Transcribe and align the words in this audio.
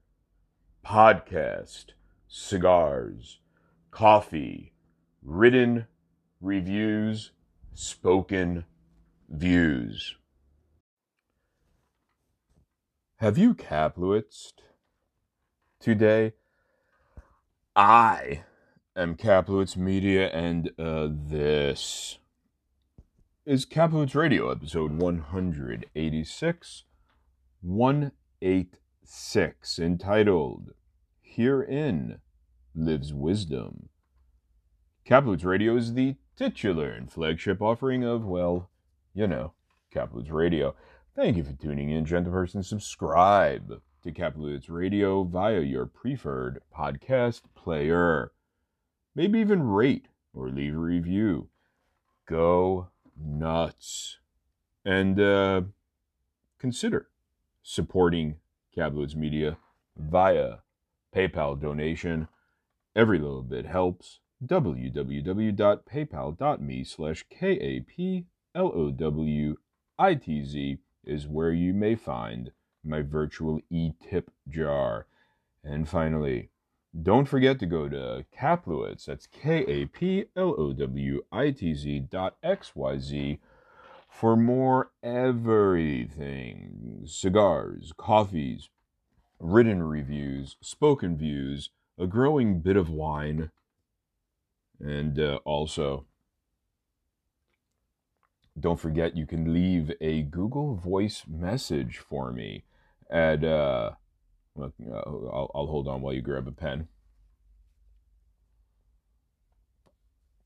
podcast, 0.86 1.86
cigars, 2.30 3.40
coffee, 3.92 4.72
written 5.22 5.86
reviews, 6.40 7.32
spoken 7.74 8.64
views. 9.28 10.16
Have 13.18 13.38
you 13.38 13.54
Kaplowitzed 13.54 14.62
today? 15.80 16.32
I 17.76 18.44
am 18.98 19.16
Kaplowitz 19.16 19.78
Media, 19.78 20.28
and 20.30 20.72
uh, 20.80 21.08
this 21.12 22.18
is 23.46 23.64
Kaplowitz 23.64 24.16
Radio, 24.16 24.50
episode 24.50 24.94
186, 24.94 26.84
186, 27.62 29.80
entitled 29.80 30.72
Herein 31.22 32.18
Lives 32.74 33.14
Wisdom. 33.14 33.90
Kaplowitz 35.08 35.46
Radio 35.46 35.76
is 35.76 35.94
the 35.94 36.16
titular 36.36 36.90
and 36.90 37.12
flagship 37.12 37.62
offering 37.62 38.04
of, 38.04 38.26
well, 38.26 38.72
you 39.14 39.28
know, 39.28 39.54
Kaplowitz 39.94 40.32
Radio. 40.32 40.74
Thank 41.16 41.38
you 41.38 41.44
for 41.44 41.54
tuning 41.54 41.92
in, 41.92 42.06
gentleperson. 42.06 42.66
Subscribe 42.66 43.80
to 44.02 44.12
Kaplowitz 44.12 44.70
Radio 44.70 45.24
via 45.24 45.60
your 45.60 45.86
preferred 45.86 46.62
podcast 46.76 47.42
player. 47.56 48.32
Maybe 49.18 49.40
even 49.40 49.64
rate 49.64 50.06
or 50.32 50.50
leave 50.50 50.76
a 50.76 50.78
review. 50.78 51.50
Go 52.28 52.90
nuts. 53.20 54.20
And 54.86 55.20
uh, 55.20 55.62
consider 56.60 57.08
supporting 57.64 58.36
Kaplowitz 58.78 59.16
Media 59.16 59.58
via 59.98 60.58
PayPal 61.16 61.60
donation. 61.60 62.28
Every 62.96 63.18
little 63.18 63.42
bit 63.42 63.66
helps. 63.66 64.20
www.paypal.me 64.46 66.84
slash 66.84 67.26
K-A-P-L-O-W-I-T-Z 67.32 68.28
is 71.04 71.28
where 71.28 71.52
you 71.52 71.74
may 71.74 71.96
find 71.96 72.52
my 72.84 73.02
virtual 73.02 73.60
e-tip 73.72 74.30
jar. 74.48 75.08
And 75.64 75.90
finally, 75.90 76.52
don't 77.02 77.26
forget 77.26 77.58
to 77.60 77.66
go 77.66 77.90
to 77.90 78.26
Kaplowitz, 78.36 79.06
that's 79.06 79.28
K-A-P-L-O-W-I-T-Z 79.28 80.00
dot 82.10 82.38
X-Y-Z 82.42 83.40
for 84.10 84.36
more 84.36 84.90
everything. 85.04 87.04
Cigars, 87.06 87.94
coffees, 87.98 88.70
written 89.40 89.84
reviews, 89.84 90.56
spoken 90.62 91.18
views, 91.18 91.70
a 92.00 92.08
growing 92.08 92.60
bit 92.60 92.78
of 92.78 92.90
wine, 92.90 93.52
and 94.80 95.20
uh, 95.20 95.40
also 95.46 96.06
don't 98.60 98.80
forget 98.80 99.16
you 99.16 99.28
can 99.28 99.54
leave 99.54 99.92
a 100.02 100.24
Google 100.24 100.76
Voice 100.76 101.24
message 101.28 101.98
for 101.98 102.32
me 102.32 102.64
at 103.10 103.44
uh, 103.44 103.92
Uh, 104.60 104.70
I'll, 104.94 105.52
I'll 105.54 105.68
hold 105.68 105.88
on 105.88 106.02
while 106.02 106.14
you 106.14 106.22
grab 106.22 106.48
a 106.48 106.52
pen. 106.52 106.88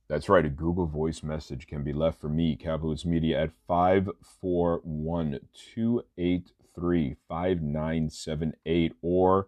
That's 0.07 0.27
right, 0.27 0.45
a 0.45 0.49
Google 0.49 0.87
Voice 0.87 1.23
message 1.23 1.67
can 1.67 1.83
be 1.85 1.93
left 1.93 2.19
for 2.19 2.27
me, 2.27 2.57
Kaplowitz 2.57 3.05
Media, 3.05 3.43
at 3.43 3.51
541 3.65 5.39
283 5.73 7.15
5978, 7.29 8.93
or 9.01 9.47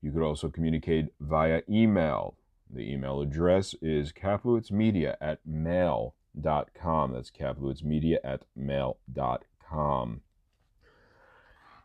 you 0.00 0.10
could 0.10 0.22
also 0.22 0.48
communicate 0.48 1.08
via 1.20 1.60
email. 1.68 2.36
The 2.70 2.90
email 2.90 3.20
address 3.20 3.74
is 3.82 4.12
kaplowitzmedia 4.12 5.16
at 5.20 5.40
mail.com. 5.46 7.12
That's 7.12 7.30
kaplowitzmedia 7.30 8.18
at 8.22 8.44
mail.com. 8.54 10.22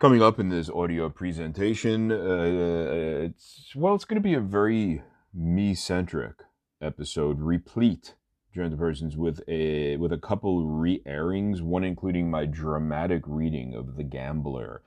Coming 0.03 0.21
up 0.21 0.37
in 0.37 0.49
this 0.49 0.69
audio 0.69 1.07
presentation, 1.07 2.11
uh, 2.11 3.23
it's 3.23 3.71
well, 3.73 3.95
it's 3.95 4.03
going 4.03 4.21
to 4.21 4.21
be 4.21 4.33
a 4.33 4.41
very 4.41 5.01
me-centric 5.33 6.41
episode, 6.81 7.39
replete 7.39 8.15
persons 8.53 9.15
with 9.15 9.39
a 9.47 9.95
with 9.95 10.11
a 10.11 10.17
couple 10.17 10.65
re-airings, 10.65 11.61
one 11.61 11.85
including 11.85 12.29
my 12.29 12.45
dramatic 12.45 13.23
reading 13.25 13.73
of 13.73 13.95
The 13.95 14.03
Gambler, 14.03 14.81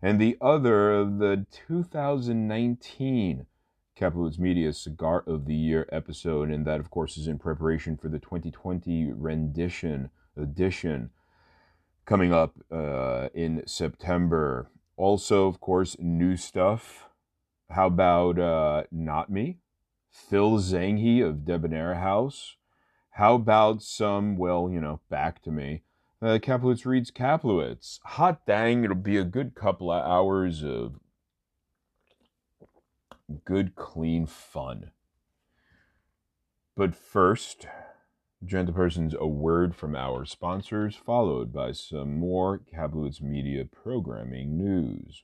and 0.00 0.18
the 0.18 0.38
other 0.40 0.90
of 0.90 1.18
the 1.18 1.44
2019 1.50 3.44
Kaplowitz 3.94 4.38
Media 4.38 4.72
Cigar 4.72 5.22
of 5.26 5.44
the 5.44 5.54
Year 5.54 5.86
episode, 5.92 6.50
and 6.50 6.66
that 6.66 6.80
of 6.80 6.90
course 6.90 7.18
is 7.18 7.28
in 7.28 7.38
preparation 7.38 7.98
for 7.98 8.08
the 8.08 8.18
2020 8.18 9.12
rendition 9.12 10.08
edition 10.34 11.10
coming 12.04 12.32
up 12.32 12.54
uh, 12.70 13.28
in 13.34 13.62
September. 13.66 14.70
Also, 14.96 15.46
of 15.46 15.60
course, 15.60 15.96
new 15.98 16.36
stuff. 16.36 17.08
How 17.70 17.86
about 17.86 18.38
uh, 18.38 18.84
Not 18.90 19.30
Me? 19.30 19.58
Phil 20.10 20.58
Zanghi 20.58 21.26
of 21.26 21.44
Debonair 21.44 21.94
House. 21.94 22.56
How 23.12 23.34
about 23.34 23.82
some, 23.82 24.36
well, 24.36 24.68
you 24.70 24.80
know, 24.80 25.00
back 25.08 25.42
to 25.42 25.50
me. 25.50 25.82
Uh, 26.20 26.38
Kaplowitz 26.38 26.86
reads 26.86 27.10
Kaplowitz. 27.10 27.98
Hot 28.04 28.46
dang, 28.46 28.84
it'll 28.84 28.94
be 28.94 29.16
a 29.16 29.24
good 29.24 29.54
couple 29.54 29.90
of 29.90 30.06
hours 30.06 30.62
of 30.62 31.00
good, 33.44 33.74
clean 33.74 34.26
fun. 34.26 34.92
But 36.76 36.94
first, 36.94 37.66
Gentlepersons, 38.44 39.14
a 39.14 39.26
word 39.26 39.76
from 39.76 39.94
our 39.94 40.24
sponsors, 40.24 40.96
followed 40.96 41.52
by 41.52 41.70
some 41.70 42.18
more 42.18 42.58
Kaplowitz 42.58 43.20
Media 43.20 43.64
programming 43.64 44.58
news. 44.58 45.22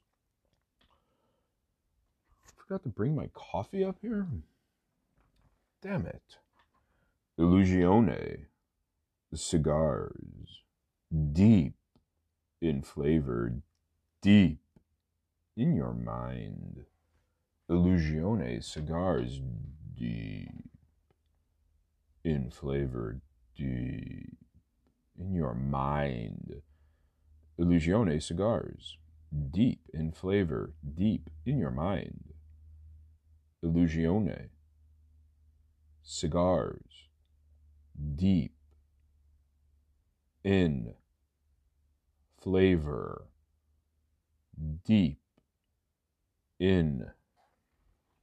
Forgot 2.57 2.85
to 2.85 2.89
bring 2.89 3.17
my 3.17 3.29
coffee 3.35 3.85
up 3.85 3.97
here? 4.03 4.29
Damn 5.83 6.07
it. 6.07 6.39
Illusione 7.39 8.47
cigars, 9.35 10.63
deep 11.33 11.75
in 12.61 12.83
flavor, 12.83 13.55
deep 14.23 14.59
in 15.57 15.75
your 15.75 15.93
mind. 15.93 16.85
Illusione 17.69 18.63
cigars, 18.63 19.41
deep 19.99 20.69
in 22.29 22.51
flavor, 22.51 23.21
deep 23.57 24.37
in 25.19 25.33
your 25.35 25.55
mind. 25.55 26.63
Illusione 27.59 28.23
cigars, 28.23 28.99
deep 29.51 29.81
in 29.93 30.13
flavor, 30.13 30.75
deep 30.95 31.31
in 31.47 31.59
your 31.59 31.71
mind. 31.71 32.35
Illusione 33.65 34.51
cigars, 36.03 37.09
deep 38.15 38.53
in 40.45 40.95
flavor, 42.41 43.27
deep 44.85 45.21
in 46.61 47.07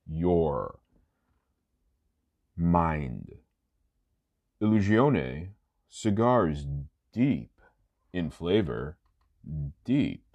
your 0.07 0.79
mind. 2.55 3.31
Illusione 4.65 5.49
cigars 5.87 6.65
deep 7.13 7.61
in 8.11 8.31
flavor, 8.31 8.97
deep 9.85 10.25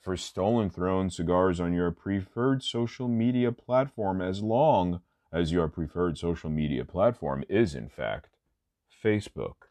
for 0.00 0.16
Stolen 0.16 0.70
Throne 0.70 1.10
cigars 1.10 1.60
on 1.60 1.72
your 1.72 1.90
preferred 1.90 2.62
social 2.62 3.08
media 3.08 3.52
platform 3.52 4.22
as 4.22 4.42
long 4.42 5.00
as 5.32 5.52
your 5.52 5.68
preferred 5.68 6.16
social 6.16 6.48
media 6.48 6.84
platform 6.84 7.44
is, 7.48 7.74
in 7.74 7.88
fact, 7.88 8.30
Facebook. 9.04 9.68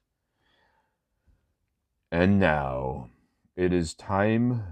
And 2.11 2.39
now 2.39 3.09
it 3.55 3.73
is 3.73 3.93
time 3.93 4.63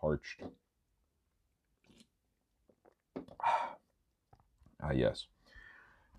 Parched. 0.00 0.42
Ah, 4.82 4.92
yes. 4.92 5.26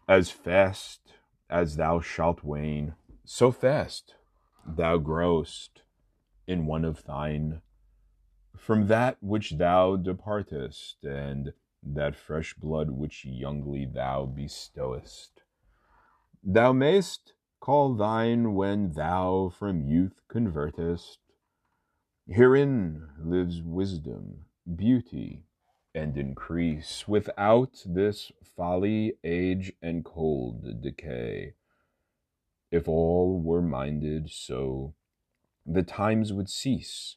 As 0.07 0.29
fast 0.29 1.13
as 1.49 1.77
thou 1.77 1.99
shalt 1.99 2.43
wane, 2.43 2.93
so 3.23 3.51
fast 3.51 4.15
thou 4.63 4.97
growest 4.97 5.81
in 6.45 6.67
one 6.67 6.85
of 6.85 7.03
thine. 7.05 7.61
From 8.55 8.85
that 8.85 9.17
which 9.21 9.57
thou 9.57 9.95
departest, 9.95 11.03
and 11.03 11.53
that 11.81 12.15
fresh 12.15 12.53
blood 12.53 12.91
which 12.91 13.25
youngly 13.25 13.91
thou 13.91 14.25
bestowest. 14.25 15.41
Thou 16.43 16.71
mayst 16.71 17.33
call 17.59 17.95
thine 17.95 18.53
when 18.53 18.91
thou 18.91 19.49
from 19.49 19.81
youth 19.81 20.21
convertest. 20.27 21.19
Herein 22.27 23.09
lives 23.19 23.61
wisdom, 23.63 24.45
beauty, 24.75 25.45
and 25.95 26.17
increase, 26.17 27.07
without 27.07 27.81
this 27.85 28.31
folly, 28.55 29.13
age, 29.23 29.71
and 29.81 30.03
cold 30.05 30.81
decay. 30.81 31.53
If 32.69 32.87
all 32.87 33.41
were 33.41 33.61
minded 33.61 34.29
so, 34.29 34.93
the 35.65 35.83
times 35.83 36.33
would 36.33 36.49
cease, 36.49 37.15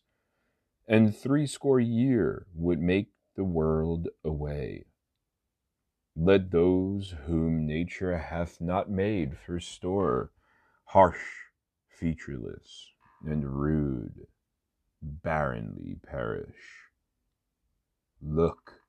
and 0.86 1.14
threescore 1.14 1.80
year 1.80 2.46
would 2.54 2.80
make 2.80 3.08
the 3.36 3.44
world 3.44 4.08
away. 4.24 4.84
Let 6.16 6.50
those 6.50 7.14
whom 7.26 7.66
nature 7.66 8.16
hath 8.18 8.60
not 8.60 8.90
made 8.90 9.36
for 9.38 9.60
store, 9.60 10.30
harsh, 10.86 11.22
featureless, 11.88 12.92
and 13.24 13.60
rude, 13.60 14.26
barrenly 15.02 15.96
perish. 16.02 16.87
Look, 18.20 18.82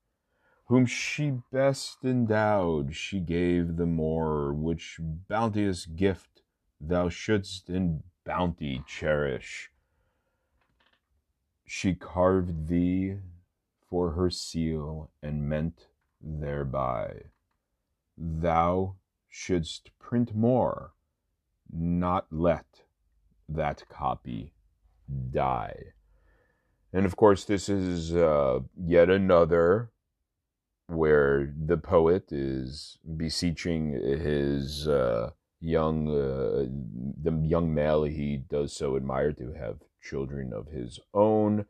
whom 0.65 0.85
she 0.85 1.41
best 1.51 2.03
endowed, 2.03 2.95
she 2.95 3.19
gave 3.19 3.77
the 3.77 3.85
more, 3.85 4.53
which 4.53 4.99
bounteous 4.99 5.85
gift 5.85 6.41
thou 6.79 7.09
shouldst 7.09 7.69
in 7.69 8.03
bounty 8.23 8.83
cherish. 8.87 9.71
She 11.65 11.95
carved 11.95 12.67
thee 12.67 13.17
for 13.89 14.11
her 14.11 14.29
seal 14.29 15.11
and 15.21 15.47
meant 15.47 15.87
thereby 16.21 17.23
thou 18.17 18.95
shouldst 19.27 19.97
print 19.99 20.35
more, 20.35 20.93
not 21.71 22.27
let 22.31 22.83
that 23.47 23.87
copy 23.89 24.53
die. 25.31 25.93
And 26.91 27.05
of 27.05 27.15
course, 27.15 27.45
this 27.45 27.69
is 27.69 28.15
uh, 28.15 28.59
yet 28.75 29.09
another 29.09 29.91
where 30.87 31.53
the 31.65 31.77
poet 31.77 32.31
is 32.31 32.97
beseeching 33.15 33.91
his 33.91 34.87
uh, 34.87 35.31
young, 35.59 36.07
uh, 36.07 36.65
the 37.21 37.31
young 37.45 37.73
male 37.73 38.03
he 38.03 38.37
does 38.37 38.73
so 38.73 38.95
admire 38.95 39.31
to 39.33 39.53
have 39.53 39.77
children 40.01 40.51
of 40.53 40.67
his 40.67 40.99
own 41.13 41.65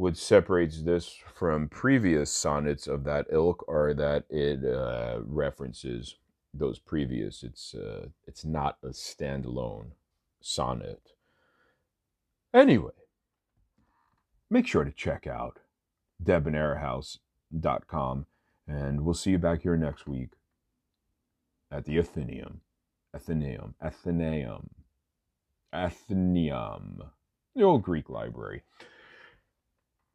what 0.00 0.16
separates 0.16 0.80
this 0.82 1.14
from 1.34 1.68
previous 1.68 2.30
sonnets 2.30 2.86
of 2.86 3.04
that 3.04 3.26
ilk 3.30 3.62
are 3.68 3.92
that 3.92 4.24
it 4.30 4.64
uh, 4.64 5.18
references 5.26 6.16
those 6.54 6.78
previous. 6.78 7.42
It's 7.42 7.74
uh, 7.74 8.06
it's 8.26 8.42
not 8.42 8.78
a 8.82 8.88
standalone 8.88 9.90
sonnet. 10.40 11.12
Anyway, 12.54 12.94
make 14.50 14.66
sure 14.66 14.84
to 14.84 14.90
check 14.90 15.26
out 15.26 15.60
debonairhouse.com, 16.22 18.26
and 18.66 19.00
we'll 19.02 19.14
see 19.14 19.30
you 19.30 19.38
back 19.38 19.62
here 19.62 19.76
next 19.76 20.06
week 20.06 20.30
at 21.70 21.84
the 21.84 21.98
Athenaeum, 21.98 22.60
Athenaeum, 23.14 23.74
Athenaeum, 23.80 24.70
Athenaeum, 25.72 27.02
the 27.54 27.62
old 27.62 27.82
Greek 27.82 28.10
library. 28.10 28.62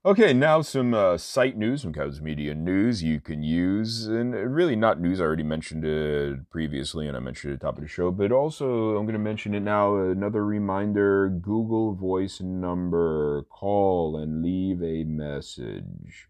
Okay, 0.06 0.34
now 0.34 0.62
some 0.62 0.94
uh, 0.94 1.18
site 1.18 1.58
news, 1.58 1.82
some 1.82 1.92
Cubs 1.92 2.22
Media 2.22 2.54
news 2.54 3.02
you 3.02 3.20
can 3.20 3.42
use, 3.42 4.06
and 4.06 4.36
really 4.54 4.76
not 4.76 5.02
news. 5.02 5.20
I 5.20 5.24
already 5.24 5.42
mentioned 5.42 5.84
it 5.84 6.48
previously, 6.52 7.08
and 7.08 7.18
I 7.18 7.20
mentioned 7.20 7.50
it 7.50 7.54
at 7.56 7.60
the 7.62 7.66
top 7.66 7.78
of 7.78 7.82
the 7.82 7.88
show, 7.88 8.12
but 8.12 8.32
also 8.32 8.98
I'm 8.98 9.08
going 9.08 9.14
to 9.14 9.18
mention 9.18 9.56
it 9.56 9.62
now. 9.62 9.98
Another 9.98 10.46
reminder 10.46 11.30
Google 11.30 11.96
Voice 11.96 12.40
number, 12.40 13.48
call 13.50 14.16
and 14.16 14.44
leave 14.44 14.84
a 14.84 15.06
message 15.06 16.30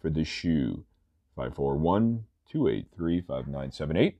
for 0.00 0.08
the 0.08 0.24
shoe 0.24 0.86
541 1.34 2.24
283 2.50 3.20
5978. 3.20 4.18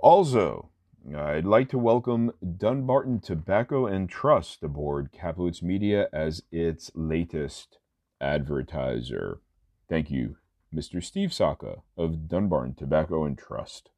Also, 0.00 0.70
I'd 1.12 1.44
like 1.44 1.68
to 1.68 1.78
welcome 1.78 2.32
Dunbarton 2.42 3.20
Tobacco 3.20 3.84
and 3.86 4.08
Trust 4.08 4.62
aboard 4.62 5.12
Kaplowitz 5.12 5.62
Media 5.62 6.08
as 6.14 6.42
its 6.50 6.90
latest 6.94 7.76
advertiser. 8.22 9.40
Thank 9.86 10.10
you, 10.10 10.36
Mr. 10.74 11.04
Steve 11.04 11.34
Saka 11.34 11.82
of 11.98 12.26
Dunbarton 12.26 12.74
Tobacco 12.74 13.24
and 13.26 13.36
Trust. 13.36 13.90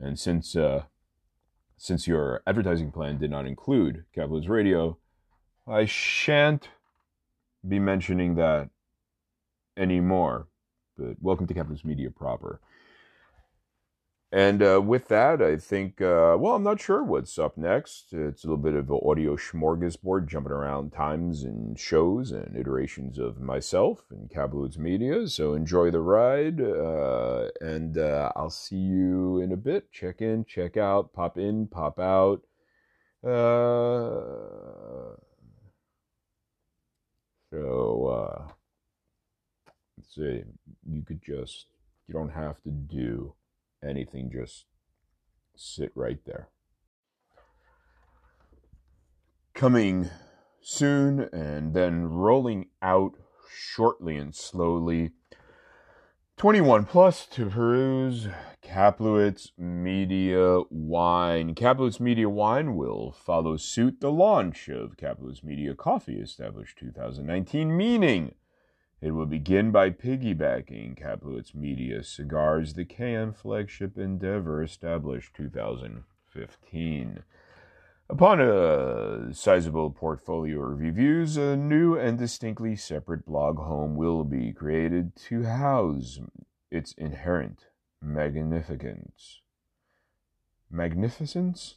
And 0.00 0.18
since 0.18 0.56
uh, 0.56 0.84
since 1.76 2.06
your 2.06 2.42
advertising 2.46 2.90
plan 2.90 3.18
did 3.18 3.30
not 3.30 3.46
include 3.46 4.04
Kaplowitz 4.16 4.48
Radio, 4.48 4.96
I 5.68 5.84
shan't 5.84 6.70
be 7.68 7.78
mentioning 7.78 8.34
that 8.36 8.70
anymore. 9.76 10.48
But 10.96 11.16
welcome 11.20 11.46
to 11.46 11.54
Kaplowitz 11.54 11.84
Media 11.84 12.10
proper. 12.10 12.60
And 14.32 14.62
uh, 14.62 14.80
with 14.80 15.08
that, 15.08 15.42
I 15.42 15.56
think, 15.56 16.00
uh, 16.00 16.36
well, 16.38 16.54
I'm 16.54 16.62
not 16.62 16.80
sure 16.80 17.02
what's 17.02 17.36
up 17.36 17.58
next. 17.58 18.12
It's 18.12 18.44
a 18.44 18.46
little 18.46 18.62
bit 18.62 18.74
of 18.74 18.88
an 18.88 19.00
audio 19.04 19.34
smorgasbord, 19.34 20.28
jumping 20.28 20.52
around 20.52 20.92
times 20.92 21.42
and 21.42 21.76
shows 21.76 22.30
and 22.30 22.56
iterations 22.56 23.18
of 23.18 23.40
myself 23.40 24.04
and 24.12 24.30
Kaplowitz 24.30 24.78
Media. 24.78 25.26
So 25.26 25.54
enjoy 25.54 25.90
the 25.90 26.00
ride, 26.00 26.60
uh, 26.60 27.48
and 27.60 27.98
uh, 27.98 28.30
I'll 28.36 28.50
see 28.50 28.76
you 28.76 29.40
in 29.40 29.50
a 29.50 29.56
bit. 29.56 29.90
Check 29.90 30.20
in, 30.20 30.44
check 30.44 30.76
out, 30.76 31.12
pop 31.12 31.36
in, 31.36 31.66
pop 31.66 31.98
out. 31.98 32.42
Uh, 33.24 35.16
so, 37.52 38.06
uh, 38.06 38.52
let's 39.98 40.14
see, 40.14 40.44
you 40.88 41.02
could 41.02 41.20
just, 41.20 41.66
you 42.06 42.14
don't 42.14 42.30
have 42.30 42.62
to 42.62 42.70
do 42.70 43.34
anything, 43.86 44.30
just 44.32 44.66
sit 45.56 45.92
right 45.94 46.18
there. 46.24 46.48
Coming 49.54 50.10
soon 50.60 51.28
and 51.32 51.74
then 51.74 52.06
rolling 52.06 52.66
out 52.82 53.12
shortly 53.52 54.16
and 54.16 54.34
slowly. 54.34 55.12
21 56.36 56.86
plus 56.86 57.26
to 57.26 57.50
peruse 57.50 58.28
Kaplowitz 58.62 59.50
Media 59.58 60.60
Wine. 60.70 61.54
Kaplowitz 61.54 62.00
Media 62.00 62.30
Wine 62.30 62.76
will 62.76 63.12
follow 63.12 63.58
suit 63.58 64.00
the 64.00 64.10
launch 64.10 64.68
of 64.68 64.96
Kaplowitz 64.96 65.42
Media 65.44 65.74
Coffee, 65.74 66.18
established 66.18 66.78
2019, 66.78 67.76
meaning 67.76 68.34
it 69.00 69.12
will 69.12 69.26
begin 69.26 69.70
by 69.70 69.90
piggybacking 69.90 71.00
Kaplowitz 71.00 71.54
Media 71.54 72.02
Cigars, 72.02 72.74
the 72.74 72.84
KM 72.84 73.34
flagship 73.34 73.96
endeavor, 73.96 74.62
established 74.62 75.34
2015. 75.34 77.22
Upon 78.10 78.40
a 78.40 79.32
sizable 79.32 79.90
portfolio 79.90 80.60
of 80.62 80.80
reviews, 80.80 81.36
a 81.36 81.56
new 81.56 81.96
and 81.96 82.18
distinctly 82.18 82.76
separate 82.76 83.24
blog 83.24 83.56
home 83.58 83.96
will 83.96 84.24
be 84.24 84.52
created 84.52 85.14
to 85.28 85.44
house 85.44 86.18
its 86.70 86.92
inherent 86.94 87.66
magnificence. 88.02 89.40
Magnificence? 90.70 91.76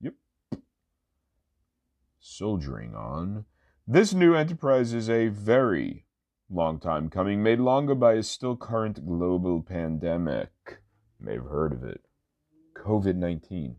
Yep. 0.00 0.14
Soldiering 2.20 2.94
on. 2.94 3.46
This 3.90 4.12
new 4.12 4.34
enterprise 4.34 4.92
is 4.92 5.08
a 5.08 5.28
very 5.28 6.04
long 6.50 6.78
time 6.78 7.08
coming, 7.08 7.42
made 7.42 7.58
longer 7.58 7.94
by 7.94 8.12
a 8.12 8.22
still 8.22 8.54
current 8.54 9.06
global 9.06 9.62
pandemic. 9.62 10.50
You 11.18 11.24
may 11.24 11.32
have 11.36 11.46
heard 11.46 11.72
of 11.72 11.82
it. 11.84 12.02
COVID 12.76 13.16
19. 13.16 13.76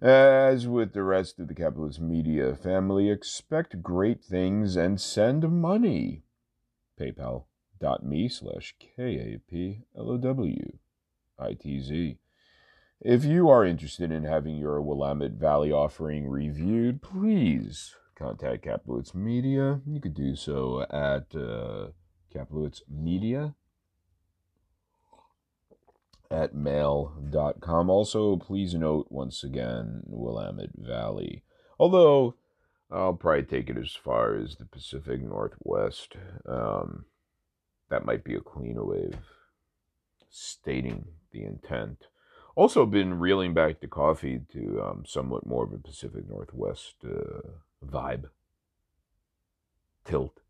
As 0.00 0.68
with 0.68 0.92
the 0.92 1.02
rest 1.02 1.40
of 1.40 1.48
the 1.48 1.54
Kaplowitz 1.54 1.98
Media 1.98 2.54
family, 2.54 3.10
expect 3.10 3.82
great 3.82 4.22
things 4.22 4.76
and 4.76 5.00
send 5.00 5.50
money. 5.50 6.22
PayPal.me 6.96 8.28
slash 8.28 8.76
K-A-P-L-O-W-I-T-Z. 8.78 9.78
If 13.00 13.24
you 13.24 13.48
are 13.48 13.64
interested 13.64 14.12
in 14.12 14.22
having 14.22 14.56
your 14.56 14.80
Willamette 14.80 15.32
Valley 15.32 15.72
offering 15.72 16.28
reviewed, 16.28 17.02
please 17.02 17.96
contact 18.16 18.64
Kaplowitz 18.64 19.14
Media. 19.14 19.80
You 19.86 20.00
could 20.00 20.14
do 20.14 20.34
so 20.34 20.82
at 20.90 21.34
uh, 21.34 21.88
Kaplowitz 22.34 22.82
Media 22.88 23.54
at 26.30 26.54
mail.com. 26.54 27.90
Also, 27.90 28.36
please 28.36 28.74
note 28.74 29.06
once 29.10 29.44
again 29.44 30.02
Willamette 30.06 30.76
Valley. 30.76 31.44
Although 31.78 32.34
I'll 32.90 33.14
probably 33.14 33.42
take 33.42 33.68
it 33.68 33.76
as 33.76 33.92
far 33.92 34.34
as 34.34 34.56
the 34.56 34.64
Pacific 34.64 35.20
Northwest. 35.22 36.14
Um, 36.46 37.06
that 37.90 38.04
might 38.04 38.24
be 38.24 38.34
a 38.34 38.40
cleaner 38.40 38.84
way 38.84 39.06
of 39.12 39.18
stating 40.30 41.06
the 41.32 41.44
intent. 41.44 42.06
Also, 42.54 42.86
been 42.86 43.18
reeling 43.18 43.52
back 43.52 43.80
the 43.80 43.86
coffee 43.86 44.40
to 44.52 44.82
um, 44.82 45.04
somewhat 45.06 45.46
more 45.46 45.64
of 45.64 45.72
a 45.72 45.78
Pacific 45.78 46.28
Northwest 46.28 46.94
uh, 47.04 47.48
vibe, 47.84 48.30
tilt. 50.04 50.40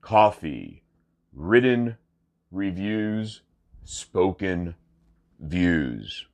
coffee, 0.00 0.84
written 1.32 1.96
reviews, 2.50 3.40
spoken 3.84 4.74
views. 5.38 6.26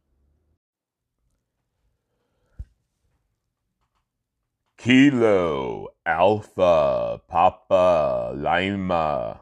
Kilo, 4.76 5.88
Alpha, 6.06 7.20
Papa, 7.28 8.32
Lima, 8.36 9.40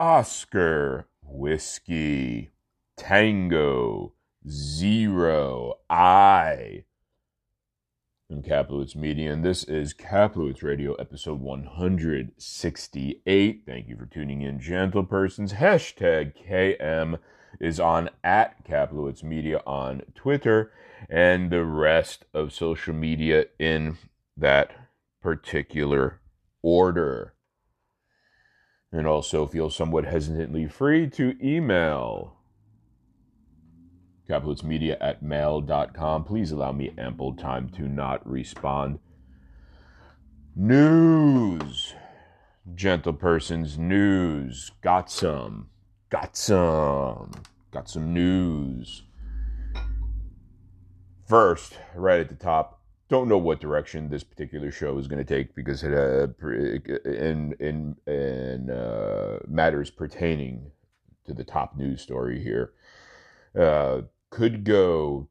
Oscar, 0.00 1.06
Whiskey, 1.22 2.50
Tango, 2.96 4.14
Zero, 4.48 5.74
I. 5.88 6.84
I'm 8.30 8.42
Kaplowitz 8.42 8.96
Media, 8.96 9.34
and 9.34 9.44
this 9.44 9.64
is 9.64 9.92
Kaplowitz 9.92 10.62
Radio, 10.62 10.94
episode 10.94 11.42
168. 11.42 13.62
Thank 13.66 13.86
you 13.86 13.98
for 13.98 14.06
tuning 14.06 14.40
in, 14.40 14.58
gentle 14.58 15.04
persons. 15.04 15.52
Hashtag 15.52 16.32
KM 16.48 17.18
is 17.60 17.78
on 17.78 18.08
at 18.24 18.66
Kaplowitz 18.66 19.22
Media 19.22 19.60
on 19.66 20.04
Twitter, 20.14 20.72
and 21.10 21.50
the 21.50 21.66
rest 21.66 22.24
of 22.32 22.54
social 22.54 22.94
media 22.94 23.44
in 23.58 23.98
that 24.38 24.70
particular 25.20 26.18
order. 26.62 27.34
And 28.90 29.06
also 29.06 29.46
feel 29.46 29.68
somewhat 29.68 30.06
hesitantly 30.06 30.66
free 30.66 31.10
to 31.10 31.36
email 31.46 32.38
Kaplowitzmedia 34.28 34.96
at 35.00 35.22
mail.com. 35.22 36.24
Please 36.24 36.50
allow 36.50 36.72
me 36.72 36.92
ample 36.96 37.34
time 37.34 37.68
to 37.70 37.82
not 37.82 38.26
respond. 38.26 38.98
News. 40.56 41.94
Gentle 42.74 43.12
persons, 43.12 43.76
news. 43.76 44.70
Got 44.80 45.10
some. 45.10 45.68
Got 46.08 46.36
some. 46.36 47.32
Got 47.70 47.90
some 47.90 48.14
news. 48.14 49.02
First, 51.26 51.78
right 51.94 52.20
at 52.20 52.28
the 52.28 52.34
top, 52.34 52.80
don't 53.08 53.28
know 53.28 53.38
what 53.38 53.60
direction 53.60 54.08
this 54.08 54.24
particular 54.24 54.70
show 54.70 54.96
is 54.98 55.06
going 55.06 55.24
to 55.24 55.34
take 55.34 55.54
because 55.54 55.82
it 55.82 55.92
uh, 55.92 56.28
in 57.04 57.54
in 57.60 57.96
in 58.06 58.70
uh, 58.70 59.40
matters 59.46 59.90
pertaining 59.90 60.70
to 61.26 61.34
the 61.34 61.44
top 61.44 61.76
news 61.76 62.00
story 62.00 62.42
here 62.42 62.72
uh, 63.58 64.02
could 64.30 64.64
go 64.64 65.28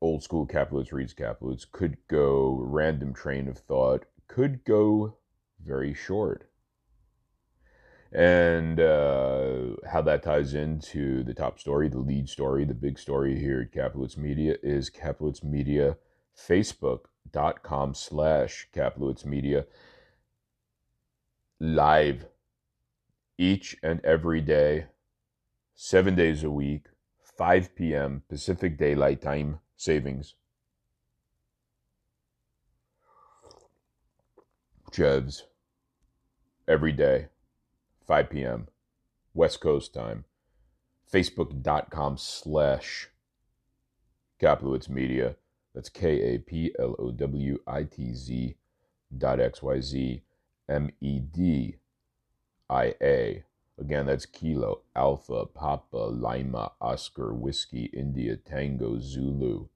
old 0.00 0.22
school 0.22 0.46
Kaplowitz 0.46 0.92
reads 0.92 1.14
Kaplowitz 1.14 1.70
could 1.70 1.96
go 2.08 2.58
random 2.60 3.14
train 3.14 3.48
of 3.48 3.58
thought 3.58 4.04
could 4.28 4.64
go 4.64 5.16
very 5.64 5.94
short. 5.94 6.48
And 8.12 8.78
uh, 8.80 9.76
how 9.90 10.00
that 10.02 10.22
ties 10.22 10.54
into 10.54 11.22
the 11.24 11.34
top 11.34 11.58
story 11.58 11.88
the 11.88 11.98
lead 11.98 12.28
story 12.28 12.64
the 12.64 12.74
big 12.74 12.98
story 12.98 13.38
here 13.38 13.60
at 13.60 13.72
Kaplowitz 13.72 14.16
Media 14.16 14.56
is 14.62 14.90
Kaplowitz 14.90 15.42
Media 15.42 15.96
facebook.com 16.36 17.94
slash 17.94 18.68
Kaplowitz 18.74 19.24
Media. 19.24 19.66
Live 21.58 22.26
each 23.38 23.76
and 23.82 24.00
every 24.04 24.40
day, 24.40 24.86
seven 25.74 26.14
days 26.14 26.44
a 26.44 26.50
week, 26.50 26.86
5 27.36 27.74
p.m. 27.76 28.22
Pacific 28.28 28.78
Daylight 28.78 29.20
Time 29.20 29.60
savings. 29.76 30.34
Chevs 34.92 35.44
every 36.66 36.92
day, 36.92 37.26
5 38.06 38.30
p.m. 38.30 38.68
West 39.34 39.60
Coast 39.60 39.92
time. 39.92 40.24
Facebook.com 41.12 42.16
slash 42.16 43.08
Kaplowitz 44.40 44.88
Media. 44.88 45.36
That's 45.74 45.90
K 45.90 46.34
A 46.34 46.38
P 46.38 46.72
L 46.78 46.96
O 46.98 47.10
W 47.10 47.58
I 47.66 47.84
T 47.84 48.14
Z 48.14 48.56
dot 49.16 49.40
X 49.40 49.62
Y 49.62 49.80
Z 49.80 50.22
M 50.68 50.90
E 51.00 51.20
D 51.20 51.76
I 52.70 52.94
A. 53.02 53.44
Again, 53.78 54.06
that's 54.06 54.24
Kilo, 54.24 54.80
Alpha, 54.94 55.44
Papa, 55.44 55.96
Lima, 55.96 56.72
Oscar, 56.80 57.34
Whiskey, 57.34 57.90
India, 57.92 58.36
Tango, 58.36 58.98
Zulu. 58.98 59.68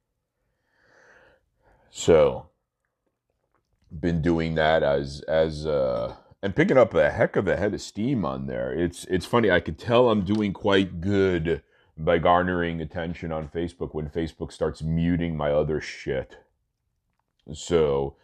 So, 1.91 2.47
been 3.93 4.23
doing 4.23 4.55
that 4.55 4.83
as 4.83 5.21
as 5.23 5.67
uh 5.67 6.15
and 6.43 6.55
picking 6.57 6.79
up 6.79 6.95
a 6.95 7.11
heck 7.11 7.37
of 7.37 7.49
a 7.49 7.57
head 7.57 7.75
of 7.75 7.81
steam 7.83 8.25
on 8.25 8.47
there. 8.47 8.73
It's 8.73 9.05
it's 9.05 9.27
funny. 9.27 9.51
I 9.51 9.61
could 9.61 9.79
tell 9.79 10.11
I'm 10.11 10.25
doing 10.25 10.53
quite 10.53 11.01
good 11.01 11.63
by 11.99 12.19
garnering 12.19 12.81
attention 12.81 13.31
on 13.31 13.49
Facebook 13.49 13.93
when 13.93 14.09
Facebook 14.09 14.53
starts 14.53 14.83
muting 14.83 15.37
my 15.37 15.51
other 15.51 15.81
shit. 15.81 16.39
So, 17.53 18.17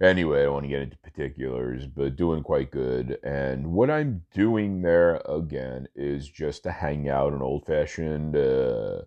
anyway, 0.00 0.40
I 0.40 0.44
don't 0.44 0.54
want 0.54 0.64
to 0.64 0.68
get 0.68 0.82
into 0.82 0.98
particulars, 0.98 1.86
but 1.86 2.16
doing 2.16 2.42
quite 2.42 2.70
good. 2.70 3.18
And 3.22 3.72
what 3.72 3.90
I'm 3.90 4.22
doing 4.32 4.82
there 4.82 5.22
again 5.28 5.88
is 5.94 6.28
just 6.28 6.62
to 6.64 6.72
hang 6.72 7.08
out 7.08 7.32
an 7.32 7.42
old 7.42 7.66
fashioned, 7.66 8.36
uh, 8.36 9.02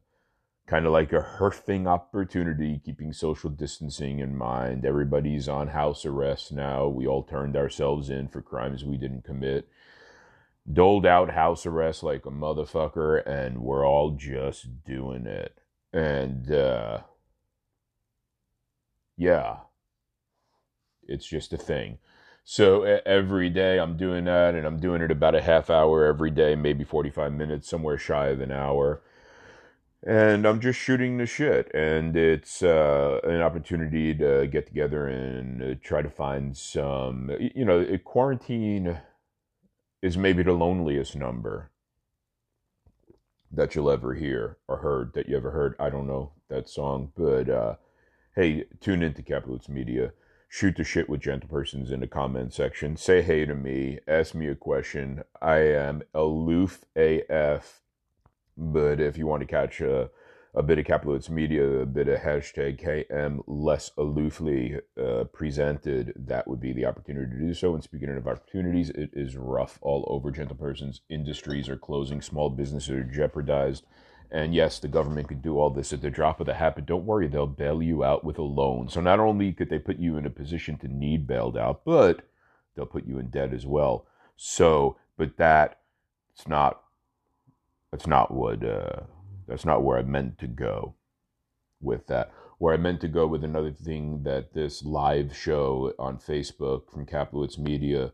kind 0.68 0.86
of 0.86 0.92
like 0.92 1.14
a 1.14 1.26
herfing 1.40 1.88
opportunity, 1.88 2.82
keeping 2.84 3.14
social 3.14 3.50
distancing 3.50 4.20
in 4.20 4.38
mind. 4.38 4.86
Everybody's 4.86 5.48
on 5.48 5.70
house 5.70 6.06
arrest 6.06 6.52
now. 6.52 6.88
We 6.88 7.08
all 7.08 7.24
turned 7.24 7.56
ourselves 7.56 8.10
in 8.10 8.28
for 8.28 8.42
crimes 8.42 8.84
we 8.84 8.98
didn't 8.98 9.24
commit 9.24 9.68
doled 10.72 11.06
out 11.06 11.32
house 11.32 11.66
arrest 11.66 12.04
like 12.04 12.26
a 12.26 12.32
motherfucker, 12.32 13.26
and 13.28 13.60
we're 13.60 13.86
all 13.86 14.12
just 14.12 14.84
doing 14.84 15.26
it. 15.26 15.58
And 15.92 16.52
uh, 16.52 17.00
yeah, 19.18 19.58
it's 21.10 21.26
just 21.26 21.54
a 21.54 21.58
thing. 21.58 21.98
So 22.44 22.84
every 23.06 23.50
day 23.50 23.80
I'm 23.80 23.96
doing 23.98 24.26
that, 24.26 24.56
and 24.56 24.66
I'm 24.66 24.80
doing 24.80 25.02
it 25.02 25.12
about 25.12 25.36
a 25.36 25.42
half 25.42 25.70
hour 25.70 26.06
every 26.06 26.32
day, 26.32 26.56
maybe 26.56 26.84
45 26.84 27.34
minutes, 27.34 27.70
somewhere 27.70 27.98
shy 27.98 28.28
of 28.30 28.42
an 28.42 28.52
hour. 28.52 29.02
And 30.02 30.46
I'm 30.46 30.62
just 30.62 30.80
shooting 30.80 31.18
the 31.18 31.26
shit, 31.26 31.70
and 31.76 32.16
it's 32.16 32.64
uh, 32.64 33.20
an 33.24 33.42
opportunity 33.42 34.16
to 34.16 34.48
get 34.48 34.66
together 34.66 35.08
and 35.08 35.62
uh, 35.62 35.76
try 35.84 36.02
to 36.02 36.10
find 36.10 36.56
some, 36.56 37.30
you 37.40 37.66
know, 37.66 37.86
quarantine 38.04 39.00
is 40.02 40.18
maybe 40.18 40.42
the 40.42 40.54
loneliest 40.54 41.16
number 41.16 41.72
that 43.52 43.76
you'll 43.76 43.92
ever 43.92 44.14
hear 44.14 44.58
or 44.68 44.78
heard 44.78 45.14
that 45.14 45.28
you 45.28 45.36
ever 45.36 45.52
heard. 45.52 45.76
I 45.80 45.90
don't 45.90 46.08
know 46.08 46.32
that 46.50 46.70
song, 46.70 47.12
but 47.16 47.50
uh, 47.50 47.76
hey, 48.36 48.66
tune 48.80 49.04
into 49.04 49.22
Kaplowitz 49.22 49.70
Media. 49.70 50.14
Shoot 50.52 50.78
the 50.78 50.84
shit 50.84 51.08
with 51.08 51.22
gentle 51.22 51.48
persons 51.48 51.92
in 51.92 52.00
the 52.00 52.08
comment 52.08 52.54
section. 52.54 52.98
Say 52.98 53.22
hey 53.22 53.46
to 53.46 53.54
me. 53.54 54.00
Ask 54.08 54.34
me 54.34 54.48
a 54.48 54.56
question. 54.56 55.24
I 55.40 55.58
am 55.58 56.02
aloof 56.14 56.84
AF, 56.96 57.82
but 58.58 59.00
if 59.00 59.16
you 59.16 59.28
want 59.28 59.42
to 59.42 59.48
catch 59.48 59.80
a 59.80 60.10
a 60.56 60.64
bit 60.64 60.80
of 60.80 60.86
Kaplowitz 60.86 61.30
Media, 61.30 61.64
a 61.64 61.86
bit 61.86 62.08
of 62.08 62.22
hashtag 62.22 62.82
KM 62.82 63.44
less 63.46 63.92
aloofly 63.98 64.82
uh, 65.00 65.26
presented, 65.26 66.14
that 66.16 66.48
would 66.48 66.60
be 66.60 66.74
the 66.74 66.86
opportunity 66.86 67.30
to 67.32 67.40
do 67.40 67.54
so. 67.54 67.76
And 67.76 67.84
speaking 67.84 68.10
of 68.10 68.28
opportunities, 68.28 68.90
it 68.90 69.12
is 69.14 69.38
rough 69.38 69.78
all 69.82 70.06
over. 70.08 70.32
Gentle 70.32 70.56
persons, 70.56 71.02
industries 71.10 71.70
are 71.70 71.78
closing, 71.78 72.22
small 72.22 72.50
businesses 72.50 72.90
are 72.90 73.04
jeopardized. 73.04 73.86
And 74.32 74.54
yes, 74.54 74.78
the 74.80 74.88
government 74.88 75.28
could 75.28 75.42
do 75.42 75.58
all 75.58 75.72
this 75.72 75.92
at 75.92 76.02
the 76.02 76.10
drop 76.12 76.40
of 76.40 76.46
the 76.46 76.54
hat, 76.54 76.76
but 76.76 76.86
don't 76.86 77.06
worry, 77.06 77.28
they'll 77.28 77.48
bail 77.48 77.82
you 77.82 78.04
out 78.04 78.24
with 78.24 78.38
a 78.38 78.44
loan. 78.44 78.88
So 78.90 79.02
not 79.02 79.20
only 79.20 79.52
could 79.54 79.70
they 79.70 79.80
put 79.80 79.98
you 79.98 80.18
in 80.18 80.26
a 80.26 80.30
position 80.30 80.78
to 80.80 80.88
need 80.88 81.26
bailed 81.26 81.58
out, 81.58 81.82
but 81.84 82.22
they'll 82.76 82.86
put 82.86 83.08
you 83.08 83.18
in 83.18 83.30
debt 83.30 83.54
as 83.54 83.66
well. 83.66 84.06
So, 84.36 84.98
but 85.18 85.38
that 85.38 85.80
it's 86.34 86.48
not 86.48 86.82
that's 87.92 88.08
not 88.08 88.32
what 88.32 88.64
uh, 88.64 89.02
that's 89.48 89.66
not 89.66 89.84
where 89.84 89.98
I 89.98 90.04
meant 90.04 90.38
to 90.40 90.48
go 90.48 90.94
with 91.82 92.08
that. 92.08 92.32
Where 92.60 92.74
I 92.74 92.78
meant 92.78 93.02
to 93.02 93.08
go 93.08 93.26
with 93.26 93.44
another 93.44 93.72
thing 93.72 94.24
that 94.24 94.54
this 94.54 94.84
live 94.84 95.36
show 95.36 95.94
on 95.98 96.20
Facebook 96.20 96.92
from 96.92 97.06
Kaplowitz 97.06 97.58
Media 97.58 98.12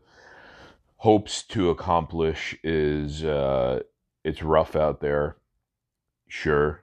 hopes 0.98 1.42
to 1.42 1.68
accomplish 1.70 2.56
is 2.62 3.22
uh, 3.22 3.80
it's 4.24 4.42
rough 4.42 4.74
out 4.74 5.00
there. 5.00 5.36
Sure. 6.28 6.82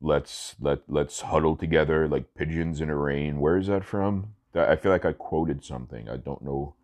Let's 0.00 0.56
let 0.60 0.80
let's 0.88 1.22
huddle 1.22 1.56
together 1.56 2.06
like 2.06 2.34
pigeons 2.34 2.80
in 2.80 2.90
a 2.90 2.96
rain. 2.96 3.40
Where 3.40 3.56
is 3.56 3.66
that 3.68 3.84
from? 3.84 4.34
I 4.54 4.76
feel 4.76 4.92
like 4.92 5.04
I 5.04 5.12
quoted 5.12 5.64
something. 5.64 6.08
I 6.08 6.16
don't 6.16 6.42
know. 6.42 6.74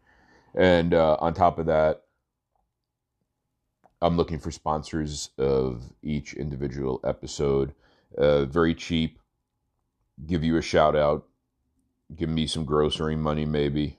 And 0.54 0.92
uh, 0.92 1.16
on 1.20 1.32
top 1.34 1.58
of 1.58 1.66
that, 1.66 2.02
I'm 4.02 4.16
looking 4.16 4.38
for 4.38 4.50
sponsors 4.50 5.30
of 5.38 5.84
each 6.02 6.34
individual 6.34 7.00
episode. 7.04 7.72
Uh, 8.16 8.44
very 8.44 8.74
cheap. 8.74 9.18
Give 10.26 10.44
you 10.44 10.56
a 10.56 10.62
shout 10.62 10.96
out. 10.96 11.26
Give 12.14 12.28
me 12.28 12.46
some 12.46 12.64
grocery 12.64 13.16
money, 13.16 13.46
maybe. 13.46 13.98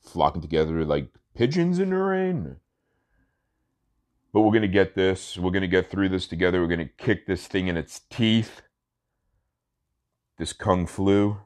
Flocking 0.00 0.42
together 0.42 0.84
like 0.84 1.08
pigeons 1.34 1.78
in 1.78 1.90
the 1.90 1.96
rain. 1.96 2.56
But 4.32 4.40
we're 4.40 4.50
going 4.50 4.62
to 4.62 4.68
get 4.68 4.94
this. 4.94 5.36
We're 5.36 5.50
going 5.50 5.62
to 5.62 5.68
get 5.68 5.90
through 5.90 6.08
this 6.08 6.26
together. 6.26 6.60
We're 6.60 6.68
going 6.68 6.78
to 6.88 7.04
kick 7.04 7.26
this 7.26 7.46
thing 7.46 7.68
in 7.68 7.76
its 7.76 8.00
teeth. 8.10 8.62
This 10.38 10.52
Kung 10.52 10.86
Flu. 10.86 11.38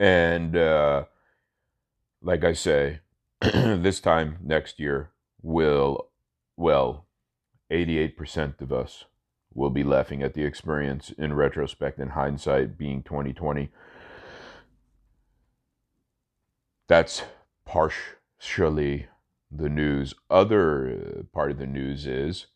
And, 0.00 0.56
uh, 0.56 1.04
like 2.22 2.44
I 2.44 2.54
say, 2.54 3.00
this 3.40 4.00
time 4.00 4.38
next 4.42 4.80
year, 4.80 5.10
will, 5.42 6.08
well, 6.56 7.06
88% 7.70 8.60
of 8.60 8.72
us 8.72 9.04
will 9.52 9.70
be 9.70 9.84
laughing 9.84 10.22
at 10.22 10.34
the 10.34 10.44
experience 10.44 11.10
in 11.16 11.32
retrospect 11.34 11.98
and 11.98 12.12
hindsight 12.12 12.76
being 12.76 13.02
2020. 13.02 13.70
That's 16.88 17.22
partially 17.64 19.08
the 19.50 19.68
news. 19.68 20.14
Other 20.30 20.88
uh, 20.88 21.22
part 21.32 21.50
of 21.50 21.58
the 21.58 21.66
news 21.66 22.06
is 22.06 22.46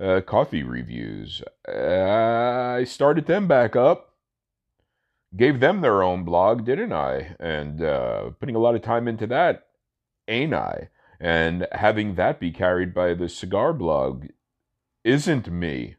uh, 0.00 0.20
coffee 0.20 0.62
reviews. 0.62 1.42
I 1.66 2.84
started 2.84 3.26
them 3.26 3.46
back 3.46 3.76
up. 3.76 4.14
Gave 5.36 5.60
them 5.60 5.82
their 5.82 6.02
own 6.02 6.24
blog, 6.24 6.64
didn't 6.64 6.92
I? 6.92 7.36
And 7.38 7.82
uh, 7.82 8.30
putting 8.40 8.54
a 8.54 8.60
lot 8.60 8.74
of 8.74 8.82
time 8.82 9.06
into 9.06 9.26
that, 9.26 9.66
ain't 10.26 10.54
I? 10.54 10.88
And 11.20 11.66
having 11.72 12.14
that 12.14 12.40
be 12.40 12.50
carried 12.50 12.94
by 12.94 13.12
the 13.12 13.28
cigar 13.28 13.74
blog 13.74 14.26
isn't 15.04 15.50
me. 15.50 15.96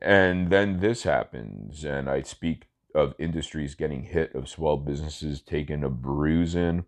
And 0.00 0.50
then 0.50 0.80
this 0.80 1.02
happens, 1.02 1.84
and 1.84 2.08
I 2.08 2.22
speak 2.22 2.68
of 2.94 3.14
industries 3.18 3.74
getting 3.74 4.04
hit, 4.04 4.34
of 4.34 4.48
small 4.48 4.78
businesses 4.78 5.42
taking 5.42 5.84
a 5.84 5.90
bruising. 5.90 6.86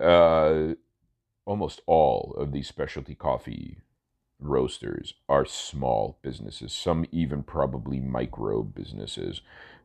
Uh, 0.00 0.74
almost 1.46 1.80
all 1.86 2.34
of 2.38 2.52
these 2.52 2.68
specialty 2.68 3.14
coffee 3.14 3.78
roasters 4.38 5.14
are 5.28 5.46
small 5.46 6.18
businesses, 6.22 6.72
some 6.72 7.06
even 7.10 7.42
probably 7.42 8.00
micro 8.00 8.62
businesses. 8.62 9.40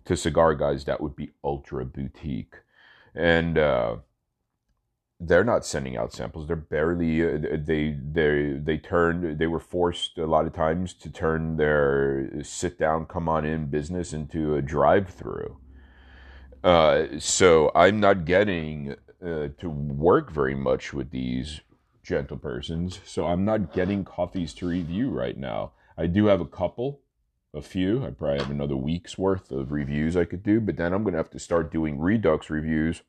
To 0.06 0.18
cigar 0.18 0.56
guys, 0.56 0.84
that 0.86 1.00
would 1.00 1.16
be 1.16 1.32
ultra 1.44 1.86
boutique. 1.86 2.56
And 3.16 3.58
uh, 3.58 3.98
they're 5.20 5.44
not 5.44 5.66
sending 5.66 5.96
out 5.96 6.14
samples. 6.14 6.48
They're 6.48 6.56
barely 6.56 7.22
uh, 7.22 7.38
they 7.64 7.96
they 8.12 8.60
they 8.62 8.78
turned 8.78 9.38
they 9.38 9.48
were 9.48 9.60
forced 9.60 10.18
a 10.18 10.26
lot 10.26 10.48
of 10.48 10.54
times 10.54 10.94
to 10.96 11.12
turn 11.12 11.58
their 11.58 12.30
sit 12.44 12.80
down 12.80 13.06
come 13.06 13.30
on 13.30 13.46
in 13.46 13.68
business 13.68 14.14
into 14.14 14.56
a 14.56 14.62
drive 14.62 15.10
through. 15.10 15.58
Uh, 16.64 17.06
so 17.20 17.72
I'm 17.76 18.00
not 18.00 18.26
getting 18.26 18.96
uh, 19.24 19.50
to 19.60 19.70
work 19.70 20.32
very 20.32 20.56
much 20.56 20.94
with 20.94 21.12
these 21.12 21.62
gentle 22.04 22.38
persons. 22.38 23.00
So 23.06 23.28
I'm 23.28 23.46
not 23.46 23.74
getting 23.74 24.04
coffees 24.04 24.54
to 24.56 24.68
review 24.68 25.10
right 25.10 25.38
now. 25.38 25.74
I 25.98 26.08
do 26.08 26.26
have 26.28 26.42
a 26.42 26.46
couple, 26.46 27.02
a 27.54 27.62
few. 27.62 28.06
I 28.06 28.12
probably 28.12 28.40
have 28.40 28.50
another 28.50 28.76
week's 28.76 29.18
worth 29.18 29.52
of 29.52 29.72
reviews 29.72 30.18
I 30.18 30.26
could 30.26 30.44
do, 30.44 30.60
but 30.60 30.78
then 30.78 30.94
I'm 30.94 31.04
going 31.04 31.14
to 31.14 31.20
have 31.20 31.30
to 31.32 31.40
start 31.40 31.72
doing 31.72 32.00
Redux 32.00 32.50
reviews. 32.50 33.02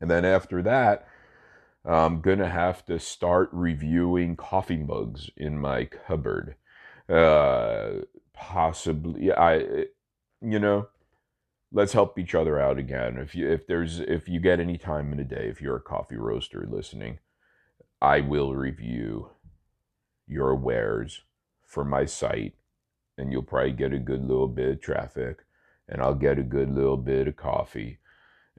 And 0.00 0.10
then 0.10 0.24
after 0.24 0.62
that, 0.62 1.06
I'm 1.84 2.20
gonna 2.20 2.48
have 2.48 2.84
to 2.86 2.98
start 2.98 3.50
reviewing 3.52 4.36
coffee 4.36 4.78
mugs 4.78 5.30
in 5.36 5.58
my 5.58 5.84
cupboard. 5.84 6.56
Uh, 7.08 8.02
possibly, 8.32 9.32
I, 9.32 9.86
you 10.40 10.58
know, 10.58 10.88
let's 11.74 11.92
help 11.92 12.18
each 12.18 12.34
other 12.34 12.58
out 12.58 12.78
again. 12.78 13.18
If 13.18 13.34
you 13.34 13.50
if 13.50 13.66
there's 13.66 14.00
if 14.00 14.28
you 14.28 14.40
get 14.40 14.60
any 14.60 14.78
time 14.78 15.12
in 15.12 15.18
a 15.18 15.24
day, 15.24 15.48
if 15.50 15.60
you're 15.60 15.76
a 15.76 15.82
coffee 15.82 16.16
roaster 16.16 16.66
listening, 16.70 17.18
I 18.00 18.20
will 18.20 18.54
review 18.54 19.30
your 20.26 20.54
wares 20.54 21.22
for 21.66 21.84
my 21.84 22.06
site, 22.06 22.54
and 23.18 23.32
you'll 23.32 23.42
probably 23.42 23.72
get 23.72 23.92
a 23.92 23.98
good 23.98 24.22
little 24.22 24.48
bit 24.48 24.68
of 24.70 24.80
traffic, 24.80 25.40
and 25.88 26.00
I'll 26.00 26.14
get 26.14 26.38
a 26.38 26.44
good 26.44 26.70
little 26.70 26.96
bit 26.96 27.28
of 27.28 27.36
coffee, 27.36 27.98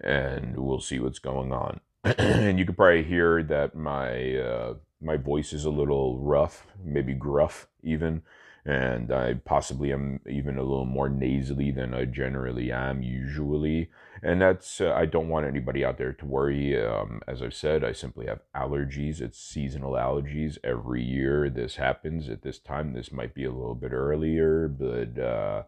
and 0.04 0.58
we'll 0.58 0.82
see 0.82 1.00
what's 1.00 1.20
going 1.20 1.54
on. 1.54 1.80
and 2.04 2.60
you 2.60 2.66
can 2.66 2.76
probably 2.76 3.04
hear 3.04 3.42
that 3.44 3.76
my 3.76 4.36
uh, 4.36 4.74
my 5.02 5.16
voice 5.16 5.54
is 5.54 5.64
a 5.64 5.70
little 5.70 6.20
rough, 6.20 6.68
maybe 6.84 7.14
gruff 7.14 7.68
even, 7.82 8.24
and 8.66 9.12
I 9.12 9.36
possibly 9.36 9.94
am 9.94 10.22
even 10.28 10.58
a 10.58 10.64
little 10.64 10.86
more 10.86 11.08
nasally 11.08 11.70
than 11.70 11.94
I 11.94 12.06
generally 12.06 12.72
am 12.72 13.04
usually. 13.04 13.92
And 14.24 14.42
that's, 14.42 14.82
uh, 14.82 14.92
I 14.92 15.06
don't 15.06 15.30
want 15.30 15.46
anybody 15.46 15.86
out 15.86 16.00
there 16.00 16.14
to 16.14 16.26
worry. 16.26 16.84
Um, 16.84 17.22
as 17.28 17.44
I've 17.44 17.54
said, 17.54 17.84
I 17.84 17.92
simply 17.92 18.26
have 18.26 18.40
allergies. 18.56 19.22
It's 19.22 19.38
seasonal 19.38 19.92
allergies. 19.92 20.58
Every 20.64 21.04
year 21.04 21.48
this 21.48 21.76
happens 21.76 22.28
at 22.28 22.42
this 22.42 22.58
time. 22.58 22.94
This 22.94 23.12
might 23.12 23.36
be 23.36 23.46
a 23.46 23.52
little 23.52 23.76
bit 23.76 23.92
earlier, 23.92 24.68
but, 24.68 25.22
uh, 25.22 25.64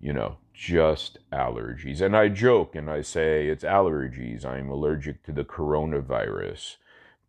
you 0.00 0.14
know, 0.14 0.38
just 0.54 1.18
allergies. 1.32 2.00
And 2.00 2.16
I 2.16 2.28
joke 2.28 2.74
and 2.74 2.88
I 2.88 3.02
say 3.02 3.48
it's 3.48 3.64
allergies. 3.64 4.46
I'm 4.46 4.70
allergic 4.70 5.22
to 5.24 5.32
the 5.32 5.44
coronavirus, 5.44 6.76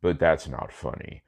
but 0.01 0.17
that's 0.17 0.47
not 0.47 0.71
funny 0.71 1.23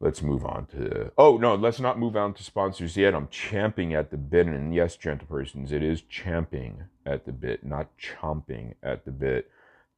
let's 0.00 0.22
move 0.22 0.44
on 0.44 0.66
to 0.66 1.12
oh 1.18 1.36
no 1.36 1.54
let's 1.54 1.80
not 1.80 1.98
move 1.98 2.16
on 2.16 2.32
to 2.32 2.42
sponsors 2.42 2.96
yet 2.96 3.14
i'm 3.14 3.28
champing 3.28 3.94
at 3.94 4.10
the 4.10 4.16
bit 4.16 4.46
and 4.46 4.74
yes 4.74 4.96
gentle 4.96 5.26
persons 5.26 5.72
it 5.72 5.82
is 5.82 6.02
champing 6.02 6.84
at 7.04 7.26
the 7.26 7.32
bit 7.32 7.64
not 7.64 7.88
chomping 7.98 8.74
at 8.82 9.04
the 9.04 9.10
bit 9.10 9.50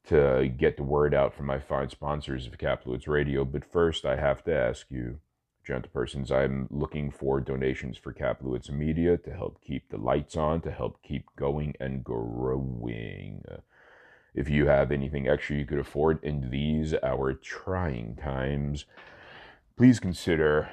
to 0.05 0.53
get 0.57 0.77
the 0.77 0.83
word 0.83 1.15
out 1.15 1.35
from 1.35 1.47
my 1.47 1.59
fine 1.59 1.88
sponsors 1.88 2.47
of 2.47 2.59
Kaplowitz 2.59 3.07
Radio. 3.07 3.45
But 3.45 3.65
first, 3.65 4.05
I 4.05 4.17
have 4.17 4.43
to 4.45 4.55
ask 4.55 4.87
you, 4.91 5.19
gentle 5.65 5.91
persons, 5.93 6.33
I'm 6.33 6.67
looking 6.71 7.11
for 7.11 7.41
donations 7.41 7.97
for 7.97 8.12
Kaplowitz 8.12 8.71
Media 8.71 9.17
to 9.19 9.33
help 9.33 9.61
keep 9.62 9.88
the 9.91 9.99
lights 9.99 10.37
on, 10.37 10.61
to 10.62 10.73
help 10.73 11.03
keep 11.03 11.27
going 11.37 11.75
and 11.79 12.03
growing. 12.03 13.45
If 14.35 14.49
you 14.49 14.67
have 14.67 14.91
anything 14.91 15.29
extra 15.29 15.57
you 15.57 15.67
could 15.67 15.79
afford 15.79 16.23
in 16.25 16.51
these, 16.51 16.95
our 17.03 17.35
trying 17.35 18.17
times, 18.17 18.87
please 19.77 20.01
consider 20.01 20.71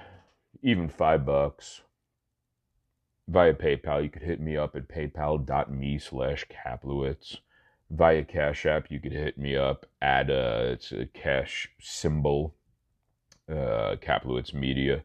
even 0.62 0.90
five 0.90 1.26
bucks 1.26 1.82
via 3.28 3.54
PayPal. 3.54 4.04
You 4.04 4.10
could 4.10 4.24
hit 4.24 4.42
me 4.42 4.58
up 4.58 4.76
at 4.76 4.88
paypal.me 4.88 6.00
slash 6.00 6.46
Kaplowitz. 6.48 7.38
Via 7.92 8.24
Cash 8.24 8.68
App, 8.68 8.92
you 8.92 9.00
could 9.00 9.14
hit 9.14 9.36
me 9.36 9.56
up 9.56 9.88
at 10.00 10.30
a, 10.30 10.74
it's 10.74 10.92
a 10.92 11.08
cash 11.08 11.72
symbol, 11.80 12.54
uh, 13.50 13.96
Kaplowitz 14.00 14.54
Media. 14.54 15.04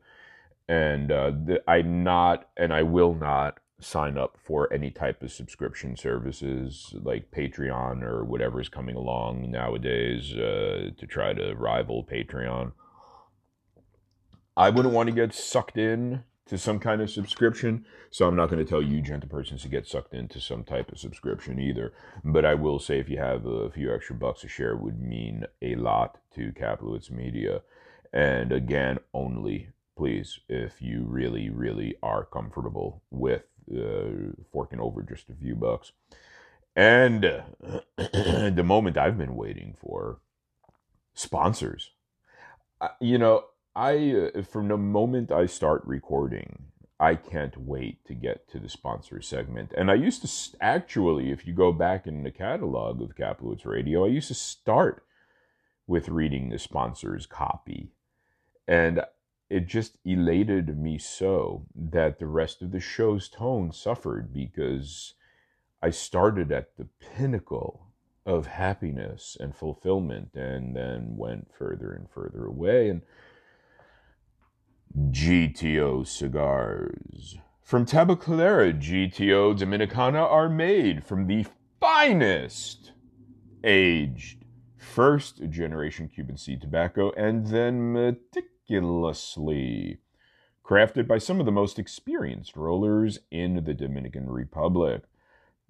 And 0.68 1.11
uh, 1.11 1.30
the, 1.30 1.62
I'm 1.66 2.04
not, 2.04 2.48
and 2.59 2.74
I 2.74 2.83
will 2.83 3.14
not 3.14 3.59
sign 3.80 4.18
up 4.18 4.37
for 4.42 4.70
any 4.70 4.90
type 4.90 5.22
of 5.22 5.33
subscription 5.33 5.96
services 5.96 6.94
like 7.02 7.30
Patreon 7.30 8.02
or 8.02 8.22
whatever 8.24 8.61
is 8.61 8.68
coming 8.68 8.96
along 8.96 9.50
nowadays 9.50 10.35
uh, 10.35 10.90
to 10.96 11.07
try 11.07 11.33
to 11.33 11.54
rival 11.54 12.04
Patreon. 12.04 12.72
I 14.56 14.70
wouldn't 14.70 14.94
want 14.94 15.08
to 15.08 15.14
get 15.14 15.34
sucked 15.34 15.78
in 15.78 16.24
to 16.46 16.58
some 16.58 16.78
kind 16.78 17.00
of 17.00 17.10
subscription, 17.10 17.86
so 18.10 18.28
I'm 18.28 18.36
not 18.36 18.50
going 18.50 18.64
to 18.64 18.68
tell 18.68 18.82
you, 18.82 19.00
gentle 19.00 19.28
persons, 19.28 19.62
to 19.62 19.68
get 19.68 19.86
sucked 19.86 20.14
into 20.14 20.40
some 20.40 20.62
type 20.62 20.92
of 20.92 20.98
subscription 20.98 21.58
either. 21.58 21.92
But 22.22 22.44
I 22.44 22.54
will 22.54 22.78
say, 22.78 22.98
if 22.98 23.08
you 23.08 23.18
have 23.18 23.46
a 23.46 23.70
few 23.70 23.92
extra 23.92 24.14
bucks 24.14 24.44
a 24.44 24.48
share, 24.48 24.76
would 24.76 25.00
mean 25.00 25.46
a 25.62 25.74
lot 25.76 26.18
to 26.34 26.52
Kaplowitz 26.52 27.10
Media. 27.10 27.62
And 28.12 28.52
again, 28.52 28.98
only 29.12 29.70
please, 29.96 30.40
if 30.48 30.82
you 30.82 31.04
really, 31.06 31.50
really 31.50 31.96
are 32.02 32.24
comfortable 32.24 33.02
with 33.10 33.44
uh, 33.72 34.32
forking 34.52 34.80
over 34.80 35.02
just 35.02 35.30
a 35.30 35.34
few 35.34 35.54
bucks. 35.54 35.92
And 36.76 37.22
the 37.96 38.62
moment 38.64 38.98
I've 38.98 39.18
been 39.18 39.36
waiting 39.36 39.76
for 39.80 40.18
sponsors. 41.14 41.92
Uh, 42.80 42.88
you 43.00 43.18
know, 43.18 43.44
I 43.76 44.30
uh, 44.34 44.42
from 44.42 44.68
the 44.68 44.76
moment 44.76 45.32
I 45.32 45.46
start 45.46 45.82
recording, 45.84 46.66
I 47.00 47.16
can't 47.16 47.56
wait 47.56 48.04
to 48.06 48.14
get 48.14 48.48
to 48.50 48.60
the 48.60 48.68
sponsor 48.68 49.20
segment. 49.20 49.72
And 49.76 49.90
I 49.90 49.94
used 49.94 50.22
to 50.22 50.56
actually, 50.60 51.30
if 51.30 51.46
you 51.46 51.52
go 51.52 51.72
back 51.72 52.06
in 52.06 52.22
the 52.22 52.30
catalog 52.30 53.02
of 53.02 53.16
Kaplowitz 53.16 53.66
Radio, 53.66 54.04
I 54.04 54.08
used 54.08 54.28
to 54.28 54.34
start 54.34 55.04
with 55.87 56.08
reading 56.08 56.48
the 56.48 56.58
sponsor's 56.58 57.26
copy, 57.26 57.90
and 58.66 59.02
it 59.50 59.66
just 59.66 59.98
elated 60.04 60.78
me 60.78 60.98
so 60.98 61.66
that 61.74 62.18
the 62.18 62.26
rest 62.26 62.62
of 62.62 62.70
the 62.70 62.80
show's 62.80 63.28
tone 63.28 63.72
suffered 63.72 64.32
because 64.32 65.14
I 65.82 65.90
started 65.90 66.50
at 66.50 66.76
the 66.76 66.88
pinnacle 66.98 67.88
of 68.24 68.46
happiness 68.46 69.37
and 69.38 69.54
fulfillment 69.54 70.30
and 70.34 70.74
then 70.74 71.16
went 71.16 71.52
further 71.52 71.92
and 71.92 72.08
further 72.08 72.46
away 72.46 72.88
and 72.88 73.02
GTO 74.96 76.07
cigars. 76.07 77.37
From 77.61 77.85
Tabacalera, 77.85 78.72
GTO 78.72 79.59
Dominicana 79.59 80.22
are 80.22 80.48
made 80.48 81.04
from 81.04 81.26
the 81.26 81.44
finest 81.80 82.92
aged 83.64 84.44
first 84.76 85.50
generation 85.50 86.09
Cuban 86.09 86.37
seed 86.37 86.61
tobacco 86.61 87.11
and 87.16 87.48
then 87.48 87.92
meticulously 87.92 89.98
crafted 90.64 91.09
by 91.09 91.18
some 91.18 91.40
of 91.40 91.46
the 91.46 91.52
most 91.52 91.80
experienced 91.80 92.57
rollers 92.57 93.18
in 93.33 93.64
the 93.64 93.74
Dominican 93.74 94.30
Republic. 94.30 95.02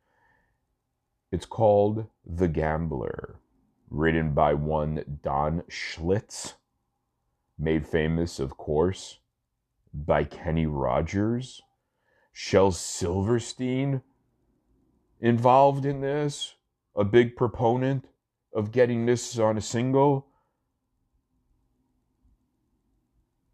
It's 1.32 1.46
called 1.46 2.08
The 2.26 2.48
Gambler 2.48 3.40
written 3.90 4.34
by 4.34 4.54
one 4.54 5.20
Don 5.22 5.64
Schlitz, 5.70 6.54
made 7.58 7.88
famous, 7.88 8.40
of 8.40 8.58
course, 8.58 9.20
by 9.94 10.24
Kenny 10.24 10.66
Rogers. 10.66 11.62
Shel 12.32 12.72
Silverstein 12.72 14.02
involved 15.20 15.86
in 15.86 16.02
this, 16.02 16.56
a 16.96 17.04
big 17.04 17.36
proponent 17.36 18.06
of 18.54 18.72
getting 18.72 19.06
this 19.06 19.38
on 19.38 19.58
a 19.58 19.62
single. 19.62 20.30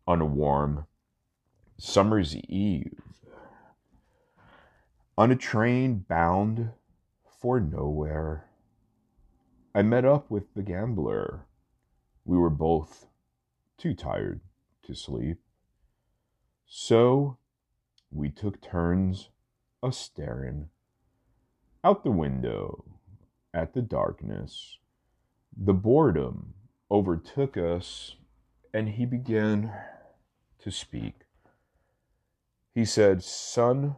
on 0.08 0.22
a 0.22 0.26
warm 0.26 0.86
summer's 1.78 2.36
eve. 2.36 3.02
On 5.18 5.32
a 5.32 5.36
train 5.36 6.06
bound 6.08 6.72
for 7.42 7.60
nowhere, 7.60 8.46
I 9.76 9.82
met 9.82 10.06
up 10.06 10.32
with 10.32 10.54
the 10.54 10.64
gambler. 10.64 11.48
We 12.24 12.38
were 12.38 12.50
both 12.50 13.08
too 13.78 13.94
tired 13.94 14.40
to 14.84 14.96
sleep. 14.96 15.40
So 16.66 17.40
we 18.10 18.30
took 18.30 18.62
turns 18.62 19.32
a 19.84 19.92
staring 19.92 20.70
out 21.84 22.06
the 22.06 22.12
window 22.12 22.86
at 23.54 23.74
the 23.74 23.82
darkness. 23.82 24.78
The 25.58 25.74
boredom 25.74 26.54
overtook 26.90 27.58
us, 27.58 28.16
and 28.74 28.88
he 28.88 29.06
began 29.06 29.74
to 30.60 30.72
speak. 30.72 31.16
He 32.74 32.86
said, 32.86 33.22
Son, 33.22 33.98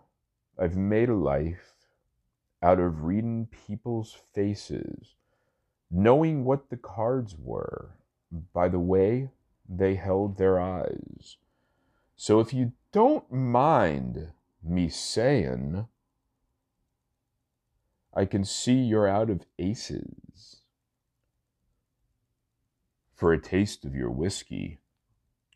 I've 0.57 0.75
made 0.75 1.09
a 1.09 1.15
life 1.15 1.75
out 2.63 2.79
of 2.79 3.03
reading 3.03 3.47
people's 3.67 4.17
faces, 4.33 5.16
knowing 5.89 6.43
what 6.43 6.69
the 6.69 6.77
cards 6.77 7.35
were 7.37 7.91
by 8.53 8.67
the 8.67 8.79
way 8.79 9.29
they 9.67 9.95
held 9.95 10.37
their 10.37 10.59
eyes. 10.59 11.37
So 12.15 12.39
if 12.39 12.53
you 12.53 12.73
don't 12.91 13.31
mind 13.31 14.31
me 14.63 14.89
saying, 14.89 15.87
I 18.13 18.25
can 18.25 18.43
see 18.43 18.73
you're 18.73 19.07
out 19.07 19.29
of 19.29 19.45
aces. 19.59 20.61
For 23.13 23.33
a 23.33 23.41
taste 23.41 23.85
of 23.85 23.95
your 23.95 24.09
whiskey, 24.09 24.79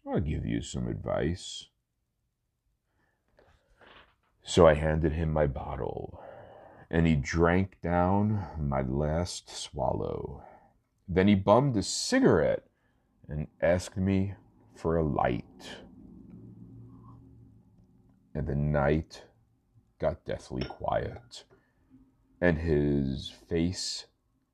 I'll 0.08 0.20
give 0.20 0.46
you 0.46 0.62
some 0.62 0.88
advice. 0.88 1.68
So 4.44 4.68
I 4.68 4.74
handed 4.74 5.14
him 5.14 5.32
my 5.32 5.48
bottle, 5.48 6.24
and 6.94 7.08
he 7.08 7.16
drank 7.16 7.78
down 7.82 8.46
my 8.60 8.82
last 8.82 9.50
swallow. 9.50 10.44
Then 11.08 11.30
he 11.30 11.36
bummed 11.36 11.78
a 11.78 11.84
cigarette 11.84 12.66
and 13.30 13.48
asked 13.62 13.96
me 13.96 14.34
for 14.76 14.98
a 14.98 15.04
light. 15.04 15.78
And 18.36 18.46
the 18.46 18.56
night 18.56 19.24
got 20.00 20.26
deathly 20.26 20.64
quiet, 20.64 21.46
and 22.42 22.58
his 22.58 23.32
face 23.48 24.08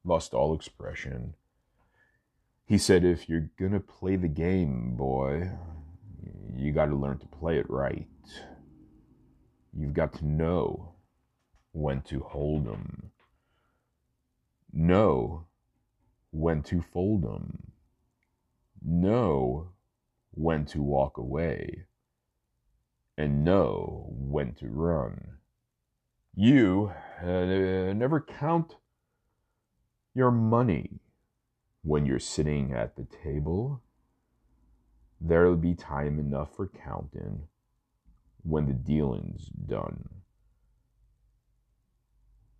lost 0.05 0.35
all 0.35 0.53
expression. 0.53 1.33
He 2.65 2.77
said, 2.77 3.03
If 3.03 3.27
you're 3.27 3.49
gonna 3.59 3.79
play 3.79 4.15
the 4.15 4.27
game, 4.27 4.95
boy, 4.95 5.49
you 6.55 6.71
gotta 6.71 6.95
learn 6.95 7.17
to 7.17 7.27
play 7.27 7.57
it 7.57 7.69
right. 7.69 8.07
You've 9.75 9.93
got 9.93 10.13
to 10.13 10.25
know 10.25 10.96
when 11.77 12.01
to 12.01 12.19
hold 12.21 12.67
'em, 12.67 13.11
know 14.73 15.45
when 16.31 16.63
to 16.63 16.81
fold 16.81 17.23
'em, 17.23 17.71
know 18.81 19.69
when 20.31 20.65
to 20.65 20.81
walk 20.81 21.17
away, 21.17 21.85
and 23.15 23.43
know 23.43 24.07
when 24.09 24.55
to 24.55 24.67
run. 24.67 25.37
You 26.33 26.93
uh, 27.21 27.93
never 27.93 28.21
count 28.21 28.77
your 30.15 30.31
money 30.31 30.99
when 31.83 32.05
you're 32.07 32.19
sitting 32.19 32.73
at 32.73 32.95
the 32.95 33.05
table. 33.05 33.83
There'll 35.21 35.55
be 35.55 35.75
time 35.75 36.19
enough 36.19 36.55
for 36.55 36.67
counting 36.67 37.47
when 38.43 38.65
the 38.65 38.73
dealing's 38.73 39.47
done. 39.47 40.16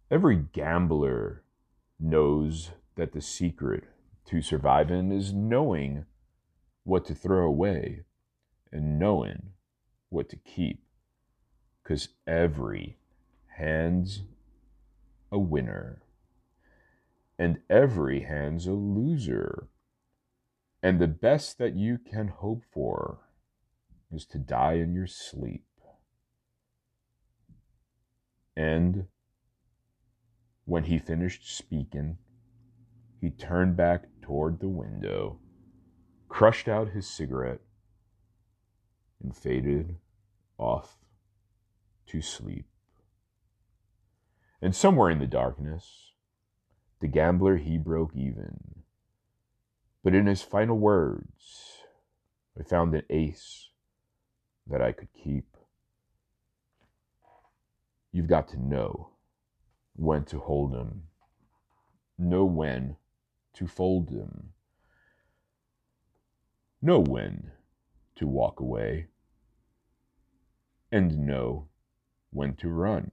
Every 0.10 0.38
gambler 0.38 1.44
knows 2.00 2.72
that 2.96 3.12
the 3.12 3.22
secret 3.22 3.84
to 4.28 4.42
surviving 4.42 5.12
is 5.12 5.34
knowing 5.34 6.06
what 6.84 7.06
to 7.06 7.16
throw 7.16 7.46
away 7.46 8.04
and 8.72 8.98
knowing 8.98 9.50
what 10.10 10.30
to 10.30 10.38
keep. 10.38 10.82
Because 11.84 12.10
every 12.26 12.98
hand's 13.58 14.24
a 15.32 15.40
winner 15.40 16.04
and 17.38 17.60
every 17.70 18.22
hand's 18.22 18.66
a 18.66 18.74
loser. 18.74 19.68
And 20.82 21.00
the 21.00 21.08
best 21.08 21.58
that 21.58 21.76
you 21.76 21.98
can 21.98 22.30
hope 22.30 22.64
for 22.72 23.20
is 24.12 24.26
to 24.28 24.38
die 24.38 24.74
in 24.74 24.94
your 24.94 25.08
sleep. 25.08 25.66
And 28.56 29.08
when 30.68 30.84
he 30.84 31.00
finished 31.00 31.58
speaking, 31.58 32.18
he 33.22 33.30
turned 33.30 33.78
back 33.78 34.04
toward 34.22 34.60
the 34.60 34.68
window, 34.68 35.40
crushed 36.28 36.68
out 36.68 36.90
his 36.90 37.08
cigarette, 37.08 37.62
and 39.24 39.36
faded 39.36 39.96
off 40.58 40.98
to 42.06 42.22
sleep. 42.22 42.66
And 44.62 44.76
somewhere 44.76 45.10
in 45.10 45.20
the 45.20 45.26
darkness, 45.26 46.12
the 47.00 47.08
gambler 47.08 47.56
he 47.56 47.78
broke 47.78 48.14
even. 48.14 48.84
But 50.04 50.14
in 50.14 50.26
his 50.26 50.42
final 50.42 50.78
words, 50.78 51.78
I 52.60 52.64
found 52.64 52.94
an 52.94 53.04
ace 53.10 53.70
that 54.70 54.82
I 54.82 54.92
could 54.92 55.14
keep. 55.14 55.56
You've 58.12 58.28
got 58.28 58.50
to 58.50 58.62
know 58.62 59.12
when 59.98 60.24
to 60.24 60.40
hold 60.40 60.74
'em, 60.74 61.10
know 62.18 62.46
when 62.46 62.96
to 63.54 63.68
fold 63.68 64.10
'em, 64.12 64.54
know 66.82 67.00
when 67.00 67.52
to 68.16 68.28
walk 68.28 68.60
away, 68.60 69.08
and 70.92 71.26
know 71.26 71.68
when 72.30 72.56
to 72.56 72.70
run. 72.70 73.12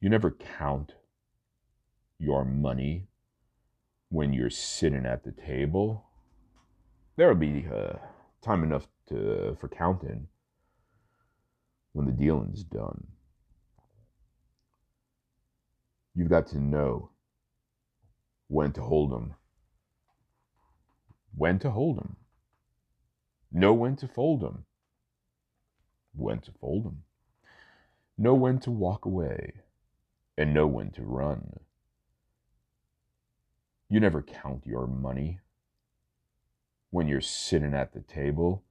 You 0.00 0.08
never 0.08 0.30
count 0.30 0.94
your 2.18 2.44
money 2.44 3.08
when 4.08 4.32
you're 4.32 4.50
sitting 4.50 5.04
at 5.04 5.24
the 5.24 5.32
table. 5.32 6.06
There'll 7.16 7.34
be 7.34 7.66
uh, 7.66 7.94
time 8.40 8.62
enough 8.62 8.86
to, 9.08 9.56
for 9.60 9.68
counting 9.68 10.28
when 11.92 12.06
the 12.06 12.12
dealing's 12.12 12.62
done. 12.62 13.17
You've 16.18 16.28
got 16.28 16.48
to 16.48 16.58
know 16.58 17.10
when 18.48 18.72
to 18.72 18.82
hold 18.82 19.12
them, 19.12 19.36
when 21.32 21.60
to 21.60 21.70
hold 21.70 21.98
them, 21.98 22.16
know 23.52 23.72
when 23.72 23.94
to 23.94 24.08
fold 24.08 24.40
them, 24.40 24.64
when 26.16 26.40
to 26.40 26.50
fold 26.50 26.86
them, 26.86 27.04
know 28.16 28.34
when 28.34 28.58
to 28.58 28.70
walk 28.72 29.04
away, 29.04 29.60
and 30.36 30.52
know 30.52 30.66
when 30.66 30.90
to 30.90 31.04
run. 31.04 31.60
You 33.88 34.00
never 34.00 34.20
count 34.20 34.66
your 34.66 34.88
money. 34.88 35.38
When 36.90 37.06
you're 37.06 37.20
sitting 37.20 37.74
at 37.74 37.92
the 37.92 38.00
table, 38.00 38.64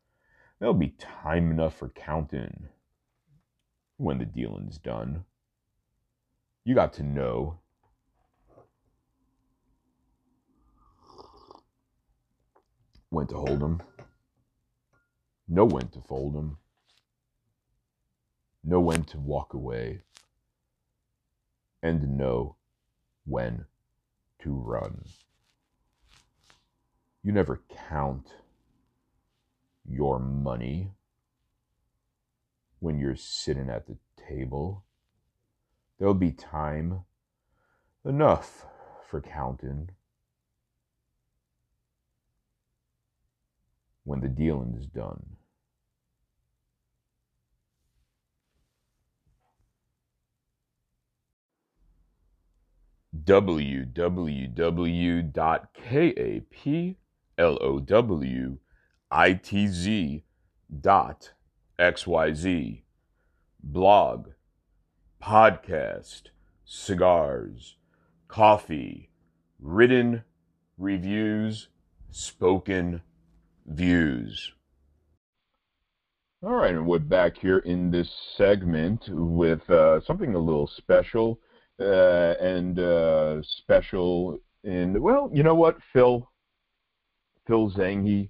there'll 0.59 0.73
be 0.73 0.95
time 0.99 1.51
enough 1.51 1.77
for 1.77 1.87
counting 1.87 2.67
when 3.95 4.17
the 4.17 4.25
dealing's 4.25 4.77
done. 4.77 5.23
You 6.67 6.75
got 6.75 6.91
to 6.95 7.03
know. 7.03 7.61
When 13.09 13.25
to 13.27 13.35
hold 13.35 13.63
'em, 13.63 13.81
know 15.47 15.63
when 15.63 15.87
to 15.91 16.01
fold 16.01 16.35
'em, 16.35 16.57
know 18.65 18.81
when 18.81 19.05
to 19.05 19.17
walk 19.17 19.53
away, 19.53 20.01
and 21.81 22.17
know 22.17 22.57
when 23.23 23.67
to 24.39 24.53
run. 24.53 25.05
You 27.23 27.31
never 27.31 27.61
count 27.69 28.35
your 29.85 30.19
money 30.19 30.91
when 32.79 32.99
you're 32.99 33.15
sitting 33.15 33.69
at 33.69 33.87
the 33.87 33.97
table. 34.17 34.83
There'll 35.97 36.13
be 36.13 36.31
time 36.31 37.01
enough 38.05 38.65
for 39.09 39.19
counting 39.21 39.89
when 44.03 44.21
the 44.21 44.29
dealing's 44.29 44.85
done. 44.85 45.37
www.kaplow 53.23 54.17
itz 59.11 60.21
dot 60.81 61.33
xyz. 61.79 62.81
Blog, 63.63 64.29
podcast, 65.21 66.23
cigars, 66.65 67.75
coffee, 68.27 69.09
written 69.59 70.23
reviews, 70.77 71.69
spoken 72.11 73.01
views. 73.65 74.53
All 76.43 76.53
right, 76.53 76.71
and 76.75 76.85
we're 76.85 76.99
back 76.99 77.37
here 77.37 77.59
in 77.59 77.89
this 77.89 78.09
segment 78.35 79.09
with 79.09 79.67
uh, 79.69 80.01
something 80.01 80.35
a 80.35 80.39
little 80.39 80.67
special, 80.67 81.39
uh, 81.79 82.35
and 82.39 82.77
uh, 82.79 83.41
special 83.41 84.39
in 84.63 85.01
well, 85.01 85.31
you 85.33 85.41
know 85.43 85.55
what, 85.55 85.77
Phil, 85.93 86.29
Phil 87.47 87.71
Zangi, 87.71 88.29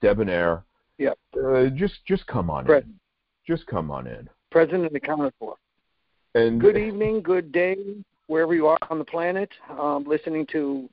debonair. 0.00 0.64
Yeah. 0.96 1.12
Uh, 1.36 1.66
just 1.66 2.06
just 2.06 2.26
come 2.26 2.48
on 2.48 2.64
Present. 2.64 2.86
in. 2.92 3.00
Just 3.46 3.66
come 3.66 3.90
on 3.90 4.06
in. 4.06 4.30
Present 4.50 4.86
and 4.86 4.96
accounted 4.96 5.34
for. 5.38 5.56
And 6.34 6.60
Good 6.60 6.76
evening, 6.76 7.22
good 7.22 7.52
day, 7.52 7.76
wherever 8.26 8.54
you 8.54 8.66
are 8.66 8.78
on 8.90 8.98
the 8.98 9.04
planet. 9.04 9.48
Um, 9.78 10.02
listening 10.04 10.46
to 10.46 10.88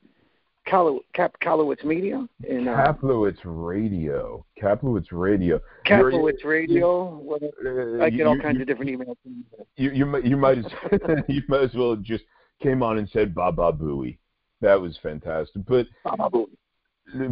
Kalu- 0.68 1.00
Cap 1.14 1.34
Kalowitz 1.42 1.84
Media 1.84 2.28
and 2.48 2.70
uh, 2.70 2.76
Kaplowitz 2.94 3.40
Radio. 3.44 4.46
Kaplowitz 4.62 5.08
Radio. 5.12 5.60
Kaplowitz 5.88 6.44
Radio. 6.46 7.24
uh, 7.32 8.04
I 8.04 8.12
get 8.12 8.28
all 8.28 8.36
you- 8.36 8.42
kinds 8.42 8.58
you- 8.58 8.62
of 8.62 8.68
different 8.68 8.92
emails. 8.92 9.16
from 9.24 9.44
you. 9.50 9.66
You 9.78 9.92
you 9.92 10.06
might 10.06 10.26
you 10.26 10.38
might 10.38 10.60
as 10.60 10.66
you 11.28 11.42
might 11.48 11.64
as 11.64 11.74
well 11.74 11.96
just 11.96 12.24
came 12.62 12.84
on 12.84 13.00
and 13.00 13.10
said 13.10 13.34
Baba 13.34 13.74
Booey. 13.74 14.20
That 14.62 14.80
was 14.80 14.96
fantastic. 15.02 15.64
But 15.66 15.88
Baba 16.04 16.30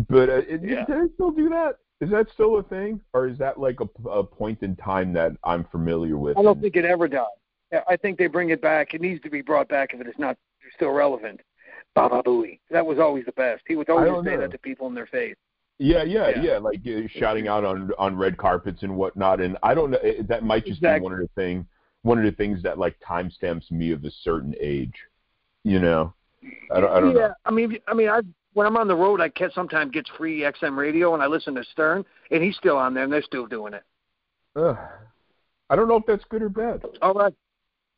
but 0.10 0.30
uh, 0.30 0.42
it- 0.48 0.62
Yeah. 0.64 0.86
do 0.86 1.08
they 1.08 1.14
still 1.14 1.30
do 1.30 1.48
that? 1.50 1.76
Is 2.02 2.10
that 2.10 2.28
still 2.34 2.58
a 2.58 2.64
thing, 2.64 3.02
or 3.14 3.28
is 3.28 3.38
that 3.38 3.60
like 3.60 3.78
a, 3.82 4.10
a 4.10 4.24
point 4.24 4.64
in 4.64 4.76
time 4.78 5.14
that 5.14 5.34
I'm 5.44 5.66
familiar 5.66 6.18
with? 6.18 6.38
I 6.38 6.42
don't 6.42 6.60
think 6.60 6.76
it 6.78 6.86
ever 6.86 7.08
died. 7.08 7.26
Yeah, 7.72 7.82
I 7.88 7.96
think 7.98 8.18
they 8.18 8.28
bring 8.28 8.50
it 8.50 8.62
back. 8.62 8.94
It 8.94 9.02
needs 9.02 9.22
to 9.24 9.30
be 9.30 9.42
brought 9.42 9.70
back 9.70 9.94
if 9.94 10.02
it 10.02 10.08
is 10.08 10.16
not 10.18 10.38
still 10.76 10.92
relevant. 10.92 11.42
Baba 11.96 12.22
Booey. 12.24 12.60
That 12.70 12.86
was 12.86 13.00
always 13.00 13.26
the 13.26 13.32
best. 13.34 13.64
He 13.68 13.76
would 13.76 13.90
always 13.90 14.26
say 14.26 14.36
know. 14.36 14.42
that 14.42 14.52
to 14.52 14.58
people 14.58 14.88
in 14.88 14.94
their 14.94 15.08
face. 15.08 15.36
Yeah, 15.80 16.04
yeah, 16.04 16.30
Yeah. 16.30 16.42
yeah, 16.42 16.58
like 16.58 16.82
uh, 16.86 17.08
shouting 17.20 17.48
out 17.48 17.64
on 17.64 17.92
on 17.98 18.18
red 18.18 18.38
carpets 18.38 18.84
and 18.84 18.96
whatnot. 18.96 19.40
And 19.40 19.58
I 19.64 19.74
don't 19.74 19.92
know. 19.92 20.00
It, 20.04 20.28
that 20.28 20.44
might 20.44 20.66
just 20.66 20.80
Exactly. 20.80 21.00
be 21.00 21.04
one 21.04 21.14
of 21.14 21.20
the 21.20 21.30
thing, 21.36 21.66
one 22.02 22.18
of 22.18 22.26
the 22.26 22.32
things 22.32 22.62
that 22.64 22.78
like 22.78 22.98
timestamps 23.00 23.72
me 23.72 23.92
of 23.92 24.04
a 24.04 24.12
certain 24.24 24.54
age. 24.60 24.96
You 25.64 25.80
know, 25.80 26.14
I 26.74 26.80
don't, 26.80 26.92
I 26.92 27.00
don't 27.00 27.16
yeah, 27.16 27.28
know. 27.28 27.34
I 27.46 27.52
mean, 27.52 27.78
I 27.88 27.94
mean, 27.94 28.10
I 28.10 28.22
when 28.54 28.68
I'm 28.68 28.78
on 28.78 28.88
the 28.88 28.96
road, 28.96 29.22
I 29.22 29.30
can 29.30 29.52
sometimes 29.54 29.92
get 29.92 30.08
free 30.18 30.42
XM 30.42 30.78
radio, 30.78 31.14
and 31.14 31.24
I 31.24 31.28
listen 31.28 31.56
to 31.56 31.64
Stern, 31.64 32.04
and 32.32 32.44
he's 32.44 32.56
still 32.58 32.78
on 32.78 32.94
there, 32.94 33.04
and 33.04 33.14
they're 33.14 33.22
still 33.22 33.46
doing 33.46 33.74
it. 33.74 33.84
Ugh. 34.56 34.78
I 35.70 35.76
don't 35.76 35.88
know 35.88 35.98
if 35.98 36.06
that's 36.08 36.26
good 36.26 36.42
or 36.42 36.50
bad. 36.50 36.84
All 37.02 37.14
right. 37.14 37.34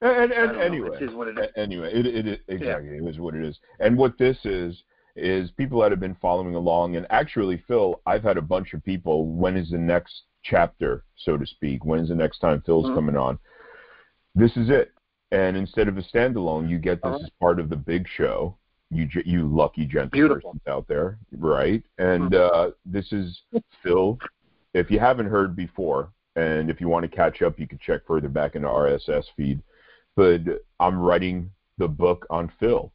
And, 0.01 0.31
and, 0.31 0.33
I 0.33 0.43
and 0.45 0.53
know. 0.53 0.59
anyway, 0.59 0.97
It 0.99 1.09
is 1.09 1.15
what 1.15 1.27
it 1.27 1.37
is. 1.37 1.47
Anyway, 1.55 1.91
it, 1.93 2.05
it, 2.07 2.27
it 2.27 2.41
exactly 2.47 2.97
it 2.97 3.03
is 3.07 3.19
what 3.19 3.35
it 3.35 3.43
is. 3.45 3.59
And 3.79 3.97
what 3.97 4.17
this 4.17 4.37
is 4.45 4.81
is 5.15 5.51
people 5.51 5.81
that 5.81 5.91
have 5.91 5.99
been 5.99 6.15
following 6.21 6.55
along. 6.55 6.95
And 6.95 7.05
actually, 7.09 7.63
Phil, 7.67 8.01
I've 8.05 8.23
had 8.23 8.37
a 8.37 8.41
bunch 8.41 8.73
of 8.73 8.83
people. 8.83 9.27
When 9.27 9.55
is 9.57 9.69
the 9.69 9.77
next 9.77 10.23
chapter, 10.43 11.03
so 11.15 11.37
to 11.37 11.45
speak? 11.45 11.85
When 11.85 11.99
is 11.99 12.09
the 12.09 12.15
next 12.15 12.39
time 12.39 12.61
Phil's 12.65 12.87
Mhm. 12.87 12.95
coming 12.95 13.15
on? 13.17 13.37
This 14.33 14.55
is 14.57 14.69
it. 14.69 14.91
And 15.31 15.55
instead 15.55 15.87
of 15.87 15.97
a 15.97 16.01
standalone, 16.01 16.69
you 16.69 16.77
get 16.79 16.97
this 17.01 17.05
Alright. 17.11 17.21
as 17.23 17.29
part 17.39 17.59
of 17.59 17.69
the 17.69 17.75
big 17.75 18.07
show. 18.07 18.57
You 18.89 19.07
you 19.25 19.47
lucky 19.47 19.85
gentle 19.85 20.09
Beautiful. 20.09 20.51
persons 20.51 20.67
out 20.67 20.85
there, 20.87 21.17
right? 21.37 21.81
And 21.97 22.35
uh, 22.35 22.71
this 22.85 23.13
is 23.13 23.41
Phil. 23.83 24.17
If 24.73 24.91
you 24.91 24.99
haven't 24.99 25.27
heard 25.27 25.55
before, 25.55 26.11
and 26.35 26.69
if 26.69 26.81
you 26.81 26.89
want 26.89 27.03
to 27.09 27.15
catch 27.15 27.41
up, 27.41 27.57
you 27.59 27.67
can 27.67 27.77
check 27.77 28.01
further 28.05 28.27
back 28.27 28.55
in 28.55 28.63
the 28.63 28.67
RSS 28.67 29.25
feed 29.37 29.61
but 30.15 30.41
I'm 30.79 30.99
writing 30.99 31.51
the 31.77 31.87
book 31.87 32.25
on 32.29 32.51
Phil. 32.59 32.91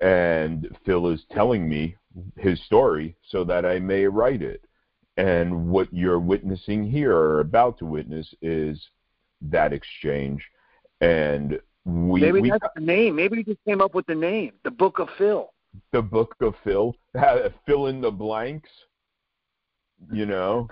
And 0.00 0.76
Phil 0.84 1.08
is 1.08 1.24
telling 1.30 1.68
me 1.68 1.96
his 2.36 2.62
story 2.64 3.16
so 3.28 3.44
that 3.44 3.64
I 3.64 3.78
may 3.78 4.04
write 4.06 4.42
it. 4.42 4.64
And 5.16 5.68
what 5.68 5.92
you're 5.92 6.18
witnessing 6.18 6.90
here 6.90 7.14
or 7.14 7.40
about 7.40 7.78
to 7.78 7.86
witness 7.86 8.34
is 8.40 8.82
that 9.42 9.72
exchange. 9.72 10.42
And 11.00 11.60
we, 11.84 12.20
Maybe 12.20 12.40
we 12.40 12.50
that's 12.50 12.66
the 12.74 12.80
name. 12.80 13.16
Maybe 13.16 13.36
he 13.36 13.42
just 13.42 13.64
came 13.66 13.80
up 13.80 13.94
with 13.94 14.06
the 14.06 14.14
name, 14.14 14.52
the 14.64 14.70
Book 14.70 14.98
of 14.98 15.08
Phil. 15.18 15.52
the 15.92 16.02
book 16.02 16.34
of 16.40 16.54
Phil, 16.64 16.94
fill 17.66 17.86
in 17.86 18.00
the 18.00 18.10
blanks, 18.10 18.70
you 20.12 20.26
know, 20.26 20.68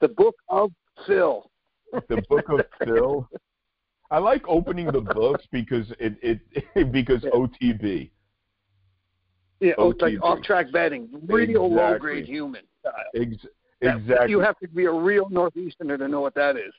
The 0.00 0.08
Book 0.08 0.36
of 0.48 0.70
Phil. 1.06 1.50
the 2.08 2.22
book 2.28 2.48
of 2.48 2.60
Phil. 2.84 3.28
I 4.10 4.18
like 4.18 4.42
opening 4.48 4.86
the 4.86 5.00
books 5.00 5.44
because 5.52 5.90
it, 5.98 6.14
it 6.74 6.92
because 6.92 7.22
OTB. 7.22 8.10
Yeah, 9.60 9.72
oh, 9.78 9.90
it's 9.90 10.00
like 10.00 10.14
OTB. 10.14 10.22
off-track 10.22 10.72
betting, 10.72 11.08
real 11.26 11.66
Exactly. 11.66 11.76
low-grade 11.76 12.26
human. 12.26 12.62
style. 12.80 12.92
Ex- 13.14 13.46
That- 13.80 13.96
exactly. 13.96 14.30
You 14.30 14.40
have 14.40 14.58
to 14.60 14.68
be 14.68 14.84
a 14.84 14.92
real 14.92 15.28
northeasterner 15.30 15.98
to 15.98 16.06
know 16.08 16.20
what 16.20 16.34
that 16.34 16.56
is. 16.56 16.72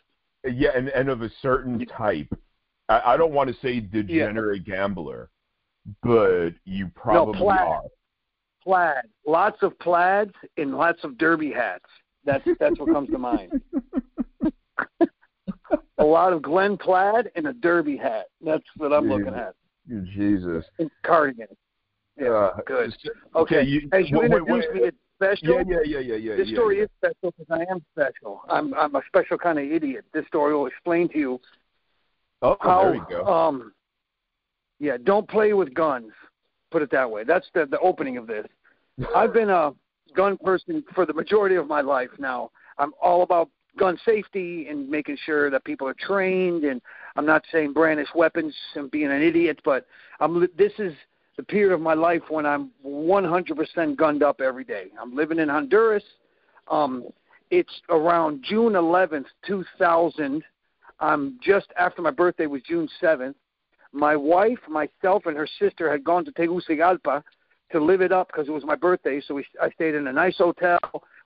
Yeah, 0.50 0.70
and, 0.76 0.88
and 0.89 1.10
of 1.10 1.22
a 1.22 1.30
certain 1.42 1.86
type. 1.86 2.34
I, 2.88 3.02
I 3.13 3.18
don't 3.18 3.34
want 3.34 3.50
to 3.54 3.56
say 3.62 3.82
degenerate 3.82 4.63
gambler, 4.65 5.30
but 6.02 6.52
you 6.63 6.89
probably 6.96 7.38
plaid. 7.38 7.60
are. 7.60 7.82
Plaid, 8.63 9.04
lots 9.28 9.62
of 9.62 9.78
plaids 9.80 10.32
and 10.58 10.78
lots 10.78 11.04
of 11.04 11.18
derby 11.18 11.52
hats. 11.52 11.86
That's 12.26 12.48
that's 12.60 12.80
what 12.80 12.92
comes 12.94 13.10
to 13.10 13.18
mind. 13.18 13.62
a 15.99 16.03
lot 16.03 16.33
of 16.33 16.41
Glen 16.41 16.77
plaid 16.77 17.29
and 17.35 17.47
a 17.47 17.53
derby 17.53 17.97
hat. 17.97 18.25
That's 18.43 18.63
what 18.77 18.93
I'm 18.93 19.07
looking 19.09 19.33
at. 19.35 19.53
Jesus. 20.13 20.65
And 20.79 20.89
cardigan. 21.03 21.47
Yeah, 22.19 22.29
Uh, 22.29 22.57
good. 22.65 22.93
Okay. 23.35 23.63
you, 23.63 23.88
As 23.91 24.09
you 24.09 24.17
wait, 24.19 24.31
wait, 24.31 24.45
wait. 24.45 24.73
me, 24.73 24.79
it's 24.81 24.97
special. 25.15 25.55
Yeah, 25.55 25.63
yeah, 25.67 25.77
yeah, 25.85 25.99
yeah, 25.99 26.15
yeah. 26.15 26.35
This 26.35 26.47
yeah, 26.49 26.55
story 26.55 26.77
yeah. 26.77 26.83
is 26.83 26.89
special 26.97 27.33
because 27.38 27.47
I 27.49 27.71
am 27.71 27.81
special. 27.93 28.41
I'm 28.49 28.73
I'm 28.73 28.95
a 28.95 29.01
special 29.07 29.38
kind 29.38 29.57
of 29.59 29.65
idiot. 29.65 30.05
This 30.13 30.25
story 30.27 30.53
will 30.53 30.67
explain 30.67 31.07
to 31.09 31.17
you 31.17 31.41
Oh, 32.41 32.55
how 32.62 32.83
there 32.83 32.95
you 32.95 33.05
go. 33.09 33.25
um 33.25 33.73
yeah, 34.79 34.97
don't 35.03 35.27
play 35.29 35.53
with 35.53 35.73
guns. 35.73 36.12
Put 36.71 36.81
it 36.81 36.91
that 36.91 37.09
way. 37.09 37.23
That's 37.23 37.47
the 37.53 37.65
the 37.65 37.79
opening 37.79 38.17
of 38.17 38.27
this. 38.27 38.47
I've 39.15 39.33
been 39.33 39.49
a 39.49 39.71
gun 40.15 40.38
person 40.38 40.83
for 40.93 41.05
the 41.05 41.13
majority 41.13 41.55
of 41.55 41.67
my 41.67 41.81
life 41.81 42.09
now. 42.19 42.51
I'm 42.77 42.91
all 43.01 43.23
about 43.23 43.49
gun 43.77 43.97
safety 44.05 44.67
and 44.69 44.89
making 44.89 45.17
sure 45.25 45.49
that 45.49 45.63
people 45.63 45.88
are 45.88 45.95
trained 45.95 46.63
and 46.63 46.82
I'm 47.15 47.25
not 47.25 47.43
saying 47.51 47.73
brandish 47.73 48.10
weapons 48.15 48.53
and 48.75 48.89
being 48.91 49.12
an 49.12 49.21
idiot, 49.21 49.60
but 49.63 49.86
I'm 50.19 50.47
this 50.58 50.73
is 50.79 50.93
the 51.38 51.43
period 51.43 51.73
of 51.73 51.82
my 51.82 51.93
life 51.93 52.23
when 52.29 52.45
I'm 52.45 52.71
100% 52.86 53.95
gunned 53.95 54.23
up 54.23 54.41
every 54.41 54.63
day. 54.65 54.88
I'm 55.01 55.15
living 55.15 55.39
in 55.39 55.49
Honduras. 55.49 56.03
Um 56.67 57.05
it's 57.51 57.82
around 57.89 58.43
June 58.47 58.73
11th, 58.73 59.25
2000. 59.47 60.43
I'm 60.99 61.39
just 61.41 61.67
after 61.77 62.01
my 62.01 62.12
birthday 62.12 62.45
was 62.45 62.62
June 62.62 62.88
7th. 63.01 63.34
My 63.91 64.15
wife, 64.15 64.60
myself, 64.67 65.25
and 65.25 65.36
her 65.36 65.47
sister 65.58 65.91
had 65.91 66.03
gone 66.03 66.25
to 66.25 66.32
Tegucigalpa 66.32 67.23
to 67.71 67.79
live 67.79 68.01
it 68.01 68.12
up 68.12 68.27
because 68.27 68.47
it 68.47 68.51
was 68.51 68.63
my 68.63 68.75
birthday. 68.75 69.21
So 69.25 69.36
we, 69.36 69.45
I 69.62 69.69
stayed 69.71 69.95
in 69.95 70.08
a 70.08 70.13
nice 70.13 70.38
hotel. 70.38 70.79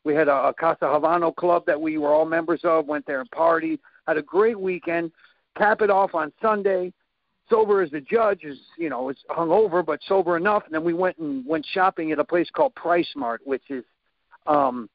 We 0.03 0.13
had 0.13 0.27
a, 0.27 0.47
a 0.49 0.53
Casa 0.53 0.85
Havano 0.85 1.35
club 1.35 1.65
that 1.65 1.79
we 1.79 1.97
were 1.97 2.13
all 2.13 2.25
members 2.25 2.61
of. 2.63 2.87
Went 2.87 3.05
there 3.05 3.21
and 3.21 3.29
partied. 3.31 3.79
Had 4.07 4.17
a 4.17 4.21
great 4.21 4.59
weekend. 4.59 5.11
Cap 5.57 5.81
it 5.81 5.89
off 5.89 6.13
on 6.15 6.31
Sunday. 6.41 6.91
Sober 7.49 7.81
as 7.81 7.91
the 7.91 8.01
judge 8.01 8.43
is, 8.43 8.57
you 8.77 8.89
know, 8.89 9.09
is 9.09 9.17
hungover 9.29 9.85
but 9.85 9.99
sober 10.07 10.37
enough. 10.37 10.63
And 10.65 10.73
then 10.73 10.83
we 10.83 10.93
went 10.93 11.17
and 11.17 11.45
went 11.45 11.65
shopping 11.65 12.11
at 12.11 12.19
a 12.19 12.23
place 12.23 12.49
called 12.49 12.73
PriceSmart, 12.75 13.39
which 13.43 13.63
is 13.69 13.83
um, 14.47 14.89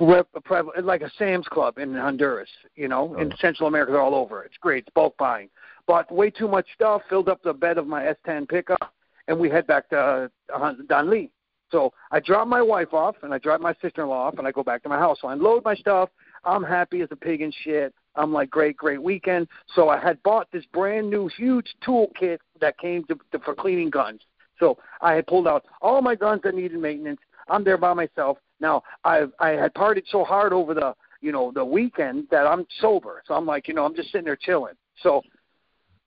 like 0.00 1.02
a 1.02 1.10
Sam's 1.18 1.46
Club 1.48 1.78
in 1.78 1.94
Honduras. 1.94 2.48
You 2.74 2.88
know, 2.88 3.14
in 3.16 3.32
Oh. 3.32 3.36
Central 3.40 3.68
America, 3.68 3.92
they're 3.92 4.00
all 4.00 4.14
over. 4.14 4.44
It's 4.44 4.56
great. 4.58 4.84
It's 4.86 4.94
bulk 4.94 5.16
buying. 5.18 5.48
Bought 5.86 6.10
way 6.10 6.30
too 6.30 6.48
much 6.48 6.66
stuff. 6.74 7.02
Filled 7.08 7.28
up 7.28 7.42
the 7.42 7.52
bed 7.52 7.78
of 7.78 7.86
my 7.86 8.04
S10 8.04 8.48
pickup 8.48 8.92
and 9.30 9.38
we 9.38 9.48
head 9.48 9.66
back 9.66 9.88
to 9.88 10.28
uh, 10.52 10.74
Danlí. 10.88 11.30
So 11.70 11.92
I 12.10 12.20
drop 12.20 12.48
my 12.48 12.62
wife 12.62 12.92
off, 12.92 13.16
and 13.22 13.32
I 13.32 13.38
drop 13.38 13.60
my 13.60 13.74
sister-in-law 13.80 14.28
off, 14.28 14.38
and 14.38 14.46
I 14.46 14.52
go 14.52 14.62
back 14.62 14.82
to 14.82 14.88
my 14.88 14.98
house. 14.98 15.18
So 15.20 15.28
I 15.28 15.32
unload 15.34 15.64
my 15.64 15.74
stuff. 15.74 16.10
I'm 16.44 16.62
happy 16.62 17.00
as 17.02 17.08
a 17.10 17.16
pig 17.16 17.42
and 17.42 17.54
shit. 17.64 17.94
I'm 18.16 18.32
like, 18.32 18.50
great, 18.50 18.76
great 18.76 19.02
weekend. 19.02 19.48
So 19.74 19.88
I 19.88 19.98
had 19.98 20.22
bought 20.22 20.50
this 20.52 20.64
brand 20.72 21.08
new 21.08 21.28
huge 21.28 21.74
toolkit 21.86 22.38
that 22.60 22.78
came 22.78 23.04
to, 23.04 23.18
to 23.32 23.38
for 23.40 23.54
cleaning 23.54 23.90
guns. 23.90 24.20
So 24.58 24.78
I 25.00 25.14
had 25.14 25.26
pulled 25.26 25.48
out 25.48 25.64
all 25.80 26.02
my 26.02 26.14
guns 26.14 26.42
that 26.44 26.54
needed 26.54 26.78
maintenance. 26.78 27.20
I'm 27.48 27.64
there 27.64 27.78
by 27.78 27.94
myself. 27.94 28.38
Now 28.60 28.82
I 29.04 29.24
I 29.38 29.50
had 29.50 29.74
partied 29.74 30.04
so 30.10 30.24
hard 30.24 30.52
over 30.52 30.74
the 30.74 30.94
you 31.20 31.32
know 31.32 31.50
the 31.52 31.64
weekend 31.64 32.26
that 32.30 32.46
I'm 32.46 32.66
sober. 32.80 33.22
So 33.26 33.34
I'm 33.34 33.46
like, 33.46 33.68
you 33.68 33.74
know, 33.74 33.84
I'm 33.84 33.94
just 33.94 34.10
sitting 34.12 34.26
there 34.26 34.36
chilling. 34.36 34.74
So 35.02 35.22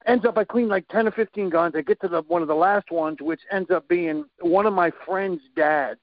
ends 0.06 0.26
up 0.26 0.38
I 0.38 0.43
clean 0.43 0.68
like 0.68 0.88
ten 0.89 1.08
or 1.08 1.12
fifteen 1.12 1.49
guns. 1.49 1.74
I 1.76 1.82
get 1.82 1.99
to 2.01 2.08
the 2.08 2.22
one 2.24 2.41
of 2.41 2.47
the 2.47 2.56
last 2.56 2.91
ones, 2.91 3.18
which 3.22 3.41
ends 3.51 3.72
up 3.72 3.88
being 3.88 4.26
one 4.41 4.66
of 4.66 4.74
my 4.74 4.91
friend's 5.06 5.41
dads, 5.56 5.99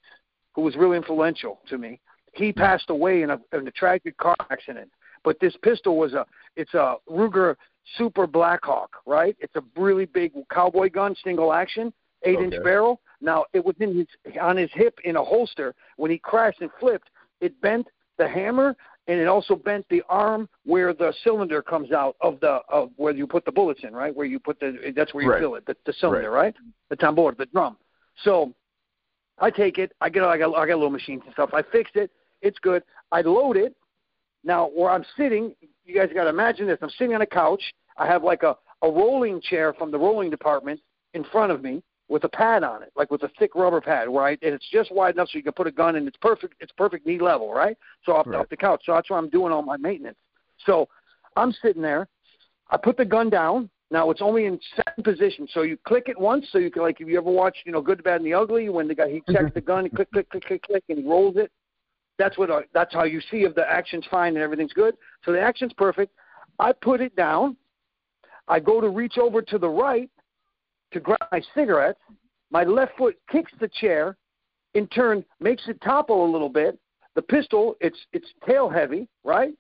who 0.55 0.62
was 0.62 0.76
really 0.76 0.96
influential 0.96 1.61
to 1.68 1.78
me. 1.78 2.01
he 2.32 2.53
passed 2.53 2.90
away 2.90 3.22
in 3.22 3.30
a, 3.30 3.40
in 3.53 3.66
a 3.66 3.70
tragic 3.72 4.16
car 4.16 4.36
accident. 4.51 4.90
But 5.24 5.38
this 5.40 5.55
pistol 5.62 5.96
was 5.96 6.14
a 6.14 6.24
it's 6.57 6.74
a 6.74 6.96
Ruger 7.09 7.57
Super 7.96 8.26
Blackhawk, 8.26 8.90
right? 9.07 9.36
It's 9.40 9.57
a 9.57 9.62
really 9.76 10.07
big 10.07 10.32
cowboy 10.51 10.90
gun, 10.90 11.14
single 11.22 11.53
action, 11.53 11.92
eight 12.24 12.36
Okay. 12.36 12.44
inch 12.44 12.55
barrel. 12.62 13.01
Now 13.20 13.44
it 13.53 13.64
was 13.64 13.76
in 13.80 13.96
his 13.98 14.07
on 14.40 14.57
his 14.57 14.70
hip 14.72 14.98
in 15.05 15.16
a 15.16 15.24
holster. 15.24 15.74
When 15.96 16.11
he 16.11 16.18
crashed 16.18 16.61
and 16.61 16.70
flipped, 16.80 17.11
it 17.40 17.61
bent 17.61 17.86
the 18.18 18.28
hammer 18.28 18.76
and 19.11 19.18
it 19.18 19.26
also 19.26 19.56
bent 19.56 19.84
the 19.90 20.02
arm 20.08 20.48
where 20.64 20.94
the 20.94 21.12
cylinder 21.24 21.61
comes 21.62 21.90
out 21.90 22.14
of 22.20 22.38
the 22.38 22.61
of 22.68 22.90
where 22.96 23.12
you 23.12 23.26
put 23.26 23.44
the 23.44 23.50
bullets 23.50 23.80
in, 23.82 23.92
right? 23.92 24.14
Where 24.14 24.24
you 24.24 24.38
put 24.38 24.61
the 24.61 24.92
that's 24.94 25.12
where 25.12 25.24
you 25.24 25.30
Right. 25.32 25.40
fill 25.40 25.56
it, 25.56 25.66
the, 25.66 25.76
the 25.84 25.92
cylinder, 25.94 26.30
right? 26.30 26.54
The 26.90 26.96
tambor, 26.96 27.36
the 27.36 27.46
drum. 27.46 27.76
So 28.22 28.54
I 29.38 29.50
take 29.50 29.78
it. 29.78 29.92
I 30.00 30.08
get 30.11 30.22
I 30.22 30.38
got 30.38 30.54
I 30.54 30.64
got 30.64 30.74
little 30.74 30.90
machines 30.90 31.22
and 31.24 31.32
stuff. 31.32 31.50
I 31.52 31.62
fixed 31.62 31.96
it. 31.96 32.12
It's 32.40 32.58
good. 32.61 32.84
I 33.11 33.22
load 33.22 33.56
it. 33.56 33.74
Now 34.44 34.70
where 34.72 34.90
I'm 34.90 35.04
sitting, 35.16 35.56
you 35.84 35.94
guys 35.96 36.08
got 36.14 36.24
to 36.24 36.30
imagine 36.30 36.68
this. 36.68 36.78
I'm 36.80 36.90
sitting 36.90 37.14
on 37.16 37.22
a 37.22 37.26
couch. 37.26 37.62
I 37.96 38.06
have 38.06 38.22
like 38.22 38.44
a 38.44 38.56
a 38.82 38.88
rolling 38.88 39.40
chair 39.40 39.74
from 39.74 39.90
the 39.90 39.98
rolling 39.98 40.30
department 40.30 40.78
in 41.14 41.24
front 41.24 41.50
of 41.50 41.62
me 41.64 41.82
with 42.11 42.24
a 42.24 42.28
pad 42.28 42.64
on 42.64 42.82
it, 42.82 42.92
like 42.96 43.11
with 43.11 43.22
a 43.22 43.30
thick 43.38 43.54
rubber 43.54 43.80
pad, 43.80 44.08
right? 44.08 44.38
And 44.42 44.52
it's 44.52 44.68
just 44.70 44.92
wide 44.92 45.14
enough 45.14 45.28
so 45.30 45.38
you 45.38 45.44
can 45.44 45.52
put 45.52 45.68
a 45.68 45.70
gun 45.70 45.94
in. 45.94 46.06
It's 46.08 46.16
perfect. 46.16 46.54
It's 46.61 46.72
perfect 46.72 47.06
knee 47.06 47.20
level, 47.20 47.54
right? 47.54 47.78
So 48.04 48.16
off, 48.16 48.26
Right. 48.26 48.40
off 48.40 48.48
the 48.48 48.56
couch. 48.56 48.82
So 48.84 48.92
that's 48.92 49.08
where 49.08 49.18
I'm 49.18 49.30
doing 49.30 49.52
all 49.52 49.62
my 49.62 49.76
maintenance. 49.76 50.18
So 50.66 50.88
I'm 51.36 51.52
sitting 51.62 51.80
there. 51.80 52.08
I 52.68 52.76
put 52.76 52.96
the 52.96 53.04
gun 53.04 53.30
down. 53.30 53.70
Now 53.92 54.11
it's 54.11 54.22
only 54.22 54.46
in 54.46 54.58
second 54.76 55.02
position, 55.02 55.48
so 55.52 55.62
you 55.62 55.76
click 55.84 56.04
it 56.08 56.18
once. 56.18 56.46
So 56.52 56.58
you 56.58 56.70
can 56.70 56.82
like 56.82 57.00
if 57.00 57.08
you 57.08 57.16
ever 57.16 57.30
watched, 57.30 57.58
you 57.64 57.72
know, 57.72 57.80
Good, 57.80 58.04
Bad, 58.04 58.16
and 58.20 58.26
the 58.26 58.34
Ugly, 58.34 58.68
when 58.68 58.86
the 58.86 58.94
guy 58.94 59.08
he 59.08 59.22
checks 59.32 59.44
mm-hmm. 59.44 59.54
the 59.54 59.61
gun, 59.61 59.84
he 59.84 59.90
click, 59.90 60.11
click, 60.12 60.28
click, 60.30 60.44
click, 60.44 60.62
click, 60.62 60.84
and 60.88 60.98
he 60.98 61.04
rolls 61.04 61.36
it. 61.36 61.50
That's 62.18 62.36
what 62.38 62.50
I, 62.50 62.62
that's 62.74 62.92
how 62.92 63.04
you 63.04 63.20
see 63.30 63.38
if 63.38 63.54
the 63.54 63.68
action's 63.68 64.04
fine 64.11 64.34
and 64.34 64.42
everything's 64.42 64.72
good. 64.72 64.94
So 65.24 65.32
the 65.32 65.40
action's 65.40 65.72
perfect. 65.72 66.12
I 66.58 66.72
put 66.72 67.00
it 67.00 67.16
down. 67.16 67.56
I 68.46 68.61
go 68.61 68.80
to 68.80 68.88
reach 68.88 69.16
over 69.16 69.42
to 69.42 69.58
the 69.58 69.68
right 69.68 70.11
to 70.93 71.01
grab 71.01 71.20
my 71.32 71.43
cigarettes. 71.55 72.01
My 72.51 72.64
left 72.64 72.97
foot 72.97 73.16
kicks 73.30 73.53
the 73.61 73.68
chair, 73.68 74.16
in 74.74 74.86
turn 74.88 75.24
makes 75.41 75.62
it 75.68 75.80
topple 75.82 76.24
a 76.24 76.30
little 76.30 76.49
bit. 76.49 76.78
The 77.14 77.22
pistol, 77.22 77.76
it's 77.80 77.99
it's 78.12 78.28
tail 78.47 78.68
heavy, 78.68 79.09
right? 79.24 79.55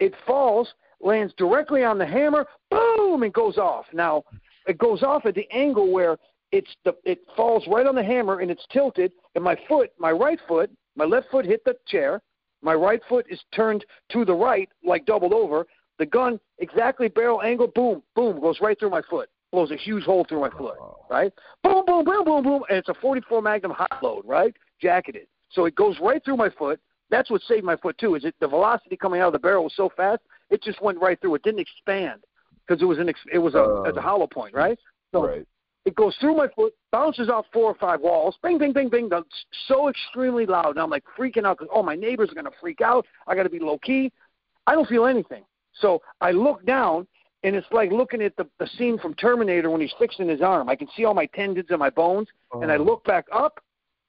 It 0.00 0.14
falls, 0.26 0.68
lands 1.00 1.32
directly 1.36 1.84
on 1.84 1.98
the 1.98 2.06
hammer, 2.06 2.46
boom, 2.70 3.22
it 3.22 3.32
goes 3.32 3.58
off. 3.58 3.86
Now, 3.92 4.24
it 4.66 4.78
goes 4.78 5.02
off 5.02 5.26
at 5.26 5.34
the 5.34 5.50
angle 5.50 5.92
where 5.92 6.18
it's 6.52 6.70
the 6.84 6.94
it 7.04 7.20
falls 7.36 7.64
right 7.68 7.86
on 7.86 7.94
the 7.94 8.02
hammer 8.02 8.40
and 8.40 8.50
it's 8.50 8.64
tilted, 8.72 9.12
and 9.34 9.42
my 9.42 9.56
foot, 9.68 9.90
my 9.98 10.10
right 10.10 10.38
foot, 10.46 10.70
my 10.96 11.04
left 11.04 11.30
foot 11.30 11.44
hit 11.44 11.64
the 11.64 11.74
chair, 11.86 12.20
my 12.62 12.74
right 12.74 13.00
foot 13.08 13.26
is 13.28 13.40
turned 13.54 13.84
to 14.12 14.24
the 14.24 14.34
right, 14.34 14.68
like 14.84 15.06
doubled 15.06 15.32
over. 15.32 15.66
The 15.98 16.06
gun 16.06 16.40
exactly 16.58 17.08
barrel 17.08 17.42
angle, 17.42 17.68
boom, 17.68 18.02
boom, 18.16 18.40
goes 18.40 18.60
right 18.60 18.78
through 18.78 18.90
my 18.90 19.02
foot, 19.08 19.28
blows 19.54 19.70
a 19.70 19.76
huge 19.76 20.04
hole 20.04 20.26
through 20.28 20.40
my 20.40 20.50
foot, 20.50 20.76
right? 21.08 21.32
Boom, 21.62 21.84
boom, 21.86 22.04
boom, 22.04 22.24
boom, 22.24 22.42
boom, 22.42 22.62
and 22.68 22.78
it's 22.78 22.88
a 22.88 22.94
44 22.94 23.40
Magnum 23.40 23.70
hot 23.70 24.02
load, 24.02 24.24
right? 24.26 24.54
Jacketed, 24.82 25.28
so 25.50 25.64
it 25.66 25.76
goes 25.76 25.96
right 26.00 26.22
through 26.24 26.36
my 26.36 26.50
foot. 26.50 26.80
That's 27.10 27.30
what 27.30 27.40
saved 27.42 27.64
my 27.64 27.76
foot 27.76 27.96
too. 27.98 28.16
Is 28.16 28.24
it 28.24 28.34
the 28.40 28.48
velocity 28.48 28.96
coming 28.96 29.20
out 29.20 29.28
of 29.28 29.32
the 29.34 29.38
barrel 29.38 29.64
was 29.64 29.74
so 29.76 29.90
fast, 29.96 30.22
it 30.50 30.62
just 30.62 30.82
went 30.82 30.98
right 31.00 31.20
through. 31.20 31.36
It 31.36 31.42
didn't 31.44 31.60
expand 31.60 32.24
because 32.66 32.82
it 32.82 32.86
was 32.86 32.98
an 32.98 33.08
ex- 33.08 33.20
it 33.32 33.38
was 33.38 33.54
a 33.54 33.62
Uh, 33.62 33.82
it's 33.82 33.96
a 33.96 34.00
hollow 34.00 34.26
point, 34.26 34.54
right? 34.54 34.78
So 35.12 35.28
right. 35.28 35.46
it 35.84 35.94
goes 35.94 36.16
through 36.20 36.34
my 36.34 36.48
foot, 36.48 36.74
bounces 36.90 37.28
off 37.28 37.46
four 37.52 37.66
or 37.66 37.74
five 37.74 38.00
walls, 38.00 38.36
bing, 38.42 38.58
bing, 38.58 38.72
bing, 38.72 38.88
bing, 38.88 39.08
that's 39.08 39.46
so 39.68 39.88
extremely 39.88 40.46
loud. 40.46 40.70
And 40.70 40.80
I'm 40.80 40.90
like 40.90 41.04
freaking 41.16 41.44
out 41.44 41.58
because, 41.58 41.72
oh, 41.72 41.82
my 41.82 41.94
neighbors 41.94 42.30
are 42.30 42.34
going 42.34 42.46
to 42.46 42.58
freak 42.60 42.80
out. 42.80 43.06
I 43.28 43.36
got 43.36 43.44
to 43.44 43.50
be 43.50 43.60
low 43.60 43.78
key. 43.78 44.10
I 44.66 44.74
don't 44.74 44.88
feel 44.88 45.06
anything. 45.06 45.44
So 45.74 46.02
I 46.20 46.30
look 46.32 46.64
down, 46.66 47.06
and 47.44 47.54
it's 47.54 47.66
like 47.70 47.92
looking 47.92 48.22
at 48.22 48.34
the, 48.36 48.46
the 48.58 48.66
scene 48.78 48.98
from 48.98 49.14
Terminator 49.14 49.70
when 49.70 49.80
he's 49.80 49.92
fixing 49.98 50.28
his 50.28 50.40
arm. 50.40 50.68
I 50.68 50.74
can 50.74 50.88
see 50.96 51.04
all 51.04 51.14
my 51.14 51.26
tendons 51.26 51.66
and 51.70 51.78
my 51.78 51.90
bones, 51.90 52.26
and 52.54 52.72
I 52.72 52.76
Oh. 52.76 52.82
look 52.82 53.04
back 53.04 53.26
up, 53.32 53.60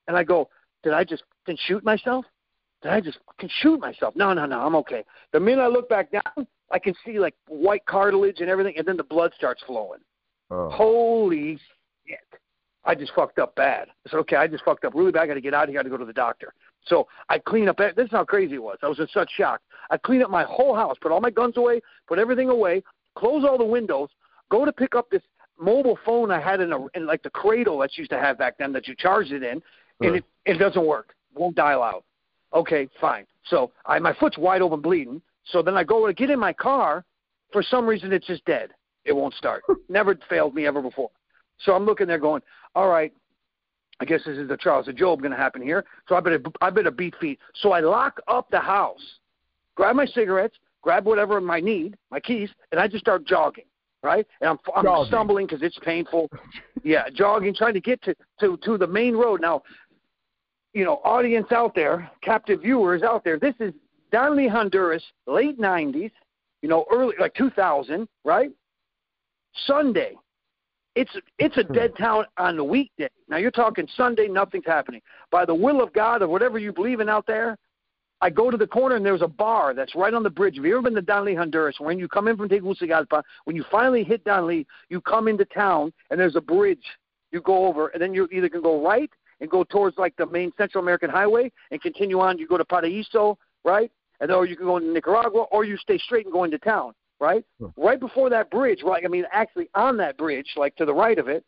and 0.07 0.17
I 0.17 0.23
go, 0.23 0.49
did 0.83 0.93
I 0.93 1.03
just 1.03 1.23
fucking 1.45 1.57
shoot 1.67 1.83
myself? 1.83 2.25
Did 2.81 2.91
I 2.91 3.01
just 3.01 3.19
fucking 3.25 3.49
shoot 3.61 3.79
myself? 3.79 4.15
No, 4.15 4.33
no, 4.33 4.45
no, 4.45 4.61
I'm 4.61 4.75
okay. 4.77 5.03
The 5.33 5.39
minute 5.39 5.61
I 5.61 5.67
look 5.67 5.89
back 5.89 6.11
down, 6.11 6.47
I 6.71 6.79
can 6.79 6.95
see 7.05 7.19
like 7.19 7.35
white 7.47 7.85
cartilage 7.85 8.39
and 8.39 8.49
everything, 8.49 8.75
and 8.77 8.87
then 8.87 8.97
the 8.97 9.03
blood 9.03 9.31
starts 9.37 9.61
flowing. 9.67 9.99
Oh. 10.49 10.69
Holy 10.69 11.59
shit. 12.07 12.19
I 12.87 12.93
just 12.93 13.13
fucked 13.15 13.39
up 13.39 13.55
bad. 13.55 13.87
I 14.05 14.09
said, 14.11 14.17
okay, 14.17 14.35
I 14.35 14.47
just 14.47 14.63
fucked 14.63 14.85
up 14.85 14.93
really 14.93 15.11
bad. 15.11 15.23
I 15.23 15.27
got 15.27 15.33
to 15.33 15.41
get 15.41 15.55
out 15.55 15.63
of 15.63 15.69
here. 15.69 15.79
I 15.79 15.81
got 15.81 15.89
to 15.89 15.89
go 15.89 15.97
to 15.97 16.05
the 16.05 16.13
doctor. 16.13 16.53
So 16.85 17.07
I 17.29 17.39
clean 17.39 17.67
up. 17.67 17.77
This 17.77 17.93
is 18.05 18.11
how 18.11 18.23
crazy 18.23 18.55
it 18.55 18.63
was. 18.63 18.77
I 18.83 18.87
was 18.87 18.99
in 18.99 19.07
such 19.11 19.31
shock. 19.31 19.59
I 19.89 19.97
clean 19.97 20.21
up 20.21 20.29
my 20.29 20.43
whole 20.43 20.75
house, 20.75 20.95
put 21.01 21.11
all 21.11 21.19
my 21.19 21.31
guns 21.31 21.57
away, 21.57 21.81
put 22.07 22.19
everything 22.19 22.49
away, 22.49 22.83
close 23.15 23.43
all 23.43 23.57
the 23.57 23.65
windows, 23.65 24.09
go 24.49 24.65
to 24.65 24.71
pick 24.71 24.95
up 24.95 25.09
this 25.09 25.21
mobile 25.59 25.97
phone 26.05 26.31
I 26.31 26.39
had 26.39 26.61
in 26.61 26.73
a 26.73 26.85
in 26.95 27.05
like 27.05 27.23
the 27.23 27.29
cradle 27.29 27.79
that 27.79 27.97
you 27.97 28.01
used 28.01 28.11
to 28.11 28.19
have 28.19 28.37
back 28.37 28.57
then 28.57 28.71
that 28.73 28.87
you 28.87 28.95
charged 28.95 29.31
it 29.31 29.43
in, 29.43 29.61
and 30.01 30.11
Right. 30.11 30.15
it 30.15 30.25
it 30.45 30.57
doesn't 30.57 30.85
work. 30.85 31.15
Won't 31.33 31.55
dial 31.55 31.81
out. 31.81 32.03
Okay, 32.53 32.87
fine. 33.01 33.25
So 33.45 33.71
I 33.85 33.99
my 33.99 34.13
foot's 34.13 34.37
wide 34.37 34.61
open 34.61 34.81
bleeding. 34.81 35.21
So 35.45 35.61
then 35.61 35.77
I 35.77 35.83
go 35.83 36.05
to 36.07 36.13
get 36.13 36.29
in 36.29 36.39
my 36.39 36.53
car. 36.53 37.05
For 37.51 37.61
some 37.63 37.85
reason, 37.85 38.11
it's 38.11 38.25
just 38.27 38.43
dead. 38.45 38.71
It 39.05 39.13
won't 39.13 39.33
start. 39.35 39.63
Never 39.89 40.17
failed 40.29 40.55
me 40.55 40.65
ever 40.65 40.81
before. 40.81 41.11
So 41.59 41.73
I'm 41.73 41.85
looking 41.85 42.07
there 42.07 42.17
going, 42.17 42.41
all 42.73 42.89
right, 42.89 43.13
I 43.99 44.05
guess 44.05 44.21
this 44.25 44.37
is 44.37 44.49
the 44.49 44.57
trials 44.57 44.87
of 44.87 44.97
Job 44.97 45.19
going 45.21 45.31
to 45.31 45.37
happen 45.37 45.61
here. 45.61 45.85
So 46.09 46.15
I 46.15 46.19
better 46.19 46.41
I 46.61 46.69
better 46.69 46.91
beat 46.91 47.15
feet. 47.21 47.39
So 47.61 47.71
I 47.71 47.79
lock 47.79 48.19
up 48.27 48.49
the 48.49 48.59
house, 48.59 49.19
grab 49.75 49.95
my 49.95 50.05
cigarettes, 50.05 50.57
grab 50.85 51.05
whatever 51.05 51.41
I 51.51 51.59
need, 51.59 51.97
my 52.11 52.19
keys, 52.19 52.49
and 52.71 52.79
I 52.79 52.87
just 52.87 53.03
start 53.03 53.25
jogging. 53.25 53.65
Right, 54.03 54.27
and 54.39 54.51
I'm 54.51 54.59
I'm 54.75 54.83
Jogging. 54.83 55.07
stumbling 55.07 55.47
because 55.47 55.63
it's 55.63 55.79
painful. 55.79 56.29
yeah, 56.83 57.05
jogging, 57.11 57.55
trying 57.55 57.73
to 57.73 57.81
get 57.81 57.99
to 58.03 58.13
to 58.39 58.55
to 58.57 58.77
the 58.77 58.85
main 58.85 59.15
road. 59.15 59.41
Now, 59.41 59.63
you 60.73 60.85
know, 60.85 61.01
audience 61.03 61.51
out 61.51 61.73
there, 61.73 62.11
captive 62.21 62.61
viewers 62.61 63.01
out 63.01 63.23
there, 63.23 63.39
this 63.39 63.55
is 63.59 63.73
Danlí, 64.13 64.47
Honduras, 64.47 65.03
late 65.25 65.59
'90s. 65.59 66.11
You 66.61 66.69
know, 66.69 66.85
early 66.91 67.15
like 67.19 67.33
2000, 67.33 68.07
right? 68.23 68.51
Sunday. 69.65 70.13
It's 70.95 71.11
it's 71.39 71.57
a 71.57 71.63
hmm. 71.63 71.73
dead 71.73 71.93
town 71.97 72.25
on 72.37 72.57
the 72.57 72.63
weekday. 72.63 73.09
Now 73.27 73.37
you're 73.37 73.49
talking 73.49 73.87
Sunday, 73.97 74.27
nothing's 74.27 74.67
happening. 74.67 75.01
By 75.31 75.45
the 75.45 75.55
will 75.55 75.81
of 75.81 75.91
God 75.93 76.21
or 76.21 76.27
whatever 76.27 76.59
you 76.59 76.71
believe 76.71 76.99
in 76.99 77.09
out 77.09 77.25
there, 77.25 77.57
I 78.21 78.29
go 78.29 78.49
to 78.49 78.57
the 78.57 78.67
corner 78.67 78.95
and 78.95 79.05
there's 79.05 79.21
a 79.21 79.27
bar 79.27 79.73
that's 79.73 79.95
right 79.95 80.13
on 80.13 80.23
the 80.23 80.29
bridge. 80.29 80.55
Have 80.55 80.65
you 80.65 80.73
ever 80.77 80.83
been 80.83 80.95
to 80.95 81.01
Danlí, 81.01 81.37
Honduras? 81.37 81.75
When 81.79 81.99
you 81.99 82.07
come 82.07 82.27
in 82.27 82.37
from 82.37 82.49
Tegucigalpa, 82.49 83.23
when 83.43 83.55
you 83.55 83.65
finally 83.69 84.03
hit 84.03 84.23
Danlí, 84.23 84.65
you 84.89 85.01
come 85.01 85.27
into 85.27 85.45
town 85.45 85.91
and 86.09 86.19
there's 86.19 86.35
a 86.35 86.41
bridge. 86.41 86.83
You 87.31 87.41
go 87.41 87.67
over 87.67 87.87
and 87.89 88.01
then 88.01 88.13
you 88.13 88.27
either 88.31 88.49
can 88.49 88.61
go 88.61 88.83
right 88.85 89.09
and 89.41 89.49
go 89.49 89.63
towards 89.63 89.97
like 89.97 90.15
the 90.15 90.25
main 90.27 90.51
Central 90.57 90.81
American 90.83 91.09
Highway 91.09 91.51
and 91.71 91.81
continue 91.81 92.19
on. 92.19 92.37
You 92.37 92.47
go 92.47 92.57
to 92.57 92.65
Paraíso, 92.65 93.35
right? 93.63 93.91
And 94.21 94.31
or 94.31 94.45
you 94.45 94.55
can 94.55 94.65
go 94.65 94.77
into 94.77 94.91
Nicaragua 94.91 95.41
or 95.51 95.65
you 95.65 95.75
stay 95.77 95.97
straight 95.97 96.25
and 96.25 96.31
go 96.31 96.45
into 96.45 96.57
town, 96.57 96.93
right? 97.19 97.43
Right 97.75 97.99
before 97.99 98.29
that 98.29 98.49
bridge, 98.49 98.81
right? 98.83 99.03
I 99.03 99.09
mean, 99.09 99.25
actually 99.31 99.69
on 99.75 99.97
that 99.97 100.17
bridge, 100.17 100.47
like 100.55 100.75
to 100.77 100.85
the 100.85 100.93
right 100.93 101.19
of 101.19 101.27
it, 101.27 101.43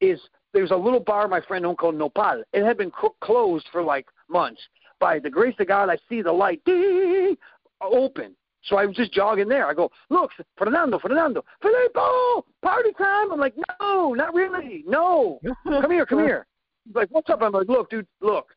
is 0.00 0.20
there's 0.52 0.70
a 0.70 0.76
little 0.76 1.00
bar 1.00 1.28
my 1.28 1.40
friend 1.40 1.64
owned 1.64 1.78
called 1.78 1.94
Nopal. 1.94 2.42
It 2.52 2.64
had 2.64 2.76
been 2.76 2.92
cl- 3.00 3.16
closed 3.20 3.66
for 3.72 3.82
like 3.82 4.06
months. 4.28 4.60
By 5.00 5.18
the 5.18 5.30
grace 5.30 5.54
of 5.58 5.68
God, 5.68 5.88
I 5.88 5.96
see 6.08 6.22
the 6.22 6.32
light 6.32 6.62
ding, 6.64 7.36
open. 7.80 8.34
So 8.64 8.76
I 8.76 8.86
was 8.86 8.96
just 8.96 9.12
jogging 9.12 9.48
there. 9.48 9.66
I 9.66 9.74
go, 9.74 9.90
look, 10.10 10.30
Fernando, 10.56 10.98
Fernando, 10.98 11.44
Filippo, 11.62 12.44
party 12.62 12.92
time. 12.98 13.32
I'm 13.32 13.38
like, 13.38 13.54
no, 13.80 14.14
not 14.14 14.34
really. 14.34 14.84
No, 14.86 15.38
come 15.64 15.90
here, 15.90 16.04
come 16.04 16.18
here. 16.18 16.46
He's 16.84 16.94
like, 16.94 17.08
what's 17.10 17.30
up? 17.30 17.40
I'm 17.42 17.52
like, 17.52 17.68
look, 17.68 17.90
dude, 17.90 18.06
look. 18.20 18.48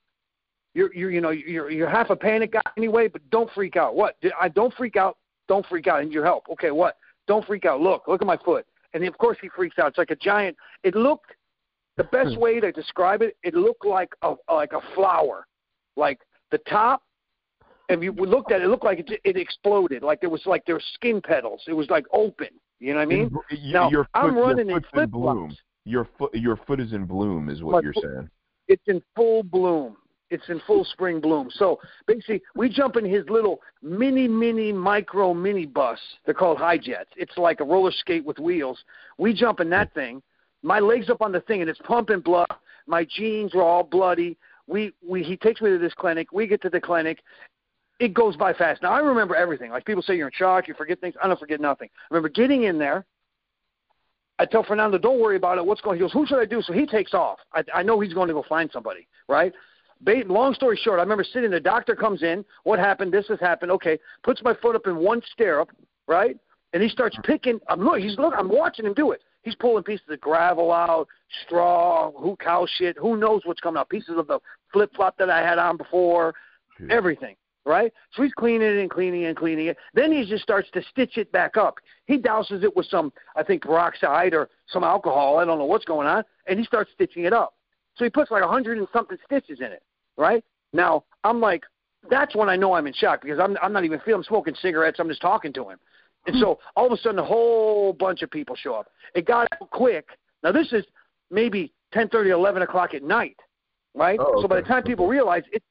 You're, 0.74 0.94
you're, 0.94 1.12
you 1.12 1.20
know, 1.22 1.32
you're, 1.32 1.70
you're 1.70 1.89
half 1.89 2.10
a 2.10 2.16
panic 2.16 2.54
guy 2.54 2.62
anyway, 2.78 3.10
but 3.10 3.22
don't 3.30 3.50
freak 3.54 3.76
out. 3.76 3.94
What? 3.94 4.16
I 4.39 4.48
don't 4.48 4.74
freak 4.76 4.96
out. 4.96 5.18
Don't 5.48 5.66
freak 5.68 5.88
out. 5.88 6.00
I 6.00 6.04
need 6.06 6.14
your 6.14 6.24
help. 6.24 6.46
Okay, 6.50 6.72
what? 6.72 6.98
Don't 7.28 7.46
freak 7.46 7.66
out. 7.66 7.82
Look, 7.82 8.08
look 8.08 8.22
at 8.22 8.28
my 8.28 8.38
foot. 8.38 8.66
And 8.94 9.04
of 9.06 9.18
course 9.18 9.38
he 9.42 9.50
freaks 9.50 9.80
out. 9.80 9.89
It's 9.89 9.98
like 9.98 10.12
a 10.12 10.16
giant. 10.16 10.56
It 10.84 10.96
looked 10.96 11.32
the 11.98 12.04
best 12.06 12.36
hmm. 12.36 12.39
way 12.39 12.60
to 12.60 12.72
describe 12.72 13.22
it. 13.22 13.38
It 13.44 13.54
looked 13.54 13.86
like 13.86 14.10
a 14.22 14.36
like 14.50 14.74
a 14.74 14.82
flower, 14.96 15.46
like 15.96 16.20
the 16.52 16.60
top. 16.60 17.04
If 17.89 18.02
you 18.02 18.14
looked 18.14 18.52
at 18.52 18.62
it, 18.62 18.66
it 18.66 18.68
looked 18.68 18.86
like 18.86 18.99
it, 18.99 19.20
it 19.24 19.36
exploded. 19.36 20.02
Like 20.04 20.22
there 20.22 20.30
was 20.30 20.41
like 20.45 20.66
there 20.66 20.76
were 20.76 20.84
skin 20.93 21.22
petals. 21.22 21.62
It 21.68 21.74
was 21.74 21.89
like 21.89 22.06
open. 22.14 22.47
You 22.80 22.93
know 22.93 22.99
what 22.99 23.04
I 23.04 23.06
mean? 23.06 23.32
You- 23.49 23.74
now 23.74 23.89
your 23.89 24.04
foot, 24.06 24.10
I'm 24.16 24.36
running 24.38 24.70
in 24.70 24.76
foot's 24.76 24.86
in 24.93 24.97
flip 24.97 25.12
bloom. 25.12 25.58
Your 25.86 26.08
foot, 26.18 26.34
your 26.34 26.58
foot 26.58 26.80
is 26.80 26.93
in 26.93 27.06
bloom, 27.06 27.49
is 27.49 27.62
what 27.64 27.72
My 27.74 27.80
you're 27.82 27.93
foot- 27.93 28.04
saying. 28.04 28.30
it's 28.68 28.84
in 28.88 29.02
full 29.16 29.43
bloom. 29.43 29.97
It's 30.30 30.47
in 30.47 30.62
full 30.66 30.86
spring 30.86 31.20
bloom. 31.20 31.49
So 31.52 31.80
basically, 32.08 32.41
we 32.56 32.70
jump 32.70 32.95
in 32.95 33.04
his 33.04 33.28
little 33.30 33.60
mini, 33.82 34.30
mini, 34.30 34.72
micro, 34.72 35.34
mini 35.34 35.66
bus. 35.66 35.99
They're 36.26 36.34
called 36.34 36.58
high 36.58 36.78
jets. 36.78 37.10
It's 37.18 37.38
like 37.38 37.60
a 37.60 37.66
roller 37.66 37.91
skate 37.91 38.24
with 38.24 38.39
wheels. 38.39 38.82
We 39.18 39.34
jump 39.34 39.60
in 39.60 39.70
that 39.72 39.89
hmm. 39.89 39.99
thing. 39.99 40.24
My 40.64 40.80
legs 40.80 41.10
up 41.10 41.22
on 41.22 41.32
the 41.32 41.41
thing, 41.41 41.62
and 41.62 41.70
it's 41.70 41.82
pumping 41.84 42.22
blood. 42.22 42.47
My 42.88 43.04
jeans 43.04 43.54
are 43.56 43.62
all 43.62 43.84
bloody. 43.84 44.38
We 44.72 44.94
we 45.08 45.22
he 45.22 45.36
takes 45.36 45.62
me 45.62 45.70
to 45.70 45.78
this 45.78 45.94
clinic. 45.94 46.32
We 46.32 46.48
get 46.48 46.62
to 46.62 46.70
the 46.70 46.80
clinic. 46.80 47.20
It 48.00 48.14
goes 48.14 48.36
by 48.36 48.54
fast. 48.54 48.82
Now 48.82 48.92
I 48.94 49.00
remember 49.00 49.36
everything. 49.36 49.70
Like 49.70 49.86
people 49.86 50.02
say 50.02 50.16
you're 50.16 50.28
in 50.28 50.34
shock, 50.34 50.68
you 50.68 50.74
forget 50.74 51.00
things. 51.02 51.14
I 51.22 51.28
don't 51.28 51.40
forget 51.40 51.62
nothing. 51.62 51.90
I 51.94 52.14
remember 52.14 52.30
getting 52.30 52.64
in 52.64 52.80
there. 52.80 53.06
I 54.40 54.46
tell 54.46 54.64
Fernando, 54.64 54.98
don't 54.98 55.20
worry 55.20 55.36
about 55.36 55.60
it. 55.60 55.66
What's 55.66 55.82
going? 55.82 55.98
He 55.98 56.02
goes, 56.02 56.12
who 56.12 56.26
should 56.26 56.40
I 56.40 56.46
do? 56.46 56.64
So 56.64 56.74
he 56.74 56.88
takes 56.88 57.14
off. 57.14 57.38
I, 57.54 57.64
I 57.76 57.84
know 57.84 58.00
he's 58.00 58.14
going 58.14 58.28
to 58.28 58.34
go 58.34 58.44
find 58.50 58.72
somebody, 58.74 59.08
right? 59.30 59.54
Long 60.04 60.56
story 60.56 60.80
short, 60.82 60.98
I 60.98 61.04
remember 61.04 61.24
sitting. 61.24 61.52
The 61.52 61.60
doctor 61.60 61.96
comes 61.96 62.24
in. 62.24 62.44
What 62.64 62.80
happened? 62.80 63.14
This 63.14 63.28
has 63.28 63.40
happened. 63.40 63.72
Okay, 63.74 64.00
puts 64.24 64.42
my 64.42 64.56
foot 64.56 64.76
up 64.76 64.88
in 64.88 64.96
one 64.96 65.22
stirrup, 65.32 65.70
right? 66.08 66.36
And 66.74 66.82
he 66.82 66.90
starts 66.90 67.16
picking. 67.24 67.60
I'm 67.70 67.82
look. 67.82 68.00
He's 68.00 68.18
look. 68.18 68.34
I'm 68.36 68.50
watching 68.50 68.86
him 68.86 68.96
do 68.96 69.12
it. 69.12 69.22
He's 69.44 69.56
pulling 69.56 69.84
pieces 69.84 70.06
of 70.10 70.22
gravel 70.22 70.72
out, 70.72 71.08
straw, 71.46 72.12
who 72.12 72.36
cow 72.38 72.68
shit. 72.78 72.98
Who 72.98 73.18
knows 73.18 73.42
what's 73.46 73.62
coming 73.62 73.80
out? 73.80 73.89
Pieces 73.89 74.16
of 74.18 74.28
the 74.28 74.39
flip 74.72 74.92
flop 74.96 75.18
that 75.18 75.30
I 75.30 75.39
had 75.39 75.58
on 75.58 75.78
before, 75.78 76.34
everything. 76.89 77.36
Right? 77.64 77.94
So 78.14 78.24
he's 78.24 78.34
cleaning 78.34 78.68
it 78.68 78.80
and 78.80 78.89
cleaning 78.89 79.24
it 79.24 79.28
and 79.28 79.38
cleaning 79.38 79.68
it. 79.68 79.78
Then 79.94 80.12
he 80.12 80.26
just 80.26 80.42
starts 80.42 80.68
to 80.74 80.82
stitch 80.89 81.18
it 81.18 81.32
back 81.32 81.58
up. 81.58 81.76
He 82.06 82.18
douses 82.18 82.64
it 82.64 82.76
with 82.76 82.88
some, 82.88 83.14
I 83.36 83.44
think, 83.44 83.62
peroxide 83.62 84.34
or 84.34 84.50
some 84.68 84.84
alcohol. 84.84 85.38
I 85.38 85.46
don't 85.46 85.60
know 85.60 85.66
what's 85.66 85.86
going 85.86 86.08
on. 86.08 86.24
And 86.48 86.58
he 86.58 86.66
starts 86.66 86.89
stitching 86.96 87.26
it 87.26 87.34
up. 87.34 87.54
So 87.98 88.04
he 88.04 88.10
puts 88.10 88.32
like 88.32 88.42
a 88.42 88.48
hundred 88.48 88.80
and 88.80 88.88
something 88.92 89.18
stitches 89.26 89.60
in 89.60 89.68
it. 89.68 89.84
Right? 90.18 90.44
Now 90.74 91.04
I'm 91.24 91.39
like, 91.39 91.64
that's 92.10 92.36
when 92.36 92.50
I 92.50 92.56
know 92.56 92.74
I'm 92.74 92.88
in 92.88 92.94
shock 92.94 93.22
because 93.22 93.39
I'm 93.39 93.58
I'm 93.62 93.74
not 93.74 93.86
even 93.86 94.00
feeling 94.00 94.20
I'm 94.20 94.24
smoking 94.24 94.56
cigarettes. 94.62 95.00
I'm 95.00 95.08
just 95.08 95.22
talking 95.22 95.54
to 95.54 95.70
him. 95.70 95.78
And 96.28 96.36
so 96.40 96.60
all 96.76 96.86
of 96.86 96.92
a 96.92 96.98
sudden, 96.98 97.20
a 97.20 97.26
whole 97.26 97.94
bunch 97.94 98.22
of 98.22 98.30
people 98.30 98.56
show 98.56 98.76
up. 98.76 98.88
It 99.16 99.26
got 99.26 99.48
out 99.54 99.70
quick. 99.72 100.08
Now 100.44 100.52
this 100.52 100.72
is 100.72 100.86
maybe 101.30 101.74
ten 101.94 102.10
thirty, 102.10 102.30
eleven 102.30 102.62
o'clock 102.62 102.94
at 102.94 103.04
night, 103.04 103.38
right? 103.96 104.20
Oh, 104.22 104.34
okay. 104.34 104.42
So 104.44 104.48
by 104.48 104.58
the 104.58 104.68
time 104.68 104.84
people 104.84 105.08
realize 105.08 105.44
it's 105.52 105.66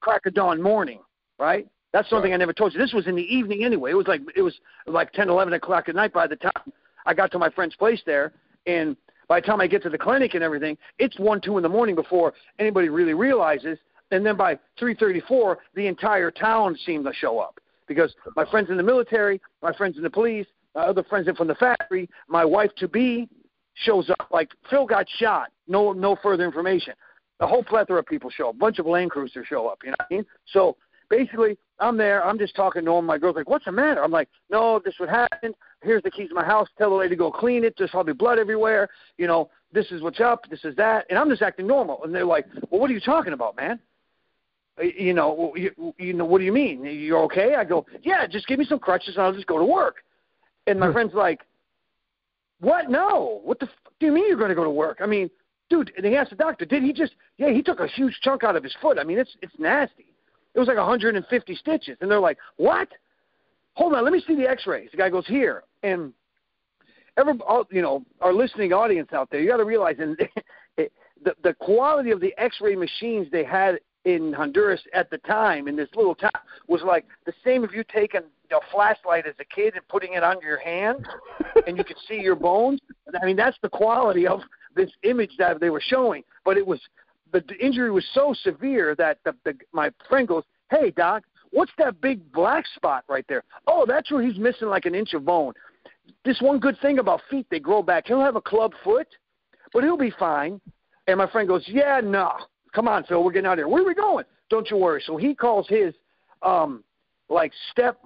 crack 0.00 0.26
of 0.26 0.34
dawn 0.34 0.60
morning, 0.60 1.00
right? 1.38 1.66
That's 1.92 2.10
something 2.10 2.34
I 2.34 2.36
never 2.36 2.52
told 2.52 2.74
you. 2.74 2.80
This 2.80 2.92
was 2.92 3.06
in 3.06 3.16
the 3.16 3.22
evening 3.22 3.64
anyway. 3.64 3.92
It 3.92 3.94
was 3.94 4.06
like 4.06 4.20
it 4.36 4.42
was 4.42 4.54
like 4.86 5.12
ten, 5.12 5.30
eleven 5.30 5.54
o'clock 5.54 5.88
at 5.88 5.94
night 5.94 6.12
by 6.12 6.26
the 6.26 6.36
time 6.36 6.72
I 7.06 7.14
got 7.14 7.30
to 7.32 7.38
my 7.38 7.48
friend's 7.50 7.76
place 7.76 8.02
there, 8.04 8.32
and 8.66 8.96
by 9.26 9.40
the 9.40 9.46
time 9.46 9.60
I 9.60 9.66
get 9.66 9.82
to 9.84 9.90
the 9.90 9.96
clinic 9.96 10.34
and 10.34 10.44
everything, 10.44 10.76
it's 10.98 11.18
one, 11.18 11.40
two 11.40 11.56
in 11.56 11.62
the 11.62 11.68
morning 11.68 11.94
before 11.94 12.34
anybody 12.58 12.90
really 12.90 13.14
realizes. 13.14 13.78
And 14.10 14.24
then 14.24 14.36
by 14.36 14.58
three 14.78 14.94
thirty-four, 14.94 15.58
the 15.74 15.86
entire 15.86 16.30
town 16.30 16.76
seemed 16.84 17.06
to 17.06 17.12
show 17.14 17.38
up 17.38 17.58
because 17.86 18.14
my 18.36 18.44
friends 18.44 18.70
in 18.70 18.76
the 18.76 18.82
military, 18.82 19.40
my 19.62 19.72
friends 19.72 19.96
in 19.96 20.02
the 20.02 20.10
police, 20.10 20.46
my 20.74 20.82
other 20.82 21.02
friends 21.04 21.28
from 21.36 21.48
the 21.48 21.54
factory, 21.54 22.08
my 22.28 22.44
wife 22.44 22.70
to 22.76 22.88
be 22.88 23.28
shows 23.74 24.10
up. 24.10 24.28
Like 24.30 24.50
Phil 24.70 24.86
got 24.86 25.06
shot. 25.18 25.50
No, 25.68 25.92
no 25.92 26.16
further 26.22 26.44
information. 26.44 26.94
A 27.40 27.46
whole 27.46 27.64
plethora 27.64 27.98
of 27.98 28.06
people 28.06 28.30
show 28.30 28.50
up. 28.50 28.54
A 28.54 28.58
bunch 28.58 28.78
of 28.78 28.86
Land 28.86 29.10
Cruisers 29.10 29.46
show 29.46 29.66
up. 29.66 29.78
You 29.84 29.90
know 29.90 29.96
what 29.98 30.06
I 30.10 30.14
mean? 30.14 30.26
So 30.46 30.76
basically, 31.10 31.58
I'm 31.80 31.96
there. 31.96 32.24
I'm 32.24 32.38
just 32.38 32.54
talking 32.54 32.84
to 32.84 32.92
him. 32.92 33.06
My 33.06 33.18
girl's 33.18 33.36
like, 33.36 33.48
"What's 33.48 33.64
the 33.64 33.72
matter?" 33.72 34.02
I'm 34.02 34.12
like, 34.12 34.28
"No, 34.50 34.80
this 34.84 34.94
would 35.00 35.08
happen. 35.08 35.52
Here's 35.82 36.02
the 36.02 36.10
keys 36.10 36.28
to 36.28 36.34
my 36.34 36.44
house. 36.44 36.68
Tell 36.78 36.90
the 36.90 36.96
lady 36.96 37.10
to 37.10 37.16
go 37.16 37.30
clean 37.30 37.64
it. 37.64 37.74
There's 37.76 37.90
probably 37.90 38.12
blood 38.12 38.38
everywhere. 38.38 38.88
You 39.18 39.26
know, 39.26 39.50
this 39.72 39.90
is 39.90 40.00
what's 40.00 40.20
up. 40.20 40.48
This 40.48 40.64
is 40.64 40.76
that." 40.76 41.06
And 41.10 41.18
I'm 41.18 41.28
just 41.28 41.42
acting 41.42 41.66
normal. 41.66 42.04
And 42.04 42.14
they're 42.14 42.24
like, 42.24 42.46
"Well, 42.70 42.80
what 42.80 42.90
are 42.90 42.94
you 42.94 43.00
talking 43.00 43.32
about, 43.32 43.56
man?" 43.56 43.80
Uh, 44.78 44.84
you 44.84 45.14
know, 45.14 45.52
you, 45.56 45.94
you 45.98 46.12
know, 46.12 46.24
what 46.24 46.38
do 46.38 46.44
you 46.44 46.52
mean? 46.52 46.84
You're 46.84 47.22
okay? 47.24 47.54
I 47.54 47.64
go, 47.64 47.86
yeah, 48.02 48.26
just 48.26 48.46
give 48.46 48.58
me 48.58 48.64
some 48.64 48.78
crutches 48.78 49.16
and 49.16 49.24
I'll 49.24 49.32
just 49.32 49.46
go 49.46 49.58
to 49.58 49.64
work. 49.64 49.96
And 50.66 50.80
my 50.80 50.86
hmm. 50.86 50.92
friend's 50.92 51.14
like, 51.14 51.40
what? 52.60 52.90
No. 52.90 53.40
What 53.44 53.60
the 53.60 53.66
f- 53.66 53.92
do 54.00 54.06
you 54.06 54.12
mean 54.12 54.26
you're 54.26 54.38
going 54.38 54.48
to 54.48 54.54
go 54.54 54.64
to 54.64 54.70
work? 54.70 54.98
I 55.00 55.06
mean, 55.06 55.30
dude, 55.70 55.92
and 55.96 56.06
he 56.06 56.16
asked 56.16 56.30
the 56.30 56.36
doctor, 56.36 56.64
did 56.64 56.82
he 56.82 56.92
just, 56.92 57.14
yeah, 57.38 57.50
he 57.50 57.62
took 57.62 57.80
a 57.80 57.86
huge 57.86 58.18
chunk 58.22 58.42
out 58.44 58.56
of 58.56 58.62
his 58.62 58.74
foot. 58.80 58.98
I 58.98 59.04
mean, 59.04 59.18
it's, 59.18 59.36
it's 59.42 59.54
nasty. 59.58 60.06
It 60.54 60.58
was 60.58 60.68
like 60.68 60.76
150 60.76 61.54
stitches. 61.56 61.98
And 62.00 62.10
they're 62.10 62.20
like, 62.20 62.38
what? 62.56 62.88
Hold 63.74 63.94
on, 63.94 64.04
let 64.04 64.12
me 64.12 64.22
see 64.26 64.36
the 64.36 64.48
x-rays. 64.48 64.88
The 64.92 64.96
guy 64.96 65.10
goes, 65.10 65.26
here. 65.26 65.64
And 65.82 66.12
every, 67.16 67.34
all, 67.46 67.66
you 67.70 67.82
know, 67.82 68.04
our 68.20 68.32
listening 68.32 68.72
audience 68.72 69.12
out 69.12 69.30
there, 69.30 69.40
you 69.40 69.48
got 69.48 69.56
to 69.56 69.64
realize, 69.64 69.96
and 69.98 70.16
it, 70.76 70.92
the, 71.24 71.34
the 71.42 71.54
quality 71.54 72.12
of 72.12 72.20
the 72.20 72.32
x-ray 72.38 72.76
machines 72.76 73.26
they 73.32 73.44
had 73.44 73.78
in 74.04 74.32
Honduras 74.32 74.80
at 74.92 75.10
the 75.10 75.18
time 75.18 75.66
in 75.68 75.76
this 75.76 75.88
little 75.94 76.14
town 76.14 76.30
was 76.68 76.82
like 76.82 77.06
the 77.26 77.32
same 77.44 77.64
if 77.64 77.72
you 77.72 77.84
taken 77.84 78.24
a 78.52 78.58
flashlight 78.70 79.26
as 79.26 79.34
a 79.40 79.44
kid 79.44 79.74
and 79.74 79.86
putting 79.88 80.12
it 80.12 80.22
under 80.22 80.46
your 80.46 80.58
hand 80.58 81.06
and 81.66 81.76
you 81.76 81.84
could 81.84 81.96
see 82.08 82.20
your 82.20 82.36
bones. 82.36 82.80
I 83.20 83.24
mean, 83.24 83.36
that's 83.36 83.56
the 83.62 83.68
quality 83.68 84.26
of 84.26 84.40
this 84.76 84.90
image 85.02 85.32
that 85.38 85.60
they 85.60 85.70
were 85.70 85.82
showing. 85.84 86.22
But 86.44 86.56
it 86.56 86.66
was 86.66 86.80
the, 87.32 87.42
the 87.48 87.56
injury 87.56 87.90
was 87.90 88.04
so 88.12 88.34
severe 88.42 88.94
that 88.96 89.18
the, 89.24 89.34
the, 89.44 89.54
my 89.72 89.90
friend 90.08 90.28
goes, 90.28 90.44
"Hey, 90.70 90.90
doc, 90.90 91.24
what's 91.50 91.72
that 91.78 92.00
big 92.00 92.30
black 92.32 92.64
spot 92.76 93.04
right 93.08 93.24
there? 93.28 93.42
Oh, 93.66 93.84
that's 93.86 94.10
where 94.10 94.22
he's 94.22 94.38
missing 94.38 94.68
like 94.68 94.84
an 94.84 94.94
inch 94.94 95.14
of 95.14 95.24
bone. 95.24 95.52
This 96.24 96.40
one 96.40 96.58
good 96.58 96.78
thing 96.80 96.98
about 96.98 97.22
feet, 97.30 97.46
they 97.50 97.60
grow 97.60 97.82
back. 97.82 98.06
He'll 98.06 98.20
have 98.20 98.36
a 98.36 98.40
club 98.40 98.72
foot, 98.82 99.08
but 99.72 99.82
he'll 99.82 99.96
be 99.96 100.12
fine." 100.18 100.60
And 101.06 101.18
my 101.18 101.30
friend 101.30 101.48
goes, 101.48 101.64
"Yeah, 101.66 102.00
no." 102.02 102.32
Come 102.74 102.88
on, 102.88 103.04
Phil, 103.04 103.22
we're 103.22 103.32
getting 103.32 103.46
out 103.46 103.54
of 103.54 103.58
here. 103.58 103.68
Where 103.68 103.82
are 103.82 103.86
we 103.86 103.94
going? 103.94 104.24
Don't 104.50 104.70
you 104.70 104.76
worry. 104.76 105.02
So 105.06 105.16
he 105.16 105.34
calls 105.34 105.66
his 105.68 105.94
um 106.42 106.84
like 107.28 107.52
step 107.70 107.98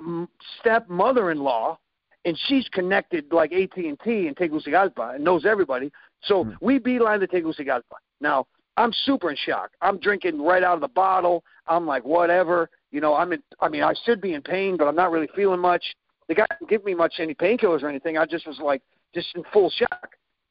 step 0.61 0.89
mother-in-law, 0.89 1.79
and 2.25 2.39
she's 2.47 2.69
connected 2.69 3.33
like 3.33 3.53
AT 3.53 3.77
and 3.77 3.99
T 4.01 4.29
in 4.29 4.35
Tegucigalpa 4.35 5.15
and 5.17 5.25
knows 5.25 5.45
everybody. 5.45 5.91
So 6.23 6.45
mm-hmm. 6.45 6.65
we 6.65 6.79
beeline 6.79 7.21
to 7.21 7.27
Tegucigalpa. 7.27 7.97
Now 8.21 8.47
I'm 8.77 8.93
super 9.05 9.31
in 9.31 9.37
shock. 9.37 9.71
I'm 9.83 9.99
drinking 9.99 10.41
right 10.41 10.63
out 10.63 10.75
of 10.75 10.81
the 10.81 10.89
bottle. 10.89 11.45
I'm 11.67 11.87
like 11.87 12.05
whatever. 12.05 12.71
You 12.93 13.01
know, 13.01 13.15
I'm 13.15 13.33
in. 13.33 13.43
I 13.61 13.69
mean, 13.69 13.83
I 13.83 13.93
should 14.05 14.21
be 14.21 14.35
in 14.35 14.43
pain, 14.43 14.77
but 14.77 14.87
I'm 14.87 14.97
not 14.97 15.11
really 15.11 15.29
feeling 15.35 15.61
much. 15.61 15.85
The 16.29 16.35
guy 16.35 16.47
didn't 16.59 16.71
give 16.71 16.85
me 16.85 16.95
much 16.95 17.15
any 17.19 17.35
painkillers 17.35 17.83
or 17.83 17.89
anything. 17.89 18.19
I 18.19 18.27
just 18.27 18.47
was 18.47 18.59
like 18.59 18.83
just 19.15 19.29
in 19.35 19.43
full 19.53 19.71
shock. 19.71 20.11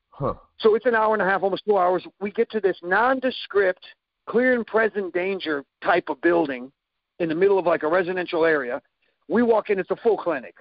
Huh. 0.10 0.34
So 0.60 0.76
it's 0.76 0.88
an 0.88 0.96
hour 0.96 1.14
and 1.14 1.22
a 1.22 1.26
half, 1.26 1.44
almost 1.44 1.64
two 1.68 1.78
hours. 1.78 2.04
We 2.20 2.32
get 2.32 2.50
to 2.52 2.60
this 2.60 2.78
nondescript 2.82 3.86
clear 4.28 4.54
and 4.54 4.66
present 4.66 5.14
danger 5.14 5.64
type 5.84 6.10
of 6.10 6.22
building 6.22 6.72
in 7.20 7.30
the 7.30 7.36
middle 7.36 7.58
of 7.58 7.66
like 7.66 7.84
a 7.84 7.88
residential 7.88 8.46
area. 8.46 8.82
We 9.28 9.44
walk 9.44 9.70
in, 9.70 9.80
it's 9.80 9.92
a 9.92 9.96
full 9.98 10.18
clinic. 10.18 10.56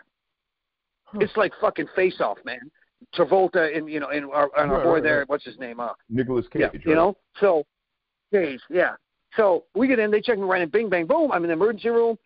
Huh. 1.04 1.18
It's 1.20 1.36
like 1.36 1.52
fucking 1.60 1.86
face 1.94 2.20
off, 2.20 2.38
man. 2.44 2.70
Travolta 3.14 3.76
and 3.76 3.88
you 3.90 4.00
know, 4.00 4.08
and 4.08 4.26
our, 4.26 4.50
and 4.56 4.70
our 4.70 4.78
right, 4.78 4.84
boy 4.84 4.94
right, 4.94 5.02
there, 5.02 5.18
right. 5.18 5.28
what's 5.28 5.44
his 5.44 5.58
name? 5.58 5.80
Uh, 5.80 5.90
Nicolas 6.08 6.46
Cage. 6.52 6.62
Yeah, 6.62 6.80
you 6.84 6.94
know, 6.94 7.16
so 7.40 7.64
Cage, 8.32 8.60
yeah. 8.70 8.94
So 9.36 9.64
we 9.74 9.86
get 9.86 9.98
in, 9.98 10.10
they 10.10 10.20
check 10.20 10.38
me 10.38 10.44
right 10.44 10.62
in, 10.62 10.70
bing, 10.70 10.88
bang, 10.88 11.06
boom. 11.06 11.30
I'm 11.30 11.44
in 11.44 11.48
the 11.48 11.52
emergency 11.52 11.90
room. 11.90 12.16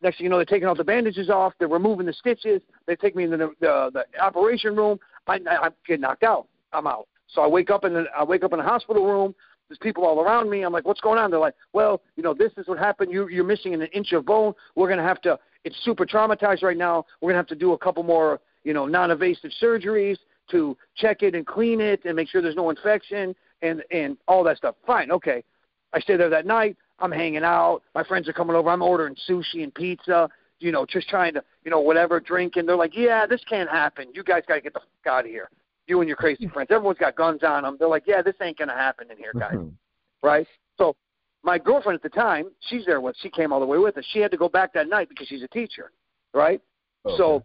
Next 0.00 0.18
thing 0.18 0.24
you 0.24 0.30
know, 0.30 0.36
they're 0.36 0.46
taking 0.46 0.66
all 0.66 0.74
the 0.74 0.84
bandages 0.84 1.28
off. 1.28 1.52
They're 1.58 1.68
removing 1.68 2.06
the 2.06 2.12
stitches. 2.12 2.62
They 2.86 2.96
take 2.96 3.14
me 3.14 3.24
into 3.24 3.36
the 3.36 3.50
the, 3.60 3.90
the 3.92 4.20
operation 4.20 4.74
room. 4.74 4.98
I, 5.26 5.40
I 5.48 5.66
I 5.66 5.68
get 5.86 6.00
knocked 6.00 6.22
out. 6.22 6.46
I'm 6.72 6.86
out. 6.86 7.06
So 7.28 7.42
I 7.42 7.46
wake 7.46 7.70
up 7.70 7.84
in 7.84 7.92
the 7.92 8.04
I 8.16 8.24
wake 8.24 8.44
up 8.44 8.52
in 8.52 8.58
the 8.58 8.64
hospital 8.64 9.04
room. 9.04 9.34
There's 9.68 9.78
people 9.78 10.04
all 10.04 10.20
around 10.20 10.48
me. 10.48 10.62
I'm 10.62 10.72
like, 10.72 10.86
what's 10.86 11.00
going 11.00 11.18
on? 11.18 11.30
They're 11.30 11.38
like, 11.38 11.54
well, 11.72 12.00
you 12.16 12.22
know, 12.22 12.32
this 12.32 12.52
is 12.56 12.66
what 12.66 12.78
happened. 12.78 13.12
You, 13.12 13.28
you're 13.28 13.44
missing 13.44 13.74
an 13.74 13.82
inch 13.82 14.12
of 14.12 14.24
bone. 14.24 14.54
We're 14.74 14.88
going 14.88 14.98
to 14.98 15.04
have 15.04 15.20
to, 15.22 15.38
it's 15.64 15.76
super 15.84 16.06
traumatized 16.06 16.62
right 16.62 16.76
now. 16.76 17.04
We're 17.20 17.28
going 17.28 17.34
to 17.34 17.40
have 17.40 17.46
to 17.48 17.54
do 17.54 17.72
a 17.72 17.78
couple 17.78 18.02
more, 18.02 18.40
you 18.64 18.72
know, 18.72 18.86
non-invasive 18.86 19.50
surgeries 19.62 20.16
to 20.50 20.76
check 20.96 21.22
it 21.22 21.34
and 21.34 21.46
clean 21.46 21.80
it 21.80 22.04
and 22.06 22.16
make 22.16 22.28
sure 22.28 22.40
there's 22.40 22.56
no 22.56 22.70
infection 22.70 23.34
and, 23.60 23.82
and 23.90 24.16
all 24.26 24.42
that 24.44 24.56
stuff. 24.56 24.76
Fine. 24.86 25.10
Okay. 25.10 25.44
I 25.92 26.00
stay 26.00 26.16
there 26.16 26.30
that 26.30 26.46
night. 26.46 26.76
I'm 26.98 27.12
hanging 27.12 27.44
out. 27.44 27.82
My 27.94 28.02
friends 28.02 28.28
are 28.28 28.32
coming 28.32 28.56
over. 28.56 28.70
I'm 28.70 28.82
ordering 28.82 29.16
sushi 29.28 29.62
and 29.62 29.72
pizza, 29.74 30.28
you 30.60 30.72
know, 30.72 30.86
just 30.86 31.08
trying 31.08 31.34
to, 31.34 31.44
you 31.64 31.70
know, 31.70 31.80
whatever, 31.80 32.20
drinking. 32.20 32.66
They're 32.66 32.76
like, 32.76 32.96
yeah, 32.96 33.26
this 33.26 33.42
can't 33.48 33.70
happen. 33.70 34.08
You 34.14 34.24
guys 34.24 34.42
got 34.48 34.54
to 34.54 34.60
get 34.62 34.72
the 34.72 34.80
fuck 34.80 35.12
out 35.12 35.24
of 35.26 35.30
here 35.30 35.50
you 35.88 36.00
and 36.00 36.08
your 36.08 36.16
crazy 36.16 36.48
friends. 36.48 36.68
Everyone's 36.70 36.98
got 36.98 37.16
guns 37.16 37.42
on 37.42 37.62
them. 37.62 37.76
They're 37.78 37.88
like, 37.88 38.04
yeah, 38.06 38.22
this 38.22 38.34
ain't 38.42 38.58
gonna 38.58 38.74
happen 38.74 39.10
in 39.10 39.16
here, 39.16 39.32
guys. 39.38 39.54
Mm-hmm. 39.54 40.26
right? 40.26 40.46
So 40.76 40.96
my 41.42 41.58
girlfriend 41.58 41.96
at 41.96 42.02
the 42.02 42.16
time, 42.16 42.46
she's 42.68 42.84
there 42.84 43.00
with. 43.00 43.16
She 43.20 43.30
came 43.30 43.52
all 43.52 43.60
the 43.60 43.66
way 43.66 43.78
with 43.78 43.96
us. 43.96 44.04
She 44.12 44.18
had 44.20 44.30
to 44.30 44.36
go 44.36 44.48
back 44.48 44.72
that 44.74 44.88
night 44.88 45.08
because 45.08 45.28
she's 45.28 45.42
a 45.42 45.48
teacher, 45.48 45.92
right? 46.34 46.60
Okay. 47.06 47.16
So 47.16 47.44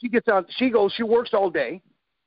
she 0.00 0.08
gets 0.08 0.28
on. 0.28 0.46
She 0.56 0.70
goes. 0.70 0.92
She 0.96 1.02
works 1.02 1.30
all 1.32 1.50
day, 1.50 1.82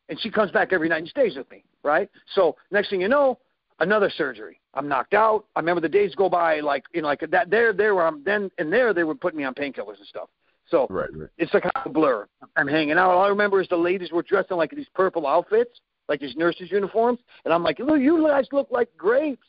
and 0.10 0.20
she 0.20 0.30
comes 0.30 0.52
back 0.52 0.74
every 0.74 0.90
night 0.90 1.00
and 1.00 1.08
stays 1.08 1.36
with 1.36 1.50
me, 1.52 1.64
right? 1.84 2.10
So 2.34 2.56
next 2.72 2.90
thing 2.90 3.02
you 3.02 3.08
know, 3.08 3.40
another 3.80 4.10
surgery. 4.10 4.60
I'm 4.74 4.88
knocked 4.88 5.14
out. 5.14 5.46
I 5.56 5.60
remember 5.60 5.82
the 5.82 5.90
days 5.90 6.14
go 6.16 6.30
by 6.30 6.60
like 6.60 6.84
you 6.94 7.02
know 7.02 7.08
like 7.08 7.24
that. 7.30 7.50
There, 7.50 7.74
there 7.74 7.96
where 7.96 8.08
I'm 8.08 8.24
then 8.24 8.52
and 8.58 8.72
there 8.72 8.94
they 8.94 9.04
would 9.04 9.22
put 9.22 9.36
me 9.36 9.44
on 9.44 9.54
painkillers 9.54 9.98
and 9.98 10.08
stuff. 10.08 10.30
So 10.68 10.88
right, 10.90 11.10
right. 11.14 11.30
it's 11.38 11.54
like 11.54 11.64
a 11.86 11.90
blur. 11.90 12.28
I'm 12.56 12.68
hanging 12.68 12.98
out. 12.98 13.12
All 13.12 13.24
I 13.24 13.28
remember 13.28 13.62
is 13.62 13.68
the 13.70 13.76
ladies 13.76 14.12
were 14.12 14.24
dressed 14.24 14.52
in 14.52 14.58
like 14.58 14.72
these 14.72 14.88
purple 14.94 15.28
outfits, 15.28 15.80
like 16.10 16.20
these 16.20 16.36
nurses' 16.36 16.72
uniforms, 16.72 17.20
and 17.44 17.54
I'm 17.54 17.64
like, 17.64 17.80
look, 17.80 18.00
you 18.00 18.26
guys 18.28 18.48
look 18.52 18.70
like 18.72 18.90
grapes. 18.98 19.46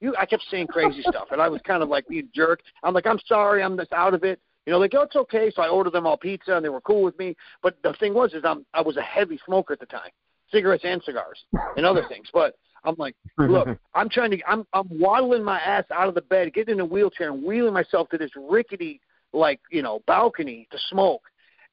You, 0.00 0.14
I 0.18 0.26
kept 0.26 0.44
saying 0.50 0.66
crazy 0.66 1.02
stuff, 1.08 1.28
and 1.30 1.40
I 1.40 1.48
was 1.48 1.60
kind 1.66 1.82
of 1.82 1.88
like 1.88 2.06
being 2.08 2.28
jerk. 2.34 2.60
I'm 2.82 2.94
like, 2.94 3.06
I'm 3.06 3.20
sorry, 3.26 3.62
I'm 3.62 3.76
just 3.76 3.92
out 3.92 4.14
of 4.14 4.24
it. 4.24 4.40
You 4.66 4.72
know, 4.72 4.78
like, 4.78 4.94
oh, 4.94 5.02
it's 5.02 5.14
okay. 5.14 5.52
So 5.54 5.62
I 5.62 5.68
ordered 5.68 5.92
them 5.92 6.06
all 6.06 6.16
pizza, 6.16 6.56
and 6.56 6.64
they 6.64 6.68
were 6.68 6.80
cool 6.80 7.02
with 7.02 7.16
me. 7.18 7.36
But 7.62 7.76
the 7.84 7.94
thing 8.00 8.14
was, 8.14 8.34
is 8.34 8.42
I'm 8.44 8.66
I 8.74 8.82
was 8.82 8.96
a 8.96 9.02
heavy 9.02 9.38
smoker 9.46 9.74
at 9.74 9.80
the 9.80 9.86
time, 9.86 10.10
cigarettes 10.50 10.84
and 10.84 11.00
cigars 11.04 11.44
and 11.76 11.86
other 11.86 12.04
things. 12.08 12.26
But 12.32 12.56
I'm 12.84 12.96
like, 12.98 13.14
look, 13.38 13.68
I'm 13.94 14.08
trying 14.08 14.30
to, 14.32 14.38
I'm, 14.48 14.66
I'm 14.72 14.88
waddling 14.90 15.44
my 15.44 15.58
ass 15.60 15.84
out 15.92 16.08
of 16.08 16.14
the 16.14 16.22
bed, 16.22 16.52
getting 16.54 16.74
in 16.74 16.80
a 16.80 16.84
wheelchair, 16.84 17.30
and 17.30 17.42
wheeling 17.42 17.74
myself 17.74 18.08
to 18.10 18.18
this 18.18 18.30
rickety, 18.36 19.00
like, 19.32 19.60
you 19.70 19.82
know, 19.82 20.02
balcony 20.06 20.66
to 20.70 20.78
smoke. 20.90 21.22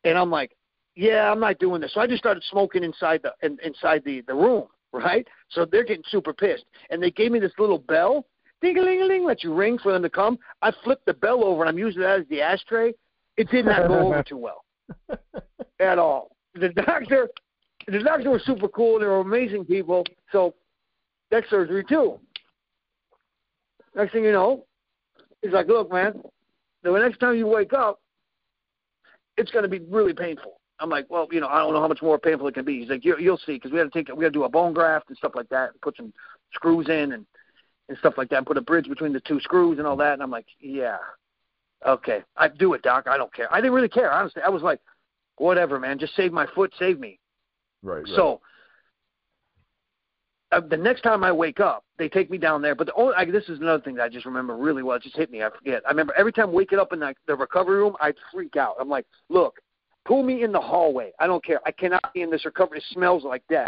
And 0.03 0.17
I'm 0.17 0.29
like, 0.29 0.51
yeah, 0.95 1.31
I'm 1.31 1.39
not 1.39 1.59
doing 1.59 1.81
this. 1.81 1.93
So 1.93 2.01
I 2.01 2.07
just 2.07 2.19
started 2.19 2.43
smoking 2.49 2.83
inside 2.83 3.21
the 3.23 3.33
in, 3.45 3.57
inside 3.63 4.03
the 4.05 4.21
the 4.27 4.33
room, 4.33 4.67
right? 4.91 5.27
So 5.49 5.65
they're 5.65 5.83
getting 5.83 6.03
super 6.09 6.33
pissed, 6.33 6.65
and 6.89 7.01
they 7.01 7.11
gave 7.11 7.31
me 7.31 7.39
this 7.39 7.53
little 7.57 7.79
bell, 7.79 8.25
ding 8.61 8.77
a 8.77 8.81
ling 8.81 9.01
a 9.01 9.05
ling, 9.05 9.25
let 9.25 9.43
you 9.43 9.53
ring 9.53 9.77
for 9.79 9.91
them 9.91 10.03
to 10.03 10.09
come. 10.09 10.37
I 10.61 10.71
flipped 10.83 11.05
the 11.05 11.13
bell 11.13 11.43
over, 11.43 11.63
and 11.63 11.69
I'm 11.69 11.77
using 11.77 12.01
that 12.01 12.21
as 12.21 12.27
the 12.29 12.41
ashtray. 12.41 12.93
It 13.37 13.49
did 13.49 13.65
not 13.65 13.87
go 13.87 13.99
over 13.99 14.23
too 14.23 14.37
well 14.37 14.63
at 15.79 15.97
all. 15.97 16.35
The 16.53 16.69
doctor, 16.69 17.29
the 17.87 17.99
doctor 17.99 18.29
was 18.29 18.45
super 18.45 18.67
cool. 18.67 18.99
They 18.99 19.07
were 19.07 19.21
amazing 19.21 19.65
people. 19.65 20.05
So 20.31 20.53
that 21.31 21.43
surgery 21.49 21.83
too. 21.83 22.19
Next 23.95 24.11
thing 24.11 24.23
you 24.23 24.31
know, 24.31 24.65
he's 25.41 25.51
like, 25.51 25.67
"Look, 25.67 25.91
man, 25.91 26.21
the 26.83 26.91
next 26.91 27.19
time 27.19 27.35
you 27.35 27.47
wake 27.47 27.73
up, 27.73 27.99
it's 29.37 29.51
going 29.51 29.63
to 29.63 29.69
be 29.69 29.79
really 29.79 30.13
painful." 30.13 30.59
I'm 30.79 30.89
like, 30.89 31.09
"Well, 31.09 31.27
you 31.31 31.39
know, 31.39 31.47
I 31.47 31.59
don't 31.59 31.73
know 31.73 31.81
how 31.81 31.87
much 31.87 32.01
more 32.01 32.19
painful 32.19 32.47
it 32.47 32.55
can 32.55 32.65
be." 32.65 32.79
He's 32.81 32.89
like, 32.89 33.05
you, 33.05 33.17
"You'll 33.17 33.37
see, 33.37 33.53
because 33.53 33.71
we 33.71 33.79
had 33.79 33.91
to 33.91 34.03
take, 34.03 34.13
we 34.15 34.23
had 34.23 34.33
to 34.33 34.39
do 34.39 34.43
a 34.43 34.49
bone 34.49 34.73
graft 34.73 35.09
and 35.09 35.17
stuff 35.17 35.33
like 35.35 35.49
that, 35.49 35.71
and 35.71 35.81
put 35.81 35.95
some 35.95 36.13
screws 36.53 36.89
in 36.89 37.13
and 37.13 37.25
and 37.89 37.97
stuff 37.97 38.13
like 38.17 38.29
that, 38.29 38.37
and 38.37 38.45
put 38.45 38.57
a 38.57 38.61
bridge 38.61 38.87
between 38.87 39.13
the 39.13 39.19
two 39.21 39.39
screws 39.39 39.77
and 39.77 39.87
all 39.87 39.97
that." 39.97 40.13
And 40.13 40.23
I'm 40.23 40.31
like, 40.31 40.47
"Yeah, 40.59 40.97
okay, 41.85 42.23
I 42.35 42.47
do 42.47 42.73
it, 42.73 42.81
doc. 42.81 43.07
I 43.07 43.17
don't 43.17 43.33
care. 43.33 43.51
I 43.53 43.61
didn't 43.61 43.73
really 43.73 43.89
care, 43.89 44.11
honestly. 44.11 44.41
I 44.41 44.49
was 44.49 44.63
like, 44.63 44.79
whatever, 45.37 45.79
man. 45.79 45.99
Just 45.99 46.15
save 46.15 46.33
my 46.33 46.47
foot, 46.47 46.73
save 46.77 46.99
me." 46.99 47.19
Right. 47.81 48.03
right. 48.03 48.07
So 48.15 48.41
uh, 50.53 50.61
the 50.61 50.77
next 50.77 51.01
time 51.01 51.23
I 51.23 51.31
wake 51.31 51.59
up, 51.59 51.83
they 51.97 52.07
take 52.07 52.29
me 52.29 52.37
down 52.37 52.61
there. 52.61 52.75
But 52.75 52.87
the 52.87 52.93
only 52.93 53.13
I, 53.15 53.25
this 53.25 53.49
is 53.49 53.59
another 53.59 53.83
thing 53.83 53.95
that 53.95 54.03
I 54.03 54.09
just 54.09 54.25
remember 54.25 54.55
really 54.55 54.83
well. 54.83 54.97
It 54.97 55.03
just 55.03 55.15
hit 55.17 55.31
me. 55.31 55.43
I 55.43 55.49
forget. 55.49 55.81
I 55.85 55.89
remember 55.89 56.13
every 56.17 56.31
time 56.31 56.51
waking 56.51 56.79
up 56.79 56.93
in 56.93 56.99
the, 56.99 57.13
the 57.27 57.35
recovery 57.35 57.77
room, 57.77 57.95
I'd 57.99 58.15
freak 58.31 58.55
out. 58.55 58.75
I'm 58.79 58.89
like, 58.89 59.05
look, 59.29 59.55
pull 60.05 60.23
me 60.23 60.43
in 60.43 60.51
the 60.51 60.59
hallway. 60.59 61.11
I 61.19 61.27
don't 61.27 61.43
care. 61.43 61.59
I 61.65 61.71
cannot 61.71 62.13
be 62.13 62.21
in 62.21 62.29
this 62.29 62.45
recovery. 62.45 62.79
It 62.79 62.85
smells 62.91 63.23
like 63.23 63.43
death 63.49 63.67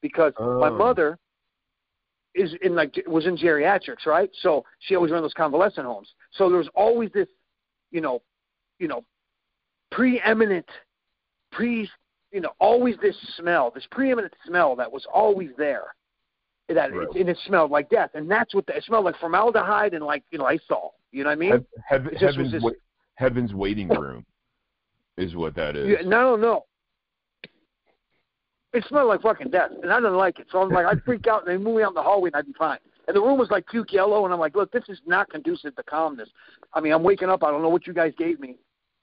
because 0.00 0.32
Oh. 0.38 0.58
my 0.58 0.70
mother 0.70 1.18
is 2.34 2.54
in 2.62 2.74
like 2.74 3.02
was 3.06 3.26
in 3.26 3.36
geriatrics, 3.36 4.06
right? 4.06 4.30
So 4.40 4.64
she 4.80 4.94
always 4.94 5.10
ran 5.10 5.22
those 5.22 5.34
convalescent 5.34 5.86
homes. 5.86 6.08
So 6.32 6.48
there 6.48 6.58
was 6.58 6.68
always 6.74 7.10
this, 7.12 7.28
you 7.90 8.00
know, 8.00 8.22
you 8.78 8.88
know, 8.88 9.04
preeminent, 9.90 10.66
pre, 11.50 11.88
you 12.32 12.40
know, 12.40 12.52
always 12.60 12.96
this 13.02 13.16
smell, 13.36 13.72
this 13.74 13.86
preeminent 13.90 14.32
smell 14.46 14.76
that 14.76 14.90
was 14.90 15.04
always 15.12 15.50
there. 15.58 15.94
That 16.74 16.94
Right. 16.94 17.08
and 17.16 17.28
it 17.28 17.36
smelled 17.46 17.70
like 17.70 17.88
death, 17.90 18.10
and 18.14 18.30
that's 18.30 18.54
what 18.54 18.64
the, 18.66 18.76
it 18.76 18.84
smelled 18.84 19.04
like 19.04 19.16
formaldehyde 19.18 19.92
and 19.94 20.04
like 20.04 20.22
you 20.30 20.38
know 20.38 20.44
Lysol. 20.44 20.94
You 21.10 21.24
know 21.24 21.30
what 21.30 21.32
I 21.32 21.36
mean? 21.36 21.50
Hev- 21.50 21.64
hev- 21.88 22.06
It 22.06 22.18
just 22.18 22.36
heaven's, 22.36 22.62
wa- 22.62 22.70
heaven's 23.16 23.52
waiting 23.54 23.88
room 23.88 24.24
is 25.16 25.34
what 25.34 25.54
that 25.56 25.74
is. 25.76 25.88
Yeah, 25.88 26.08
no, 26.08 26.36
no. 26.36 26.64
It 28.72 28.84
smelled 28.88 29.08
like 29.08 29.22
fucking 29.22 29.50
death, 29.50 29.70
and 29.82 29.92
I 29.92 29.96
didn't 29.96 30.16
like 30.16 30.38
it. 30.38 30.46
So 30.52 30.62
I'm 30.62 30.68
like, 30.68 30.86
I'd 30.86 31.02
freak 31.02 31.26
out, 31.26 31.46
and 31.46 31.50
they 31.52 31.62
move 31.62 31.76
me 31.78 31.82
out 31.82 31.88
in 31.88 31.94
the 31.94 32.02
hallway, 32.02 32.28
and 32.28 32.36
I'd 32.36 32.46
be 32.46 32.52
fine. 32.52 32.78
And 33.08 33.16
the 33.16 33.20
room 33.20 33.36
was 33.36 33.50
like 33.50 33.66
puke 33.66 33.92
yellow, 33.92 34.24
and 34.24 34.32
I'm 34.32 34.38
like, 34.38 34.54
look, 34.54 34.70
this 34.70 34.84
is 34.88 35.00
not 35.04 35.28
conducive 35.28 35.74
to 35.74 35.82
calmness. 35.82 36.28
I 36.72 36.80
mean, 36.80 36.92
I'm 36.92 37.02
waking 37.02 37.28
up, 37.30 37.42
I 37.42 37.50
don't 37.50 37.62
know 37.62 37.68
what 37.68 37.88
you 37.88 37.92
guys 37.92 38.12
gave 38.16 38.38
me. 38.38 38.54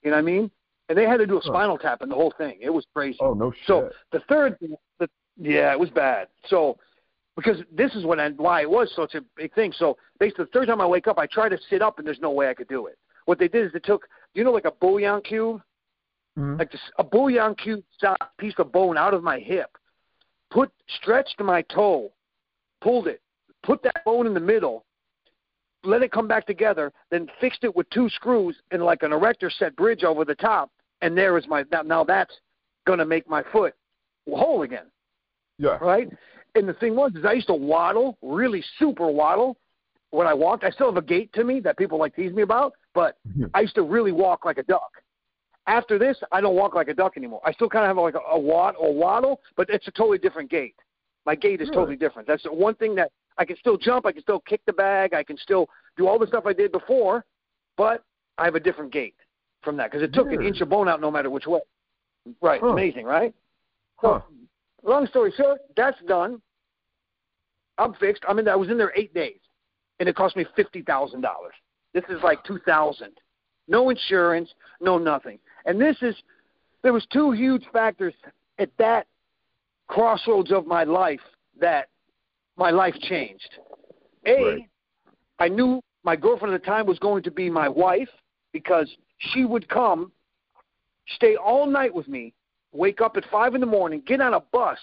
You 0.02 0.10
know 0.10 0.16
what 0.16 0.22
I 0.22 0.22
mean? 0.22 0.50
And 0.88 0.96
they 0.96 1.04
had 1.04 1.18
to 1.18 1.26
do 1.26 1.38
a 1.38 1.42
spinal 1.42 1.76
tap 1.76 2.00
and 2.00 2.10
the 2.10 2.14
whole 2.14 2.32
thing. 2.38 2.56
It 2.62 2.70
was 2.70 2.86
crazy. 2.94 3.18
Oh 3.20 3.34
no 3.34 3.50
shit. 3.50 3.60
So 3.66 3.90
the 4.10 4.20
third, 4.20 4.56
the 4.98 5.08
yeah, 5.36 5.70
it 5.70 5.78
was 5.78 5.90
bad. 5.90 6.28
So 6.46 6.78
because 7.38 7.58
this 7.70 7.94
is 7.94 8.04
what 8.04 8.18
I, 8.18 8.30
why 8.30 8.62
it 8.62 8.68
was 8.68 8.90
such 8.96 9.14
a 9.14 9.20
big 9.36 9.54
thing. 9.54 9.72
So 9.78 9.96
basically, 10.18 10.46
the 10.46 10.50
third 10.50 10.66
time 10.66 10.80
I 10.80 10.86
wake 10.86 11.06
up, 11.06 11.18
I 11.18 11.26
try 11.26 11.48
to 11.48 11.56
sit 11.70 11.82
up, 11.82 11.98
and 11.98 12.06
there's 12.06 12.18
no 12.18 12.32
way 12.32 12.50
I 12.50 12.54
could 12.54 12.66
do 12.66 12.86
it. 12.86 12.98
What 13.26 13.38
they 13.38 13.46
did 13.46 13.64
is 13.64 13.72
they 13.72 13.78
took, 13.78 14.08
you 14.34 14.42
know, 14.42 14.50
like 14.50 14.64
a 14.64 14.72
bouillon 14.72 15.22
cube, 15.22 15.62
Mhm. 16.36 16.58
like 16.58 16.72
this, 16.72 16.80
a 16.98 17.04
bouillon 17.04 17.54
cube 17.54 17.84
piece 18.38 18.54
of 18.58 18.72
bone 18.72 18.98
out 18.98 19.14
of 19.14 19.22
my 19.22 19.38
hip, 19.38 19.78
put 20.50 20.72
stretched 20.88 21.38
my 21.38 21.62
toe, 21.62 22.10
pulled 22.80 23.06
it, 23.06 23.22
put 23.62 23.84
that 23.84 24.04
bone 24.04 24.26
in 24.26 24.34
the 24.34 24.40
middle, 24.40 24.84
let 25.84 26.02
it 26.02 26.10
come 26.10 26.26
back 26.26 26.44
together, 26.44 26.92
then 27.10 27.30
fixed 27.40 27.62
it 27.62 27.74
with 27.76 27.88
two 27.90 28.08
screws 28.08 28.60
and 28.72 28.82
like 28.82 29.04
an 29.04 29.12
erector 29.12 29.48
set 29.48 29.76
bridge 29.76 30.02
over 30.02 30.24
the 30.24 30.34
top, 30.34 30.72
and 31.02 31.16
there 31.16 31.38
is 31.38 31.46
my 31.46 31.64
now, 31.70 31.82
now 31.82 32.02
that's 32.02 32.34
gonna 32.84 33.04
make 33.04 33.28
my 33.28 33.44
foot 33.52 33.74
whole 34.28 34.62
again, 34.62 34.90
yeah. 35.58 35.78
right? 35.80 36.08
And 36.58 36.68
the 36.68 36.74
thing 36.74 36.96
was, 36.96 37.12
is 37.14 37.24
I 37.24 37.32
used 37.32 37.46
to 37.46 37.54
waddle, 37.54 38.18
really 38.20 38.62
super 38.78 39.06
waddle, 39.10 39.56
when 40.10 40.26
I 40.26 40.34
walked. 40.34 40.64
I 40.64 40.70
still 40.70 40.86
have 40.86 40.96
a 40.96 41.06
gait 41.06 41.32
to 41.34 41.44
me 41.44 41.60
that 41.60 41.76
people 41.76 41.98
like 41.98 42.16
tease 42.16 42.32
me 42.32 42.42
about, 42.42 42.72
but 42.94 43.18
Mhm. 43.28 43.50
I 43.54 43.60
used 43.60 43.74
to 43.76 43.82
really 43.82 44.12
walk 44.12 44.44
like 44.44 44.58
a 44.58 44.62
duck. 44.62 45.02
After 45.66 45.98
this, 45.98 46.20
I 46.32 46.40
don't 46.40 46.56
walk 46.56 46.74
like 46.74 46.88
a 46.88 46.94
duck 46.94 47.16
anymore. 47.16 47.42
I 47.44 47.52
still 47.52 47.68
kind 47.68 47.84
of 47.84 47.88
have 47.88 47.98
like 47.98 48.14
a, 48.14 48.20
a 48.30 48.38
wad 48.38 48.74
or 48.78 48.92
waddle, 48.92 49.40
but 49.54 49.68
it's 49.68 49.86
a 49.86 49.90
totally 49.90 50.18
different 50.18 50.50
gait. 50.50 50.74
My 51.26 51.34
gait 51.34 51.60
is 51.60 51.68
Really? 51.68 51.74
totally 51.76 51.96
different. 51.96 52.26
That's 52.26 52.42
the 52.42 52.52
one 52.52 52.74
thing 52.74 52.94
that 52.96 53.12
I 53.36 53.44
can 53.44 53.56
still 53.58 53.76
jump, 53.76 54.06
I 54.06 54.12
can 54.12 54.22
still 54.22 54.40
kick 54.40 54.62
the 54.66 54.72
bag, 54.72 55.12
I 55.14 55.22
can 55.22 55.36
still 55.36 55.68
do 55.96 56.08
all 56.08 56.18
the 56.18 56.26
stuff 56.26 56.46
I 56.46 56.54
did 56.54 56.72
before, 56.72 57.24
but 57.76 58.02
I 58.38 58.46
have 58.46 58.54
a 58.54 58.60
different 58.60 58.92
gait 58.92 59.14
from 59.62 59.76
that 59.76 59.90
because 59.90 60.02
it 60.02 60.12
took 60.14 60.32
an 60.32 60.42
inch 60.42 60.60
of 60.62 60.70
bone 60.70 60.88
out 60.88 61.00
no 61.00 61.10
matter 61.10 61.28
which 61.28 61.46
way. 61.46 61.60
Right, 62.40 62.60
Huh. 62.60 62.68
amazing, 62.68 63.04
right? 63.04 63.34
Huh. 63.96 64.20
Long 64.82 65.06
story 65.06 65.32
short, 65.32 65.60
that's 65.76 66.00
done. 66.06 66.40
I'm 67.78 67.94
fixed. 67.94 68.22
I'm 68.28 68.38
in. 68.38 68.44
There, 68.44 68.54
I 68.54 68.56
was 68.56 68.70
in 68.70 68.78
there 68.78 68.92
eight 68.96 69.14
days, 69.14 69.38
and 70.00 70.08
it 70.08 70.16
cost 70.16 70.36
me 70.36 70.44
fifty 70.56 70.82
thousand 70.82 71.20
dollars. 71.20 71.54
This 71.94 72.04
is 72.08 72.22
like 72.22 72.42
two 72.44 72.58
thousand. 72.66 73.12
No 73.68 73.90
insurance, 73.90 74.48
no 74.80 74.98
nothing. 74.98 75.38
And 75.66 75.80
this 75.80 75.96
is 76.02 76.14
there 76.82 76.92
was 76.92 77.06
two 77.12 77.32
huge 77.32 77.64
factors 77.72 78.14
at 78.58 78.70
that 78.78 79.06
crossroads 79.88 80.52
of 80.52 80.66
my 80.66 80.84
life 80.84 81.20
that 81.60 81.88
my 82.56 82.70
life 82.70 82.94
changed. 83.00 83.50
A, 84.26 84.42
Right. 84.42 84.68
I 85.38 85.48
knew 85.48 85.80
my 86.04 86.16
girlfriend 86.16 86.54
at 86.54 86.60
the 86.60 86.66
time 86.66 86.86
was 86.86 86.98
going 86.98 87.22
to 87.22 87.30
be 87.30 87.48
my 87.48 87.68
wife 87.68 88.08
because 88.52 88.88
she 89.18 89.44
would 89.44 89.68
come, 89.68 90.12
stay 91.14 91.36
all 91.36 91.66
night 91.66 91.94
with 91.94 92.08
me, 92.08 92.34
wake 92.72 93.00
up 93.00 93.16
at 93.16 93.24
five 93.30 93.54
in 93.54 93.60
the 93.60 93.66
morning, 93.66 94.02
get 94.06 94.20
on 94.20 94.34
a 94.34 94.40
bus, 94.40 94.78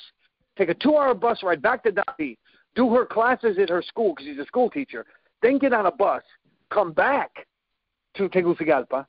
take 0.58 0.70
a 0.70 0.74
two-hour 0.74 1.14
bus 1.14 1.44
ride 1.44 1.62
back 1.62 1.84
to 1.84 1.92
Danlí, 1.92 2.38
do 2.76 2.94
her 2.94 3.06
classes 3.06 3.58
at 3.58 3.70
her 3.70 3.82
school 3.82 4.14
because 4.14 4.26
she's 4.26 4.40
a 4.40 4.46
school 4.46 4.70
teacher, 4.70 5.06
then 5.42 5.58
get 5.58 5.74
on 5.74 5.86
a 5.86 5.92
bus, 5.92 6.24
come 6.70 6.92
back 6.92 7.48
to 8.16 8.30
Tegucigalpa, 8.30 9.06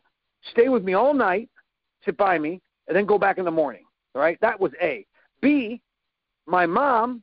stay 0.50 0.68
with 0.68 0.84
me 0.84 0.94
all 0.94 1.14
night, 1.14 1.48
sit 2.04 2.16
by 2.16 2.38
me, 2.38 2.60
and 2.88 2.96
then 2.96 3.06
go 3.06 3.18
back 3.18 3.38
in 3.38 3.44
the 3.44 3.50
morning. 3.50 3.84
All 4.14 4.22
right, 4.22 4.38
that 4.40 4.58
was 4.58 4.72
A. 4.80 5.04
B, 5.40 5.80
my 6.46 6.66
mom, 6.66 7.22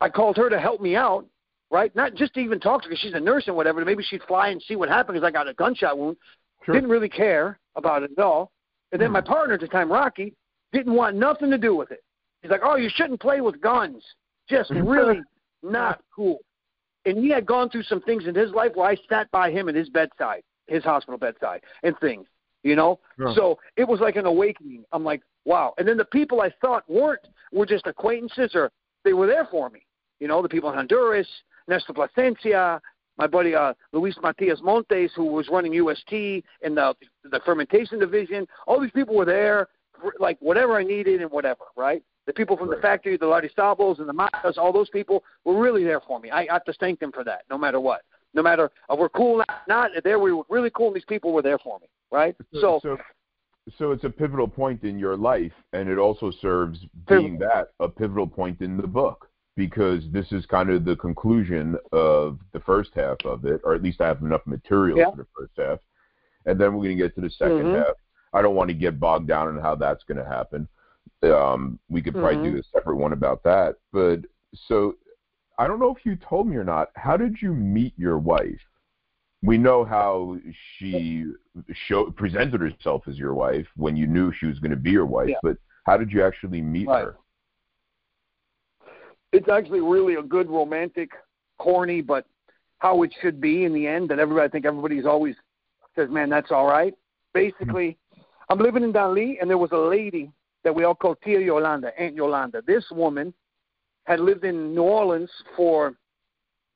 I 0.00 0.08
called 0.08 0.36
her 0.36 0.48
to 0.48 0.58
help 0.60 0.80
me 0.80 0.96
out, 0.96 1.26
right? 1.70 1.94
Not 1.96 2.14
just 2.14 2.34
to 2.34 2.40
even 2.40 2.60
talk 2.60 2.82
to 2.82 2.84
her 2.86 2.90
because 2.90 3.00
she's 3.00 3.14
a 3.14 3.20
nurse 3.20 3.44
and 3.46 3.56
whatever. 3.56 3.84
Maybe 3.84 4.02
she'd 4.02 4.22
fly 4.24 4.48
and 4.48 4.62
see 4.62 4.76
what 4.76 4.88
happened 4.88 5.16
because 5.16 5.26
I 5.26 5.30
got 5.30 5.48
a 5.48 5.54
gunshot 5.54 5.98
wound. 5.98 6.16
Sure. 6.64 6.74
Didn't 6.74 6.90
really 6.90 7.08
care 7.08 7.58
about 7.76 8.02
it 8.02 8.10
at 8.16 8.22
all. 8.22 8.52
And 8.92 9.00
then 9.00 9.08
Hmm. 9.08 9.14
my 9.14 9.20
partner 9.20 9.54
at 9.54 9.60
the 9.60 9.68
time, 9.68 9.90
Rocky, 9.90 10.34
didn't 10.72 10.94
want 10.94 11.16
nothing 11.16 11.50
to 11.50 11.58
do 11.58 11.74
with 11.74 11.90
it. 11.90 12.02
He's 12.42 12.50
like, 12.50 12.62
"Oh, 12.62 12.76
you 12.76 12.88
shouldn't 12.88 13.20
play 13.20 13.40
with 13.40 13.60
guns. 13.60 14.04
Just 14.48 14.70
really 14.84 15.22
not 15.62 16.00
cool." 16.14 16.38
And 17.06 17.18
he 17.18 17.30
had 17.30 17.46
gone 17.46 17.70
through 17.70 17.84
some 17.84 18.00
things 18.02 18.26
in 18.26 18.34
his 18.34 18.50
life 18.52 18.72
where 18.74 18.88
I 18.88 18.96
sat 19.08 19.30
by 19.30 19.50
him 19.50 19.68
at 19.68 19.74
his 19.74 19.88
bedside, 19.88 20.42
his 20.66 20.84
hospital 20.84 21.18
bedside, 21.18 21.62
and 21.82 21.98
things, 21.98 22.26
you 22.62 22.76
know. 22.76 23.00
Sure. 23.16 23.34
So 23.34 23.58
it 23.76 23.88
was 23.88 24.00
like 24.00 24.16
an 24.16 24.26
awakening. 24.26 24.84
I'm 24.92 25.04
like, 25.04 25.22
wow. 25.44 25.74
And 25.78 25.88
then 25.88 25.96
the 25.96 26.04
people 26.04 26.42
I 26.42 26.52
thought 26.60 26.84
weren't 26.88 27.26
were 27.52 27.66
just 27.66 27.86
acquaintances, 27.86 28.54
or 28.54 28.70
they 29.04 29.12
were 29.12 29.26
there 29.26 29.48
for 29.50 29.70
me. 29.70 29.86
You 30.18 30.28
know, 30.28 30.42
the 30.42 30.48
people 30.48 30.68
in 30.70 30.76
Honduras, 30.76 31.28
Nestor 31.68 31.94
Plasencia, 31.94 32.80
my 33.16 33.26
buddy 33.26 33.54
uh, 33.54 33.74
Luis 33.92 34.16
Matias 34.22 34.60
Montes, 34.62 35.12
who 35.14 35.26
was 35.26 35.48
running 35.48 35.72
UST 35.74 36.12
in 36.12 36.74
the 36.74 36.94
the 37.24 37.40
fermentation 37.44 37.98
division. 37.98 38.46
All 38.66 38.80
these 38.80 38.90
people 38.92 39.14
were 39.14 39.24
there, 39.24 39.68
for, 40.00 40.14
like 40.18 40.38
whatever 40.40 40.76
I 40.76 40.84
needed 40.84 41.20
and 41.20 41.30
whatever, 41.30 41.64
right? 41.76 42.02
The 42.30 42.34
people 42.34 42.56
from 42.56 42.70
the 42.70 42.76
factory, 42.76 43.16
the 43.16 43.26
Larisabos 43.26 43.98
and 43.98 44.08
the 44.08 44.14
Matas, 44.14 44.56
all 44.56 44.72
those 44.72 44.88
people 44.88 45.24
were 45.44 45.60
really 45.60 45.82
there 45.82 46.00
for 46.00 46.20
me. 46.20 46.30
I 46.30 46.46
have 46.48 46.64
to 46.66 46.72
thank 46.74 47.00
them 47.00 47.10
for 47.10 47.24
that, 47.24 47.42
no 47.50 47.58
matter 47.58 47.80
what. 47.80 48.02
No 48.34 48.40
matter 48.40 48.70
uh, 48.88 48.94
we're 48.94 49.08
cool, 49.08 49.38
not, 49.38 49.62
not 49.66 49.90
there. 50.04 50.20
We 50.20 50.32
were 50.32 50.44
really 50.48 50.70
cool, 50.70 50.86
and 50.86 50.94
these 50.94 51.04
people 51.04 51.32
were 51.32 51.42
there 51.42 51.58
for 51.58 51.80
me, 51.80 51.88
right? 52.12 52.36
So, 52.52 52.78
so 52.84 52.98
so 53.76 53.90
it's 53.90 54.04
a 54.04 54.10
pivotal 54.10 54.46
point 54.46 54.84
in 54.84 54.96
your 54.96 55.16
life 55.16 55.52
and 55.72 55.88
it 55.88 55.98
also 55.98 56.30
serves 56.40 56.78
being 57.08 57.36
that 57.40 57.70
a 57.80 57.88
pivotal 57.88 58.28
point 58.28 58.60
in 58.60 58.76
the 58.76 58.86
book 58.86 59.28
because 59.56 60.04
this 60.12 60.30
is 60.30 60.46
kind 60.46 60.70
of 60.70 60.84
the 60.84 60.96
conclusion 60.96 61.76
of 61.92 62.38
the 62.52 62.60
first 62.60 62.90
half 62.94 63.16
of 63.24 63.44
it 63.44 63.60
or 63.64 63.74
at 63.74 63.82
least 63.82 64.00
I 64.00 64.06
have 64.06 64.22
enough 64.22 64.40
material 64.46 64.98
Yeah. 64.98 65.10
for 65.10 65.16
the 65.16 65.26
first 65.36 65.52
half 65.58 65.80
and 66.46 66.60
then 66.60 66.74
we're 66.74 66.84
going 66.84 66.96
to 66.96 67.02
get 67.02 67.14
to 67.16 67.20
the 67.20 67.30
2nd 67.30 67.64
Mhm. 67.64 67.84
half 67.84 67.96
I 68.32 68.40
don't 68.40 68.54
want 68.54 68.68
to 68.68 68.74
get 68.74 68.98
bogged 69.00 69.26
down 69.26 69.48
in 69.54 69.60
how 69.60 69.74
that's 69.74 70.04
going 70.04 70.18
to 70.18 70.24
happen 70.24 70.66
um, 71.22 71.78
we 71.88 72.00
could 72.00 72.14
probably 72.14 72.36
Mhm. 72.36 72.52
do 72.52 72.58
a 72.58 72.62
separate 72.72 72.96
one 72.96 73.12
about 73.12 73.42
that 73.42 73.76
but 73.92 74.20
so 74.54 74.96
I 75.58 75.66
don't 75.66 75.78
know 75.78 75.94
if 75.94 76.06
you 76.06 76.16
told 76.16 76.46
me 76.46 76.56
or 76.56 76.64
not. 76.64 76.88
How 76.96 77.18
did 77.18 77.42
you 77.42 77.52
meet 77.52 77.92
your 77.98 78.16
wife? 78.18 78.62
We 79.42 79.58
know 79.58 79.84
how 79.84 80.38
she 80.78 81.26
show, 81.86 82.10
presented 82.10 82.62
herself 82.62 83.06
as 83.06 83.18
your 83.18 83.34
wife 83.34 83.66
when 83.76 83.94
you 83.94 84.06
knew 84.06 84.32
she 84.32 84.46
was 84.46 84.58
going 84.58 84.70
to 84.70 84.76
be 84.78 84.90
your 84.90 85.04
wife, 85.04 85.28
Yeah. 85.28 85.38
but 85.42 85.58
how 85.84 85.98
did 85.98 86.10
you 86.12 86.24
actually 86.24 86.62
meet 86.62 86.88
Right. 86.88 87.04
her? 87.04 87.18
It's 89.32 89.50
actually 89.50 89.82
really 89.82 90.14
a 90.14 90.22
good 90.22 90.48
romantic, 90.48 91.10
corny, 91.58 92.00
but 92.00 92.24
how 92.78 93.02
it 93.02 93.12
should 93.20 93.38
be 93.38 93.64
in 93.64 93.74
the 93.74 93.86
end. 93.86 94.08
That 94.08 94.18
everybody, 94.18 94.46
I 94.46 94.48
think 94.48 94.64
everybody's 94.64 95.04
always 95.04 95.36
says, 95.94 96.08
"Man, 96.08 96.30
that's 96.30 96.50
all 96.50 96.66
right." 96.66 96.94
Basically, 97.34 97.98
I'm 98.48 98.58
living 98.58 98.82
in 98.82 98.94
Danlí, 98.94 99.40
and 99.40 99.50
there 99.50 99.58
was 99.58 99.72
a 99.72 99.78
lady 99.78 100.32
that 100.64 100.74
we 100.74 100.84
all 100.84 100.94
call 100.94 101.14
Tia 101.16 101.40
Yolanda, 101.40 101.90
Aunt 101.98 102.14
Yolanda. 102.14 102.62
This 102.66 102.84
woman 102.90 103.32
had 104.04 104.20
lived 104.20 104.44
in 104.44 104.74
New 104.74 104.82
Orleans 104.82 105.30
for 105.56 105.94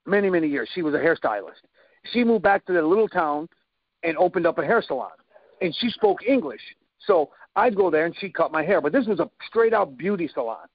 many, 0.07 0.31
many 0.31 0.49
years. 0.49 0.69
She 0.75 0.83
was 0.83 0.95
a 0.95 0.99
hairstylist. 0.99 1.63
She 2.13 2.25
moved 2.25 2.43
back 2.43 2.65
to 2.67 2.73
the 2.73 2.83
little 2.83 3.09
town 3.09 3.49
and 4.03 4.17
opened 4.19 4.47
up 4.47 4.59
a 4.59 4.65
hair 4.65 4.83
salon, 4.87 5.11
and 5.61 5.75
she 5.79 5.89
spoke 5.91 6.19
English. 6.27 6.61
So 7.07 7.31
I'd 7.57 7.77
go 7.77 7.91
there 7.91 8.07
and 8.07 8.15
she'd 8.19 8.35
cut 8.35 8.53
my 8.53 8.63
hair. 8.63 8.81
But 8.81 8.93
this 8.93 9.07
was 9.07 9.21
a 9.21 9.31
straight 9.49 9.73
out 9.73 9.97
beauty 9.97 10.29
salon. 10.33 10.67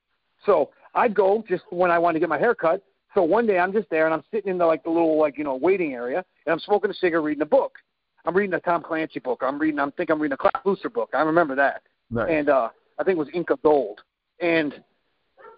So 0.46 0.72
I'd 0.96 1.14
go 1.14 1.44
just 1.48 1.64
when 1.70 1.92
I 1.92 2.00
wanted 2.00 2.16
to 2.16 2.20
get 2.22 2.30
my 2.30 2.40
hair 2.40 2.56
cut. 2.56 2.84
So 3.14 3.24
one 3.24 3.48
day 3.48 3.58
I'm 3.60 3.74
just 3.74 3.90
there 3.90 4.06
and 4.06 4.14
I'm 4.14 4.24
sitting 4.32 4.52
in 4.52 4.58
the 4.58 4.66
like 4.66 4.84
the 4.84 4.90
little 4.90 5.20
like 5.20 5.38
you 5.38 5.44
know 5.44 5.56
waiting 5.56 5.94
area 5.94 6.24
and 6.46 6.54
I'm 6.54 6.60
smoking 6.60 6.92
a 6.92 6.94
cigarette, 6.94 7.24
reading 7.24 7.42
a 7.42 7.46
book. 7.46 7.74
I'm 8.26 8.36
reading 8.36 8.54
a 8.54 8.60
Tom 8.60 8.84
Clancy 8.84 9.20
book. 9.20 9.42
I'm 9.42 9.58
reading. 9.58 9.80
I'm 9.80 9.92
think 9.94 10.10
I'm 10.10 10.22
reading 10.22 10.34
a 10.34 10.38
Clive 10.38 10.64
Cussler 10.64 10.94
book. 10.94 11.10
I 11.14 11.22
remember 11.22 11.56
that. 11.56 11.82
Nice. 12.12 12.28
And 12.30 12.50
uh, 12.50 12.70
I 13.00 13.04
think 13.04 13.16
it 13.16 13.20
was 13.20 13.30
Inca 13.34 13.58
Gold. 13.64 14.02
And 14.42 14.84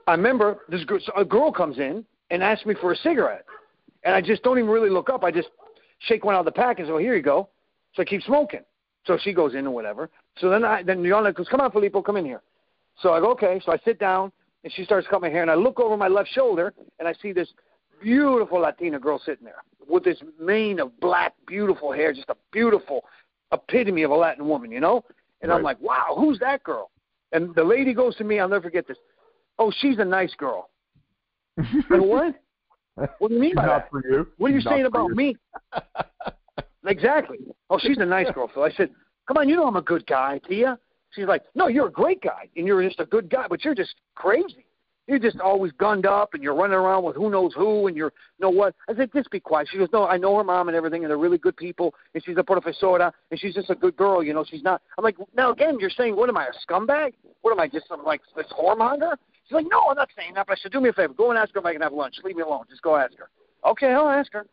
I 0.08 0.12
remember 0.12 0.60
this 0.70 0.84
girl, 0.86 1.00
a 1.18 1.26
girl 1.26 1.52
comes 1.52 1.80
in 1.80 2.06
and 2.30 2.44
asks 2.44 2.66
me 2.66 2.76
for 2.80 2.92
a 2.92 2.96
cigarette, 2.96 3.46
and 4.04 4.16
I 4.16 4.22
just 4.22 4.44
don't 4.44 4.58
even 4.58 4.70
really 4.70 4.90
look 4.90 5.10
up. 5.10 5.24
I 5.24 5.32
just 5.32 5.50
shake 6.00 6.24
one 6.24 6.36
out 6.36 6.40
of 6.40 6.46
the 6.46 6.52
pack 6.52 6.80
and 6.80 6.88
say, 6.88 6.92
"Oh, 6.92 6.98
here 6.98 7.16
you 7.16 7.22
go." 7.22 7.50
So 7.94 8.02
I 8.02 8.06
keep 8.06 8.22
smoking. 8.24 8.62
So 9.06 9.18
she 9.18 9.34
goes 9.34 9.56
in 9.56 9.68
or 9.68 9.74
whatever. 9.74 10.10
So 10.38 10.50
then 10.50 10.64
I 10.64 10.84
then 10.84 11.04
Yolanda 11.04 11.34
goes, 11.34 11.48
"Come 11.50 11.62
on, 11.62 11.72
Filippo, 11.72 12.02
come 12.02 12.18
in 12.18 12.26
here." 12.26 12.42
So 13.02 13.14
I 13.14 13.20
go, 13.20 13.32
"Okay." 13.32 13.60
So 13.66 13.72
I 13.72 13.78
sit 13.80 14.00
down 14.00 14.32
and 14.64 14.72
she 14.74 14.86
starts 14.86 15.08
cutting 15.08 15.22
my 15.22 15.30
hair, 15.30 15.42
and 15.42 15.52
I 15.52 15.56
look 15.56 15.80
over 15.80 15.98
my 15.98 16.08
left 16.08 16.30
shoulder 16.30 16.74
and 17.00 17.08
I 17.08 17.14
see 17.14 17.32
this 17.32 17.52
beautiful 18.02 18.60
Latina 18.60 19.00
girl 19.00 19.20
sitting 19.20 19.46
there 19.46 19.64
with 19.88 20.04
this 20.04 20.22
mane 20.40 20.80
of 20.80 21.00
black, 21.00 21.34
beautiful 21.48 21.92
hair, 21.92 22.14
just 22.14 22.30
a 22.30 22.38
beautiful 22.52 23.04
epitome 23.52 24.04
of 24.04 24.12
a 24.12 24.16
Latin 24.16 24.48
woman, 24.48 24.72
you 24.72 24.80
know. 24.80 25.04
And 25.42 25.52
I'm 25.52 25.64
like, 25.64 25.80
"Wow, 25.82 26.14
who's 26.16 26.38
that 26.40 26.64
girl?" 26.64 26.91
And 27.32 27.56
the 27.56 27.64
lady 27.64 27.94
goes 27.94 28.16
to 28.18 28.24
me, 28.24 28.40
I'll 28.40 28.50
never 28.50 28.64
forget 28.64 28.88
this. 28.88 28.98
Oh, 29.58 29.72
she's 29.80 30.00
a 30.00 30.06
nice 30.06 30.34
girl. 30.36 30.70
And 31.58 32.02
what? 32.08 32.36
What 33.20 33.30
do 33.30 33.36
you 33.36 33.42
mean 33.42 33.56
by 33.56 33.66
Not 33.66 33.84
that? 33.84 33.90
for 33.90 34.04
you. 34.06 34.28
What 34.38 34.52
are 34.52 34.54
you 34.54 34.62
not 34.62 34.70
saying 34.74 34.86
about 34.86 35.08
you. 35.08 35.16
me? 35.16 35.36
Exactly. 36.88 37.38
Oh, 37.70 37.78
she's 37.80 37.98
a 38.00 38.06
nice 38.06 38.30
girl, 38.34 38.50
Phil. 38.54 38.64
I 38.64 38.72
said, 38.72 38.90
come 39.28 39.38
on, 39.38 39.48
you 39.48 39.56
know 39.56 39.68
I'm 39.68 39.76
a 39.76 39.82
good 39.82 40.06
guy, 40.08 40.40
Tia. 40.48 40.78
She's 41.12 41.26
like, 41.26 41.44
no, 41.56 41.68
you're 41.68 41.88
a 41.88 41.92
great 41.92 42.22
guy, 42.22 42.50
and 42.56 42.66
you're 42.66 42.84
just 42.84 43.00
a 43.00 43.06
good 43.06 43.30
guy, 43.30 43.46
but 43.50 43.64
you're 43.64 43.76
just 43.76 43.96
crazy. 44.16 44.66
You're 45.08 45.20
just 45.20 45.40
always 45.40 45.72
gunned 45.74 46.06
up, 46.06 46.34
and 46.34 46.44
you're 46.44 46.56
running 46.56 46.78
around 46.78 47.04
with 47.04 47.16
who 47.16 47.30
knows 47.30 47.54
who, 47.56 47.88
and 47.88 47.98
you're, 47.98 48.14
you 48.38 48.44
know 48.44 48.50
what? 48.50 48.76
I 48.88 48.96
said, 48.96 49.12
just 49.14 49.32
be 49.32 49.40
quiet. 49.40 49.68
She 49.72 49.78
goes, 49.78 49.90
no, 49.92 50.08
I 50.08 50.18
know 50.18 50.38
her 50.38 50.44
mom 50.44 50.68
and 50.70 50.78
everything, 50.78 51.04
and 51.04 51.10
they're 51.10 51.18
really 51.18 51.38
good 51.38 51.58
people, 51.58 51.94
and 52.14 52.24
she's 52.24 52.38
a 52.38 52.44
profesora, 52.44 53.12
and 53.30 53.40
she's 53.40 53.56
just 53.56 53.70
a 53.70 53.76
good 53.76 53.98
girl, 53.98 54.24
you 54.24 54.34
know. 54.34 54.46
She's 54.48 54.64
not. 54.64 54.82
I'm 54.98 55.04
like, 55.04 55.18
now 55.36 55.52
again, 55.52 55.78
you're 55.80 55.90
saying, 55.90 56.16
what 56.16 56.30
am 56.30 56.38
I, 56.38 56.48
a 56.48 56.72
scumbag? 56.72 57.14
What 57.42 57.52
am 57.52 57.60
I, 57.60 57.68
just 57.68 57.88
some 57.88 58.04
like 58.04 58.22
this 58.36 58.46
whoremonger? 58.58 59.16
She's 59.46 59.54
like, 59.54 59.66
no, 59.70 59.88
I'm 59.90 59.96
not 59.96 60.10
saying 60.16 60.36
that, 60.36 60.48
but 60.48 60.58
I 60.58 60.62
said, 60.62 60.72
do 60.72 60.80
me 60.80 60.90
a 60.90 60.94
favor, 60.94 61.14
go 61.14 61.32
and 61.32 61.38
ask 61.38 61.54
her 61.56 61.60
if 61.60 61.66
I 61.66 61.74
can 61.74 61.82
have 61.82 61.94
lunch. 61.94 62.16
Leave 62.24 62.36
me 62.36 62.44
alone. 62.44 62.66
Just 62.70 62.82
go 62.82 62.96
ask 62.96 63.18
her. 63.18 63.30
Okay, 63.66 63.88
I'll 63.88 64.08
ask 64.08 64.32
her. 64.34 64.46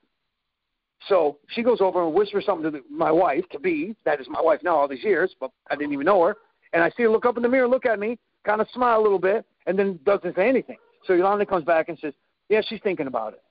So 1.09 1.39
she 1.49 1.63
goes 1.63 1.81
over 1.81 2.05
and 2.05 2.15
whispers 2.15 2.45
something 2.45 2.65
to 2.65 2.71
the, 2.71 2.83
my 2.91 3.13
wife, 3.13 3.45
to 3.53 3.59
be, 3.61 3.95
that 4.05 4.21
is 4.21 4.27
my 4.29 4.41
wife 4.41 4.61
now 4.65 4.77
all 4.77 4.89
these 4.89 5.05
years, 5.05 5.35
but 5.39 5.53
I 5.71 5.77
didn't 5.77 5.93
even 5.93 6.07
know 6.07 6.25
her. 6.25 6.37
And 6.73 6.83
I 6.83 6.91
see 6.91 7.05
her 7.05 7.09
look 7.09 7.25
up 7.25 7.37
in 7.37 7.43
the 7.43 7.49
mirror, 7.49 7.69
look 7.69 7.87
at 7.87 8.01
me, 8.01 8.19
kind 8.45 8.61
of 8.61 8.69
smile 8.73 9.01
a 9.01 9.03
little 9.03 9.19
bit, 9.19 9.45
and 9.67 9.79
then 9.79 9.99
doesn't 10.05 10.35
say 10.37 10.49
anything. 10.49 10.77
So 11.07 11.15
Yolanda 11.15 11.47
comes 11.47 11.65
back 11.65 11.89
and 11.89 11.99
says, 11.99 12.13
yeah, 12.49 12.61
she's 12.67 12.81
thinking 12.83 13.07
about 13.07 13.35
it. 13.35 13.43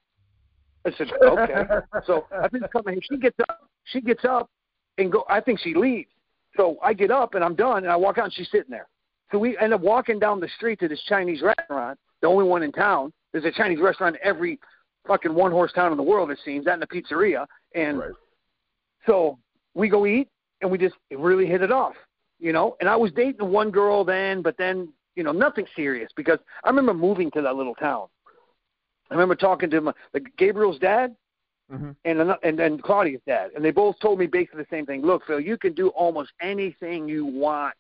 I 0.86 0.98
said, 0.98 1.08
okay. 1.22 1.64
so 2.06 2.26
I 2.42 2.48
think 2.48 2.64
coming 2.72 2.96
here. 2.96 3.02
She 3.10 3.18
gets 3.18 3.38
up, 3.50 3.70
she 3.86 4.02
gets 4.02 4.26
up 4.26 4.50
and 4.98 5.12
go, 5.12 5.26
I 5.30 5.42
think 5.42 5.60
she 5.60 5.74
leaves. 5.74 6.10
So 6.56 6.78
I 6.84 6.94
get 6.94 7.12
up 7.12 7.36
and 7.36 7.44
I'm 7.44 7.56
done 7.56 7.84
and 7.84 7.92
I 7.92 7.96
walk 7.96 8.18
out 8.18 8.26
and 8.26 8.34
she's 8.34 8.50
sitting 8.52 8.72
there. 8.72 8.88
So 9.32 9.38
we 9.38 9.58
end 9.58 9.74
up 9.74 9.82
walking 9.82 10.20
down 10.20 10.40
the 10.40 10.48
street 10.56 10.80
to 10.80 10.88
this 10.88 11.02
Chinese 11.08 11.42
restaurant, 11.42 12.00
the 12.22 12.28
only 12.28 12.46
one 12.46 12.64
in 12.64 12.72
town. 12.72 13.12
There's 13.32 13.46
a 13.46 13.52
Chinese 13.52 13.80
restaurant 13.82 14.16
in 14.16 14.22
every 14.26 14.60
fucking 15.06 15.34
one 15.34 15.52
horse 15.52 15.74
town 15.74 15.92
in 15.92 15.98
the 15.98 16.04
world, 16.04 16.32
it 16.32 16.40
seems, 16.44 16.66
that 16.66 16.76
and 16.76 16.84
a 16.84 16.88
pizzeria. 16.88 17.46
And 17.76 18.00
Right. 18.00 18.12
so 19.06 19.38
we 19.74 19.90
go 19.90 20.06
eat 20.06 20.30
and 20.62 20.72
we 20.72 20.78
just 20.78 20.96
really 21.12 21.46
hit 21.46 21.62
it 21.62 21.72
off, 21.72 21.96
you 22.40 22.54
know. 22.54 22.76
And 22.80 22.90
I 22.90 22.96
was 22.96 23.12
dating 23.12 23.50
one 23.50 23.72
girl 23.72 24.04
then, 24.04 24.42
but 24.42 24.58
then, 24.58 24.90
you 25.16 25.24
know, 25.24 25.32
nothing 25.32 25.66
serious 25.76 26.12
because 26.16 26.40
I 26.64 26.70
remember 26.70 26.94
moving 26.94 27.32
to 27.32 27.42
that 27.42 27.56
little 27.56 27.76
town. 27.76 28.08
I 29.10 29.14
remember 29.14 29.36
talking 29.36 29.70
to 29.70 29.82
my, 29.82 29.94
like 30.14 30.26
Gabriel's 30.38 30.80
dad 30.80 31.16
Mhm. 31.72 31.96
and 32.06 32.38
and 32.44 32.60
and 32.60 32.82
Claudia's 32.82 33.22
dad, 33.26 33.52
and 33.56 33.64
they 33.64 33.72
both 33.72 34.00
told 34.00 34.20
me 34.20 34.28
basically 34.28 34.64
the 34.64 34.70
same 34.70 34.86
thing. 34.86 35.02
Look, 35.02 35.26
Phil, 35.26 35.40
you 35.40 35.58
can 35.58 35.74
do 35.74 35.90
almost 35.90 36.32
anything 36.40 37.10
you 37.10 37.26
want 37.26 37.76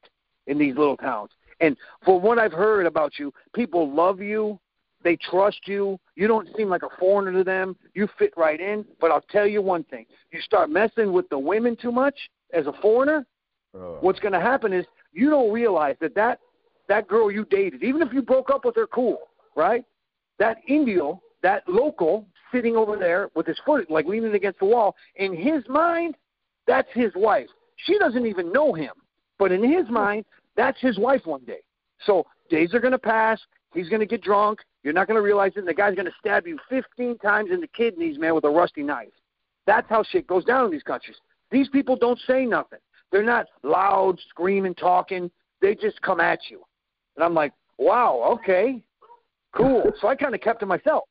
in 0.47 0.57
these 0.57 0.75
little 0.75 0.97
towns. 0.97 1.31
And 1.59 1.77
for 2.03 2.19
what 2.19 2.37
I've 2.37 2.53
heard 2.53 2.85
about 2.85 3.17
you, 3.17 3.33
people 3.53 3.89
love 3.89 4.21
you. 4.21 4.59
They 5.03 5.15
trust 5.15 5.67
you. 5.67 5.99
You 6.15 6.27
don't 6.27 6.49
seem 6.57 6.69
like 6.69 6.83
a 6.83 6.89
foreigner 6.99 7.31
to 7.31 7.43
them. 7.43 7.77
You 7.93 8.07
fit 8.19 8.33
right 8.35 8.59
in. 8.59 8.85
But 8.99 9.11
I'll 9.11 9.21
tell 9.21 9.47
you 9.47 9.61
one 9.61 9.83
thing: 9.85 10.05
you 10.31 10.41
start 10.41 10.69
messing 10.69 11.13
with 11.13 11.29
the 11.29 11.39
women 11.39 11.75
too 11.75 11.91
much 11.91 12.29
as 12.51 12.67
a 12.67 12.73
foreigner, 12.73 13.25
Oh. 13.73 13.97
what's 14.01 14.19
going 14.19 14.33
to 14.33 14.39
happen 14.39 14.73
is 14.73 14.85
you 15.11 15.29
don't 15.29 15.51
realize 15.51 15.95
that 15.99 16.15
that 16.15 16.39
that 16.87 17.07
girl 17.07 17.29
you 17.29 17.45
dated, 17.45 17.83
even 17.83 18.01
if 18.01 18.13
you 18.13 18.21
broke 18.21 18.49
up 18.49 18.63
with 18.63 18.75
her, 18.75 18.87
cool, 18.87 19.19
right? 19.55 19.83
That 20.39 20.57
Indio, 20.67 21.21
that 21.43 21.63
local, 21.67 22.25
sitting 22.51 22.77
over 22.77 22.95
there 22.95 23.29
with 23.35 23.45
his 23.45 23.59
foot 23.65 23.91
like 23.91 24.05
leaning 24.05 24.35
against 24.35 24.59
the 24.59 24.65
wall, 24.65 24.95
in 25.17 25.35
his 25.35 25.63
mind, 25.67 26.15
that's 26.65 26.87
his 26.93 27.11
wife. 27.15 27.47
She 27.75 27.99
doesn't 27.99 28.25
even 28.25 28.51
know 28.51 28.73
him, 28.73 28.93
but 29.37 29.51
in 29.51 29.63
his 29.63 29.89
mind, 29.89 30.25
that's 30.55 30.79
his 30.79 30.97
wife 30.97 31.21
one 31.25 31.43
day. 31.45 31.59
So 32.05 32.25
days 32.49 32.73
are 32.73 32.79
going 32.79 32.93
to 32.93 32.99
pass. 32.99 33.39
He's 33.73 33.89
going 33.89 33.99
to 33.99 34.05
get 34.05 34.21
drunk. 34.21 34.59
You're 34.83 34.93
not 34.93 35.07
going 35.07 35.17
to 35.17 35.21
realize 35.21 35.51
it. 35.55 35.59
And 35.59 35.67
the 35.67 35.73
guy's 35.73 35.95
going 35.95 36.05
to 36.05 36.13
stab 36.19 36.47
you 36.47 36.57
15 36.69 37.17
times 37.19 37.51
in 37.51 37.59
the 37.59 37.67
kidneys, 37.67 38.17
man, 38.17 38.33
with 38.33 38.45
a 38.45 38.49
rusty 38.49 38.83
knife. 38.83 39.09
That's 39.65 39.87
how 39.89 40.03
shit 40.03 40.27
goes 40.27 40.45
down 40.45 40.65
in 40.65 40.71
these 40.71 40.83
countries. 40.83 41.17
These 41.51 41.69
people 41.69 41.95
don't 41.95 42.19
say 42.25 42.45
nothing. 42.45 42.79
They're 43.11 43.23
not 43.23 43.47
loud, 43.63 44.19
screaming, 44.29 44.75
talking. 44.75 45.31
They 45.61 45.75
just 45.75 46.01
come 46.01 46.19
at 46.19 46.39
you. 46.49 46.61
And 47.15 47.23
I'm 47.23 47.33
like, 47.33 47.53
wow, 47.77 48.37
okay, 48.39 48.83
cool. 49.55 49.91
so 49.99 50.07
I 50.07 50.15
kind 50.15 50.35
of 50.35 50.41
kept 50.41 50.59
to 50.61 50.65
myself. 50.65 51.05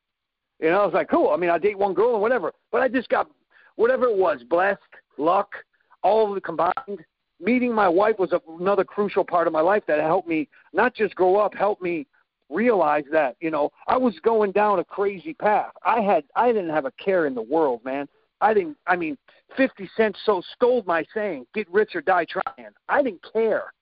You 0.59 0.69
know, 0.69 0.81
I 0.81 0.85
was 0.85 0.93
like, 0.93 1.09
cool. 1.09 1.29
I 1.29 1.37
mean, 1.37 1.49
I 1.49 1.57
date 1.57 1.77
one 1.77 1.93
girl 1.93 2.13
and 2.13 2.21
whatever. 2.21 2.51
But 2.71 2.81
I 2.81 2.87
just 2.87 3.09
got 3.09 3.29
whatever 3.75 4.05
it 4.05 4.17
was, 4.17 4.41
blessed, 4.49 4.79
luck, 5.17 5.51
all 6.03 6.31
of 6.31 6.37
it 6.37 6.43
combined. 6.43 7.05
Meeting 7.39 7.73
my 7.73 7.87
wife 7.87 8.17
was 8.17 8.31
a, 8.31 8.41
another 8.59 8.83
crucial 8.83 9.23
part 9.23 9.45
of 9.45 9.53
my 9.53 9.61
life 9.61 9.83
that 9.87 9.99
helped 9.99 10.27
me 10.27 10.49
not 10.73 10.95
just 10.95 11.13
grow 11.15 11.35
up, 11.35 11.53
helped 11.53 11.83
me 11.83 12.07
realize 12.49 13.03
that 13.11 13.35
you 13.39 13.51
know 13.51 13.69
I 13.87 13.97
was 13.97 14.15
going 14.23 14.51
down 14.51 14.79
a 14.79 14.83
crazy 14.83 15.33
path. 15.33 15.71
I 15.85 16.01
had 16.01 16.23
I 16.35 16.47
didn't 16.47 16.69
have 16.69 16.85
a 16.85 16.91
care 16.91 17.27
in 17.27 17.35
the 17.35 17.41
world, 17.41 17.83
man. 17.83 18.07
I 18.41 18.53
didn't. 18.53 18.77
I 18.87 18.95
mean, 18.95 19.17
Fifty 19.55 19.89
Cent 19.95 20.17
so 20.25 20.41
stole 20.55 20.83
my 20.85 21.05
saying, 21.13 21.47
"Get 21.53 21.69
rich 21.71 21.95
or 21.95 22.01
die 22.01 22.25
trying." 22.25 22.69
I 22.89 23.01
didn't 23.01 23.25
care. 23.33 23.73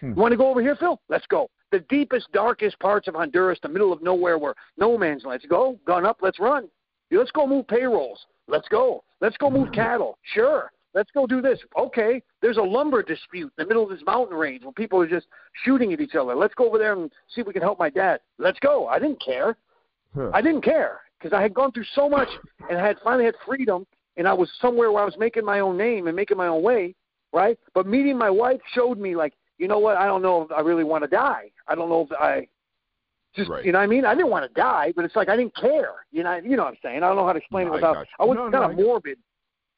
Hmm. 0.00 0.14
Want 0.14 0.32
to 0.32 0.36
go 0.36 0.48
over 0.48 0.60
here, 0.60 0.76
Phil? 0.76 1.00
Let's 1.08 1.26
go. 1.26 1.50
The 1.70 1.80
deepest, 1.80 2.30
darkest 2.32 2.78
parts 2.78 3.08
of 3.08 3.14
Honduras, 3.14 3.58
the 3.62 3.68
middle 3.68 3.92
of 3.92 4.02
nowhere, 4.02 4.38
where 4.38 4.54
no 4.76 4.96
man's 4.96 5.24
land. 5.24 5.40
Let's 5.42 5.50
go. 5.50 5.78
Gun 5.86 6.06
up. 6.06 6.18
Let's 6.22 6.38
run. 6.38 6.68
Let's 7.10 7.30
go 7.30 7.46
move 7.46 7.66
payrolls. 7.66 8.26
Let's 8.46 8.68
go. 8.68 9.02
Let's 9.20 9.36
go 9.36 9.50
move 9.50 9.72
cattle. 9.72 10.18
Sure. 10.22 10.70
Let's 10.94 11.10
go 11.10 11.26
do 11.26 11.42
this. 11.42 11.58
Okay. 11.76 12.22
There's 12.40 12.56
a 12.56 12.62
lumber 12.62 13.02
dispute 13.02 13.52
in 13.58 13.64
the 13.64 13.66
middle 13.66 13.82
of 13.82 13.90
this 13.90 14.04
mountain 14.06 14.36
range 14.36 14.62
where 14.62 14.72
people 14.72 15.00
are 15.00 15.08
just 15.08 15.26
shooting 15.64 15.92
at 15.92 16.00
each 16.00 16.14
other. 16.14 16.34
Let's 16.34 16.54
go 16.54 16.66
over 16.66 16.78
there 16.78 16.94
and 16.94 17.10
see 17.34 17.40
if 17.40 17.46
we 17.46 17.52
can 17.52 17.62
help 17.62 17.78
my 17.78 17.90
dad. 17.90 18.20
Let's 18.38 18.58
go. 18.60 18.86
I 18.86 18.98
didn't 18.98 19.22
care. 19.22 19.56
Huh. 20.14 20.30
I 20.32 20.40
didn't 20.40 20.62
care 20.62 21.00
because 21.18 21.32
I 21.36 21.42
had 21.42 21.54
gone 21.54 21.72
through 21.72 21.84
so 21.94 22.08
much 22.08 22.28
and 22.68 22.78
I 22.78 22.86
had 22.86 22.96
finally 23.02 23.24
had 23.24 23.34
freedom 23.46 23.86
and 24.16 24.26
I 24.28 24.32
was 24.32 24.50
somewhere 24.60 24.90
where 24.92 25.02
I 25.02 25.04
was 25.06 25.16
making 25.18 25.44
my 25.44 25.60
own 25.60 25.76
name 25.76 26.06
and 26.06 26.14
making 26.16 26.36
my 26.36 26.46
own 26.48 26.62
way, 26.62 26.94
right? 27.32 27.58
But 27.74 27.86
meeting 27.86 28.16
my 28.16 28.30
wife 28.30 28.60
showed 28.72 28.98
me 28.98 29.16
like, 29.16 29.34
you 29.58 29.66
know 29.68 29.78
what? 29.78 29.96
I 29.96 30.06
don't 30.06 30.22
know 30.22 30.42
if 30.42 30.52
I 30.52 30.60
really 30.60 30.84
want 30.84 31.02
to 31.04 31.08
die. 31.08 31.50
I 31.66 31.74
don't 31.74 31.88
know 31.88 32.02
if 32.02 32.12
I 32.18 32.46
just, 33.34 33.50
Right. 33.50 33.64
you 33.64 33.72
know 33.72 33.78
what 33.78 33.84
I 33.84 33.88
mean? 33.88 34.04
I 34.04 34.14
didn't 34.14 34.30
want 34.30 34.46
to 34.48 34.60
die, 34.60 34.92
but 34.96 35.04
it's 35.04 35.16
like 35.16 35.28
I 35.28 35.36
didn't 35.36 35.54
care. 35.56 35.94
You 36.12 36.22
know, 36.22 36.36
you 36.36 36.56
know 36.56 36.64
what 36.64 36.70
I'm 36.74 36.78
saying? 36.82 36.98
I 36.98 37.08
don't 37.08 37.16
know 37.16 37.26
how 37.26 37.32
to 37.32 37.38
explain 37.38 37.66
No, 37.66 37.72
it 37.72 37.84
I 37.84 37.88
without. 37.88 37.96
you. 37.98 38.04
I 38.20 38.24
wasn't 38.24 38.46
No, 38.52 38.58
kind 38.60 38.62
no, 38.62 38.70
of 38.74 38.78
I 38.78 38.82
morbid. 38.82 39.18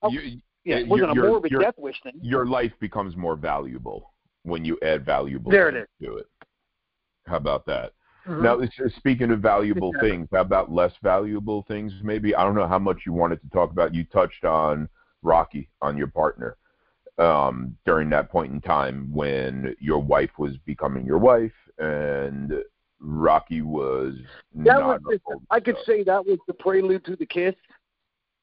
Oh, 0.03 0.11
You- 0.11 0.41
Yeah, 0.64 0.76
it 0.76 0.88
wasn't 0.88 1.14
your- 1.14 1.26
a 1.26 1.30
morbid 1.30 1.51
your- 1.51 1.62
death 1.62 1.78
wish 1.78 2.01
thing. 2.03 2.12
your 2.22 2.45
life 2.47 2.72
becomes 2.80 3.16
more 3.16 3.34
valuable 3.36 4.12
when 4.43 4.64
you 4.64 4.78
add 4.82 5.05
valuable 5.07 5.51
There 5.51 5.68
it 5.70 5.74
is. 5.74 5.88
to 6.03 6.18
it. 6.18 6.26
How 7.26 7.36
about 7.36 7.64
that? 7.66 7.93
Mm-hmm. 8.26 8.42
Now, 8.42 8.60
speaking 8.96 9.30
of 9.30 9.40
valuable 9.40 9.92
things, 10.00 10.28
how 10.32 10.40
about 10.40 10.70
less 10.70 10.92
valuable 11.02 11.64
things? 11.68 11.92
Maybe 12.02 12.34
I 12.34 12.44
don't 12.44 12.54
know 12.54 12.66
how 12.66 12.78
much 12.78 12.98
you 13.06 13.12
wanted 13.12 13.40
to 13.42 13.48
talk 13.50 13.70
about. 13.70 13.94
You 13.94 14.04
touched 14.04 14.44
on 14.44 14.88
Rocky, 15.22 15.68
on 15.80 15.96
your 15.96 16.08
partner, 16.08 16.56
um, 17.18 17.76
during 17.84 18.10
that 18.10 18.30
point 18.30 18.52
in 18.52 18.60
time 18.60 19.10
when 19.12 19.74
your 19.80 19.98
wife 19.98 20.30
was 20.38 20.56
becoming 20.66 21.06
your 21.06 21.18
wife, 21.18 21.52
and 21.78 22.52
Rocky 23.00 23.62
was. 23.62 24.14
That 24.54 24.82
was 24.82 25.00
the, 25.04 25.18
I 25.50 25.60
could 25.60 25.76
say 25.86 26.02
that 26.04 26.24
was 26.24 26.38
the 26.46 26.54
prelude 26.54 27.04
to 27.06 27.16
the 27.16 27.26
kiss. 27.26 27.54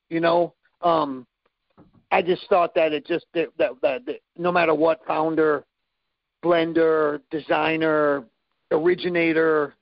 You 0.09 0.21
know, 0.21 0.53
um, 0.81 1.27
I 2.11 2.21
just 2.21 2.47
thought 2.49 2.73
that 2.75 2.93
it 2.93 3.05
just 3.05 3.25
that, 3.33 3.49
that, 3.57 3.71
that, 3.81 4.05
that 4.05 4.19
no 4.37 4.51
matter 4.51 4.73
what 4.73 5.05
founder, 5.05 5.65
blender, 6.43 7.21
designer, 7.29 8.25
originator, 8.71 9.73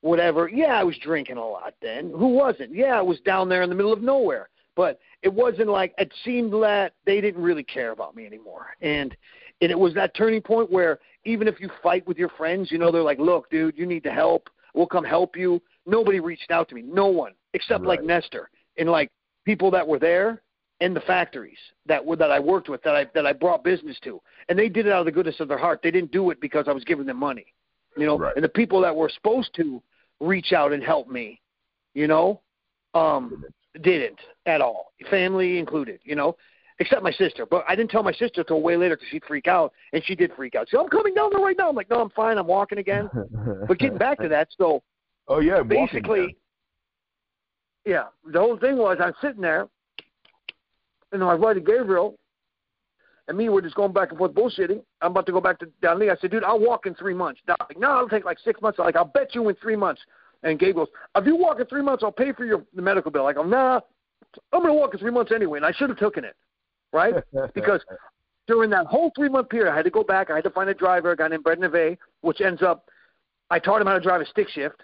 whatever. 0.00 0.48
Yeah, 0.48 0.78
I 0.78 0.84
was 0.84 0.96
drinking 0.98 1.36
a 1.36 1.46
lot 1.46 1.74
then. 1.82 2.10
Who 2.10 2.28
wasn't? 2.28 2.74
Yeah, 2.74 2.98
I 2.98 3.02
was 3.02 3.20
down 3.20 3.48
there 3.48 3.62
in 3.62 3.68
the 3.68 3.74
middle 3.74 3.92
of 3.92 4.02
nowhere. 4.02 4.48
But 4.76 5.00
it 5.22 5.32
wasn't 5.32 5.68
like 5.68 5.94
it 5.96 6.12
seemed 6.24 6.52
that 6.62 6.92
they 7.06 7.20
didn't 7.20 7.42
really 7.42 7.64
care 7.64 7.92
about 7.92 8.14
me 8.14 8.26
anymore. 8.26 8.68
And 8.82 9.16
and 9.62 9.70
it 9.70 9.78
was 9.78 9.94
that 9.94 10.14
turning 10.14 10.42
point 10.42 10.70
where 10.70 10.98
even 11.24 11.48
if 11.48 11.60
you 11.60 11.70
fight 11.82 12.06
with 12.06 12.18
your 12.18 12.28
friends, 12.28 12.70
you 12.70 12.78
know, 12.78 12.92
they're 12.92 13.02
like, 13.02 13.18
Look, 13.18 13.50
dude, 13.50 13.76
you 13.76 13.86
need 13.86 14.04
to 14.04 14.12
help. 14.12 14.48
We'll 14.74 14.86
come 14.86 15.04
help 15.04 15.34
you. 15.34 15.62
Nobody 15.86 16.20
reached 16.20 16.50
out 16.50 16.68
to 16.68 16.74
me. 16.74 16.82
No 16.82 17.06
one. 17.06 17.32
Except 17.54 17.80
right. 17.80 17.88
like 17.98 18.04
Nestor. 18.04 18.50
And 18.76 18.90
like 18.90 19.10
people 19.46 19.70
that 19.70 19.86
were 19.86 19.98
there 19.98 20.42
in 20.80 20.92
the 20.92 21.00
factories 21.00 21.56
that 21.86 22.04
were 22.04 22.16
that 22.16 22.30
I 22.30 22.38
worked 22.38 22.68
with 22.68 22.82
that 22.82 22.94
I 22.94 23.06
that 23.14 23.24
I 23.24 23.32
brought 23.32 23.64
business 23.64 23.98
to. 24.04 24.20
And 24.50 24.58
they 24.58 24.68
did 24.68 24.86
it 24.86 24.92
out 24.92 25.00
of 25.00 25.06
the 25.06 25.12
goodness 25.12 25.40
of 25.40 25.48
their 25.48 25.56
heart. 25.56 25.80
They 25.82 25.90
didn't 25.90 26.12
do 26.12 26.28
it 26.30 26.38
because 26.38 26.66
I 26.68 26.72
was 26.72 26.84
giving 26.84 27.06
them 27.06 27.16
money 27.16 27.54
you 27.96 28.06
know, 28.06 28.18
right. 28.18 28.34
and 28.36 28.44
the 28.44 28.48
people 28.48 28.80
that 28.82 28.94
were 28.94 29.08
supposed 29.08 29.54
to 29.56 29.82
reach 30.20 30.52
out 30.52 30.72
and 30.72 30.82
help 30.82 31.08
me, 31.08 31.40
you 31.94 32.06
know, 32.06 32.40
um, 32.94 33.44
didn't 33.82 34.18
at 34.46 34.60
all, 34.60 34.92
family 35.10 35.58
included, 35.58 36.00
you 36.04 36.14
know, 36.14 36.36
except 36.78 37.02
my 37.02 37.12
sister. 37.12 37.46
But 37.46 37.64
I 37.68 37.74
didn't 37.74 37.90
tell 37.90 38.02
my 38.02 38.12
sister 38.12 38.44
till 38.44 38.62
way 38.62 38.76
later 38.76 38.96
because 38.96 39.08
she'd 39.10 39.24
freak 39.24 39.48
out, 39.48 39.72
and 39.92 40.02
she 40.04 40.14
did 40.14 40.32
freak 40.36 40.54
out. 40.54 40.68
So 40.70 40.80
I'm 40.80 40.88
coming 40.88 41.14
down 41.14 41.30
there 41.32 41.44
right 41.44 41.56
now. 41.56 41.68
I'm 41.68 41.76
like, 41.76 41.90
no, 41.90 42.00
I'm 42.00 42.10
fine. 42.10 42.38
I'm 42.38 42.46
walking 42.46 42.78
again. 42.78 43.08
but 43.68 43.78
getting 43.78 43.98
back 43.98 44.20
to 44.20 44.28
that, 44.28 44.48
so 44.56 44.82
oh 45.28 45.40
yeah, 45.40 45.62
basically, 45.62 46.36
yeah, 47.84 48.04
the 48.30 48.40
whole 48.40 48.58
thing 48.58 48.76
was 48.76 48.98
I'm 49.00 49.14
sitting 49.20 49.42
there, 49.42 49.68
and 51.12 51.20
my 51.20 51.36
buddy 51.36 51.60
Gabriel 51.60 52.18
and 53.28 53.36
me 53.36 53.48
were 53.48 53.62
just 53.62 53.74
going 53.74 53.92
back 53.92 54.10
and 54.10 54.18
forth 54.18 54.32
bullshitting. 54.32 54.82
I'm 55.00 55.10
about 55.10 55.26
to 55.26 55.32
go 55.32 55.40
back 55.40 55.58
to 55.60 55.66
Danlí. 55.82 56.10
I 56.10 56.16
said, 56.20 56.30
dude, 56.30 56.44
I'll 56.44 56.60
walk 56.60 56.86
in 56.86 56.94
three 56.94 57.14
months. 57.14 57.40
Don, 57.46 57.56
like, 57.68 57.78
no, 57.78 57.96
it'll 57.96 58.08
take 58.08 58.24
like 58.24 58.38
six 58.44 58.60
months. 58.60 58.78
I'm 58.78 58.86
like, 58.86 58.96
I'll 58.96 59.04
bet 59.04 59.34
you 59.34 59.48
in 59.48 59.56
three 59.56 59.76
months. 59.76 60.00
And 60.42 60.58
Gabe 60.58 60.76
goes, 60.76 60.88
if 61.16 61.26
you 61.26 61.36
walk 61.36 61.58
in 61.58 61.66
three 61.66 61.82
months, 61.82 62.04
I'll 62.04 62.12
pay 62.12 62.32
for 62.32 62.44
your 62.44 62.64
the 62.74 62.82
medical 62.82 63.10
bill. 63.10 63.26
I 63.26 63.32
go, 63.32 63.42
nah, 63.42 63.80
I'm 64.52 64.62
going 64.62 64.72
to 64.72 64.78
walk 64.78 64.94
in 64.94 65.00
three 65.00 65.10
months 65.10 65.32
anyway. 65.34 65.58
And 65.58 65.66
I 65.66 65.72
should 65.72 65.88
have 65.88 65.98
taken 65.98 66.24
it, 66.24 66.36
right? 66.92 67.14
because 67.54 67.80
during 68.46 68.70
that 68.70 68.86
whole 68.86 69.10
three 69.16 69.28
month 69.28 69.48
period, 69.48 69.72
I 69.72 69.76
had 69.76 69.84
to 69.84 69.90
go 69.90 70.04
back. 70.04 70.30
I 70.30 70.36
had 70.36 70.44
to 70.44 70.50
find 70.50 70.70
a 70.70 70.74
driver, 70.74 71.10
a 71.10 71.16
guy 71.16 71.28
named 71.28 71.42
Brett 71.42 71.58
Neve, 71.58 71.98
which 72.20 72.40
ends 72.40 72.62
up, 72.62 72.88
I 73.50 73.58
taught 73.58 73.80
him 73.80 73.86
how 73.86 73.94
to 73.94 74.00
drive 74.00 74.20
a 74.20 74.26
stick 74.26 74.48
shift. 74.48 74.82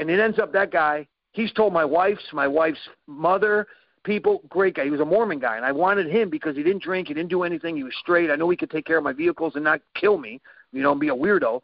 And 0.00 0.10
it 0.10 0.20
ends 0.20 0.38
up 0.38 0.52
that 0.52 0.70
guy, 0.70 1.06
he's 1.32 1.52
told 1.52 1.72
my 1.72 1.84
wife's, 1.84 2.22
my 2.32 2.46
wife's 2.46 2.78
mother, 3.06 3.66
people, 4.04 4.42
great 4.48 4.74
guy. 4.74 4.84
He 4.84 4.90
was 4.90 5.00
a 5.00 5.04
Mormon 5.04 5.38
guy, 5.38 5.56
and 5.56 5.64
I 5.64 5.72
wanted 5.72 6.08
him 6.08 6.30
because 6.30 6.56
he 6.56 6.62
didn't 6.62 6.82
drink, 6.82 7.08
he 7.08 7.14
didn't 7.14 7.30
do 7.30 7.42
anything, 7.42 7.76
he 7.76 7.84
was 7.84 7.94
straight. 8.00 8.30
I 8.30 8.36
know 8.36 8.48
he 8.50 8.56
could 8.56 8.70
take 8.70 8.86
care 8.86 8.98
of 8.98 9.04
my 9.04 9.12
vehicles 9.12 9.54
and 9.54 9.64
not 9.64 9.80
kill 9.94 10.18
me, 10.18 10.40
you 10.72 10.82
know, 10.82 10.92
and 10.92 11.00
be 11.00 11.08
a 11.08 11.14
weirdo. 11.14 11.60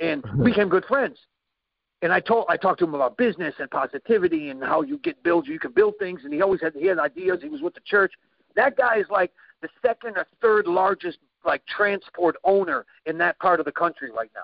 And 0.00 0.24
we 0.36 0.50
became 0.50 0.68
good 0.68 0.84
friends. 0.86 1.18
And 2.02 2.12
I 2.12 2.18
told 2.18 2.46
I 2.48 2.56
talked 2.56 2.80
to 2.80 2.84
him 2.84 2.94
about 2.94 3.16
business 3.16 3.54
and 3.60 3.70
positivity 3.70 4.50
and 4.50 4.62
how 4.62 4.82
you 4.82 4.98
get 4.98 5.22
build 5.22 5.46
you 5.46 5.60
can 5.60 5.70
build 5.70 5.94
things 6.00 6.22
and 6.24 6.34
he 6.34 6.42
always 6.42 6.60
had 6.60 6.74
he 6.74 6.86
had 6.86 6.98
ideas. 6.98 7.38
He 7.40 7.48
was 7.48 7.60
with 7.62 7.74
the 7.74 7.80
church. 7.84 8.12
That 8.56 8.76
guy 8.76 8.98
is 8.98 9.06
like 9.08 9.30
the 9.62 9.68
second 9.80 10.16
or 10.16 10.26
third 10.40 10.66
largest 10.66 11.18
like 11.44 11.64
transport 11.66 12.36
owner 12.42 12.84
in 13.06 13.18
that 13.18 13.38
part 13.38 13.60
of 13.60 13.66
the 13.66 13.72
country 13.72 14.10
right 14.10 14.30
now. 14.34 14.40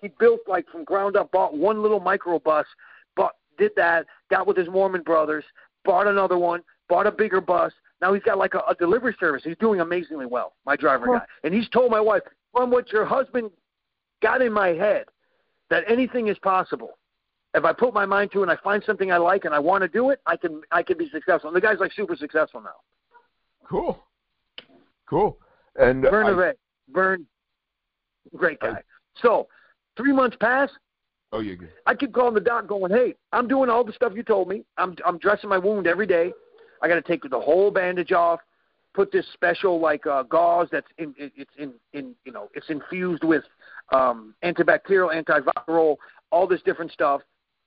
He 0.00 0.08
built 0.20 0.40
like 0.46 0.68
from 0.68 0.84
ground 0.84 1.16
up, 1.16 1.32
bought 1.32 1.56
one 1.56 1.82
little 1.82 2.00
microbus, 2.00 2.64
bought 3.16 3.36
did 3.58 3.72
that, 3.76 4.06
got 4.30 4.46
with 4.46 4.56
his 4.56 4.68
Mormon 4.68 5.02
brothers, 5.02 5.44
bought 5.84 6.06
another 6.06 6.38
one, 6.38 6.62
bought 6.88 7.06
a 7.06 7.12
bigger 7.12 7.40
bus. 7.40 7.72
Now 8.00 8.14
he's 8.14 8.22
got 8.22 8.38
like 8.38 8.54
a, 8.54 8.60
a 8.68 8.74
delivery 8.74 9.16
service. 9.18 9.42
He's 9.44 9.56
doing 9.58 9.80
amazingly 9.80 10.26
well, 10.26 10.54
my 10.64 10.76
driver 10.76 11.06
guy. 11.06 11.24
And 11.44 11.52
he's 11.52 11.68
told 11.68 11.90
my 11.90 12.00
wife, 12.00 12.22
from 12.52 12.70
what 12.70 12.92
your 12.92 13.04
husband 13.04 13.50
got 14.22 14.40
in 14.42 14.52
my 14.52 14.68
head, 14.68 15.04
that 15.70 15.84
anything 15.88 16.28
is 16.28 16.38
possible. 16.38 16.98
If 17.54 17.64
I 17.64 17.72
put 17.72 17.94
my 17.94 18.06
mind 18.06 18.30
to 18.32 18.40
it 18.40 18.42
and 18.42 18.50
I 18.50 18.56
find 18.62 18.82
something 18.84 19.10
I 19.10 19.16
like 19.16 19.44
and 19.44 19.54
I 19.54 19.58
want 19.58 19.82
to 19.82 19.88
do 19.88 20.10
it, 20.10 20.20
I 20.26 20.36
can 20.36 20.60
I 20.70 20.82
can 20.82 20.98
be 20.98 21.08
successful. 21.10 21.48
And 21.48 21.56
the 21.56 21.60
guy's 21.60 21.78
like 21.78 21.92
super 21.92 22.16
successful 22.16 22.60
now. 22.60 22.70
Cool. 23.68 23.98
Cool. 25.08 25.38
And 25.76 26.06
uh, 26.06 26.10
Vern 26.10 26.26
I, 26.38 26.52
Vern, 26.92 27.26
great 28.36 28.60
guy. 28.60 28.68
I, 28.68 28.80
so 29.22 29.48
three 29.96 30.12
months 30.12 30.36
pass. 30.40 30.70
Oh, 31.32 31.40
you're 31.40 31.56
good. 31.56 31.72
I 31.86 31.94
keep 31.94 32.12
calling 32.12 32.34
the 32.34 32.40
doc, 32.40 32.66
going, 32.66 32.90
"Hey, 32.90 33.14
I'm 33.32 33.48
doing 33.48 33.68
all 33.68 33.84
the 33.84 33.92
stuff 33.92 34.12
you 34.14 34.22
told 34.22 34.48
me. 34.48 34.64
I'm 34.76 34.94
I'm 35.06 35.18
dressing 35.18 35.50
my 35.50 35.58
wound 35.58 35.86
every 35.86 36.06
day. 36.06 36.32
I 36.82 36.88
got 36.88 36.94
to 36.94 37.02
take 37.02 37.22
the 37.28 37.40
whole 37.40 37.70
bandage 37.70 38.12
off, 38.12 38.40
put 38.94 39.12
this 39.12 39.26
special 39.32 39.80
like 39.80 40.06
uh, 40.06 40.22
gauze 40.24 40.68
that's 40.70 40.86
in 40.98 41.14
it's 41.18 41.50
in 41.58 41.72
in 41.92 42.14
you 42.24 42.32
know 42.32 42.48
it's 42.54 42.68
infused 42.68 43.24
with 43.24 43.44
um, 43.92 44.34
antibacterial, 44.44 45.14
antiviral, 45.14 45.96
all 46.30 46.46
this 46.46 46.62
different 46.62 46.92
stuff. 46.92 47.20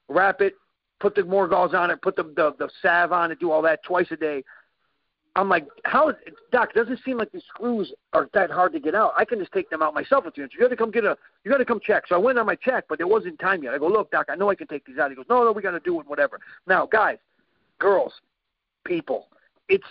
Wrap 0.10 0.42
it, 0.42 0.56
put 1.00 1.16
the 1.16 1.24
more 1.24 1.48
gauze 1.48 1.74
on 1.74 1.90
it, 1.90 2.02
put 2.02 2.16
the 2.16 2.24
the, 2.24 2.54
the 2.60 2.70
salve 2.82 3.12
on 3.12 3.32
it, 3.32 3.40
do 3.40 3.52
all 3.52 3.62
that 3.62 3.84
twice 3.84 4.08
a 4.12 4.18
day. 4.18 4.44
I'm 5.36 5.48
like, 5.48 5.66
how, 5.86 6.12
Doc? 6.52 6.74
Doesn't 6.74 7.00
seem 7.06 7.18
like 7.18 7.32
these 7.32 7.44
screws 7.48 7.94
are 8.12 8.28
that 8.34 8.52
hard 8.52 8.74
to 8.74 8.82
get 8.82 8.94
out. 8.94 9.14
I 9.16 9.24
can 9.24 9.40
just 9.40 9.54
take 9.54 9.70
them 9.70 9.82
out 9.82 9.94
myself 9.94 10.26
if 10.28 10.38
you. 10.38 10.48
You 10.52 10.60
got 10.60 10.70
to 10.70 10.76
come 10.76 10.92
get 10.92 11.06
a, 11.06 11.16
you 11.46 11.52
got 11.52 11.60
to 11.60 11.66
come 11.66 11.80
check. 11.82 12.04
So 12.08 12.16
I 12.16 12.18
went 12.18 12.38
on 12.38 12.46
my 12.46 12.56
check, 12.56 12.84
but 12.90 12.98
there 12.98 13.08
wasn't 13.08 13.40
time 13.40 13.64
yet. 13.64 13.74
I 13.74 13.78
go, 13.78 13.88
look, 13.88 14.12
Doc, 14.12 14.26
I 14.30 14.36
know 14.36 14.50
I 14.50 14.56
can 14.56 14.68
take 14.68 14.86
these 14.86 14.98
out. 14.98 15.10
He 15.10 15.16
goes, 15.16 15.26
no, 15.30 15.46
no, 15.46 15.54
we 15.54 15.62
got 15.62 15.72
to 15.72 15.80
do 15.80 16.02
it, 16.02 16.08
whatever. 16.08 16.40
Now, 16.68 16.86
guys, 16.86 17.18
girls, 17.80 18.12
people. 18.86 19.28
It's 19.70 19.84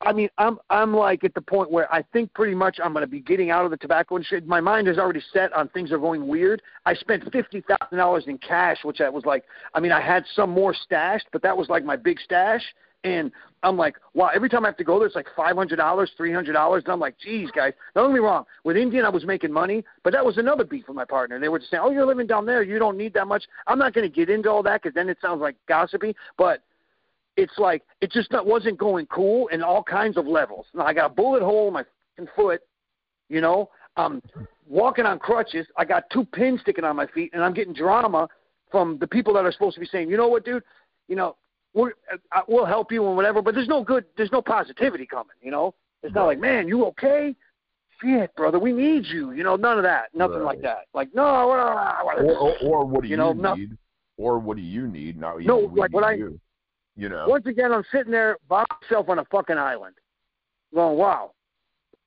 I 0.00 0.12
mean, 0.12 0.28
I'm 0.38 0.58
I'm 0.70 0.94
like 0.94 1.24
at 1.24 1.34
the 1.34 1.40
point 1.40 1.70
where 1.70 1.92
I 1.92 2.02
think 2.12 2.32
pretty 2.34 2.54
much 2.54 2.78
I'm 2.82 2.92
going 2.92 3.04
to 3.04 3.10
be 3.10 3.20
getting 3.20 3.50
out 3.50 3.64
of 3.64 3.70
the 3.70 3.76
tobacco 3.76 4.16
industry. 4.16 4.40
My 4.42 4.60
mind 4.60 4.88
is 4.88 4.98
already 4.98 5.22
set 5.32 5.52
on 5.52 5.68
things 5.68 5.92
are 5.92 5.98
going 5.98 6.26
weird. 6.26 6.62
I 6.86 6.94
spent 6.94 7.30
fifty 7.32 7.62
thousand 7.62 7.98
dollars 7.98 8.24
in 8.26 8.38
cash, 8.38 8.78
which 8.84 9.00
I 9.00 9.08
was 9.08 9.24
like, 9.24 9.44
I 9.74 9.80
mean, 9.80 9.92
I 9.92 10.00
had 10.00 10.24
some 10.34 10.50
more 10.50 10.74
stashed, 10.74 11.26
but 11.32 11.42
that 11.42 11.56
was 11.56 11.68
like 11.68 11.84
my 11.84 11.96
big 11.96 12.20
stash. 12.20 12.62
And 13.02 13.32
I'm 13.62 13.78
like, 13.78 13.96
wow, 14.12 14.30
every 14.34 14.50
time 14.50 14.64
I 14.64 14.68
have 14.68 14.76
to 14.76 14.84
go 14.84 14.98
there, 14.98 15.06
it's 15.06 15.16
like 15.16 15.28
five 15.34 15.56
hundred 15.56 15.76
dollars, 15.76 16.10
three 16.16 16.32
hundred 16.32 16.52
dollars. 16.52 16.82
And 16.84 16.92
I'm 16.92 17.00
like, 17.00 17.18
geez, 17.18 17.50
guys, 17.50 17.72
don't 17.94 18.10
get 18.10 18.14
me 18.14 18.20
wrong. 18.20 18.44
With 18.64 18.76
Indian, 18.76 19.04
I 19.04 19.08
was 19.08 19.24
making 19.24 19.52
money, 19.52 19.84
but 20.04 20.12
that 20.12 20.24
was 20.24 20.38
another 20.38 20.64
beef 20.64 20.86
with 20.86 20.96
my 20.96 21.04
partner. 21.04 21.40
They 21.40 21.48
were 21.48 21.58
just 21.58 21.70
saying, 21.70 21.82
oh, 21.84 21.90
you're 21.90 22.06
living 22.06 22.26
down 22.26 22.46
there, 22.46 22.62
you 22.62 22.78
don't 22.78 22.96
need 22.96 23.14
that 23.14 23.26
much. 23.26 23.44
I'm 23.66 23.78
not 23.78 23.94
going 23.94 24.08
to 24.08 24.14
get 24.14 24.28
into 24.28 24.50
all 24.50 24.62
that 24.64 24.82
because 24.82 24.94
then 24.94 25.08
it 25.08 25.18
sounds 25.20 25.40
like 25.40 25.56
gossipy. 25.66 26.14
But 26.36 26.62
it's 27.40 27.58
like 27.58 27.82
it 28.00 28.12
just 28.12 28.30
not, 28.30 28.46
wasn't 28.46 28.78
going 28.78 29.06
cool 29.06 29.48
in 29.48 29.62
all 29.62 29.82
kinds 29.82 30.16
of 30.16 30.26
levels. 30.26 30.66
Now 30.74 30.84
I 30.84 30.92
got 30.92 31.10
a 31.10 31.14
bullet 31.14 31.42
hole 31.42 31.68
in 31.68 31.72
my 31.72 31.84
foot, 32.36 32.60
you 33.28 33.40
know. 33.40 33.70
I'm 33.96 34.22
walking 34.68 35.06
on 35.06 35.18
crutches. 35.18 35.66
I 35.76 35.84
got 35.84 36.04
two 36.12 36.24
pins 36.24 36.60
sticking 36.60 36.84
on 36.84 36.96
my 36.96 37.06
feet, 37.06 37.30
and 37.32 37.42
I'm 37.42 37.54
getting 37.54 37.72
drama 37.72 38.28
from 38.70 38.98
the 38.98 39.06
people 39.06 39.32
that 39.34 39.44
are 39.44 39.52
supposed 39.52 39.74
to 39.74 39.80
be 39.80 39.86
saying, 39.86 40.10
you 40.10 40.16
know 40.16 40.28
what, 40.28 40.44
dude, 40.44 40.62
you 41.08 41.16
know, 41.16 41.36
we're, 41.74 41.92
uh, 42.36 42.42
we'll 42.46 42.66
help 42.66 42.92
you 42.92 43.06
and 43.06 43.16
whatever. 43.16 43.42
But 43.42 43.54
there's 43.54 43.68
no 43.68 43.82
good, 43.82 44.04
there's 44.16 44.32
no 44.32 44.42
positivity 44.42 45.06
coming. 45.06 45.36
You 45.42 45.50
know, 45.50 45.74
it's 46.02 46.14
not 46.14 46.26
like, 46.26 46.38
man, 46.38 46.68
you 46.68 46.84
okay? 46.86 47.34
Shit, 48.02 48.34
brother, 48.36 48.58
we 48.58 48.72
need 48.72 49.06
you. 49.06 49.32
You 49.32 49.44
know, 49.44 49.56
none 49.56 49.76
of 49.78 49.82
that, 49.84 50.14
nothing 50.14 50.38
right. 50.38 50.44
like 50.44 50.62
that. 50.62 50.86
Like, 50.94 51.08
no, 51.14 51.48
or, 51.48 51.58
or, 52.22 52.56
or 52.62 52.84
what 52.84 53.02
do 53.02 53.08
you, 53.08 53.12
you 53.12 53.16
know, 53.16 53.32
need? 53.32 53.70
No, 53.70 53.76
or 54.18 54.38
what 54.38 54.56
do 54.56 54.62
you 54.62 54.86
need? 54.86 55.18
Not 55.18 55.40
no, 55.40 55.58
like 55.74 55.92
what 55.92 56.04
I. 56.04 56.12
You. 56.12 56.38
You 57.00 57.08
know. 57.08 57.24
Once 57.26 57.46
again, 57.46 57.72
I'm 57.72 57.84
sitting 57.90 58.12
there 58.12 58.36
by 58.46 58.62
myself 58.82 59.08
on 59.08 59.18
a 59.18 59.24
fucking 59.24 59.56
island, 59.56 59.94
going, 60.74 60.98
"Wow." 60.98 61.32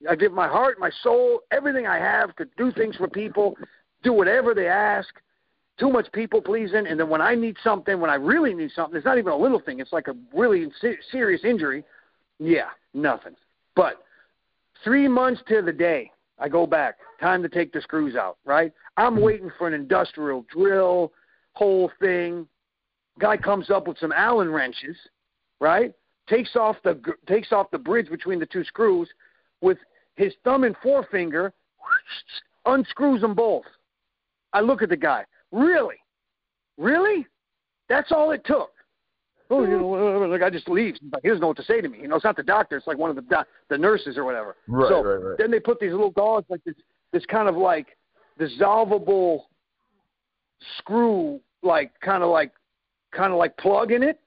I 0.07 0.15
give 0.15 0.33
my 0.33 0.47
heart, 0.47 0.79
my 0.79 0.91
soul, 1.01 1.39
everything 1.49 1.87
I 1.87 1.97
have 1.97 2.35
to 2.35 2.45
do 2.57 2.71
things 2.71 2.95
for 2.97 3.07
people, 3.07 3.57
do 4.03 4.13
whatever 4.13 4.53
they 4.53 4.67
ask. 4.67 5.09
Too 5.79 5.89
much 5.89 6.11
people 6.11 6.41
pleasing, 6.41 6.85
and 6.85 6.99
then 6.99 7.09
when 7.09 7.21
I 7.21 7.33
need 7.33 7.57
something, 7.63 7.99
when 7.99 8.11
I 8.11 8.15
really 8.15 8.53
need 8.53 8.69
something, 8.75 8.95
it's 8.95 9.05
not 9.05 9.17
even 9.17 9.33
a 9.33 9.35
little 9.35 9.59
thing. 9.59 9.79
It's 9.79 9.93
like 9.93 10.09
a 10.09 10.15
really 10.31 10.71
serious 11.09 11.43
injury. 11.43 11.83
Yeah, 12.37 12.69
nothing. 12.93 13.35
But 13.75 14.03
three 14.83 15.07
months 15.07 15.41
to 15.47 15.63
the 15.63 15.73
day, 15.73 16.11
I 16.37 16.49
go 16.49 16.67
back. 16.67 16.99
Time 17.19 17.41
to 17.41 17.49
take 17.49 17.73
the 17.73 17.81
screws 17.81 18.15
out. 18.15 18.37
Right? 18.45 18.71
I'm 18.97 19.19
waiting 19.19 19.49
for 19.57 19.67
an 19.67 19.73
industrial 19.73 20.45
drill, 20.51 21.11
whole 21.53 21.89
thing. 21.99 22.47
Guy 23.19 23.37
comes 23.37 23.69
up 23.69 23.87
with 23.87 23.97
some 23.99 24.11
Allen 24.11 24.49
wrenches, 24.49 24.97
right? 25.59 25.93
Takes 26.27 26.55
off 26.55 26.77
the 26.83 26.99
takes 27.27 27.51
off 27.51 27.69
the 27.71 27.77
bridge 27.77 28.09
between 28.09 28.39
the 28.39 28.45
two 28.45 28.63
screws 28.63 29.09
with 29.61 29.77
his 30.15 30.33
thumb 30.43 30.63
and 30.63 30.75
forefinger, 30.81 31.53
unscrews 32.65 33.21
them 33.21 33.35
both. 33.35 33.65
I 34.53 34.61
look 34.61 34.81
at 34.81 34.89
the 34.89 34.97
guy. 34.97 35.25
Really? 35.51 35.95
Really? 36.77 37.27
That's 37.89 38.11
all 38.11 38.31
it 38.31 38.43
took. 38.45 38.71
Oh, 39.49 39.63
you 39.63 39.77
know, 39.77 40.31
the 40.31 40.39
guy 40.39 40.49
just 40.49 40.67
leaves. 40.67 40.99
But 41.01 41.19
he 41.21 41.27
doesn't 41.27 41.41
know 41.41 41.47
what 41.47 41.57
to 41.57 41.63
say 41.63 41.81
to 41.81 41.89
me. 41.89 41.99
You 41.99 42.07
know, 42.07 42.15
it's 42.15 42.23
not 42.23 42.35
the 42.35 42.43
doctor. 42.43 42.77
It's 42.77 42.87
like 42.87 42.97
one 42.97 43.09
of 43.09 43.15
the 43.15 43.21
doc- 43.23 43.47
the 43.69 43.77
nurses 43.77 44.17
or 44.17 44.23
whatever. 44.23 44.55
Right, 44.67 44.89
so 44.89 45.03
right, 45.03 45.15
right. 45.15 45.37
then 45.37 45.51
they 45.51 45.59
put 45.59 45.79
these 45.79 45.91
little 45.91 46.09
gauze, 46.09 46.43
like 46.49 46.63
this, 46.63 46.75
this 47.11 47.25
kind 47.25 47.47
of 47.47 47.55
like 47.55 47.97
dissolvable 48.39 49.41
screw, 50.77 51.39
like 51.61 51.91
kind 51.99 52.23
of 52.23 52.29
like, 52.29 52.51
kind 53.13 53.31
of 53.31 53.39
like 53.39 53.55
plug 53.57 53.91
in 53.91 54.03
it, 54.03 54.19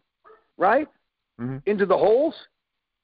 right, 0.56 0.88
Mhm. 1.40 1.62
into 1.66 1.84
the 1.86 1.96
holes, 1.96 2.34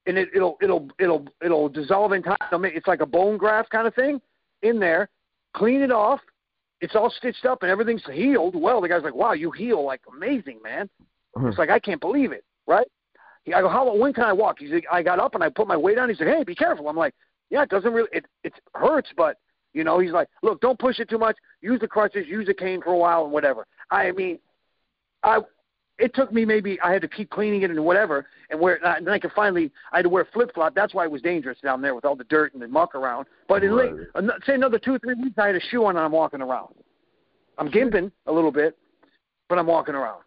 and 0.06 0.16
it, 0.16 0.30
it'll 0.34 0.56
it'll 0.62 0.88
it'll 0.98 1.26
it'll 1.42 1.68
dissolve 1.68 2.12
in 2.12 2.22
time. 2.22 2.64
It's 2.64 2.86
like 2.86 3.00
a 3.00 3.06
bone 3.06 3.36
graft 3.36 3.70
kind 3.70 3.86
of 3.86 3.94
thing 3.94 4.20
in 4.62 4.78
there. 4.78 5.08
Clean 5.54 5.82
it 5.82 5.92
off. 5.92 6.20
It's 6.80 6.96
all 6.96 7.10
stitched 7.10 7.44
up 7.44 7.62
and 7.62 7.70
everything's 7.70 8.04
healed. 8.10 8.56
Well, 8.56 8.80
the 8.80 8.88
guy's 8.88 9.02
like, 9.04 9.14
"Wow, 9.14 9.32
you 9.32 9.50
heal 9.50 9.84
like 9.84 10.00
amazing, 10.12 10.60
man." 10.62 10.88
It's 11.48 11.58
like 11.58 11.70
I 11.70 11.78
can't 11.78 12.00
believe 12.00 12.32
it, 12.32 12.44
right? 12.66 12.86
He, 13.44 13.54
I 13.54 13.60
go, 13.60 13.68
"How? 13.68 13.94
When 13.94 14.12
can 14.12 14.24
I 14.24 14.32
walk?" 14.32 14.58
He's 14.58 14.70
like, 14.72 14.86
"I 14.90 15.02
got 15.02 15.18
up 15.18 15.34
and 15.34 15.44
I 15.44 15.48
put 15.50 15.68
my 15.68 15.76
weight 15.76 15.98
on." 15.98 16.08
He's 16.08 16.18
like, 16.20 16.28
"Hey, 16.28 16.42
be 16.44 16.54
careful." 16.54 16.88
I'm 16.88 16.96
like, 16.96 17.14
"Yeah, 17.50 17.62
it 17.62 17.68
doesn't 17.68 17.92
really. 17.92 18.08
It 18.12 18.26
it 18.44 18.54
hurts, 18.74 19.10
but 19.16 19.36
you 19.74 19.84
know." 19.84 19.98
He's 19.98 20.12
like, 20.12 20.28
"Look, 20.42 20.60
don't 20.60 20.78
push 20.78 20.98
it 21.00 21.08
too 21.08 21.18
much. 21.18 21.36
Use 21.60 21.80
the 21.80 21.88
crutches, 21.88 22.26
use 22.26 22.48
a 22.48 22.54
cane 22.54 22.80
for 22.82 22.92
a 22.92 22.98
while, 22.98 23.24
and 23.24 23.32
whatever." 23.32 23.66
I 23.90 24.10
mean, 24.12 24.38
I 25.22 25.40
it 25.98 26.14
took 26.14 26.32
me 26.32 26.44
maybe 26.44 26.80
I 26.80 26.92
had 26.92 27.02
to 27.02 27.08
keep 27.08 27.30
cleaning 27.30 27.62
it 27.62 27.70
and 27.70 27.84
whatever, 27.84 28.26
and 28.50 28.58
where 28.60 28.84
and 28.84 29.06
then 29.06 29.12
I 29.14 29.18
could 29.18 29.32
finally 29.32 29.70
I 29.92 29.98
had 29.98 30.02
to 30.02 30.08
wear 30.08 30.26
flip 30.32 30.52
flop. 30.54 30.74
That's 30.74 30.94
why 30.94 31.04
it 31.04 31.10
was 31.10 31.22
dangerous 31.22 31.58
down 31.62 31.82
there 31.82 31.94
with 31.94 32.04
all 32.04 32.16
the 32.16 32.24
dirt 32.24 32.54
and 32.54 32.62
the 32.62 32.68
muck 32.68 32.94
around. 32.94 33.26
But 33.48 33.62
in 33.62 33.72
Right. 33.72 33.94
like, 33.94 34.06
an- 34.14 34.30
say 34.46 34.54
another 34.54 34.78
two 34.78 34.94
or 34.94 34.98
three 34.98 35.14
weeks, 35.14 35.38
I 35.38 35.46
had 35.48 35.56
a 35.56 35.60
shoe 35.60 35.84
on 35.84 35.96
and 35.96 36.04
I'm 36.04 36.12
walking 36.12 36.40
around. 36.42 36.74
I'm 37.58 37.68
gimping 37.70 38.10
a 38.26 38.32
little 38.32 38.50
bit, 38.52 38.76
but 39.48 39.58
I'm 39.58 39.66
walking 39.66 39.94
around. 39.94 40.22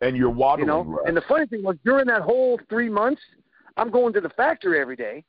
And 0.00 0.16
you're 0.16 0.30
You 0.30 0.64
know, 0.66 0.80
less. 0.82 1.08
and 1.08 1.16
the 1.16 1.20
funny 1.22 1.46
thing 1.46 1.62
was 1.62 1.76
during 1.84 2.06
that 2.06 2.22
whole 2.22 2.58
three 2.68 2.88
months, 2.88 3.20
I'm 3.76 3.90
going 3.90 4.12
to 4.14 4.20
the 4.20 4.30
factory 4.30 4.80
every 4.80 4.96
day, 4.96 5.24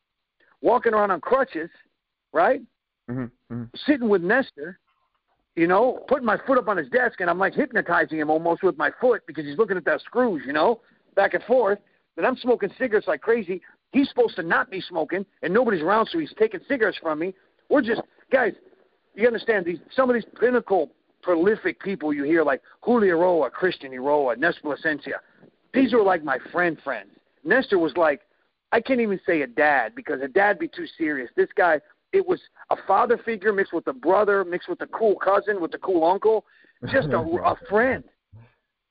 walking 0.62 0.94
around 0.94 1.12
on 1.12 1.20
crutches, 1.20 1.70
right? 2.32 2.62
Mhm, 3.10 3.32
mhm. 3.52 3.70
Sitting 3.86 4.08
with 4.08 4.22
Nestor, 4.22 4.80
you 5.56 5.68
know, 5.68 6.00
putting 6.08 6.26
my 6.26 6.38
foot 6.48 6.58
up 6.58 6.68
on 6.68 6.78
his 6.78 6.90
desk, 6.90 7.20
and 7.20 7.30
I'm 7.30 7.38
like 7.38 7.54
hypnotizing 7.54 8.18
him 8.18 8.30
almost 8.30 8.64
with 8.64 8.78
my 8.78 8.92
foot 9.02 9.24
because 9.28 9.46
he's 9.46 9.58
looking 9.58 9.78
at 9.78 9.86
those 9.86 10.02
screws, 10.02 10.44
you 10.46 10.54
know, 10.54 10.82
back 11.16 11.34
and 11.34 11.44
forth. 11.44 11.80
And 12.18 12.26
I'm 12.26 12.38
smoking 12.38 12.70
cigarettes 12.78 13.08
like 13.08 13.22
crazy. 13.22 13.62
He's 13.92 14.08
supposed 14.10 14.36
to 14.38 14.44
not 14.44 14.72
be 14.72 14.82
smoking, 14.82 15.26
and 15.42 15.54
nobody's 15.54 15.82
around, 15.82 16.08
so 16.12 16.20
he's 16.20 16.34
taking 16.40 16.62
cigarettes 16.68 16.98
from 17.02 17.20
me. 17.20 17.34
We're 17.70 17.82
just 17.82 18.02
guys. 18.32 18.54
You 19.14 19.28
understand 19.28 19.66
these? 19.66 19.80
Some 19.94 20.10
of 20.10 20.14
these 20.14 20.26
pinnacle, 20.40 20.90
prolific 21.22 21.82
people 21.82 22.14
you 22.14 22.24
hear, 22.24 22.44
like 22.44 22.62
Julio 22.82 23.18
Eiroa, 23.18 23.52
Christian 23.52 23.92
Eiroa, 23.92 24.38
Nestor 24.38 24.62
Plasencia. 24.62 25.20
These 25.74 25.94
are 25.94 26.02
like 26.02 26.24
my 26.24 26.38
friend 26.52 26.78
friends. 26.84 27.12
Nestor 27.44 27.78
was 27.80 27.96
like, 27.98 28.22
I 28.72 28.80
can't 28.80 29.02
even 29.02 29.20
say 29.26 29.42
a 29.42 29.48
dad 29.48 29.96
because 29.96 30.22
a 30.22 30.28
dad 30.28 30.60
be 30.60 30.68
too 30.68 30.86
serious. 30.98 31.30
This 31.36 31.50
guy, 31.56 31.82
it 32.14 32.26
was 32.26 32.40
a 32.70 32.76
father 32.88 33.18
figure 33.18 33.54
mixed 33.54 33.74
with 33.74 33.88
a 33.88 33.94
brother, 33.94 34.44
mixed 34.44 34.70
with 34.70 34.82
a 34.82 34.88
cool 34.88 35.16
cousin, 35.16 35.62
with 35.62 35.74
a 35.74 35.78
cool 35.78 36.04
uncle, 36.04 36.46
just 36.92 37.10
a, 37.10 37.18
a 37.46 37.56
friend. 37.70 38.04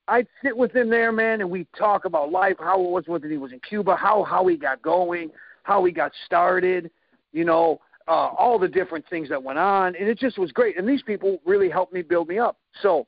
I'd 0.09 0.27
sit 0.43 0.57
with 0.57 0.75
him 0.75 0.91
there, 0.91 1.13
man, 1.13 1.41
and 1.41 1.51
we'd 1.51 1.69
talk 1.79 2.05
about 2.05 2.33
life, 2.33 2.57
how 2.59 2.83
it 2.83 2.91
was 2.91 3.05
when 3.07 3.23
he 3.23 3.37
was 3.37 3.53
in 3.53 3.61
Cuba, 3.61 3.95
how 3.95 4.25
how 4.25 4.47
he 4.47 4.57
got 4.57 4.83
going, 4.83 5.31
how 5.63 5.85
he 5.85 5.93
got 5.93 6.11
started, 6.27 6.91
you 7.33 7.45
know, 7.45 7.81
uh, 8.09 8.31
all 8.37 8.59
the 8.59 8.67
different 8.67 9.09
things 9.09 9.29
that 9.29 9.41
went 9.41 9.59
on, 9.59 9.95
and 9.95 10.09
it 10.09 10.19
just 10.19 10.37
was 10.37 10.51
great. 10.51 10.77
And 10.77 10.89
these 10.89 11.03
people 11.03 11.39
really 11.47 11.71
helped 11.71 11.93
me 11.93 12.03
build 12.03 12.29
me 12.29 12.39
up. 12.39 12.59
So 12.83 13.07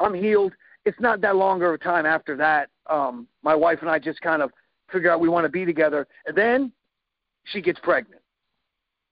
I'm 0.00 0.12
healed. 0.12 0.52
It's 0.84 1.00
not 1.00 1.22
that 1.22 1.36
long 1.36 1.62
of 1.62 1.72
a 1.72 1.78
time 1.78 2.04
after 2.04 2.36
that. 2.36 2.68
Um, 2.90 3.26
my 3.42 3.54
wife 3.54 3.78
and 3.80 3.88
I 3.88 3.98
just 3.98 4.20
kind 4.20 4.42
of 4.42 4.50
figure 4.92 5.10
out 5.10 5.18
we 5.18 5.30
want 5.30 5.44
to 5.44 5.48
be 5.48 5.64
together, 5.64 6.06
and 6.26 6.36
then 6.36 6.72
she 7.44 7.62
gets 7.62 7.80
pregnant. 7.80 8.20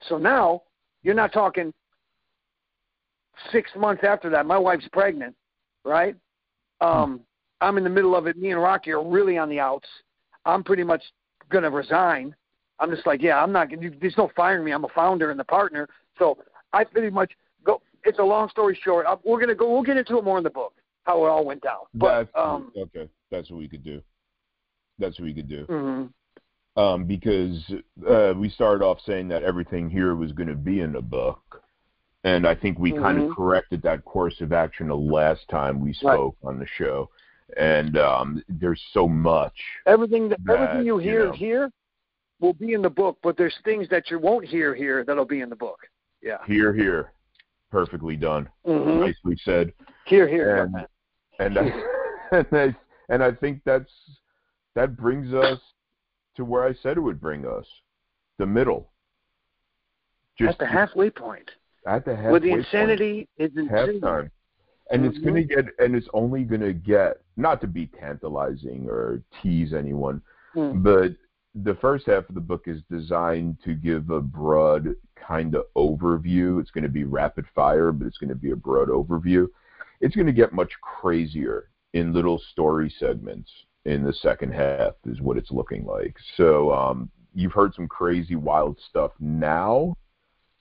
So 0.09 0.19
now 0.19 0.63
you're 1.03 1.15
not 1.15 1.33
talking 1.33 1.73
six 3.51 3.71
months 3.77 4.03
after 4.07 4.31
that. 4.31 4.47
My 4.47 4.59
wife's 4.59 4.89
pregnant, 4.93 5.35
right? 5.85 6.17
Um, 6.81 7.21
I'm 7.61 7.79
in 7.79 7.85
the 7.85 7.91
middle 7.91 8.17
of 8.17 8.27
it. 8.27 8.37
Me 8.37 8.51
and 8.51 8.61
Rocky 8.61 8.91
are 8.91 9.03
really 9.03 9.39
on 9.39 9.49
the 9.49 9.61
outs. 9.61 9.89
I'm 10.45 10.65
pretty 10.65 10.83
much 10.83 11.03
going 11.51 11.65
to 11.65 11.71
resign. 11.71 12.35
I'm 12.81 12.91
just 12.91 13.07
like, 13.07 13.23
yeah, 13.23 13.41
I'm 13.41 13.53
not. 13.53 13.71
Gonna 13.71 13.91
there's 14.01 14.17
no 14.17 14.31
firing 14.35 14.65
me. 14.65 14.73
I'm 14.73 14.85
a 14.85 14.89
founder 14.89 15.31
and 15.31 15.39
the 15.39 15.45
partner. 15.45 15.89
So 16.19 16.39
I 16.73 16.83
pretty 16.83 17.11
much 17.11 17.31
go. 17.65 17.81
It's 18.03 18.19
a 18.19 18.25
long 18.25 18.49
story 18.49 18.77
short. 18.83 19.07
Uh, 19.07 19.17
We're 19.25 19.39
gonna 19.39 19.55
go. 19.55 19.73
We'll 19.73 19.85
get 19.85 19.97
into 19.97 20.19
it 20.19 20.25
more 20.25 20.39
in 20.39 20.45
the 20.45 20.51
book 20.51 20.73
how 21.05 21.25
it 21.25 21.29
all 21.29 21.45
went 21.45 21.63
down. 21.63 21.81
But 21.95 22.25
That's 22.25 22.31
um, 22.35 22.73
okay. 22.77 23.09
That's 23.31 23.51
what 23.51 23.59
we 23.59 23.69
could 23.69 23.85
do. 23.85 24.03
That's 24.99 25.19
what 25.19 25.27
we 25.27 25.35
could 25.35 25.49
do. 25.49 25.67
mhm. 25.67 26.13
Um, 26.75 27.05
because 27.05 27.63
uh, 28.09 28.33
we 28.35 28.49
started 28.49 28.83
off 28.83 28.99
saying 29.05 29.29
that 29.29 29.43
everything 29.43 29.91
here 29.91 30.15
was 30.15 30.33
going 30.33 30.49
to 30.49 30.55
be 30.55 30.81
in 30.81 30.93
the 30.93 31.03
book, 31.03 31.63
and 32.25 32.47
I 32.47 32.55
think 32.55 32.79
we 32.79 32.93
kind 32.93 33.19
of 33.19 33.29
Mhm. 33.29 33.37
corrected 33.37 33.83
that 33.83 34.05
course 34.07 34.41
of 34.41 34.55
action 34.55 34.89
the 34.89 34.97
last 34.97 35.47
time 35.51 35.81
we 35.81 35.93
spoke 35.93 36.35
on 36.43 36.59
the 36.59 36.67
show. 36.79 37.11
And 37.59 37.99
um, 37.99 38.43
there's 38.49 38.81
so 38.95 39.07
much. 39.07 39.53
everything 39.85 40.31
that, 40.31 40.43
that, 40.47 40.59
everything 40.61 40.87
you 40.87 40.99
you 40.99 41.11
hear 41.11 41.27
know. 41.27 41.33
here 41.33 41.71
will 42.41 42.55
be 42.55 42.73
in 42.73 42.81
the 42.81 42.89
book. 42.89 43.19
But 43.23 43.37
there's 43.37 43.59
things 43.65 43.87
that 43.91 44.11
you 44.11 44.19
won't 44.19 44.47
hear 44.47 44.75
here 44.75 45.05
that'll 45.05 45.27
be 45.27 45.43
in 45.43 45.51
the 45.51 45.57
book. 45.57 45.79
Yeah. 46.23 46.39
Here, 46.47 46.73
here, 46.73 47.13
perfectly 47.71 48.17
done, 48.17 48.49
Mm-hmm. 48.67 49.01
nicely 49.01 49.37
said. 49.45 49.75
Here, 50.07 50.27
here. 50.27 50.71
And- 50.75 50.87
and 51.39 51.59
I, 51.59 51.83
and 52.33 52.47
I 52.53 52.77
and 53.11 53.23
I 53.23 53.33
think 53.33 53.61
that's 53.67 53.93
that 54.75 54.97
brings 54.97 55.35
us 55.35 55.59
to 56.37 56.45
where 56.45 56.65
I 56.65 56.75
said 56.75 56.97
it 56.97 57.01
would 57.01 57.21
bring 57.21 57.47
us, 57.47 57.67
the 58.39 58.47
middle. 58.47 58.91
At 60.41 60.59
the 60.59 60.67
halfway 60.67 61.11
point, 61.11 61.51
at 61.87 62.05
the 62.05 62.17
halfway 62.17 62.31
where 62.31 62.41
the 62.41 62.51
point, 62.51 62.65
insanity 62.65 63.29
is 63.37 63.53
in 63.57 63.69
halftime, 63.69 64.31
and 64.91 65.05
it's 65.05 65.19
gonna 65.19 65.45
get 65.45 65.67
and 65.79 65.95
it's 65.95 66.09
only 66.15 66.43
gonna 66.43 66.73
get 66.73 67.21
not 67.37 67.61
to 67.61 67.67
be 67.67 67.87
tantalizing 67.87 68.89
or 68.89 69.23
tease 69.41 69.73
anyone, 69.73 70.21
Mm. 70.55 70.83
but 70.83 71.13
the 71.55 71.75
first 71.77 72.07
half 72.07 72.29
of 72.29 72.35
the 72.35 72.41
book 72.41 72.65
is 72.67 72.83
designed 72.91 73.59
to 73.65 73.75
give 73.75 74.11
a 74.11 74.21
broad 74.21 74.95
kind 75.17 75.55
of 75.55 75.65
overview. 75.77 76.61
It's 76.61 76.71
going 76.71 76.85
to 76.85 76.91
be 76.91 77.05
rapid 77.05 77.47
fire, 77.55 77.93
but 77.93 78.07
it's 78.07 78.19
going 78.19 78.31
to 78.31 78.35
be 78.35 78.53
a 78.53 78.57
broad 78.57 78.89
overview. 78.89 79.49
It's 80.01 80.15
going 80.15 80.27
to 80.27 80.33
get 80.33 80.53
much 80.53 80.73
crazier 80.81 81.71
in 81.93 82.13
little 82.13 82.39
story 82.39 82.91
segments 82.99 83.51
in 83.85 84.05
the 84.05 84.13
second 84.13 84.53
half, 84.53 84.93
is 85.07 85.21
what 85.21 85.37
it's 85.37 85.51
looking 85.51 85.85
like. 85.85 86.17
So 86.37 86.73
um, 86.73 87.11
you've 87.35 87.53
heard 87.53 87.75
some 87.75 87.89
crazy, 87.89 88.37
wild 88.37 88.79
stuff. 88.89 89.13
Now, 89.21 89.95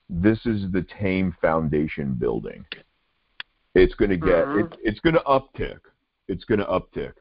this 0.08 0.44
is 0.44 0.70
the 0.72 0.84
tame 1.00 1.34
foundation 1.40 2.14
building. 2.14 2.64
It's 3.74 3.94
going 3.94 4.10
to 4.10 4.16
get 4.16 4.44
Mhm. 4.46 4.72
it, 4.72 4.78
it's 4.82 5.00
going 5.00 5.14
to 5.14 5.20
uptick. 5.20 5.78
It's 6.28 6.44
going 6.44 6.58
to 6.60 6.66
uptick. 6.66 7.12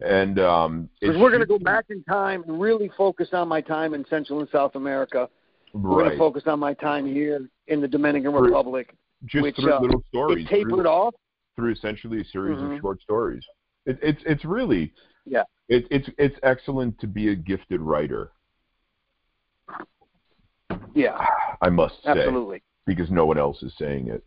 And 0.00 0.38
um, 0.38 0.90
we're 1.00 1.30
going 1.30 1.40
to 1.40 1.46
go 1.46 1.58
back 1.58 1.86
in 1.88 2.02
time 2.04 2.44
and 2.46 2.60
really 2.60 2.90
focus 2.98 3.28
on 3.32 3.48
my 3.48 3.62
time 3.62 3.94
in 3.94 4.04
Central 4.10 4.40
and 4.40 4.48
South 4.50 4.74
America. 4.74 5.28
We're 5.72 6.02
going 6.02 6.10
to 6.10 6.18
focus 6.18 6.42
on 6.46 6.58
my 6.60 6.74
time 6.74 7.06
here 7.06 7.48
in 7.68 7.80
the 7.80 7.88
Dominican 7.88 8.32
For- 8.32 8.42
Republic. 8.42 8.94
just 9.24 9.42
which, 9.42 9.56
through 9.56 9.72
uh, 9.72 9.80
little 9.80 10.02
stories, 10.08 10.44
It 10.44 10.50
tapered 10.50 10.72
through, 10.74 10.86
off. 10.86 11.14
through 11.54 11.72
essentially 11.72 12.20
a 12.20 12.24
series 12.26 12.58
Mhm. 12.58 12.74
of 12.74 12.80
short 12.80 13.00
stories. 13.00 13.42
It, 13.86 13.98
it's 14.02 14.22
it's 14.26 14.44
really 14.44 14.92
Yeah. 15.26 15.42
It, 15.68 15.86
it's 15.90 16.08
it's 16.16 16.36
excellent 16.42 16.98
to 17.00 17.06
be 17.08 17.28
a 17.30 17.34
gifted 17.34 17.80
writer. 17.80 18.30
Yeah, 20.94 21.18
I 21.60 21.68
must 21.68 22.02
say 22.02 22.10
absolutely. 22.10 22.62
because 22.86 23.10
no 23.10 23.26
one 23.26 23.38
else 23.38 23.62
is 23.62 23.72
saying 23.78 24.08
it. 24.08 24.24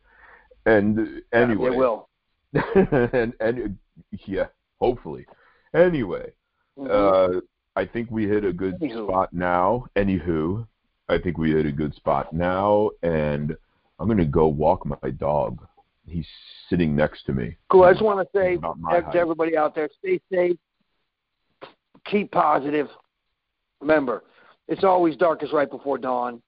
And 0.65 1.21
Yeah, 1.33 1.39
anyway, 1.39 1.71
it 1.71 1.77
will. 1.77 2.09
and 2.53 3.33
and 3.39 3.77
yeah, 4.25 4.47
hopefully. 4.79 5.25
Anyway, 5.73 6.31
Mhm. 6.77 6.89
uh, 7.37 7.41
I 7.75 7.85
think 7.85 8.11
we 8.11 8.27
hit 8.27 8.43
a 8.45 8.53
good 8.53 8.79
Anywho. 8.79 9.07
spot 9.07 9.33
now. 9.33 9.85
Anywho, 9.95 10.67
I 11.07 11.17
think 11.17 11.37
we 11.37 11.51
hit 11.51 11.65
a 11.65 11.71
good 11.71 11.93
spot 11.95 12.33
now, 12.33 12.91
and 13.01 13.55
I'm 13.99 14.07
gonna 14.07 14.25
go 14.25 14.47
walk 14.47 14.85
my 14.85 15.09
dog. 15.11 15.65
He's 16.05 16.27
sitting 16.69 16.95
next 16.95 17.23
to 17.25 17.33
me. 17.33 17.55
cool. 17.69 17.83
I 17.83 17.91
just 17.93 18.03
want 18.03 18.19
to 18.27 18.37
say 18.37 18.55
About 18.55 18.79
my 18.79 18.95
to, 18.99 19.01
height. 19.05 19.13
to 19.13 19.19
everybody 19.19 19.55
out 19.57 19.75
there, 19.75 19.89
stay 19.99 20.19
safe, 20.31 20.57
keep 22.05 22.31
positive. 22.31 22.87
Remember, 23.81 24.23
it's 24.67 24.83
always 24.83 25.15
darkest 25.15 25.53
right 25.53 25.69
before 25.69 25.97
dawn. 25.97 26.41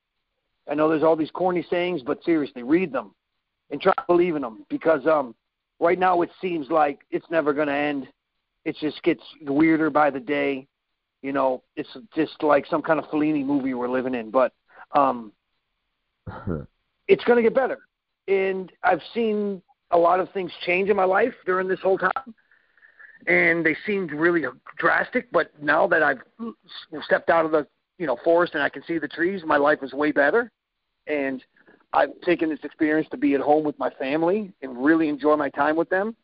I 0.70 0.76
know 0.76 0.89
there's 0.89 1.04
all 1.04 1.16
these 1.16 1.32
corny 1.32 1.66
sayings, 1.70 2.02
but 2.02 2.24
seriously, 2.24 2.64
read 2.64 2.92
them 2.92 3.14
and 3.72 3.82
try 3.82 3.94
to 3.94 4.04
believe 4.08 4.36
in 4.36 4.42
them 4.42 4.66
because 4.70 5.06
um, 5.08 5.34
right 5.80 5.98
now 5.98 6.22
it 6.22 6.30
seems 6.39 6.70
like 6.70 7.00
it's 7.10 7.26
never 7.30 7.54
going 7.54 7.68
to 7.68 7.74
end. 7.74 8.08
It 8.64 8.76
just 8.80 9.02
gets 9.04 9.24
weirder 9.42 9.89
by 9.89 10.10
the 10.12 10.20
day. 10.20 10.68
You 11.24 11.34
know, 11.34 11.64
it's 11.76 11.89
just 12.16 12.42
like 12.44 12.66
some 12.68 12.82
kind 12.82 13.00
of 13.00 13.06
Fellini 13.06 13.46
movie 13.46 13.74
we're 13.74 13.89
living 13.89 14.16
in. 14.16 14.30
But 14.30 14.54
um, 14.94 15.32
it's 17.08 17.24
going 17.24 17.38
to 17.38 17.44
get 17.44 17.56
better. 17.56 17.80
and 18.28 18.72
I've 18.84 19.02
seen 19.14 19.62
a 19.92 19.98
lot 19.98 20.20
of 20.20 20.32
things 20.32 20.52
change 20.66 20.89
in 20.89 20.96
my 20.96 21.04
life 21.04 21.34
during 21.46 21.68
this 21.68 21.80
whole 21.82 21.98
time, 21.98 22.34
and 23.28 23.65
they 23.65 23.76
seemed 23.86 24.11
really 24.11 24.43
drastic. 24.78 25.32
But 25.32 25.51
now 25.61 25.88
that 25.88 26.03
I've 26.03 26.19
stepped 27.03 27.30
out 27.30 27.45
of 27.45 27.51
the 27.51 27.67
you 27.97 28.07
know 28.07 28.17
forest 28.24 28.53
and 28.53 28.63
I 28.63 28.69
can 28.69 28.84
see 28.84 28.97
the 28.97 29.07
trees, 29.07 29.41
my 29.45 29.57
life 29.57 29.80
is 29.82 29.93
way 29.93 30.11
better, 30.11 30.51
and 31.07 31.43
I've 31.93 32.19
taken 32.22 32.49
this 32.49 32.59
experience 32.63 33.07
to 33.11 33.17
be 33.17 33.34
at 33.36 33.41
home 33.41 33.63
with 33.63 33.78
my 33.78 33.89
family 33.91 34.53
and 34.61 34.84
really 34.84 35.09
enjoy 35.09 35.36
my 35.36 35.49
time 35.49 35.76
with 35.76 35.89
them. 35.89 36.15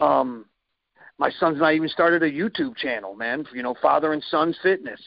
Um, 0.00 0.46
my 1.18 1.30
son's 1.30 1.56
and 1.56 1.66
I 1.66 1.74
even 1.74 1.88
started 1.88 2.22
a 2.22 2.30
YouTube 2.30 2.76
channel, 2.76 3.14
man. 3.14 3.44
You 3.54 3.62
know, 3.62 3.74
father 3.80 4.12
and 4.12 4.22
son 4.30 4.54
fitness, 4.62 5.00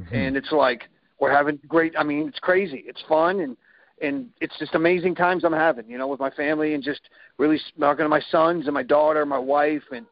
mm-hmm. 0.00 0.14
and 0.14 0.36
it's 0.36 0.52
like 0.52 0.88
we're 1.18 1.32
having 1.32 1.58
great. 1.66 1.94
I 1.98 2.04
mean, 2.04 2.28
it's 2.28 2.38
crazy. 2.38 2.84
It's 2.86 3.02
fun 3.08 3.40
and 3.40 3.56
and 4.00 4.28
it's 4.40 4.56
just 4.58 4.74
amazing 4.74 5.14
times 5.14 5.44
I'm 5.44 5.52
having, 5.52 5.88
you 5.88 5.98
know, 5.98 6.06
with 6.06 6.20
my 6.20 6.30
family 6.30 6.74
and 6.74 6.82
just 6.82 7.00
really 7.38 7.58
talking 7.78 8.04
to 8.04 8.08
my 8.08 8.20
sons 8.30 8.66
and 8.66 8.74
my 8.74 8.82
daughter, 8.82 9.24
my 9.26 9.38
wife, 9.38 9.82
and 9.90 10.06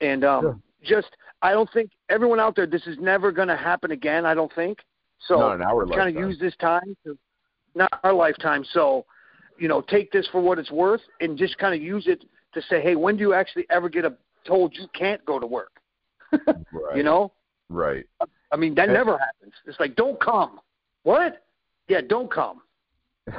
and 0.00 0.24
um, 0.24 0.42
sure. 0.42 0.60
just 1.00 1.16
I 1.42 1.52
don't 1.52 1.70
think 1.72 1.90
everyone 2.08 2.40
out 2.40 2.56
there. 2.56 2.66
This 2.66 2.86
is 2.86 2.96
never 2.98 3.32
going 3.32 3.48
to 3.48 3.56
happen 3.56 3.90
again. 3.90 4.26
I 4.26 4.34
don't 4.34 4.52
think. 4.54 4.78
So 5.26 5.38
not 5.38 5.54
in 5.54 5.62
our 5.62 5.86
kind 5.86 6.16
of 6.16 6.22
use 6.22 6.38
this 6.38 6.54
time 6.56 6.96
to 7.04 7.18
not 7.74 8.00
our 8.04 8.12
lifetime. 8.12 8.64
So 8.72 9.04
you 9.58 9.68
know, 9.68 9.80
take 9.80 10.10
this 10.12 10.26
for 10.30 10.40
what 10.40 10.58
it's 10.58 10.70
worth 10.70 11.00
and 11.20 11.36
just 11.36 11.58
kind 11.58 11.74
of 11.74 11.82
use 11.82 12.06
it 12.06 12.24
to 12.54 12.62
say, 12.62 12.80
hey, 12.80 12.94
when 12.94 13.16
do 13.16 13.22
you 13.22 13.34
actually 13.34 13.66
ever 13.70 13.88
get 13.88 14.04
a 14.04 14.14
told 14.46 14.74
you 14.74 14.86
can't 14.94 15.24
go 15.24 15.38
to 15.38 15.46
work? 15.46 15.72
right. 16.32 16.96
You 16.96 17.02
know. 17.02 17.32
Right. 17.68 18.06
I 18.50 18.56
mean, 18.56 18.74
that 18.76 18.88
and, 18.88 18.94
never 18.94 19.18
happens. 19.18 19.52
It's 19.66 19.78
like, 19.78 19.94
don't 19.94 20.18
come. 20.20 20.60
What? 21.02 21.44
Yeah, 21.88 22.00
don't 22.06 22.30
come. 22.30 22.62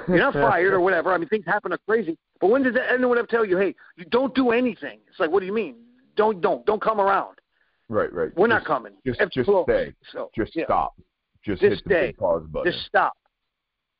You're 0.07 0.19
not 0.19 0.33
fired 0.33 0.73
or 0.73 0.81
whatever. 0.81 1.13
I 1.13 1.17
mean, 1.17 1.29
things 1.29 1.45
happen 1.45 1.73
are 1.73 1.79
crazy. 1.87 2.17
But 2.39 2.51
when 2.51 2.63
does 2.63 2.75
anyone 2.91 3.17
ever 3.17 3.27
tell 3.27 3.43
you, 3.43 3.57
hey, 3.57 3.73
you 3.95 4.05
don't 4.05 4.33
do 4.35 4.51
anything? 4.51 4.99
It's 5.09 5.19
like, 5.19 5.31
what 5.31 5.39
do 5.39 5.47
you 5.47 5.53
mean? 5.53 5.75
Don't 6.19 6.41
don't 6.41 6.65
don't 6.65 6.81
come 6.81 6.99
around. 6.99 7.37
Right, 7.87 8.11
right. 8.11 8.29
We're 8.35 8.49
just, 8.49 8.59
not 8.59 8.65
coming. 8.65 8.91
Just 9.05 9.21
just 9.33 9.49
stay. 9.63 9.93
So, 10.11 10.29
just 10.35 10.53
yeah. 10.53 10.65
stop. 10.65 10.99
Just, 11.45 11.61
just 11.61 11.75
hit 11.75 11.83
the 11.85 11.89
big 11.89 12.17
pause 12.17 12.45
button. 12.51 12.69
Just 12.69 12.85
stop. 12.85 13.13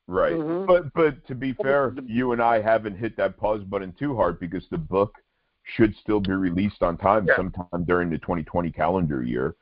Right. 0.06 0.34
Mm-hmm. 0.34 0.66
But 0.66 0.94
but 0.94 1.26
to 1.28 1.34
be 1.34 1.54
fair, 1.54 1.96
you 2.06 2.34
and 2.34 2.42
I 2.42 2.62
haven't 2.62 2.98
hit 2.98 3.16
that 3.16 3.38
pause 3.38 3.64
button 3.64 3.96
too 3.98 4.18
hard 4.18 4.38
because 4.38 4.66
the 4.70 4.78
book 4.78 5.16
should 5.78 5.96
still 5.96 6.20
be 6.20 6.34
released 6.34 6.84
on 6.84 6.98
time 6.98 7.26
yeah. 7.26 7.38
sometime 7.38 7.86
during 7.86 8.10
the 8.10 8.18
2020 8.18 8.70
calendar 8.70 9.24
year. 9.24 9.56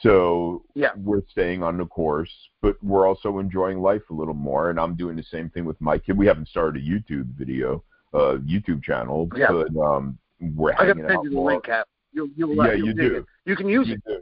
So 0.00 0.64
yeah. 0.74 0.92
we're 0.96 1.20
staying 1.30 1.62
on 1.62 1.76
the 1.76 1.84
course, 1.84 2.32
but 2.62 2.82
we're 2.82 3.06
also 3.06 3.40
enjoying 3.40 3.82
life 3.82 4.08
a 4.10 4.14
little 4.14 4.32
more. 4.32 4.70
And 4.70 4.80
I'm 4.80 4.96
doing 4.96 5.16
the 5.16 5.24
same 5.24 5.50
thing 5.50 5.66
with 5.66 5.78
my 5.82 5.98
kid. 5.98 6.16
We 6.16 6.26
haven't 6.26 6.48
started 6.48 6.82
a 6.82 6.86
YouTube 6.86 7.26
video, 7.36 7.84
uh, 8.14 8.38
YouTube 8.38 8.82
channel, 8.82 9.28
yeah. 9.36 9.48
but 9.50 9.78
um, 9.78 10.16
we're 10.40 10.72
I 10.74 10.86
hanging 10.86 11.10
out 11.10 11.26
more. 11.26 11.52
Link, 11.52 11.64
Cap. 11.64 11.86
You'll, 12.12 12.28
you'll, 12.36 12.54
yeah, 12.54 12.72
you'll 12.72 12.88
you 12.88 12.94
do. 12.94 13.16
It. 13.16 13.24
You 13.44 13.56
can 13.56 13.68
use 13.68 13.88
you 13.88 13.94
it. 13.94 14.02
Do. 14.06 14.20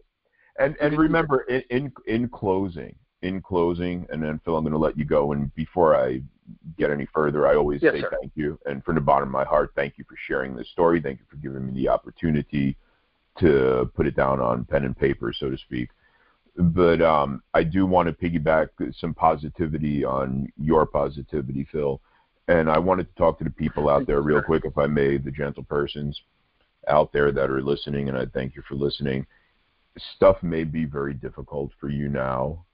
And 0.59 0.77
and 0.81 0.99
remember, 0.99 1.43
in, 1.43 1.63
in 1.71 1.93
in 2.07 2.29
closing, 2.29 2.95
in 3.23 3.41
closing, 3.41 4.07
and 4.11 4.23
then 4.23 4.41
Phil, 4.45 4.57
I'm 4.57 4.65
going 4.65 4.73
to 4.73 4.79
let 4.79 4.99
you 4.99 5.05
go. 5.05 5.33
And 5.33 5.55
before 5.55 5.97
I 5.97 6.23
get 6.79 6.91
any 6.91 7.07
further, 7.13 7.47
I 7.47 7.55
always 7.55 7.83
yes, 7.83 7.95
say 7.95 8.01
sir. 8.03 8.13
thank 8.21 8.33
you. 8.35 8.59
And 8.67 8.85
from 8.85 8.97
the 8.97 9.01
bottom 9.01 9.29
of 9.29 9.33
my 9.33 9.45
heart, 9.45 9.73
thank 9.75 9.97
you 9.97 10.05
for 10.09 10.17
sharing 10.27 10.55
this 10.55 10.69
story. 10.69 11.01
Thank 11.01 11.21
you 11.21 11.25
for 11.31 11.37
giving 11.37 11.67
me 11.67 11.73
the 11.73 11.89
opportunity 11.89 12.77
to 13.39 13.91
put 13.95 14.07
it 14.07 14.15
down 14.15 14.41
on 14.41 14.65
pen 14.65 14.85
and 14.85 14.97
paper, 14.97 15.33
so 15.33 15.51
to 15.51 15.57
speak. 15.57 15.89
But 16.57 17.01
um, 17.01 17.43
I 17.55 17.63
do 17.63 17.87
want 17.87 18.09
to 18.09 18.13
piggyback 18.13 18.69
some 18.99 19.15
positivity 19.15 20.05
on 20.05 20.53
your 20.59 20.85
positivity, 20.85 21.67
Phil. 21.73 21.99
And 22.53 22.69
I 22.69 22.79
wanted 22.79 23.09
to 23.09 23.15
talk 23.15 23.39
to 23.39 23.45
the 23.45 23.51
people 23.51 23.89
out 23.89 24.07
there 24.07 24.21
real 24.21 24.43
quick, 24.43 24.67
if 24.67 24.77
I 24.77 24.87
may, 24.87 25.17
the 25.17 25.31
gentle 25.31 25.63
persons 25.63 26.21
out 26.87 27.11
there 27.11 27.33
that 27.33 27.49
are 27.49 27.63
listening, 27.63 28.11
and 28.11 28.19
I 28.19 28.27
thank 28.27 28.55
you 28.55 28.63
for 28.69 28.75
listening. 28.75 29.27
Stuff 30.17 30.37
may 30.43 30.65
be 30.65 30.85
very 30.85 31.15
difficult 31.15 31.71
for 31.81 31.89
you 31.89 32.11
now, 32.11 32.67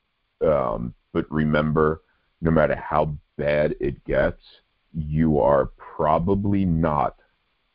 um, 0.44 0.94
but 1.12 1.30
remember, 1.30 2.02
no 2.40 2.50
matter 2.50 2.74
how 2.74 3.14
bad 3.36 3.76
it 3.78 4.04
gets, 4.04 4.42
you 4.92 5.38
are 5.38 5.66
probably 5.76 6.64
not 6.64 7.14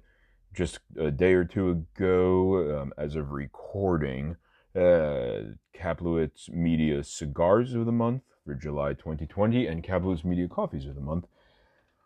just 0.54 0.80
a 0.98 1.12
day 1.12 1.34
or 1.34 1.44
two 1.44 1.70
ago, 1.70 2.82
um, 2.82 2.94
as 2.98 3.16
of 3.16 3.32
recording, 3.32 4.38
uh, 4.76 5.54
Kaplowitz 5.76 6.50
Media 6.50 7.04
Cigars 7.04 7.74
of 7.74 7.86
the 7.86 7.92
Month 7.92 8.24
for 8.46 8.54
July 8.54 8.94
2020 8.94 9.68
and 9.68 9.84
Kaplowitz 9.84 10.24
Media 10.24 10.48
Coffees 10.48 10.86
of 10.86 10.96
the 10.96 11.02
Month 11.02 11.26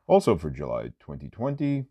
also 0.08 0.38
for 0.38 0.50
July 0.50 0.94
2020, 1.00 1.86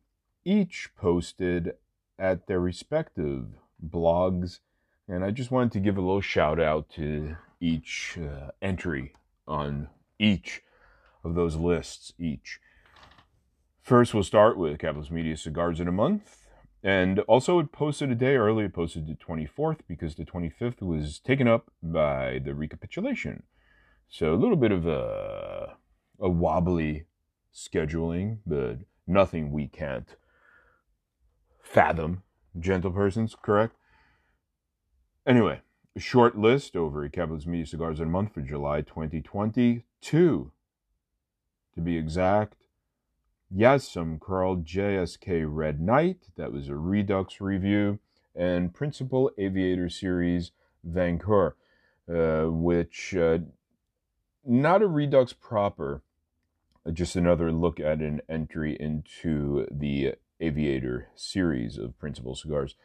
each 0.44 0.90
posted 0.97 1.74
at 2.18 2.47
their 2.47 2.60
respective 2.60 3.47
blogs. 3.84 4.60
And 5.09 5.24
I 5.24 5.30
just 5.30 5.51
wanted 5.51 5.72
to 5.72 5.80
give 5.80 5.97
a 5.97 6.01
little 6.01 6.20
shout 6.20 6.59
out 6.59 6.88
to 6.90 7.36
each 7.60 8.18
uh, 8.18 8.51
entry 8.60 9.12
on 9.47 9.88
each 10.18 10.62
of 11.22 11.34
those 11.34 11.56
lists 11.56 12.12
each. 12.18 12.59
First, 13.82 14.14
we'll 14.14 14.22
start 14.22 14.56
with 14.56 14.78
Kaplowitz 14.78 15.10
Media 15.10 15.36
Cigars 15.36 15.78
in 15.78 15.86
a 15.86 15.93
Month. 15.93 16.48
And 16.82 17.20
also, 17.20 17.59
it 17.59 17.72
posted 17.72 18.10
a 18.10 18.14
day 18.14 18.36
early. 18.36 18.64
It 18.64 18.74
posted 18.74 19.06
the 19.06 19.14
24th 19.14 19.80
because 19.88 20.14
the 20.14 20.24
25th 20.24 20.82
was 20.82 21.18
taken 21.18 21.48
up 21.48 21.70
by 21.82 22.40
the 22.44 22.55
recapitulation. 22.55 23.44
So, 24.09 24.32
a 24.32 24.36
little 24.36 24.56
bit 24.56 24.72
of 24.72 24.86
a, 24.86 25.76
a 26.20 26.28
wobbly 26.28 27.06
scheduling, 27.57 28.39
but 28.47 28.78
nothing 29.07 29.51
we 29.51 29.66
can't 29.66 30.16
fathom. 31.62 32.23
Gentle 32.59 32.91
persons, 32.91 33.35
correct? 33.41 33.77
Anyway, 35.27 35.61
a 35.95 36.01
short 36.01 36.39
list 36.39 36.77
over 36.77 37.05
at 37.05 37.12
Kaplowitz 37.12 37.47
Media 37.47 37.66
Cigars 37.66 37.99
in 37.99 38.09
a 38.09 38.11
Month 38.11 38.35
for 38.35 38.43
July 38.43 38.83
2022. 38.83 39.83
To 41.74 41.81
be 41.83 41.97
exact, 41.97 42.57
yes, 43.51 43.89
some 43.89 44.19
Carl 44.19 44.57
JSK 44.57 45.45
Red 45.47 45.81
Knight, 45.81 46.28
that 46.37 46.53
was 46.53 46.69
a 46.69 46.77
Redux 46.77 47.41
review, 47.41 47.99
and 48.35 48.73
Principle 48.73 49.31
Aviator 49.39 49.89
Series 49.89 50.53
Vancouver, 50.85 51.57
uh, 52.09 52.45
which 52.45 53.15
uh, 53.15 53.39
not 54.45 54.83
a 54.83 54.87
Redux 54.87 55.33
proper, 55.33 56.03
just 56.92 57.16
another 57.16 57.52
look 57.52 57.80
at 57.80 58.00
an 58.00 58.20
entry 58.28 58.76
into 58.78 59.66
the 59.70 60.14
Aviator 60.40 61.08
series 61.14 61.78
of 61.78 61.98
Principle 61.98 62.34
cigars. 62.34 62.76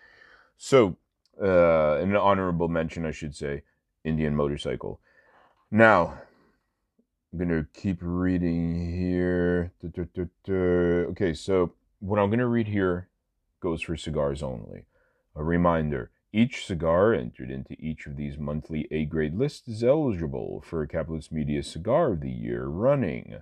So, 0.57 0.97
uh, 1.41 1.95
an 1.95 2.15
honorable 2.15 2.67
mention, 2.67 3.05
I 3.05 3.11
should 3.11 3.35
say, 3.35 3.63
Indian 4.03 4.35
Motorcycle. 4.35 4.99
Now, 5.69 6.21
I'm 7.31 7.39
going 7.39 7.49
to 7.49 7.67
keep 7.73 7.99
reading 8.01 8.97
here. 8.97 9.71
Okay, 10.49 11.33
so 11.33 11.73
what 11.99 12.19
I'm 12.19 12.29
going 12.29 12.39
to 12.39 12.47
read 12.47 12.67
here 12.67 13.07
goes 13.61 13.81
for 13.81 13.95
cigars 13.95 14.43
only. 14.43 14.85
A 15.35 15.43
reminder 15.43 16.11
each 16.33 16.65
cigar 16.65 17.13
entered 17.13 17.51
into 17.51 17.75
each 17.79 18.05
of 18.07 18.15
these 18.15 18.37
monthly 18.37 18.87
A 18.91 19.05
grade 19.05 19.35
lists 19.35 19.67
is 19.67 19.83
eligible 19.83 20.61
for 20.65 20.81
a 20.81 20.87
Kaplowitz 20.87 21.31
Media 21.31 21.61
Cigar 21.61 22.13
of 22.13 22.21
the 22.21 22.29
Year 22.29 22.65
running. 22.65 23.41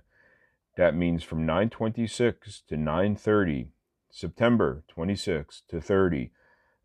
That 0.80 0.96
means 0.96 1.22
from 1.22 1.44
926 1.44 2.62
to 2.70 2.76
930 2.78 3.68
September 4.10 4.82
26 4.88 5.64
to 5.68 5.78
30. 5.78 6.24
Uh, 6.24 6.30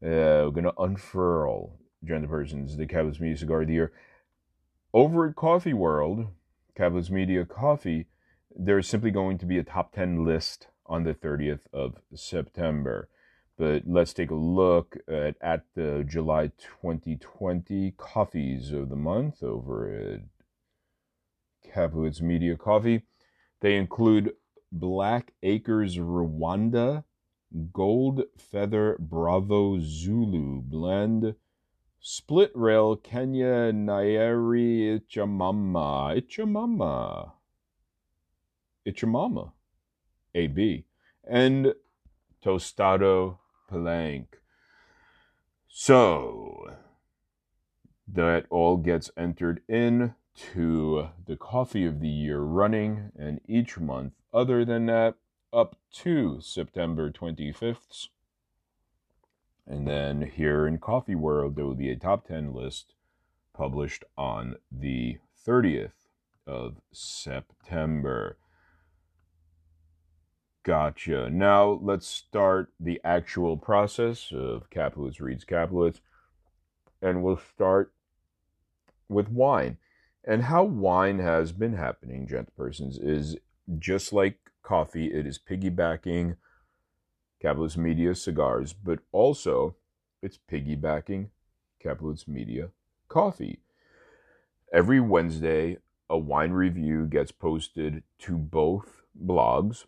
we're 0.04 0.50
going 0.50 0.66
to 0.66 0.74
unfurl 0.78 1.80
Gentle 2.04 2.28
Persons, 2.28 2.76
the 2.76 2.88
Kaplowitz 2.88 3.22
Media 3.22 3.38
Cigar 3.38 3.62
of 3.62 3.68
the 3.68 3.74
Year. 3.74 3.94
Over 4.94 5.30
at 5.30 5.38
Coffee 5.38 5.72
World, 5.72 6.28
Kaplowitz 6.78 7.10
Media 7.10 7.46
Coffee, 7.46 8.08
there's 8.54 8.86
simply 8.86 9.12
going 9.12 9.38
to 9.38 9.46
be 9.46 9.60
a 9.60 9.64
top 9.64 9.94
10 9.94 10.26
list 10.26 10.68
on 10.86 11.06
the 11.06 11.14
30th 11.14 11.62
of 11.72 12.02
September. 12.14 13.08
But 13.58 13.84
let's 13.88 14.12
take 14.12 14.30
a 14.30 14.36
look 14.36 14.98
at, 15.08 15.36
at 15.40 15.68
the 15.74 16.04
July 16.06 16.48
2020 16.82 17.94
coffees 17.96 18.74
of 18.74 18.90
the 18.90 18.98
month 18.98 19.42
over 19.42 19.88
at 19.90 20.20
Kaplowitz 21.74 22.20
Media 22.20 22.58
Coffee. 22.58 23.04
They 23.66 23.78
include 23.78 24.36
Black 24.72 25.34
Acres 25.42 25.98
Rwanda, 25.98 27.04
Gold 27.74 28.22
Feather 28.38 28.96
Bravo 29.00 29.80
Zulu 29.80 30.62
blend, 30.62 31.34
Split 32.00 32.52
Rail 32.54 32.96
Kenya 32.96 33.74
Nyeri 33.74 35.02
Ichamama, 35.02 36.16
Ichamama, 36.16 37.32
Ichamama, 38.88 39.52
AB, 40.36 40.86
and 41.28 41.74
Tostado 42.44 43.40
Palenque. 43.68 44.36
So 45.68 46.70
that 48.08 48.46
all 48.52 48.78
gets 48.78 49.10
entered 49.18 49.64
in 49.68 50.14
to 50.36 51.10
the 51.26 51.38
coffee 51.38 51.86
of 51.86 52.00
the 52.00 52.10
year 52.10 52.40
running, 52.40 53.12
and 53.18 53.40
each 53.48 53.78
month 53.78 54.14
other 54.34 54.66
than 54.66 54.86
that, 54.88 55.16
up 55.54 55.78
to 55.92 56.40
September 56.42 57.10
25th. 57.10 58.08
And 59.66 59.88
then 59.88 60.22
here 60.22 60.68
in 60.68 60.78
Coffee 60.78 61.16
World, 61.16 61.56
there 61.56 61.66
will 61.66 61.74
be 61.74 61.90
a 61.90 61.96
top 61.96 62.28
10 62.28 62.54
list 62.54 62.94
published 63.54 64.04
on 64.18 64.58
the 64.72 65.18
30th 65.48 65.94
of 66.46 66.76
September. 66.92 68.38
Gotcha. 70.64 71.30
Now 71.30 71.80
let's 71.82 72.08
start 72.08 72.72
the 72.80 73.00
actual 73.04 73.56
process 73.56 74.32
of 74.32 74.70
Kaplowitz 74.70 75.22
Reads 75.22 75.46
Kaplowitz. 75.46 76.02
And 77.02 77.24
we'll 77.24 77.42
start 77.56 77.94
with 79.08 79.30
wine. 79.30 79.78
And 80.28 80.44
how 80.44 80.64
wine 80.64 81.20
has 81.20 81.52
been 81.52 81.74
happening, 81.74 82.28
gentle 82.28 82.54
persons, 82.58 82.98
is 82.98 83.38
just 83.78 84.12
like 84.12 84.40
coffee, 84.64 85.14
it 85.14 85.28
is 85.28 85.40
piggybacking 85.40 86.38
Kaplowitz 87.44 87.78
Media 87.78 88.16
cigars, 88.16 88.74
but 88.74 89.00
also 89.12 89.76
it's 90.24 90.40
piggybacking 90.52 91.30
Kaplowitz 91.84 92.28
Media 92.28 92.70
coffee. 93.08 93.60
Every 94.74 95.00
Wednesday, 95.00 95.78
a 96.10 96.18
wine 96.18 96.52
review 96.52 97.06
gets 97.06 97.32
posted 97.32 98.02
to 98.20 98.38
both 98.38 99.04
blogs 99.24 99.86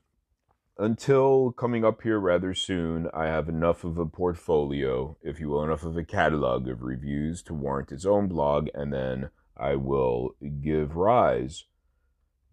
until 0.77 1.51
coming 1.51 1.83
up 1.83 2.03
here 2.03 2.19
rather 2.19 2.53
soon, 2.53 3.07
I 3.11 3.25
have 3.25 3.49
enough 3.49 3.83
of 3.83 3.97
a 3.97 4.05
portfolio, 4.05 5.17
if 5.23 5.39
you 5.39 5.49
will, 5.49 5.63
enough 5.63 5.83
of 5.83 5.97
a 5.97 6.03
catalog 6.03 6.67
of 6.67 6.83
reviews 6.83 7.41
to 7.43 7.53
warrant 7.55 7.91
its 7.91 8.05
own 8.05 8.27
blog, 8.27 8.67
and 8.75 8.93
then 8.93 9.31
I 9.59 9.75
will 9.75 10.35
give 10.61 10.95
rise, 10.95 11.65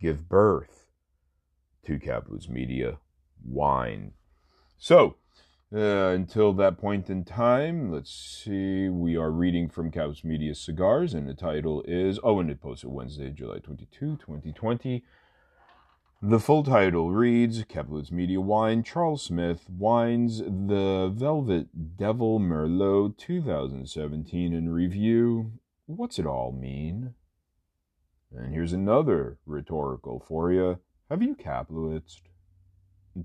give 0.01 0.29
birth 0.29 0.87
to 1.85 1.99
Kaplowitz 1.99 2.49
Media 2.49 2.99
Wine. 3.45 4.13
So, 4.79 5.17
uh, 5.75 6.13
until 6.13 6.53
that 6.53 6.79
point 6.79 7.11
in 7.11 7.25
time, 7.25 7.91
let's 7.91 8.13
see. 8.13 8.89
We 8.89 9.17
are 9.17 9.31
reading 9.31 9.69
from 9.69 9.91
Kaplowitz 9.91 10.25
Media 10.25 10.55
Cigars, 10.55 11.15
and 11.15 11.29
the 11.29 11.35
title 11.35 11.83
is, 11.87 12.19
oh, 12.23 12.41
and 12.41 12.51
it 12.51 12.61
posted 12.61 12.91
Wednesday, 12.91 13.31
July 13.31 13.59
22, 13.59 14.17
2020. 14.17 15.03
The 16.23 16.41
full 16.41 16.63
title 16.63 17.11
reads 17.11 17.65
Kaplowitz 17.65 18.11
Media 18.11 18.41
Wine, 18.41 18.83
Charles 18.83 19.23
Smith 19.23 19.69
wines 19.69 20.39
The 20.39 21.13
Velvet 21.13 21.97
Devil 21.99 22.41
Merlot 22.41 23.19
2017 23.19 24.55
in 24.55 24.71
review. 24.71 25.53
What's 25.87 26.19
it 26.19 26.27
all 26.27 26.51
mean? 26.51 27.13
And 28.35 28.55
here's 28.55 28.73
another 28.73 29.39
rhetorical 29.45 30.25
for 30.27 30.51
you. 30.51 30.79
Have 31.11 31.23
you 31.23 31.37
Kaplowitzed 31.37 32.23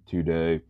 today? 0.06 0.61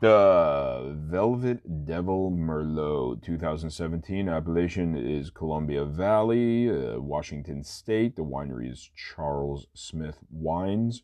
The 0.00 0.96
Velvet 0.96 1.84
Devil 1.84 2.30
Merlot 2.30 3.22
2017 3.22 4.28
appellation 4.28 4.96
is 4.96 5.28
Columbia 5.28 5.84
Valley, 5.84 6.70
uh, 6.70 6.98
Washington 6.98 7.62
State. 7.62 8.16
The 8.16 8.22
winery 8.22 8.70
is 8.72 8.90
Charles 8.96 9.66
Smith 9.74 10.18
Wines. 10.30 11.02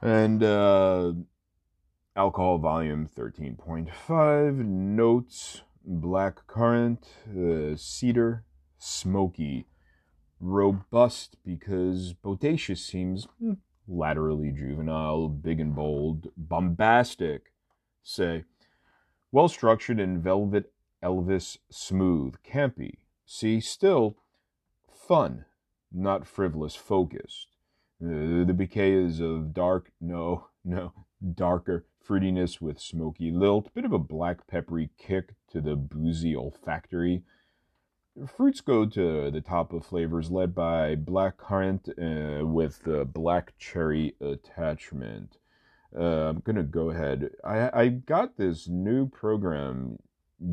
And 0.00 0.44
uh, 0.44 1.14
alcohol 2.14 2.58
volume 2.58 3.08
13.5. 3.08 4.56
Notes 4.64 5.62
black 5.84 6.46
currant, 6.46 7.06
uh, 7.30 7.76
cedar, 7.76 8.44
smoky. 8.78 9.66
Robust 10.38 11.36
because 11.44 12.14
bodacious 12.14 12.78
seems 12.78 13.26
hmm, 13.38 13.54
laterally 13.86 14.52
juvenile, 14.52 15.28
big 15.28 15.60
and 15.60 15.74
bold, 15.74 16.28
bombastic 16.36 17.52
say, 18.02 18.44
well 19.32 19.48
structured 19.48 20.00
and 20.00 20.22
velvet 20.22 20.72
Elvis 21.02 21.58
smooth, 21.70 22.36
campy. 22.44 22.94
See, 23.26 23.60
still 23.60 24.16
fun, 24.92 25.44
not 25.92 26.26
frivolous, 26.26 26.74
focused. 26.74 27.48
Uh, 28.02 28.44
the 28.44 28.54
bouquet 28.56 28.92
is 28.92 29.20
of 29.20 29.52
dark, 29.52 29.92
no, 30.00 30.46
no, 30.64 30.92
darker 31.34 31.86
fruitiness 32.06 32.60
with 32.60 32.80
smoky 32.80 33.30
lilt, 33.30 33.72
bit 33.74 33.84
of 33.84 33.92
a 33.92 33.98
black 33.98 34.46
peppery 34.46 34.90
kick 34.98 35.34
to 35.52 35.60
the 35.60 35.76
boozy 35.76 36.34
olfactory. 36.34 37.22
Fruits 38.26 38.60
go 38.60 38.84
to 38.86 39.30
the 39.30 39.40
top 39.40 39.72
of 39.72 39.86
flavors 39.86 40.30
led 40.30 40.54
by 40.54 40.94
black 40.94 41.36
currant 41.36 41.88
uh, 41.90 42.44
with 42.44 42.86
uh, 42.88 43.04
black 43.04 43.52
cherry 43.58 44.14
attachment. 44.20 45.38
Uh, 45.96 46.28
I'm 46.28 46.40
gonna 46.40 46.62
go 46.62 46.90
ahead. 46.90 47.30
I 47.44 47.70
I 47.72 47.88
got 47.88 48.36
this 48.36 48.68
new 48.68 49.08
program 49.08 49.98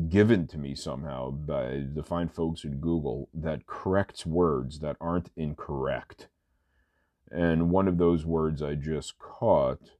given 0.08 0.46
to 0.48 0.58
me 0.58 0.74
somehow 0.74 1.30
by 1.30 1.84
the 1.94 2.02
fine 2.02 2.28
folks 2.28 2.64
at 2.64 2.80
Google 2.80 3.28
that 3.32 3.66
corrects 3.66 4.26
words 4.26 4.80
that 4.80 4.96
aren't 5.00 5.30
incorrect. 5.36 6.28
And 7.30 7.70
one 7.70 7.88
of 7.88 7.98
those 7.98 8.24
words 8.24 8.62
I 8.62 8.74
just 8.74 9.18
caught 9.18 9.92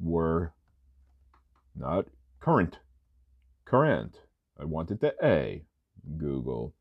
were 0.00 0.52
not 1.74 2.06
current. 2.40 2.78
Current. 3.64 4.20
I 4.58 4.64
wanted 4.64 5.00
the 5.00 5.14
A. 5.22 5.64
Google. 6.16 6.74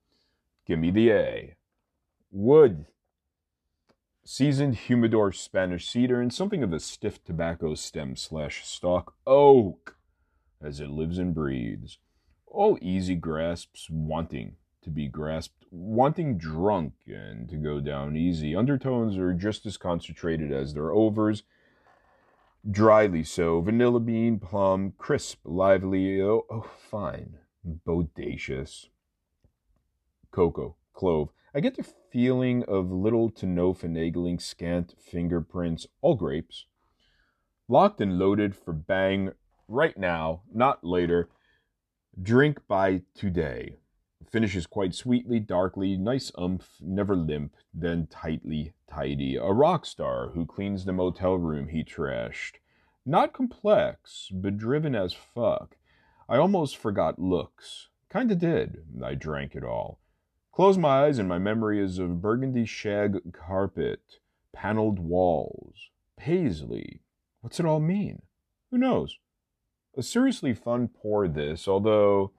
Give 0.65 0.79
me 0.79 0.91
the 0.91 1.11
A. 1.11 1.55
Wood 2.31 2.85
seasoned 4.27 4.75
humidor 4.75 5.31
Spanish 5.31 5.87
cedar, 5.87 6.19
and 6.19 6.33
something 6.33 6.61
of 6.61 6.73
a 6.73 6.81
stiff 6.81 7.23
tobacco 7.23 7.75
stem 7.75 8.17
slash 8.17 8.65
stalk 8.65 9.15
oak 9.25 9.95
as 10.61 10.81
it 10.81 10.89
lives 10.89 11.17
and 11.17 11.33
breathes. 11.33 11.97
All 12.45 12.77
easy 12.81 13.15
grasps, 13.15 13.89
wanting 13.89 14.57
to 14.83 14.89
be 14.89 15.07
grasped, 15.07 15.63
wanting 15.71 16.37
drunk 16.37 16.93
and 17.07 17.47
to 17.47 17.55
go 17.55 17.79
down 17.79 18.17
easy. 18.17 18.53
Undertones 18.53 19.17
are 19.17 19.33
just 19.33 19.65
as 19.65 19.77
concentrated 19.77 20.51
as 20.51 20.73
their 20.73 20.91
overs, 20.91 21.43
dryly 22.69 23.23
so. 23.23 23.61
Vanilla 23.61 23.99
bean, 23.99 24.39
plum, 24.39 24.93
crisp, 24.97 25.39
lively, 25.43 26.21
oh, 26.21 26.45
oh 26.49 26.69
fine, 26.89 27.37
bodacious. 27.85 28.87
Cocoa, 30.31 30.75
clove, 30.93 31.29
I 31.53 31.59
get 31.59 31.75
the 31.75 31.85
feeling 32.11 32.63
of 32.65 32.91
little 32.91 33.29
to 33.31 33.45
no 33.45 33.73
finagling, 33.73 34.41
scant 34.41 34.93
fingerprints, 34.99 35.87
all 36.01 36.15
grapes. 36.15 36.65
Locked 37.67 37.99
and 38.01 38.19
loaded 38.19 38.55
for 38.55 38.73
bang 38.73 39.31
right 39.67 39.97
now, 39.97 40.41
not 40.53 40.83
later. 40.83 41.29
Drink 42.21 42.59
by 42.67 43.01
today. 43.13 43.77
Finishes 44.29 44.67
quite 44.67 44.93
sweetly, 44.93 45.39
darkly, 45.39 45.95
nice 45.95 46.31
umph, 46.37 46.77
never 46.81 47.15
limp, 47.15 47.55
then 47.73 48.07
tightly 48.07 48.73
tidy. 48.89 49.37
A 49.37 49.53
rock 49.53 49.85
star 49.85 50.29
who 50.29 50.45
cleans 50.45 50.83
the 50.83 50.91
motel 50.91 51.35
room 51.35 51.69
he 51.69 51.83
trashed. 51.83 52.55
Not 53.05 53.31
complex, 53.31 54.27
but 54.33 54.57
driven 54.57 54.95
as 54.95 55.13
fuck. 55.13 55.77
I 56.27 56.35
almost 56.37 56.75
forgot 56.75 57.19
looks. 57.19 57.87
Kinda 58.11 58.35
did. 58.35 58.83
I 59.01 59.15
drank 59.15 59.55
it 59.55 59.63
all. 59.63 59.99
Close 60.51 60.77
my 60.77 61.05
eyes, 61.05 61.19
and 61.19 61.29
my 61.29 61.37
memory 61.37 61.81
is 61.81 61.99
of 61.99 62.21
burgundy 62.21 62.65
shag 62.65 63.31
carpet, 63.31 64.19
paneled 64.51 64.99
walls, 64.99 65.89
paisley. 66.17 67.01
What's 67.41 67.59
it 67.59 67.65
all 67.65 67.79
mean? 67.79 68.23
Who 68.71 68.77
knows? 68.77 69.19
A 69.95 70.03
seriously 70.03 70.53
fun 70.53 70.89
pour 70.89 71.27
this, 71.27 71.67
although 71.67 72.33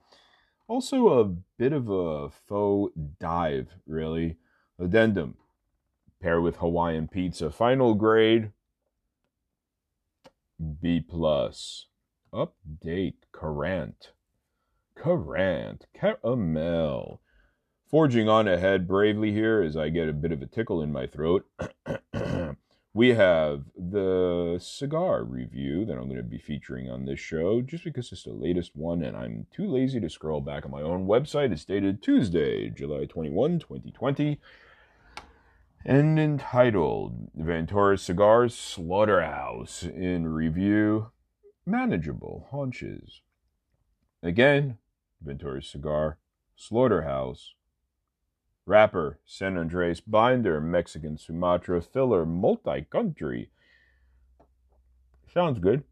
also 0.69 1.19
a 1.19 1.25
bit 1.25 1.73
of 1.73 1.89
a 1.89 2.29
faux 2.29 2.93
dive, 3.19 3.75
really. 3.85 4.37
Addendum. 4.79 5.35
Pair 6.21 6.39
with 6.39 6.57
Hawaiian 6.57 7.07
pizza. 7.07 7.49
Final 7.49 7.95
grade 7.95 8.51
B 10.81 11.01
plus. 11.01 11.87
Update 12.33 13.15
Carant. 13.33 14.11
Carant. 14.95 15.87
Caramel. 15.93 17.21
Forging 17.89 18.29
on 18.29 18.47
ahead 18.47 18.87
bravely 18.87 19.31
here 19.31 19.63
as 19.63 19.75
I 19.75 19.89
get 19.89 20.07
a 20.07 20.13
bit 20.13 20.31
of 20.31 20.41
a 20.41 20.45
tickle 20.45 20.81
in 20.81 20.91
my 20.91 21.07
throat. 21.07 21.47
we 22.93 23.09
have 23.09 23.65
the 23.75 24.57
cigar 24.59 25.23
review 25.23 25.85
that 25.85 25.97
I'm 25.97 26.05
going 26.05 26.17
to 26.17 26.23
be 26.23 26.39
featuring 26.39 26.89
on 26.89 27.05
this 27.05 27.19
show 27.19 27.61
just 27.61 27.83
because 27.83 28.11
it's 28.11 28.23
the 28.23 28.31
latest 28.31 28.75
one 28.75 29.03
and 29.03 29.15
I'm 29.15 29.45
too 29.55 29.67
lazy 29.67 29.99
to 29.99 30.09
scroll 30.09 30.41
back 30.41 30.65
on 30.65 30.71
my 30.71 30.81
own 30.81 31.05
website. 31.05 31.51
It's 31.51 31.65
dated 31.65 32.01
Tuesday, 32.01 32.69
July 32.69 33.05
21, 33.05 33.59
2020, 33.59 34.39
and 35.85 36.19
entitled 36.19 37.29
Ventura 37.35 37.97
Cigars 37.97 38.55
Slaughterhouse 38.55 39.83
in 39.83 40.27
Review 40.27 41.11
Manageable 41.67 42.47
Haunches. 42.49 43.21
Again, 44.23 44.79
Ventura 45.21 45.61
Cigar 45.61 46.17
Slaughterhouse 46.55 47.53
Wrapper, 48.69 49.17
San 49.25 49.57
Andres 49.57 49.99
binder, 49.99 50.61
Mexican 50.61 51.17
Sumatra 51.17 51.81
filler, 51.81 52.23
multi-country. 52.23 53.49
Sounds 55.33 55.57
good. 55.57 55.83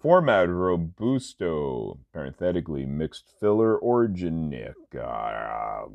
Format 0.00 0.48
Robusto, 0.48 1.98
parenthetically 2.12 2.86
mixed 2.86 3.24
filler, 3.40 3.76
organic. 3.82 4.76
Uh, 4.96 5.86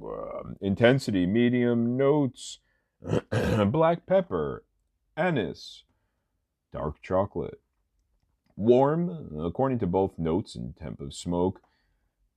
intensity 0.59 1.25
medium, 1.25 1.95
notes, 1.95 2.59
black 3.67 4.05
pepper, 4.05 4.65
anise, 5.15 5.85
dark 6.73 7.01
chocolate. 7.01 7.61
Warm, 8.57 9.39
according 9.39 9.79
to 9.79 9.87
both 9.87 10.19
notes 10.19 10.55
and 10.55 10.75
temp 10.75 10.99
of 10.99 11.13
smoke. 11.13 11.61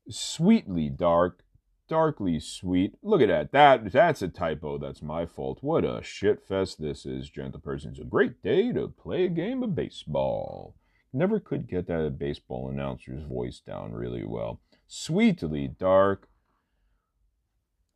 Sweetly 0.09 0.91
dark, 0.91 1.44
darkly 1.89 2.41
sweet. 2.41 2.95
Look 3.03 3.21
at 3.21 3.29
that. 3.29 3.53
That 3.53 3.93
that's 3.93 4.23
a 4.23 4.29
typo. 4.29 4.79
That's 4.79 5.03
my 5.03 5.27
fault. 5.27 5.59
What 5.61 5.85
a 5.85 6.01
shit 6.03 6.47
fest 6.47 6.81
this 6.81 7.07
is, 7.07 7.31
gentle 7.31 7.61
person. 7.61 7.91
It's 7.91 8.01
a 8.01 8.05
great 8.05 8.43
day 8.43 8.73
to 8.73 8.89
play 8.89 9.25
a 9.25 9.29
game 9.29 9.63
of 9.63 9.75
baseball. 9.75 10.75
Never 11.13 11.39
could 11.39 11.69
get 11.69 11.87
that 11.87 12.19
baseball 12.19 12.69
announcer's 12.69 13.23
voice 13.23 13.61
down 13.61 13.93
really 13.93 14.25
well. 14.25 14.61
Sweetly 14.87 15.69
dark. 15.79 16.29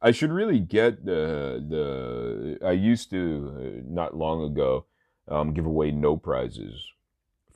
I 0.00 0.12
should 0.12 0.30
really 0.30 0.60
get 0.60 1.04
the 1.04 1.64
the. 1.68 2.58
I 2.64 2.72
used 2.72 3.10
to 3.10 3.52
uh, 3.56 3.82
not 3.88 4.16
long 4.16 4.44
ago 4.44 4.86
um, 5.26 5.52
give 5.52 5.66
away 5.66 5.90
no 5.90 6.16
prizes 6.16 6.92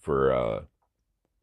for 0.00 0.32
uh, 0.32 0.62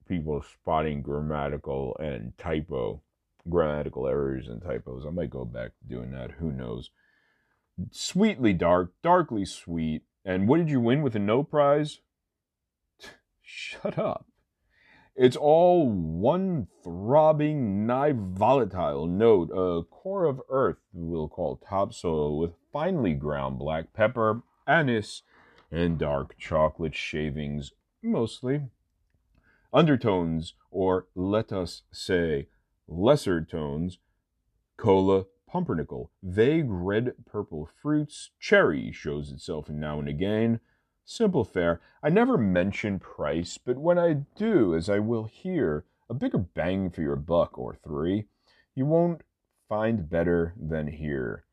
people 0.07 0.44
spotting 0.44 1.02
grammatical 1.02 1.95
and 1.99 2.38
typo 2.38 3.02
grammatical 3.50 4.08
errors 4.08 4.48
and 4.48 4.62
typos. 4.62 5.06
I 5.08 5.12
might 5.12 5.30
go 5.30 5.46
back 5.46 5.72
to 5.80 5.88
doing 5.88 6.12
that. 6.12 6.32
Who 6.40 6.52
knows? 6.52 6.92
Sweetly 7.92 8.54
dark, 8.54 8.92
darkly 9.02 9.46
sweet. 9.46 10.04
And 10.26 10.48
what 10.48 10.58
did 10.58 10.70
you 10.70 10.80
win 10.80 11.02
with 11.02 11.16
a 11.16 11.20
no 11.20 11.44
prize? 11.44 12.00
Shut 13.42 13.98
up. 13.98 14.26
It's 15.16 15.36
all 15.36 15.90
one 15.90 16.68
throbbing, 16.82 17.86
nigh 17.86 18.14
volatile 18.16 19.06
note, 19.06 19.50
a 19.52 19.84
core 19.84 20.24
of 20.24 20.42
earth 20.50 20.78
we'll 20.94 21.28
call 21.28 21.58
topsoil, 21.58 22.38
with 22.38 22.54
finely 22.72 23.14
ground 23.16 23.60
black 23.60 23.92
pepper, 23.92 24.44
anise, 24.66 25.24
and 25.72 25.98
dark 25.98 26.38
chocolate 26.38 26.96
shavings, 26.96 27.74
mostly. 28.02 28.62
Undertones, 29.74 30.54
or 30.72 31.08
let 31.16 31.52
us 31.52 31.84
say, 31.92 32.48
lesser 32.90 33.41
tones, 33.41 33.99
cola, 34.78 35.26
pumpernickel, 35.48 36.11
vague 36.22 36.70
red 36.70 37.14
purple 37.26 37.70
fruits, 37.82 38.32
cherry 38.40 38.91
shows 38.91 39.32
itself 39.32 39.70
now 39.70 39.99
and 39.99 40.07
again. 40.07 40.60
Simple 41.06 41.44
fare. 41.44 41.82
I 42.03 42.10
never 42.10 42.38
mention 42.38 42.99
price, 42.99 43.57
but 43.57 43.78
when 43.78 43.98
I 43.98 44.26
do, 44.36 44.76
as 44.76 44.90
I 44.90 44.99
will 44.99 45.24
here, 45.24 45.86
a 46.10 46.14
bigger 46.14 46.38
bang 46.38 46.90
for 46.90 47.02
your 47.02 47.16
buck 47.16 47.57
or 47.57 47.76
three, 47.84 48.26
you 48.76 48.86
won't 48.86 49.22
find 49.68 50.10
better 50.10 50.53
than 50.60 50.88
here. 50.88 51.45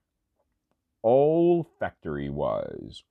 All 1.02 1.70
factory 1.78 2.28
wise. 2.28 3.02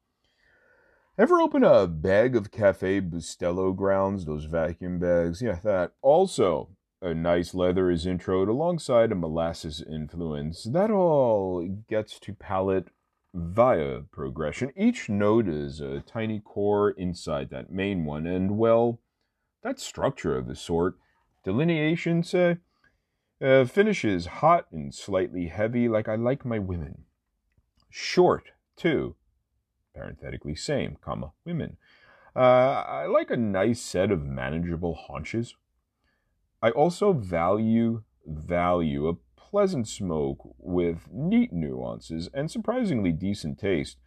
Ever 1.17 1.39
open 1.39 1.63
a 1.63 1.87
bag 1.87 2.35
of 2.35 2.51
Cafe 2.51 2.99
Bustelo 3.01 3.73
grounds, 3.75 4.25
those 4.25 4.45
vacuum 4.45 4.99
bags? 4.99 5.41
Yeah, 5.41 5.59
that. 5.63 5.93
Also, 6.01 6.74
a 7.01 7.13
nice 7.13 7.53
leather 7.53 7.91
is 7.91 8.05
introed 8.05 8.47
alongside 8.47 9.11
a 9.11 9.15
molasses 9.15 9.81
influence. 9.81 10.63
That 10.63 10.91
all 10.91 11.67
gets 11.87 12.19
to 12.19 12.33
palate 12.33 12.87
via 13.33 13.99
progression. 14.11 14.71
Each 14.75 15.09
note 15.09 15.47
is 15.47 15.81
a 15.81 16.01
tiny 16.01 16.39
core 16.39 16.91
inside 16.91 17.49
that 17.49 17.71
main 17.71 18.05
one, 18.05 18.25
and 18.25 18.57
well, 18.57 18.99
that 19.61 19.79
structure 19.79 20.37
of 20.37 20.47
the 20.47 20.55
sort, 20.55 20.95
delineation, 21.43 22.23
say, 22.23 22.57
uh, 23.41 23.65
finishes 23.65 24.25
hot 24.27 24.67
and 24.71 24.93
slightly 24.93 25.47
heavy 25.47 25.89
like 25.89 26.07
I 26.07 26.15
like 26.15 26.45
my 26.45 26.59
women. 26.59 27.03
Short, 27.89 28.51
too, 28.77 29.15
parenthetically 29.93 30.55
same, 30.55 30.97
comma, 31.01 31.31
women. 31.43 31.77
Uh, 32.35 32.83
I 32.87 33.05
like 33.05 33.29
a 33.29 33.37
nice 33.37 33.81
set 33.81 34.11
of 34.11 34.25
manageable 34.25 34.93
haunches. 34.93 35.55
I 36.61 36.71
also 36.71 37.13
value 37.13 38.03
value 38.25 39.07
a 39.07 39.15
pleasant 39.35 39.87
smoke 39.87 40.55
with 40.57 41.07
neat 41.11 41.53
nuances 41.53 42.29
and 42.33 42.49
surprisingly 42.49 43.11
decent 43.11 43.59
taste. 43.59 43.97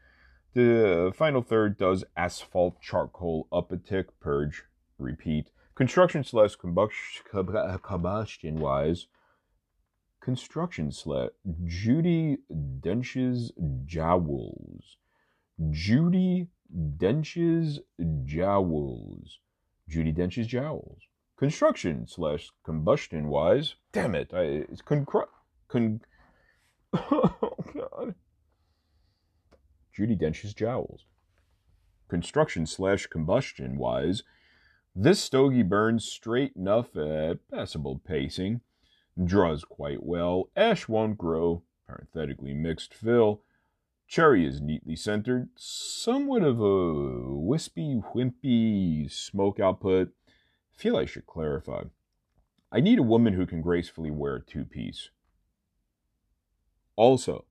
The 0.54 1.12
final 1.14 1.42
third 1.42 1.78
does 1.78 2.04
asphalt 2.16 2.80
charcoal 2.80 3.46
up 3.52 3.70
a 3.70 3.76
tick, 3.76 4.18
purge, 4.20 4.64
repeat. 4.98 5.50
Construction 5.74 6.24
slash 6.24 6.56
combustion 6.56 8.56
wise. 8.56 9.06
Construction 10.20 10.90
slash 10.90 11.30
Judi 11.64 12.38
Dench's 12.80 13.52
jowls. 13.84 14.96
Judi 15.70 16.48
Dench's 16.96 17.80
jowls. 18.24 19.38
Judi 19.88 20.14
Dench's 20.14 20.46
jowls 20.46 21.07
construction 21.38 22.06
slash 22.06 22.50
combustion 22.64 23.28
wise. 23.28 23.76
Damn 23.92 24.14
it! 24.14 24.30
I, 24.34 24.66
it's 24.70 24.82
con. 24.82 25.06
con 25.68 26.00
oh 26.92 27.54
God. 27.74 28.14
Judi 29.96 30.18
Dench's 30.18 30.54
jowls. 30.54 31.04
Construction 32.08 32.66
slash 32.66 33.06
combustion 33.06 33.76
wise, 33.76 34.22
this 34.94 35.20
stogie 35.20 35.62
burns 35.62 36.04
straight 36.04 36.52
enough 36.56 36.96
at 36.96 37.46
passable 37.50 38.00
pacing, 38.06 38.62
draws 39.22 39.64
quite 39.64 40.02
well. 40.02 40.50
Ash 40.56 40.88
won't 40.88 41.18
grow. 41.18 41.62
Parenthetically 41.86 42.54
mixed 42.54 42.94
fill. 42.94 43.42
Cherry 44.06 44.46
is 44.46 44.60
neatly 44.60 44.96
centered, 44.96 45.50
somewhat 45.56 46.42
of 46.42 46.60
a 46.60 47.34
wispy, 47.34 48.00
wimpy 48.14 49.10
smoke 49.10 49.60
output 49.60 50.12
feel 50.78 50.96
I 50.96 51.04
should 51.04 51.26
clarify. 51.26 51.82
I 52.70 52.80
need 52.80 52.98
a 52.98 53.02
woman 53.02 53.34
who 53.34 53.46
can 53.46 53.60
gracefully 53.60 54.10
wear 54.10 54.36
a 54.36 54.44
two 54.44 54.64
piece. 54.64 55.10
Also, 56.96 57.46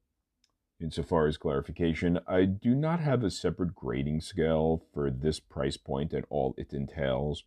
insofar 0.79 1.27
as 1.27 1.37
clarification, 1.37 2.19
I 2.27 2.45
do 2.45 2.73
not 2.73 2.99
have 2.99 3.23
a 3.23 3.31
separate 3.31 3.75
grading 3.75 4.21
scale 4.21 4.83
for 4.93 5.09
this 5.11 5.39
price 5.39 5.77
point 5.77 6.13
and 6.13 6.25
all 6.29 6.55
it 6.57 6.73
entails. 6.73 7.43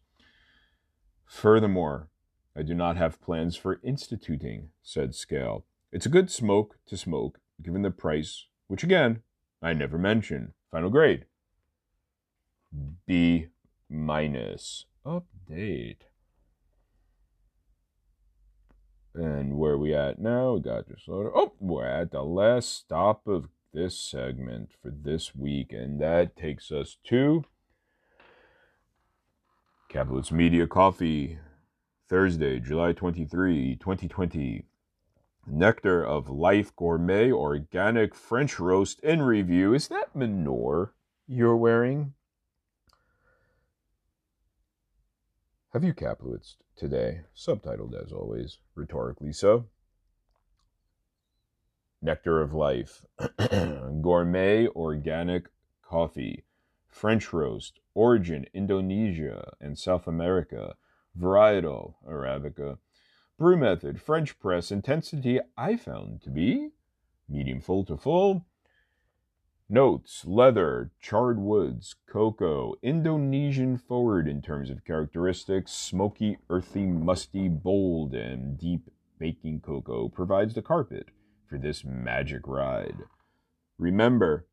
Furthermore, 1.24 2.08
I 2.56 2.62
do 2.62 2.74
not 2.74 2.96
have 2.96 3.20
plans 3.20 3.56
for 3.56 3.80
instituting 3.82 4.70
said 4.82 5.14
scale. 5.14 5.64
It's 5.92 6.06
a 6.06 6.10
good 6.10 6.30
smoke 6.30 6.76
to 6.86 6.96
smoke, 6.96 7.38
given 7.62 7.82
the 7.82 7.90
price, 7.90 8.46
which 8.66 8.84
again, 8.84 9.22
I 9.62 9.72
never 9.72 9.96
mention. 9.96 10.54
Final 10.70 10.90
grade 10.90 11.26
B 13.06 13.48
minus. 13.88 14.86
Update. 15.04 16.02
And 19.14 19.58
where 19.58 19.76
we 19.76 19.94
at 19.94 20.18
now? 20.18 20.54
We 20.54 20.60
got 20.60 20.88
this 20.88 21.08
loader. 21.08 21.30
Oh, 21.34 21.52
we're 21.58 21.84
at 21.84 22.12
the 22.12 22.22
last 22.22 22.72
stop 22.74 23.26
of 23.26 23.48
this 23.72 23.98
segment 23.98 24.70
for 24.80 24.90
this 24.90 25.34
week, 25.34 25.72
and 25.72 26.00
that 26.00 26.36
takes 26.36 26.70
us 26.70 26.96
to 27.04 27.44
Kaplowitz 29.92 30.30
Media 30.30 30.66
Coffee, 30.66 31.38
Thursday, 32.08 32.60
July 32.60 32.92
23, 32.92 33.76
2020. 33.76 34.64
Nectar 35.46 36.04
of 36.04 36.28
Life 36.28 36.74
Gourmet 36.76 37.32
Organic 37.32 38.14
French 38.14 38.60
Roast 38.60 39.00
in 39.00 39.22
review. 39.22 39.74
Is 39.74 39.88
that 39.88 40.14
manure 40.14 40.94
you're 41.26 41.56
wearing? 41.56 42.14
Have 45.72 45.84
you 45.84 45.94
Kaplowitz 45.94 46.56
today? 46.74 47.20
Subtitled 47.32 47.94
as 47.94 48.10
always, 48.10 48.58
rhetorically 48.74 49.32
so. 49.32 49.66
Nectar 52.02 52.42
of 52.42 52.52
Life, 52.52 53.04
Gourmet 54.02 54.66
Organic 54.66 55.44
Coffee, 55.80 56.42
French 56.88 57.32
Roast, 57.32 57.78
Origin 57.94 58.46
Indonesia 58.52 59.52
and 59.60 59.78
South 59.78 60.08
America, 60.08 60.74
Varietal 61.16 61.94
Arabica, 62.04 62.78
Brew 63.38 63.56
Method, 63.56 64.02
French 64.02 64.40
Press, 64.40 64.72
Intensity 64.72 65.38
I 65.56 65.76
found 65.76 66.20
to 66.22 66.30
be 66.30 66.70
medium 67.28 67.60
full 67.60 67.84
to 67.84 67.96
full. 67.96 68.44
Notes, 69.72 70.24
leather, 70.26 70.90
charred 71.00 71.38
woods, 71.38 71.94
cocoa, 72.08 72.74
Indonesian 72.82 73.78
forward 73.78 74.26
in 74.26 74.42
terms 74.42 74.68
of 74.68 74.84
characteristics, 74.84 75.70
smoky, 75.70 76.38
earthy, 76.50 76.86
musty, 76.86 77.48
bold, 77.48 78.12
and 78.12 78.58
deep 78.58 78.90
baking 79.20 79.60
cocoa 79.60 80.08
provides 80.08 80.54
the 80.54 80.60
carpet 80.60 81.10
for 81.46 81.56
this 81.56 81.84
magic 81.84 82.48
ride. 82.48 83.04
Remember, 83.78 84.48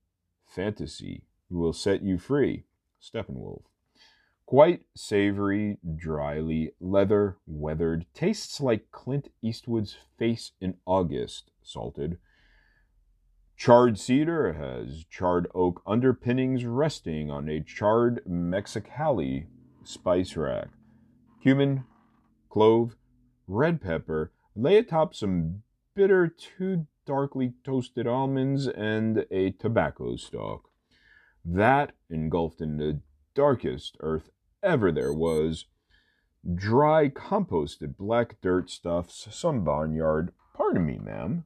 fantasy 0.45 1.23
will 1.49 1.73
set 1.73 2.03
you 2.03 2.19
free. 2.19 2.65
Steppenwolf. 3.01 3.63
Quite 4.45 4.83
savory, 4.95 5.79
dryly, 5.95 6.73
leather, 6.79 7.37
weathered, 7.47 8.05
tastes 8.13 8.61
like 8.61 8.91
Clint 8.91 9.29
Eastwood's 9.41 9.97
face 10.19 10.51
in 10.61 10.75
August, 10.85 11.49
salted. 11.63 12.19
Charred 13.57 13.97
cedar 13.97 14.53
has 14.53 15.03
charred 15.09 15.47
oak 15.55 15.81
underpinnings 15.87 16.63
resting 16.63 17.31
on 17.31 17.49
a 17.49 17.59
charred 17.59 18.23
Mexicali 18.29 19.47
spice 19.83 20.37
rack. 20.37 20.67
Cumin, 21.41 21.83
clove, 22.49 22.95
red 23.47 23.81
pepper, 23.81 24.31
lay 24.55 24.77
atop 24.77 25.15
some 25.15 25.63
bitter, 25.95 26.27
too 26.27 26.85
darkly 27.07 27.55
toasted 27.63 28.05
almonds, 28.05 28.67
and 28.67 29.25
a 29.31 29.49
tobacco 29.51 30.15
stalk. 30.17 30.69
That, 31.43 31.93
engulfed 32.11 32.61
in 32.61 32.77
the 32.77 33.01
darkest 33.33 33.97
earth 34.01 34.29
ever 34.61 34.91
there 34.91 35.13
was, 35.13 35.65
dry, 36.53 37.09
composted 37.09 37.97
black 37.97 38.39
dirt 38.39 38.69
stuffs 38.69 39.27
some 39.31 39.63
barnyard. 39.63 40.31
Pardon 40.53 40.85
me, 40.85 40.99
ma'am. 40.99 41.45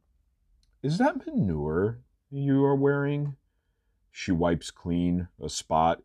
Is 0.84 0.98
that 0.98 1.28
manure 1.28 2.00
you 2.32 2.64
are 2.64 2.76
wearing? 2.76 3.36
She 4.10 4.32
wipes 4.32 4.72
clean 4.72 5.28
a 5.40 5.48
spot. 5.48 6.02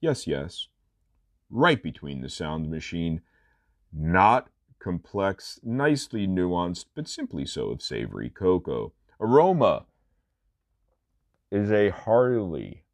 Yes, 0.00 0.26
yes. 0.26 0.68
Right 1.50 1.82
between 1.82 2.20
the 2.20 2.28
sound 2.28 2.70
machine. 2.70 3.22
Not 3.92 4.48
complex, 4.78 5.58
nicely 5.64 6.28
nuanced, 6.28 6.86
but 6.94 7.08
simply 7.08 7.44
so 7.44 7.70
of 7.70 7.82
savory 7.82 8.30
cocoa. 8.30 8.92
Aroma 9.20 9.86
is 11.50 11.72
a 11.72 11.90
Harley 11.90 12.84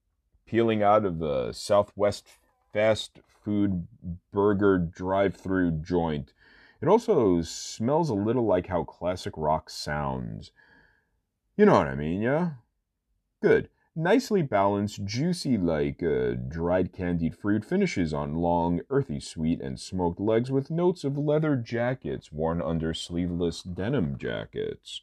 peeling 0.46 0.82
out 0.82 1.04
of 1.04 1.18
the 1.18 1.52
Southwest 1.52 2.26
fast 2.72 3.20
food 3.44 3.86
burger 4.32 4.78
drive 4.78 5.36
through 5.36 5.82
joint. 5.82 6.32
It 6.80 6.88
also 6.88 7.40
smells 7.42 8.10
a 8.10 8.14
little 8.14 8.46
like 8.46 8.66
how 8.66 8.84
classic 8.84 9.34
rock 9.36 9.70
sounds. 9.70 10.50
You 11.56 11.64
know 11.64 11.74
what 11.74 11.88
I 11.88 11.94
mean, 11.94 12.20
yeah? 12.22 12.50
Good 13.40 13.68
nicely 13.96 14.42
balanced, 14.42 15.04
juicy 15.04 15.56
like 15.56 16.02
uh, 16.02 16.32
dried 16.48 16.92
candied 16.92 17.34
fruit, 17.34 17.64
finishes 17.64 18.12
on 18.12 18.34
long, 18.34 18.82
earthy 18.90 19.18
sweet 19.18 19.60
and 19.60 19.80
smoked 19.80 20.20
legs 20.20 20.52
with 20.52 20.70
notes 20.70 21.02
of 21.02 21.16
leather 21.16 21.56
jackets 21.56 22.30
worn 22.30 22.60
under 22.60 22.92
sleeveless 22.92 23.62
denim 23.62 24.18
jackets. 24.18 25.02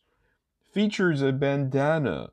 Features 0.72 1.22
a 1.22 1.32
bandana 1.32 2.30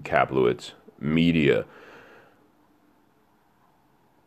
Kaplowitz 0.00 0.72
Media. 1.00 1.64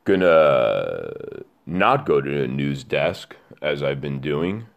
Gonna 0.06 0.28
uh, 0.28 1.14
not 1.66 2.06
go 2.06 2.22
to 2.22 2.30
the 2.30 2.48
news 2.48 2.84
desk 2.84 3.36
as 3.60 3.82
I've 3.82 4.00
been 4.00 4.20
doing 4.20 4.68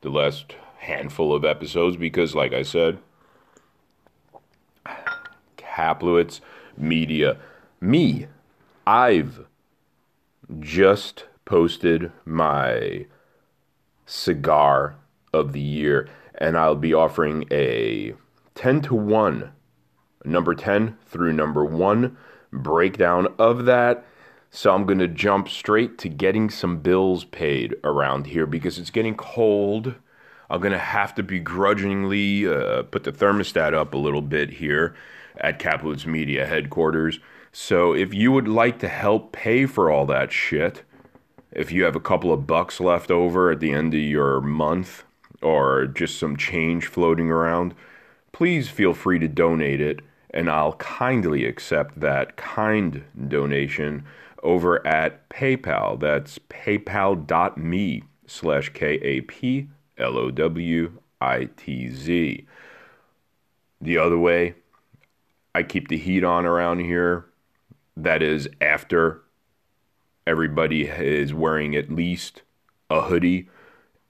the 0.00 0.10
last 0.10 0.54
handful 0.78 1.34
of 1.34 1.44
episodes 1.44 1.96
because, 1.96 2.36
like 2.36 2.52
I 2.52 2.62
said, 2.62 2.98
Kaplowitz 5.56 6.40
Media, 6.76 7.36
me, 7.80 8.28
I've 8.86 9.44
just 10.60 11.24
posted 11.44 12.12
my 12.24 13.06
cigar 14.06 14.94
of 15.32 15.52
the 15.52 15.60
year, 15.60 16.08
and 16.36 16.56
I'll 16.56 16.76
be 16.76 16.94
offering 16.94 17.44
a 17.50 18.14
10 18.54 18.82
to 18.82 18.94
1, 18.94 19.50
number 20.24 20.54
10 20.54 20.96
through 21.06 21.32
number 21.32 21.64
1 21.64 22.16
breakdown 22.52 23.28
of 23.38 23.64
that 23.64 24.04
so 24.50 24.74
I'm 24.74 24.84
going 24.84 24.98
to 24.98 25.08
jump 25.08 25.48
straight 25.48 25.96
to 25.98 26.08
getting 26.08 26.50
some 26.50 26.78
bills 26.78 27.24
paid 27.24 27.76
around 27.84 28.26
here 28.26 28.46
because 28.46 28.78
it's 28.78 28.90
getting 28.90 29.14
cold. 29.14 29.94
I'm 30.48 30.60
going 30.60 30.72
to 30.72 30.78
have 30.78 31.14
to 31.14 31.22
begrudgingly 31.22 32.48
uh, 32.48 32.82
put 32.82 33.04
the 33.04 33.12
thermostat 33.12 33.74
up 33.74 33.94
a 33.94 33.98
little 33.98 34.22
bit 34.22 34.50
here 34.50 34.94
at 35.36 35.60
Kaplowitz 35.60 36.04
Media 36.04 36.46
headquarters. 36.46 37.20
So 37.52 37.94
if 37.94 38.12
you 38.12 38.32
would 38.32 38.48
like 38.48 38.80
to 38.80 38.88
help 38.88 39.32
pay 39.32 39.66
for 39.66 39.90
all 39.90 40.06
that 40.06 40.32
shit, 40.32 40.82
if 41.52 41.70
you 41.70 41.84
have 41.84 41.96
a 41.96 42.00
couple 42.00 42.32
of 42.32 42.46
bucks 42.46 42.80
left 42.80 43.10
over 43.10 43.50
at 43.50 43.60
the 43.60 43.72
end 43.72 43.94
of 43.94 44.00
your 44.00 44.40
month 44.40 45.04
or 45.42 45.86
just 45.86 46.18
some 46.18 46.36
change 46.36 46.86
floating 46.86 47.30
around, 47.30 47.74
please 48.32 48.68
feel 48.68 48.94
free 48.94 49.18
to 49.18 49.28
donate 49.28 49.80
it, 49.80 50.00
and 50.32 50.50
I'll 50.50 50.74
kindly 50.74 51.44
accept 51.44 52.00
that 52.00 52.36
kind 52.36 53.04
donation 53.28 54.04
over 54.42 54.86
at 54.86 55.28
PayPal. 55.28 55.98
That's 55.98 56.38
paypal.me 56.38 58.02
slash 58.26 58.70
K 58.72 58.86
A 58.94 59.20
P 59.22 59.68
L 59.98 60.16
O 60.16 60.30
W 60.30 60.92
I 61.20 61.48
T 61.56 61.90
Z. 61.90 62.46
The 63.80 63.98
other 63.98 64.18
way, 64.18 64.54
I 65.54 65.62
keep 65.62 65.88
the 65.88 65.96
heat 65.96 66.24
on 66.24 66.46
around 66.46 66.80
here. 66.80 67.26
That 67.96 68.22
is 68.22 68.48
after 68.60 69.22
everybody 70.26 70.82
is 70.84 71.34
wearing 71.34 71.74
at 71.74 71.90
least 71.90 72.42
a 72.88 73.02
hoodie 73.02 73.48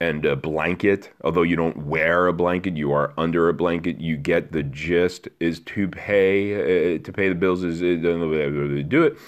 and 0.00 0.24
a 0.24 0.36
blanket. 0.36 1.10
Although 1.22 1.42
you 1.42 1.56
don't 1.56 1.86
wear 1.86 2.26
a 2.26 2.32
blanket, 2.32 2.76
you 2.76 2.92
are 2.92 3.12
under 3.16 3.48
a 3.48 3.54
blanket. 3.54 4.00
You 4.00 4.16
get 4.16 4.52
the 4.52 4.62
gist. 4.62 5.28
Is 5.40 5.60
to 5.60 5.88
pay 5.88 6.96
uh, 6.96 6.98
to 7.02 7.12
pay 7.12 7.28
the 7.28 7.34
bills 7.34 7.64
is 7.64 7.82
uh, 7.82 8.82
do 8.88 9.02
it 9.02 9.18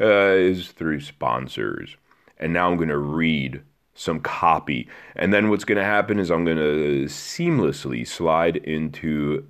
uh, 0.00 0.34
is 0.34 0.72
through 0.72 1.00
sponsors. 1.00 1.96
And 2.38 2.52
now 2.52 2.70
I'm 2.70 2.76
going 2.76 2.88
to 2.88 2.98
read 2.98 3.62
some 3.94 4.20
copy. 4.20 4.88
And 5.14 5.32
then 5.32 5.48
what's 5.48 5.64
going 5.64 5.78
to 5.78 5.84
happen 5.84 6.18
is 6.18 6.30
I'm 6.30 6.44
going 6.44 6.56
to 6.56 7.04
seamlessly 7.06 8.06
slide 8.06 8.56
into 8.56 9.46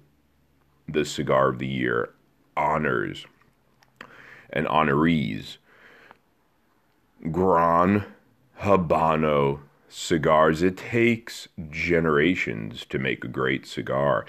the 0.89 1.05
Cigar 1.05 1.49
of 1.49 1.59
the 1.59 1.67
Year 1.67 2.11
honors 2.57 3.27
and 4.51 4.67
honorees. 4.67 5.57
Gran 7.31 8.05
Habano 8.61 9.61
cigars. 9.89 10.63
It 10.63 10.77
takes 10.77 11.49
generations 11.71 12.85
to 12.87 12.99
make 12.99 13.25
a 13.25 13.29
great 13.29 13.67
cigar. 13.67 14.27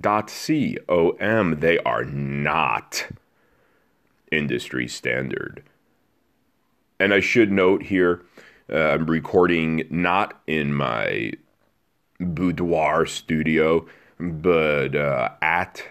They 1.60 1.78
are 1.78 2.04
not 2.04 3.06
industry 4.30 4.86
standard. 4.88 5.62
And 7.00 7.14
I 7.14 7.20
should 7.20 7.50
note 7.50 7.84
here, 7.84 8.22
uh, 8.70 8.76
I'm 8.76 9.06
recording 9.06 9.84
not 9.90 10.38
in 10.46 10.74
my 10.74 11.32
boudoir 12.20 13.06
studio, 13.06 13.86
but 14.18 14.94
uh, 14.94 15.30
at 15.42 15.82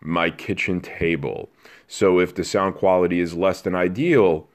my 0.00 0.30
kitchen 0.30 0.80
table. 0.80 1.50
So 1.92 2.20
if 2.20 2.36
the 2.36 2.44
sound 2.44 2.76
quality 2.76 3.18
is 3.18 3.34
less 3.34 3.60
than 3.60 3.74
ideal, 3.74 4.46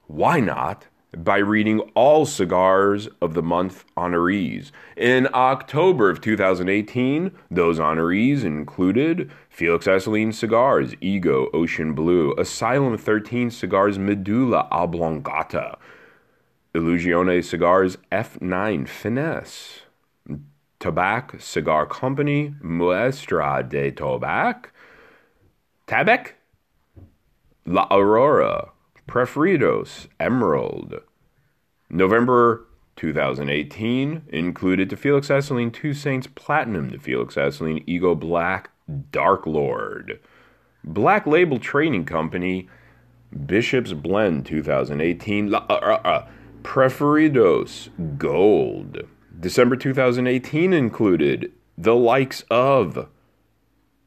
why 0.07 0.41
not, 0.41 0.87
by 1.17 1.39
reading 1.39 1.81
all 1.95 2.25
cigars 2.25 3.09
of 3.21 3.35
the 3.35 3.43
month 3.43 3.85
honorees. 3.97 4.71
In 4.97 5.29
October 5.35 6.09
of 6.09 6.21
2018, 6.21 7.33
those 7.51 7.79
honorees 7.79 8.45
included 8.45 9.31
Felix 9.49 9.87
Assouline 9.87 10.33
Cigars, 10.33 10.95
Ego, 11.01 11.49
Ocean 11.53 11.95
Blue, 11.95 12.35
Asylum 12.39 12.97
13 12.97 13.51
Cigars, 13.51 13.99
Medulla 13.99 14.69
Oblongata, 14.71 15.79
Illusione 16.75 17.45
Cigars, 17.45 17.99
F9 18.13 18.89
Finesse, 18.89 19.81
Tabac 20.79 21.41
Cigar 21.43 21.87
Company, 21.87 22.55
Muestra 22.63 23.69
de 23.69 23.91
Tabac, 23.91 24.67
Tabac, 25.89 26.33
La 27.67 27.87
Aurora, 27.91 28.71
Preferidos, 29.11 30.07
Emerald. 30.21 31.01
November 31.91 32.65
2018 32.95 34.23
included 34.29 34.89
to 34.89 34.97
Felix 34.97 35.29
Assouline 35.29 35.73
Two 35.73 35.93
Saints 35.93 36.29
Platinum, 36.29 36.93
to 36.93 36.99
Felix 37.01 37.37
Assouline 37.37 37.83
Ego 37.89 38.15
Black, 38.15 38.71
Dark 39.11 39.49
Lord. 39.49 40.21
Black 40.85 41.27
Label 41.27 41.59
Trading 41.59 42.05
Company, 42.05 42.69
Bishop's 43.47 43.95
Blend 43.95 44.47
2018, 44.47 45.51
La, 45.51 45.67
uh, 45.69 45.73
uh, 45.73 46.09
uh, 46.09 46.29
Preferidos, 46.63 47.89
Gold. 48.17 48.99
December 49.41 49.75
2018 49.75 50.73
included 50.73 51.51
the 51.77 51.97
likes 51.97 52.45
of 52.49 53.09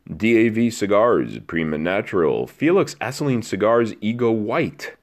DAV 0.07 0.73
Cigars, 0.73 1.39
Prima 1.47 1.77
Natural, 1.77 2.45
Felix 2.45 2.95
Assouline 2.99 3.41
Cigars, 3.41 3.93
Ego 4.01 4.31
White, 4.31 4.95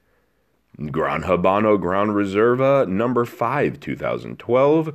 Gran 0.91 1.23
Habano 1.23 1.79
Gran 1.79 2.09
Reserva, 2.09 2.87
number 2.87 3.25
5, 3.25 3.79
2012, 3.79 4.93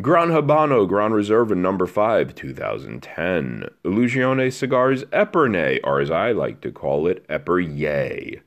Gran 0.00 0.28
Habano 0.28 0.88
Gran 0.88 1.10
Reserva, 1.12 1.56
number 1.56 1.86
5, 1.86 2.34
2010, 2.34 3.68
Illusione 3.84 4.52
Cigars, 4.52 5.04
Epernay, 5.04 5.80
or 5.82 6.00
as 6.00 6.10
I 6.10 6.30
like 6.32 6.60
to 6.60 6.70
call 6.70 7.08
it, 7.08 7.26
Eperye, 7.28 8.40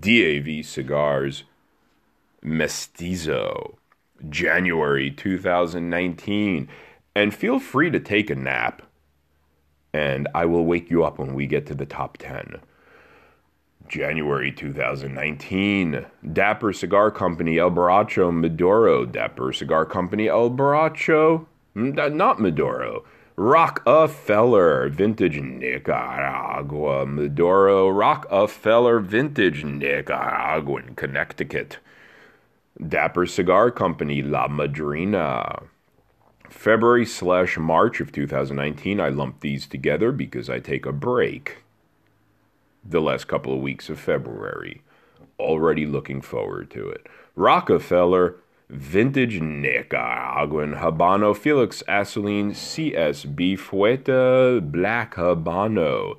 DAV 0.00 0.66
Cigars, 0.66 1.44
Mestizo, 2.42 3.78
January 4.28 5.10
2019, 5.10 6.68
and 7.14 7.34
feel 7.34 7.58
free 7.58 7.90
to 7.90 8.00
take 8.00 8.28
a 8.30 8.34
nap 8.34 8.82
and 9.92 10.28
I 10.34 10.46
will 10.46 10.64
wake 10.64 10.90
you 10.90 11.04
up 11.04 11.18
when 11.18 11.34
we 11.34 11.46
get 11.46 11.66
to 11.66 11.74
the 11.74 11.86
top 11.86 12.18
10. 12.18 12.60
January 13.88 14.50
2019, 14.50 16.06
Dapper 16.32 16.72
Cigar 16.72 17.10
Company 17.10 17.58
El 17.58 17.70
Borracho 17.70 18.32
Maduro. 18.32 19.04
Dapper 19.04 19.52
Cigar 19.52 19.84
Company 19.84 20.28
El 20.28 20.50
Borracho, 20.50 21.46
mm, 21.76 21.98
uh, 21.98 22.08
not 22.08 22.40
Maduro. 22.40 23.04
Rockefeller 23.36 24.88
Vintage 24.88 25.40
Nicaragua 25.40 27.04
Maduro. 27.04 27.88
Rockefeller 27.88 29.00
Vintage 29.00 29.64
Nicaraguan 29.64 30.94
Connecticut. 30.94 31.78
Dapper 32.88 33.26
Cigar 33.26 33.70
Company 33.70 34.22
La 34.22 34.48
Madrina. 34.48 35.62
February 36.52 37.06
slash 37.06 37.56
March 37.56 38.00
of 38.00 38.12
2019, 38.12 39.00
I 39.00 39.08
lumped 39.08 39.40
these 39.40 39.66
together 39.66 40.12
because 40.12 40.50
I 40.50 40.60
take 40.60 40.84
a 40.84 40.92
break 40.92 41.62
the 42.84 43.00
last 43.00 43.26
couple 43.26 43.54
of 43.54 43.60
weeks 43.60 43.88
of 43.88 43.98
February. 43.98 44.82
Already 45.40 45.86
looking 45.86 46.20
forward 46.20 46.70
to 46.72 46.88
it. 46.88 47.06
Rockefeller, 47.34 48.36
Vintage 48.68 49.40
Nicaraguan 49.40 50.74
Habano, 50.74 51.36
Felix 51.36 51.82
Assouline, 51.88 52.52
CSB 52.52 53.58
Fueta, 53.58 54.60
Black 54.60 55.14
Habano, 55.14 56.16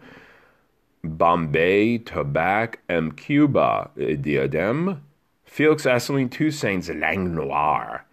Bombay, 1.03 1.99
Tabac, 1.99 2.75
M. 2.89 3.11
Cuba, 3.11 3.91
eh, 3.99 4.15
Diadem, 4.15 5.03
Felix 5.45 5.85
Assouline, 5.85 6.29
Toussaint's 6.29 6.89
Lang 6.89 7.35
Noir. 7.35 8.05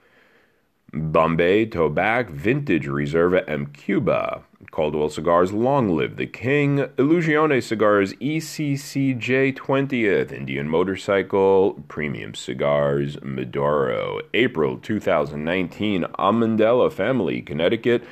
Bombay 0.93 1.67
Tobak 1.67 2.31
Vintage 2.31 2.89
Reserva 2.89 3.49
M. 3.49 3.67
Cuba. 3.67 4.43
Caldwell 4.73 5.09
Cigars 5.09 5.53
Long 5.53 5.97
Live 5.97 6.17
the 6.17 6.27
King. 6.27 6.79
Illusione 6.97 7.63
Cigars 7.63 8.13
ECCJ 8.15 9.57
20th. 9.57 10.33
Indian 10.33 10.69
Motorcycle 10.69 11.81
Premium 11.87 12.35
Cigars 12.35 13.23
Maduro. 13.23 14.21
April 14.35 14.79
2019. 14.79 16.07
Amandella 16.19 16.93
Family, 16.93 17.41
Connecticut. 17.41 18.03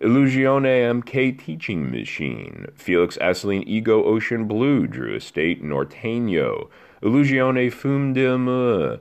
Illusione 0.00 1.02
MK 1.02 1.36
Teaching 1.36 1.90
Machine. 1.90 2.66
Felix 2.76 3.18
Assouline 3.20 3.64
Ego 3.66 4.04
Ocean 4.04 4.46
Blue. 4.46 4.86
Drew 4.86 5.16
Estate 5.16 5.60
Norteño. 5.64 6.68
Illusione 7.02 7.72
Fum 7.72 8.12
de 8.12 8.38
Me. 8.38 9.00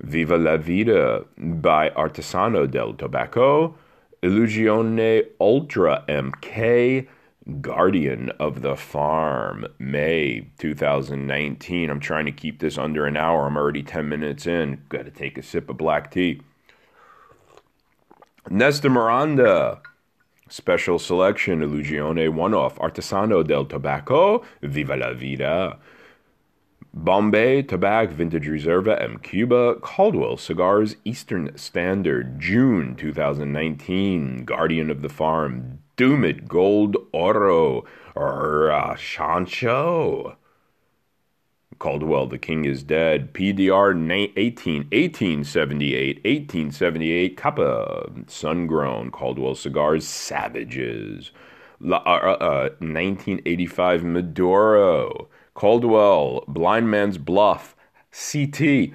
Viva 0.00 0.36
la 0.36 0.56
Vida 0.56 1.24
by 1.36 1.90
Artesano 1.90 2.70
del 2.70 2.94
Tobacco, 2.94 3.76
Illusione 4.22 5.26
Ultra 5.40 6.04
MK, 6.08 7.08
Guardian 7.60 8.30
of 8.38 8.62
the 8.62 8.76
Farm, 8.76 9.66
May 9.78 10.48
2019. 10.58 11.90
I'm 11.90 11.98
trying 11.98 12.26
to 12.26 12.32
keep 12.32 12.60
this 12.60 12.78
under 12.78 13.06
an 13.06 13.16
hour. 13.16 13.46
I'm 13.46 13.56
already 13.56 13.82
10 13.82 14.08
minutes 14.08 14.46
in. 14.46 14.82
Got 14.88 15.06
to 15.06 15.10
take 15.10 15.36
a 15.36 15.42
sip 15.42 15.68
of 15.68 15.78
black 15.78 16.10
tea. 16.10 16.42
Nestor 18.50 18.90
Miranda, 18.90 19.80
Special 20.48 20.98
Selection, 20.98 21.60
Illusione 21.60 22.32
One 22.32 22.54
Off, 22.54 22.78
Artesano 22.78 23.46
del 23.46 23.64
Tobacco, 23.64 24.44
Viva 24.62 24.96
la 24.96 25.12
Vida. 25.12 25.78
Bombay 27.04 27.62
Tobak 27.62 28.10
Vintage 28.10 28.48
Reserva 28.48 29.00
M. 29.00 29.20
Cuba, 29.20 29.76
Caldwell 29.76 30.36
Cigars 30.36 30.96
Eastern 31.04 31.56
Standard, 31.56 32.40
June 32.40 32.96
2019, 32.96 34.44
Guardian 34.44 34.90
of 34.90 35.00
the 35.00 35.08
Farm, 35.08 35.78
Doomit 35.96 36.48
Gold 36.48 36.96
Oro, 37.12 37.84
Rashancho. 38.16 40.34
Caldwell, 41.78 42.26
The 42.26 42.36
King 42.36 42.64
is 42.64 42.82
Dead, 42.82 43.32
PDR 43.32 43.94
18, 44.36 44.88
1878, 44.90 46.16
1878, 46.24 47.36
Kappa, 47.36 48.10
Sungrown, 48.26 49.12
Caldwell 49.12 49.54
Cigars, 49.54 50.04
Savages, 50.04 51.30
La, 51.78 51.98
uh, 51.98 52.36
uh, 52.40 52.68
1985, 52.80 54.02
Maduro, 54.02 55.28
Caldwell, 55.58 56.44
Blind 56.46 56.88
Man's 56.88 57.18
Bluff, 57.18 57.74
CT, 58.12 58.92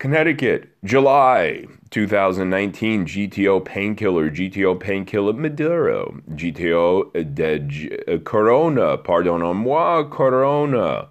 Connecticut, 0.00 0.68
July 0.82 1.64
2019, 1.90 3.06
GTO 3.06 3.64
Painkiller, 3.64 4.30
GTO 4.30 4.80
Painkiller 4.80 5.32
Maduro, 5.32 6.20
GTO 6.30 7.12
de 7.12 8.12
uh, 8.12 8.18
Corona, 8.18 8.98
pardon-moi, 8.98 10.02
Corona, 10.10 11.06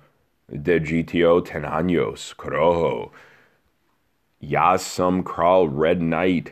de 0.50 0.78
GTO 0.82 1.46
Ten 1.46 1.64
Años, 1.64 2.36
Corojo, 2.36 3.12
Yasum 4.44 5.24
Kral 5.24 5.70
Red 5.72 6.02
Knight, 6.02 6.52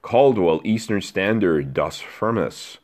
Caldwell 0.00 0.62
Eastern 0.64 1.02
Standard, 1.02 1.74
Dos 1.74 2.00
Firmus, 2.00 2.78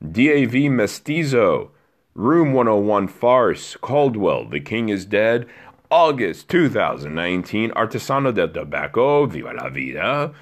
DAV 0.00 0.70
Mestizo, 0.70 1.71
Room 2.14 2.52
101 2.52 3.08
Farce, 3.08 3.76
Caldwell, 3.80 4.44
The 4.44 4.60
King 4.60 4.90
is 4.90 5.06
Dead, 5.06 5.46
August 5.90 6.48
2019, 6.48 7.70
Artesano 7.70 8.34
del 8.34 8.48
Tobacco, 8.48 9.24
Viva 9.24 9.54
la 9.54 9.70
Vida, 9.70 10.34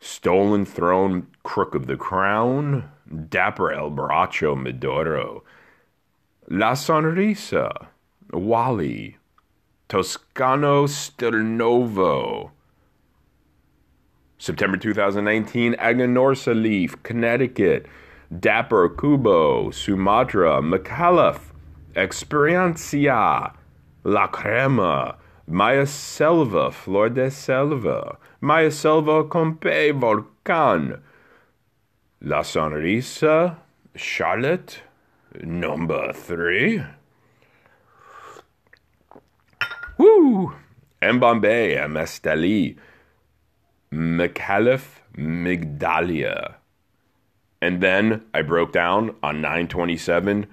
Stolen 0.00 0.66
Throne, 0.66 1.28
Crook 1.44 1.74
of 1.74 1.86
the 1.86 1.96
Crown, 1.96 2.90
Dapper 3.30 3.72
El 3.72 3.90
Borracho 3.90 4.54
Maduro, 4.54 5.44
La 6.50 6.74
Sonrisa, 6.74 7.88
Wally, 8.30 9.16
Toscano 9.88 10.84
Stelnovo, 10.84 12.50
September 14.36 14.76
2019, 14.76 15.74
Aganorsa 15.76 16.54
Leaf, 16.54 17.02
Connecticut, 17.02 17.86
Dapper 18.38 18.88
Kubo, 18.88 19.70
Sumatra, 19.70 20.60
McAuliffe, 20.62 21.52
Experiencia, 21.94 23.54
La 24.02 24.26
Crema, 24.28 25.16
Maya 25.46 25.86
Selva, 25.86 26.70
Flor 26.70 27.10
de 27.10 27.30
Selva, 27.30 28.18
Maya 28.40 28.70
Selva 28.70 29.24
Compe 29.24 29.92
Volcan, 29.92 31.00
La 32.20 32.40
Sonrisa, 32.40 33.56
Charlotte, 33.94 34.80
number 35.42 36.12
three. 36.12 36.82
Woo! 39.98 40.52
M. 41.00 41.20
Bombay, 41.20 41.76
M. 41.76 41.94
Esteli, 41.94 42.76
McAuliffe, 43.92 45.00
Migdalia. 45.16 46.54
And 47.60 47.82
then 47.82 48.24
I 48.34 48.42
broke 48.42 48.72
down 48.72 49.14
on 49.22 49.40
927 49.40 50.46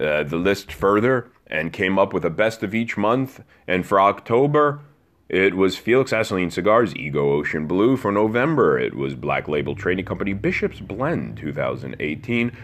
uh, 0.00 0.22
the 0.22 0.36
list 0.36 0.72
further 0.72 1.30
and 1.46 1.72
came 1.72 1.98
up 1.98 2.12
with 2.12 2.24
a 2.24 2.30
best 2.30 2.62
of 2.62 2.74
each 2.74 2.96
month. 2.96 3.42
And 3.66 3.84
for 3.84 4.00
October, 4.00 4.80
it 5.28 5.54
was 5.54 5.76
Felix 5.76 6.12
Assouline 6.12 6.50
Cigars 6.50 6.94
Ego 6.96 7.32
Ocean 7.32 7.66
Blue. 7.66 7.96
For 7.96 8.12
November, 8.12 8.78
it 8.78 8.94
was 8.94 9.14
Black 9.14 9.48
Label 9.48 9.74
Trading 9.74 10.04
Company 10.04 10.32
Bishop's 10.32 10.80
Blend 10.80 11.36
2018. 11.36 12.56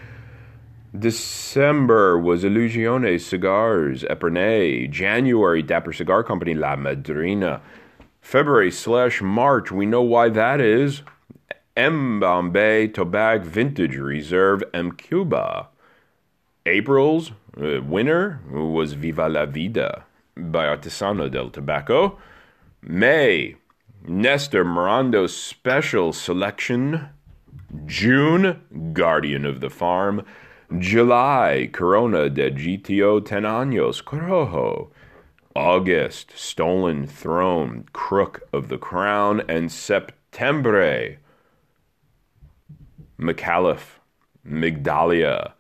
December 0.99 2.19
was 2.19 2.45
Illusione 2.45 3.21
Cigars 3.21 4.05
Epernay. 4.05 4.91
January, 4.91 5.63
Dapper 5.63 5.93
Cigar 5.93 6.23
Company 6.23 6.55
La 6.55 6.77
Madrina. 6.77 7.61
February 8.21 8.71
slash 8.71 9.23
March, 9.23 9.71
we 9.71 9.87
know 9.87 10.03
why 10.03 10.29
that 10.29 10.61
is. 10.61 11.03
M. 11.79 12.19
Bombay 12.19 12.89
Tobak 12.89 13.45
Vintage 13.45 13.95
Reserve 13.95 14.65
M. 14.75 14.91
Cuba. 14.91 15.69
April's 16.67 17.31
uh, 17.57 17.81
winner 17.81 18.41
was 18.51 18.95
Viva 18.95 19.29
la 19.29 19.47
Vida 19.47 20.05
by 20.37 20.67
Artesano 20.67 21.31
del 21.31 21.51
Tobacco. 21.51 22.19
May, 22.83 23.55
Nestor 24.05 24.65
Miranda 24.65 25.29
Special 25.29 26.13
Selection. 26.13 27.11
June, 27.87 28.61
Guardian 28.93 29.47
of 29.47 29.61
the 29.61 29.71
Farm. 29.71 30.25
July, 30.81 31.71
Corona 31.73 32.29
de 32.29 32.51
GTO 32.51 33.25
Ten 33.25 33.45
Años 33.45 34.03
Corojo. 34.03 34.91
August, 35.55 36.33
Stolen 36.35 37.07
Throne, 37.07 37.87
Crook 37.93 38.43
of 38.53 38.69
the 38.69 38.79
Crown. 38.79 39.43
And 39.49 39.71
Septembre, 39.71 41.19
McAuliffe, 43.19 43.99
Migdalia. 44.47 45.53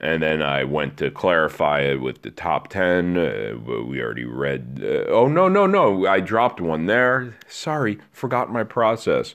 And 0.00 0.22
then 0.22 0.40
I 0.40 0.64
went 0.64 0.96
to 0.98 1.10
clarify 1.10 1.80
it 1.80 2.00
with 2.00 2.22
the 2.22 2.30
top 2.30 2.68
10. 2.68 3.18
Uh, 3.18 3.54
we 3.84 4.00
already 4.00 4.24
read. 4.24 4.80
Uh, 4.82 5.10
oh, 5.10 5.28
no, 5.28 5.46
no, 5.48 5.66
no. 5.66 6.06
I 6.06 6.20
dropped 6.20 6.60
one 6.60 6.86
there. 6.86 7.36
Sorry, 7.48 7.98
forgot 8.10 8.50
my 8.50 8.64
process. 8.64 9.34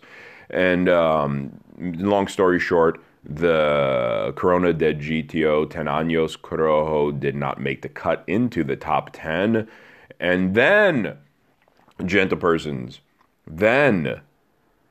And 0.50 0.90
um, 0.90 1.60
long 1.78 2.28
story 2.28 2.60
short, 2.60 3.00
the 3.24 4.34
Corona 4.36 4.74
de 4.74 4.94
GTO 4.94 5.70
Ten 5.70 5.86
Años 5.86 6.38
Corojo 6.38 7.20
did 7.20 7.36
not 7.36 7.60
make 7.60 7.82
the 7.82 7.90
cut 7.90 8.24
into 8.26 8.64
the 8.64 8.76
top 8.76 9.12
10. 9.14 9.68
And 10.20 10.56
then, 10.56 11.18
gentle 12.06 12.38
persons, 12.38 13.02
then, 13.46 14.22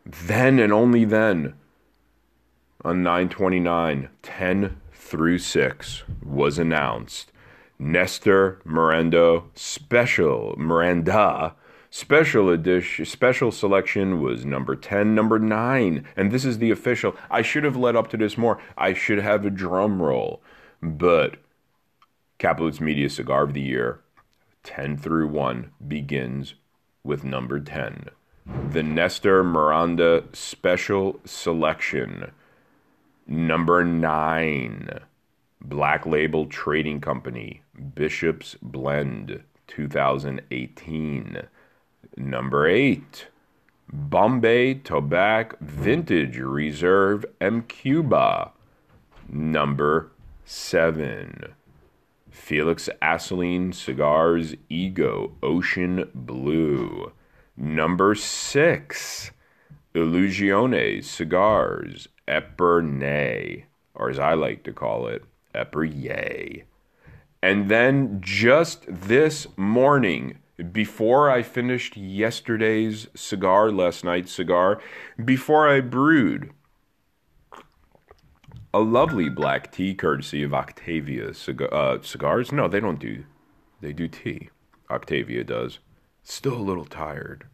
then 0.05 0.59
and 0.59 0.73
only 0.73 1.05
then, 1.05 1.55
on 2.85 3.03
929, 3.03 4.11
10 4.23 4.81
through 4.93 5.39
6 5.39 6.03
was 6.23 6.59
announced. 6.59 7.33
Nestor 7.79 8.61
Miranda 8.65 9.43
special 9.55 10.55
Miranda 10.57 11.55
special 11.91 12.49
edition 12.51 13.05
special 13.05 13.51
selection 13.51 14.21
was 14.21 14.45
number 14.45 14.77
10 14.77 15.15
number 15.15 15.39
9 15.39 16.05
and 16.17 16.31
this 16.31 16.45
is 16.45 16.59
the 16.59 16.71
official. 16.71 17.17
I 17.31 17.43
should 17.43 17.65
have 17.65 17.77
led 17.77 17.97
up 17.97 18.09
to 18.11 18.17
this 18.17 18.39
more. 18.39 18.59
I 18.79 18.95
should 18.95 19.19
have 19.19 19.45
a 19.45 19.51
drum 19.51 20.01
roll 20.01 20.41
but 20.81 21.37
Kaplowitz 22.39 22.81
Media 22.81 23.11
Cigar 23.11 23.43
of 23.43 23.55
the 23.55 23.61
Year 23.61 24.01
10 24.63 24.97
through 24.97 25.29
1 25.29 25.71
begins 25.87 26.55
with 27.03 27.25
number 27.25 27.59
10 27.59 28.11
the 28.71 28.83
Nestor 28.83 29.43
Miranda 29.43 30.25
special 30.33 31.19
selection 31.25 32.31
Number 33.27 33.85
nine, 33.85 35.01
Black 35.61 36.05
Label 36.05 36.47
Trading 36.47 37.01
Company, 37.01 37.63
Bishop's 37.95 38.57
Blend 38.61 39.43
2018. 39.67 41.39
Number 42.17 42.67
eight, 42.67 43.29
Bombay 43.91 44.75
Tobak 44.77 45.59
Vintage 45.61 46.39
Reserve 46.39 47.25
M. 47.41 47.63
Cuba. 47.63 48.53
Number 49.29 50.13
seven, 50.45 51.55
Felix 52.31 52.91
Assouline 53.01 53.73
Cigars 53.73 54.55
Ego 54.69 55.33
Ocean 55.43 56.11
Blue. 56.15 57.11
Number 57.57 58.15
six, 58.15 59.31
Illusione 59.95 61.03
Cigars 61.03 62.09
Epernay, 62.29 63.65
or 63.95 64.11
as 64.11 64.19
I 64.19 64.35
like 64.35 64.63
to 64.65 64.73
call 64.73 65.07
it, 65.07 65.25
Eperye. 65.55 66.65
And 67.43 67.71
then 67.71 68.21
just 68.23 68.85
this 68.89 69.47
morning, 69.57 70.39
before 70.73 71.31
I 71.31 71.43
finished 71.43 71.97
yesterday's 71.97 73.09
cigar, 73.15 73.71
last 73.71 74.05
night's 74.05 74.33
cigar, 74.33 74.81
before 75.23 75.69
I 75.69 75.81
brewed 75.81 76.51
a 78.73 78.81
lovely 78.81 79.29
black 79.29 79.71
tea 79.71 79.95
courtesy 79.95 80.43
of 80.43 80.55
Octavia 80.55 81.33
uh, 81.71 81.99
cigars. 82.03 82.51
No, 82.51 82.67
they 82.67 82.81
don't 82.81 82.99
do, 82.99 83.25
they 83.81 83.93
do 83.93 84.09
tea. 84.09 84.51
Octavia 84.91 85.45
does. 85.45 85.79
Still 86.23 86.55
a 86.55 86.59
little 86.59 86.87
tired 86.87 87.47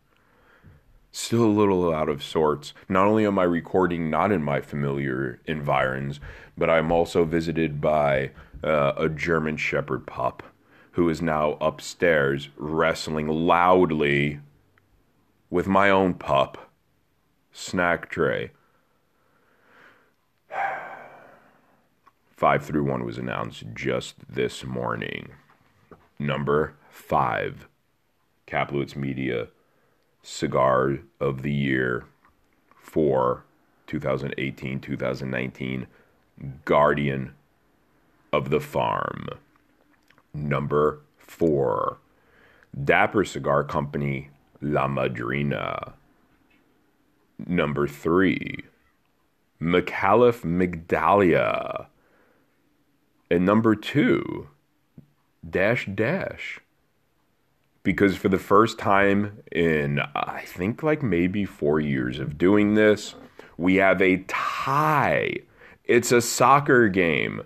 still 1.12 1.44
a 1.44 1.46
little 1.46 1.92
out 1.92 2.08
of 2.08 2.22
sorts. 2.22 2.72
Not 2.88 3.06
only 3.06 3.26
am 3.26 3.38
I 3.38 3.44
recording 3.44 4.10
not 4.10 4.32
in 4.32 4.42
my 4.42 4.60
familiar 4.60 5.40
environs, 5.46 6.20
but 6.56 6.70
I'm 6.70 6.92
also 6.92 7.24
visited 7.24 7.80
by 7.80 8.30
uh, 8.62 8.92
a 8.96 9.08
German 9.08 9.56
Shepherd 9.56 10.06
pup 10.06 10.42
who 10.92 11.08
is 11.08 11.22
now 11.22 11.52
upstairs 11.60 12.48
wrestling 12.56 13.28
loudly 13.28 14.40
with 15.48 15.66
my 15.66 15.90
own 15.90 16.14
pup, 16.14 16.70
Snack 17.52 18.08
Tray. 18.08 18.52
Five 22.36 22.64
through 22.64 22.84
one 22.84 23.04
was 23.04 23.18
announced 23.18 23.64
just 23.74 24.16
this 24.28 24.64
morning. 24.64 25.30
Number 26.18 26.74
five, 26.90 27.66
Kaplowitz 28.46 28.96
Media 28.96 29.48
cigar 30.22 30.98
of 31.18 31.42
the 31.42 31.52
year 31.52 32.04
for 32.76 33.44
2018 33.86 34.80
2019 34.80 35.86
Guardian 36.64 37.34
of 38.32 38.50
the 38.50 38.60
Farm. 38.60 39.28
Number 40.32 41.00
four, 41.18 41.98
Dapper 42.84 43.24
Cigar 43.24 43.64
Company 43.64 44.30
La 44.60 44.86
Madrina. 44.86 45.94
Number 47.46 47.88
three, 47.88 48.64
McAuliffe 49.60 50.42
Migdalia. 50.42 51.86
And 53.30 53.46
number 53.46 53.74
two, 53.74 54.48
Dash 55.48 55.86
Dash 55.86 56.60
because 57.82 58.16
for 58.16 58.28
the 58.28 58.38
first 58.38 58.78
time 58.78 59.42
in 59.50 60.00
I 60.14 60.42
think 60.46 60.82
like 60.82 61.02
maybe 61.02 61.44
4 61.44 61.80
years 61.80 62.18
of 62.18 62.38
doing 62.38 62.74
this, 62.74 63.14
we 63.56 63.76
have 63.76 64.00
a 64.00 64.24
tie. 64.28 65.36
It's 65.84 66.12
a 66.12 66.20
soccer 66.20 66.88
game. 66.88 67.42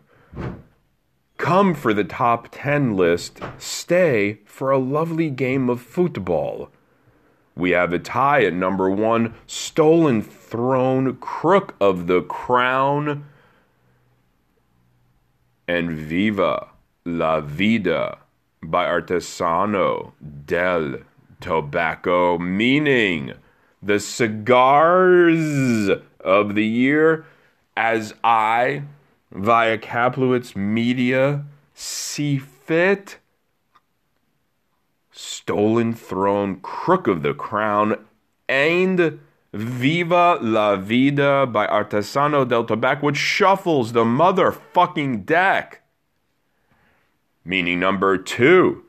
Come 1.36 1.74
for 1.74 1.92
the 1.92 2.04
top 2.04 2.48
10 2.52 2.96
list, 2.96 3.40
stay 3.58 4.40
for 4.44 4.70
a 4.70 4.78
lovely 4.78 5.30
game 5.30 5.68
of 5.68 5.80
football. 5.80 6.70
We 7.56 7.70
have 7.70 7.92
a 7.92 7.98
tie 7.98 8.44
at 8.44 8.52
number 8.52 8.90
1, 8.90 9.34
Stolen 9.46 10.22
Throne, 10.22 11.16
Crook 11.16 11.74
of 11.80 12.06
the 12.06 12.22
Crown, 12.22 13.26
and 15.66 15.90
Viva 15.90 16.68
la 17.04 17.40
Vida 17.40 18.18
by 18.70 18.86
Artesano 18.86 20.12
del 20.46 21.00
Tobacco, 21.40 22.38
meaning 22.38 23.34
the 23.82 24.00
cigars 24.00 25.90
of 26.20 26.54
the 26.54 26.64
year 26.64 27.26
as 27.76 28.14
I, 28.22 28.82
via 29.30 29.78
Kaplowitz 29.78 30.56
Media, 30.56 31.44
see 31.74 32.38
fit. 32.38 33.18
Stolen 35.12 35.92
Throne, 35.92 36.56
Crook 36.60 37.06
of 37.06 37.22
the 37.22 37.34
Crown, 37.34 38.04
and 38.48 39.20
Viva 39.52 40.38
la 40.40 40.74
Vida 40.74 41.46
by 41.46 41.66
Artesano 41.66 42.48
del 42.48 42.64
Tobacco, 42.64 43.06
which 43.06 43.16
shuffles 43.16 43.92
the 43.92 44.02
motherfucking 44.04 45.24
deck 45.24 45.83
meaning 47.44 47.80
number 47.80 48.16
two, 48.16 48.84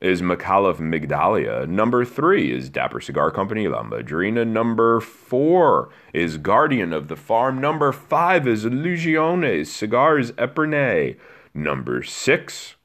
is 0.00 0.20
McAuliffe 0.20 0.78
Migdalia. 0.78 1.66
Number 1.66 2.04
three 2.04 2.52
is 2.52 2.68
Dapper 2.68 3.00
Cigar 3.00 3.30
Company 3.30 3.66
La 3.66 3.82
Madrina. 3.82 4.44
Number 4.44 5.00
four 5.00 5.88
is 6.12 6.36
Guardian 6.36 6.92
of 6.92 7.08
the 7.08 7.16
Farm. 7.16 7.60
Number 7.60 7.92
five 7.92 8.46
is 8.46 8.64
Illusiones 8.64 9.68
Cigars 9.68 10.32
Epernay. 10.32 11.16
Number 11.54 12.02
six, 12.02 12.76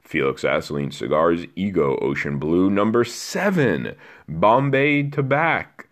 Felix 0.00 0.44
Assouline 0.44 0.92
Cigars 0.92 1.46
Ego 1.56 1.98
Ocean 2.00 2.38
Blue. 2.38 2.70
Number 2.70 3.02
seven, 3.02 3.96
Bombay 4.28 5.10
Tobacco 5.10 5.84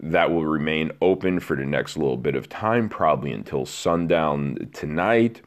That 0.01 0.31
will 0.31 0.45
remain 0.45 0.91
open 1.01 1.41
for 1.41 1.57
the 1.57 1.65
next 1.65 1.97
little 1.97 2.17
bit 2.17 2.35
of 2.35 2.49
time, 2.49 2.89
probably 2.89 3.33
until 3.33 3.65
sundown 3.65 4.69
tonight. 4.73 5.41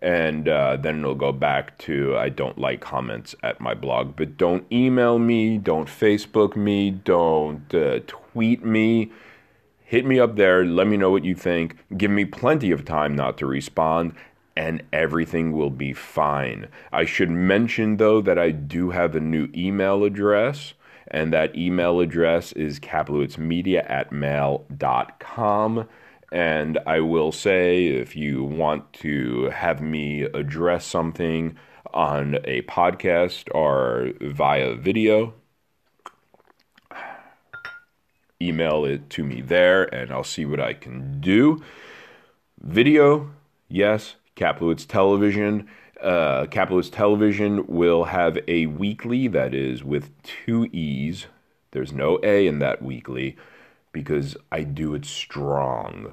And 0.00 0.48
uh, 0.48 0.76
then 0.76 1.00
it'll 1.00 1.14
go 1.14 1.32
back 1.32 1.76
to 1.78 2.16
I 2.16 2.28
don't 2.28 2.58
like 2.58 2.80
comments 2.80 3.34
at 3.42 3.60
my 3.60 3.74
blog. 3.74 4.16
But 4.16 4.36
don't 4.36 4.64
email 4.70 5.18
me, 5.18 5.58
don't 5.58 5.88
Facebook 5.88 6.54
me, 6.56 6.90
don't 6.90 7.74
uh, 7.74 8.00
tweet 8.06 8.64
me. 8.64 9.10
Hit 9.84 10.04
me 10.04 10.20
up 10.20 10.36
there, 10.36 10.64
let 10.64 10.86
me 10.86 10.96
know 10.96 11.10
what 11.10 11.24
you 11.24 11.34
think. 11.34 11.76
Give 11.96 12.10
me 12.10 12.26
plenty 12.26 12.70
of 12.70 12.84
time 12.84 13.16
not 13.16 13.38
to 13.38 13.46
respond, 13.46 14.12
and 14.54 14.82
everything 14.92 15.52
will 15.52 15.70
be 15.70 15.94
fine. 15.94 16.68
I 16.92 17.06
should 17.06 17.30
mention, 17.30 17.96
though, 17.96 18.20
that 18.20 18.38
I 18.38 18.50
do 18.50 18.90
have 18.90 19.16
a 19.16 19.20
new 19.20 19.48
email 19.54 20.04
address 20.04 20.74
and 21.10 21.32
that 21.32 21.56
email 21.56 22.00
address 22.00 22.52
is 22.52 22.78
kaplowitzmedia 22.78 23.88
at 23.88 24.12
mail.com. 24.12 25.88
And 26.30 26.78
I 26.86 27.00
will 27.00 27.32
say, 27.32 27.86
if 27.86 28.14
you 28.14 28.44
want 28.44 28.92
to 28.94 29.50
have 29.50 29.80
me 29.80 30.22
address 30.22 30.84
something 30.84 31.56
on 31.94 32.36
a 32.44 32.62
podcast 32.62 33.48
or 33.54 34.12
via 34.20 34.74
video, 34.74 35.32
email 38.40 38.84
it 38.84 39.08
to 39.10 39.24
me 39.24 39.40
there 39.40 39.84
and 39.94 40.12
I'll 40.12 40.24
see 40.24 40.44
what 40.44 40.60
I 40.60 40.74
can 40.74 41.20
do. 41.20 41.62
Video, 42.60 43.30
yes. 43.68 44.16
Kaplowitz 44.36 44.86
Television, 44.86 45.68
uh, 46.00 46.46
Kaplowitz 46.46 46.92
Television 46.92 47.66
will 47.66 48.04
have 48.04 48.38
a 48.46 48.66
weekly 48.66 49.26
that 49.26 49.52
is 49.52 49.82
with 49.82 50.10
two 50.22 50.66
E's. 50.66 51.26
There's 51.72 51.92
no 51.92 52.20
A 52.22 52.46
in 52.46 52.60
that 52.60 52.80
weekly 52.80 53.36
because 53.90 54.36
I 54.52 54.62
do 54.62 54.94
it 54.94 55.04
strong. 55.04 56.12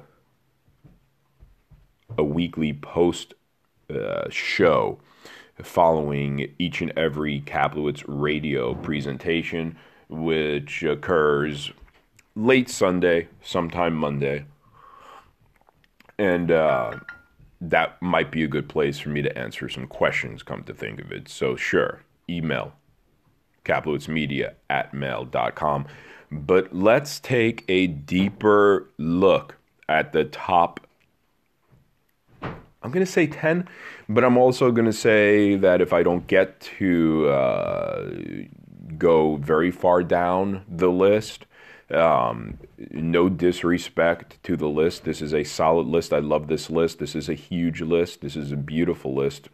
A 2.18 2.24
weekly 2.24 2.72
post 2.72 3.34
uh, 3.90 4.28
show 4.30 4.98
following 5.62 6.52
each 6.58 6.80
and 6.80 6.92
every 6.96 7.40
Kaplowitz 7.40 8.04
radio 8.06 8.74
presentation, 8.74 9.76
which 10.08 10.82
occurs 10.82 11.72
late 12.34 12.68
Sunday, 12.68 13.28
sometime 13.42 13.94
Monday. 13.94 14.44
And 16.18 16.50
uh, 16.50 16.98
that 17.60 18.00
might 18.02 18.30
be 18.30 18.42
a 18.44 18.48
good 18.48 18.68
place 18.68 18.98
for 18.98 19.08
me 19.08 19.22
to 19.22 19.38
answer 19.38 19.68
some 19.68 19.86
questions, 19.86 20.42
come 20.42 20.62
to 20.64 20.74
think 20.74 21.00
of 21.00 21.10
it. 21.12 21.28
So, 21.28 21.56
sure, 21.56 22.02
email 22.28 22.74
kaplowitzmedia 23.66 24.54
at 24.70 24.94
mail.com. 24.94 25.86
But 26.30 26.74
let's 26.74 27.20
take 27.20 27.64
a 27.68 27.86
deeper 27.88 28.88
look 28.98 29.56
at 29.88 30.12
the 30.12 30.24
top. 30.24 30.85
I'm 32.86 32.92
going 32.92 33.04
to 33.04 33.10
say 33.10 33.26
10, 33.26 33.68
but 34.08 34.22
I'm 34.22 34.36
also 34.36 34.70
going 34.70 34.86
to 34.86 34.92
say 34.92 35.56
that 35.56 35.80
if 35.80 35.92
I 35.92 36.04
don't 36.04 36.24
get 36.28 36.60
to 36.78 37.28
uh, 37.28 38.10
go 38.96 39.38
very 39.38 39.72
far 39.72 40.04
down 40.04 40.64
the 40.68 40.86
list, 40.86 41.46
um, 41.90 42.58
no 42.92 43.28
disrespect 43.28 44.40
to 44.44 44.56
the 44.56 44.68
list. 44.68 45.02
This 45.02 45.20
is 45.20 45.34
a 45.34 45.42
solid 45.42 45.88
list. 45.88 46.12
I 46.12 46.20
love 46.20 46.46
this 46.46 46.70
list. 46.70 47.00
This 47.00 47.16
is 47.16 47.28
a 47.28 47.34
huge 47.34 47.80
list. 47.80 48.20
This 48.20 48.36
is 48.36 48.52
a 48.52 48.56
beautiful 48.56 49.16
list. 49.16 49.48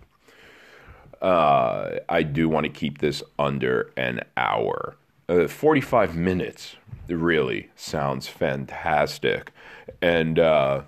Uh, 1.22 2.00
I 2.10 2.22
do 2.24 2.50
want 2.50 2.64
to 2.64 2.70
keep 2.70 2.98
this 2.98 3.22
under 3.38 3.94
an 3.96 4.20
hour. 4.36 4.96
Uh, 5.26 5.48
45 5.48 6.16
minutes 6.16 6.76
really 7.09 7.70
sounds 7.76 8.28
fantastic. 8.28 9.52
And, 10.02 10.38
uh, 10.38 10.82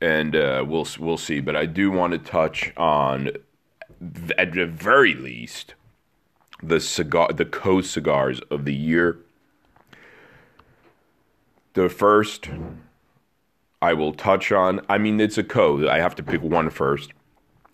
and 0.00 0.34
uh, 0.34 0.64
we'll 0.66 0.86
we'll 0.98 1.16
see. 1.16 1.40
But 1.40 1.56
I 1.56 1.66
do 1.66 1.90
want 1.90 2.12
to 2.12 2.18
touch 2.18 2.72
on, 2.76 3.30
at 4.38 4.52
the 4.52 4.66
very 4.66 5.14
least, 5.14 5.74
the 6.62 6.80
cigar, 6.80 7.28
the 7.32 7.44
co 7.44 7.80
cigars 7.80 8.40
of 8.50 8.64
the 8.64 8.74
year. 8.74 9.18
The 11.74 11.88
first 11.88 12.48
I 13.82 13.94
will 13.94 14.12
touch 14.12 14.52
on, 14.52 14.80
I 14.90 14.98
mean, 14.98 15.20
it's 15.20 15.38
a 15.38 15.44
code. 15.44 15.86
I 15.86 16.00
have 16.00 16.14
to 16.16 16.22
pick 16.22 16.42
one 16.42 16.68
first. 16.68 17.12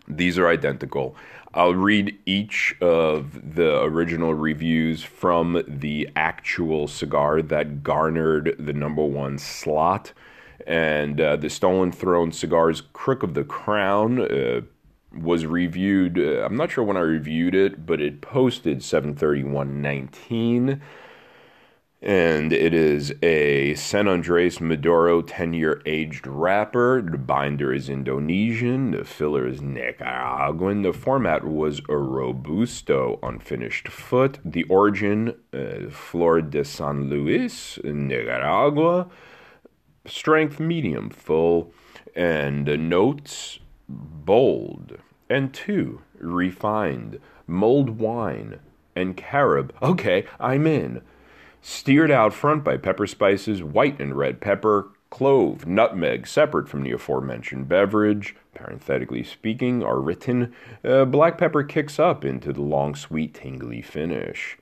These 0.07 0.39
are 0.39 0.47
identical. 0.47 1.17
I'll 1.53 1.75
read 1.75 2.17
each 2.27 2.77
of 2.81 3.55
the 3.57 3.83
original 3.83 4.35
reviews 4.35 5.03
from 5.03 5.65
the 5.67 6.09
actual 6.15 6.87
cigar 6.87 7.43
that 7.43 7.83
garnered 7.83 8.55
the 8.59 8.73
number 8.73 9.03
one 9.03 9.39
slot. 9.39 10.13
And 10.67 11.21
uh, 11.21 11.37
the 11.37 11.49
Stolen 11.49 11.93
Throne 11.93 12.33
Cigars 12.33 12.83
Crook 12.93 13.23
of 13.23 13.35
the 13.35 13.45
Crown 13.45 14.21
uh, 14.21 14.63
was 15.17 15.47
reviewed. 15.47 16.19
Uh, 16.19 16.45
I'm 16.45 16.57
not 16.57 16.73
sure 16.73 16.85
when 16.85 16.97
I 16.97 17.01
reviewed 17.01 17.55
it, 17.55 17.87
but 17.87 18.01
it 18.01 18.21
posted 18.21 18.81
731.19 18.81 20.81
and 22.03 22.53
it 22.53 22.75
is 22.75 23.15
a 23.23 23.75
San 23.75 24.07
Andres 24.07 24.61
Maduro 24.61 25.23
10 25.23 25.55
year 25.55 25.81
aged 25.87 26.27
wrapper. 26.27 27.03
The 27.03 27.19
binder 27.19 27.73
is 27.73 27.89
Indonesian, 27.89 28.91
the 28.91 29.05
filler 29.05 29.47
is 29.47 29.63
Nicaraguan. 29.63 30.83
The 30.83 30.93
format 30.93 31.45
was 31.45 31.81
a 31.89 31.97
Robusto 31.97 33.19
unfinished 33.23 33.89
foot. 33.89 34.39
The 34.45 34.65
origin, 34.65 35.35
uh, 35.53 35.91
Flor 35.91 36.43
de 36.43 36.65
San 36.65 37.09
Luis, 37.09 37.79
Nicaragua. 37.83 39.09
Strength 40.07 40.61
medium 40.61 41.11
full, 41.11 41.73
and 42.15 42.67
notes 42.89 43.59
bold. 43.89 44.99
And 45.29 45.53
two, 45.53 46.03
refined, 46.19 47.19
mulled 47.47 47.99
wine, 47.99 48.61
and 48.95 49.17
carob. 49.17 49.73
Okay, 49.83 50.25
I'm 50.39 50.67
in 50.67 51.03
steered 51.67 52.13
out 52.13 52.33
front 52.33 52.63
by 52.63 52.77
pepper 52.77 53.09
spices, 53.09 53.61
white 53.61 54.01
and 54.01 54.17
red 54.17 54.41
pepper, 54.41 54.89
clove, 55.11 55.67
nutmeg, 55.67 56.25
separate 56.25 56.69
from 56.69 56.85
the 56.85 56.93
aforementioned 56.93 57.69
beverage, 57.69 58.37
parenthetically 58.55 59.25
speaking, 59.25 59.83
are 59.83 60.01
written. 60.01 60.55
Uh, 60.85 61.05
black 61.05 61.37
pepper 61.37 61.65
kicks 61.65 61.99
up 61.99 62.25
into 62.25 62.53
the 62.53 62.63
long, 62.63 62.95
sweet, 62.95 63.35
tingly 63.35 63.83
finish. 63.83 64.57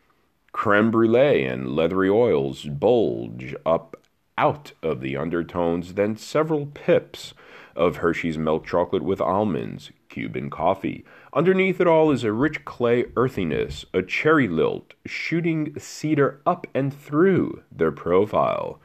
Creme 0.53 0.91
brulee 0.91 1.45
and 1.45 1.77
leathery 1.77 2.09
oils 2.09 2.65
bulge 2.65 3.55
up 3.66 3.97
out 4.36 4.73
of 4.82 5.01
the 5.01 5.16
undertones, 5.16 5.94
then 5.94 6.16
several 6.16 6.66
pips 6.66 7.35
of 7.77 7.97
Hershey's 7.97 8.39
milk 8.39 8.66
chocolate 8.66 9.02
with 9.02 9.20
almonds, 9.20 9.90
Cuban 10.09 10.51
coffee. 10.51 11.05
Underneath 11.32 11.81
it 11.81 11.86
all 11.86 12.11
is 12.11 12.23
a 12.24 12.32
rich 12.32 12.65
clay 12.65 13.06
earthiness, 13.16 13.85
a 13.93 14.02
cherry 14.02 14.47
lilt 14.47 14.94
shooting 15.05 15.74
cedar 15.78 16.40
up 16.47 16.66
and 16.74 16.94
through 16.94 17.62
their 17.73 17.90
profile. 17.90 18.81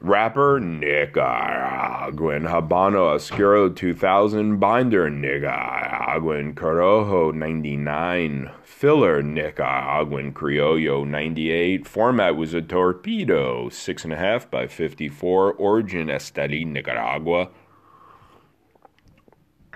Wrapper 0.00 0.60
Nicaraguan 0.60 2.42
Habano 2.44 3.14
Oscuro 3.14 3.68
2000 3.68 4.60
Binder 4.60 5.10
Nicaraguan 5.10 6.54
Corojo 6.54 7.34
99 7.34 8.48
Filler 8.62 9.24
Nicaraguan 9.24 10.32
Criollo 10.32 11.04
98 11.04 11.84
Format 11.88 12.36
was 12.36 12.54
a 12.54 12.62
torpedo 12.62 13.68
6.5 13.68 14.48
by 14.48 14.68
54 14.68 15.54
Origin 15.54 16.06
Esteli 16.06 16.64
Nicaragua. 16.64 17.48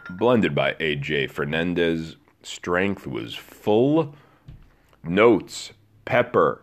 Blended 0.09 0.55
by 0.55 0.75
AJ 0.75 1.31
Fernandez 1.33 2.17
Strength 2.45 3.09
was 3.09 3.35
full. 3.35 4.15
Notes 5.03 5.73
Pepper 6.05 6.63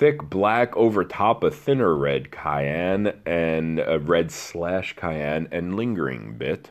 thick 0.00 0.30
black 0.30 0.74
over 0.78 1.04
top 1.04 1.44
a 1.44 1.50
thinner 1.50 1.94
red 1.94 2.30
cayenne 2.30 3.12
and 3.26 3.78
a 3.80 3.98
red 3.98 4.30
slash 4.30 4.96
cayenne 4.96 5.46
and 5.52 5.76
lingering 5.76 6.38
bit. 6.38 6.70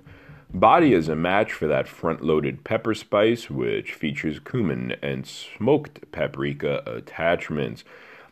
Body 0.52 0.96
is 0.96 1.08
a 1.08 1.16
match 1.16 1.54
for 1.54 1.68
that 1.68 1.88
front 1.88 2.24
loaded 2.24 2.64
pepper 2.64 2.96
spice, 2.96 3.48
which 3.48 3.94
features 3.94 4.40
cumin 4.40 4.96
and 5.04 5.28
smoked 5.28 6.12
paprika 6.12 6.82
attachments, 6.88 7.84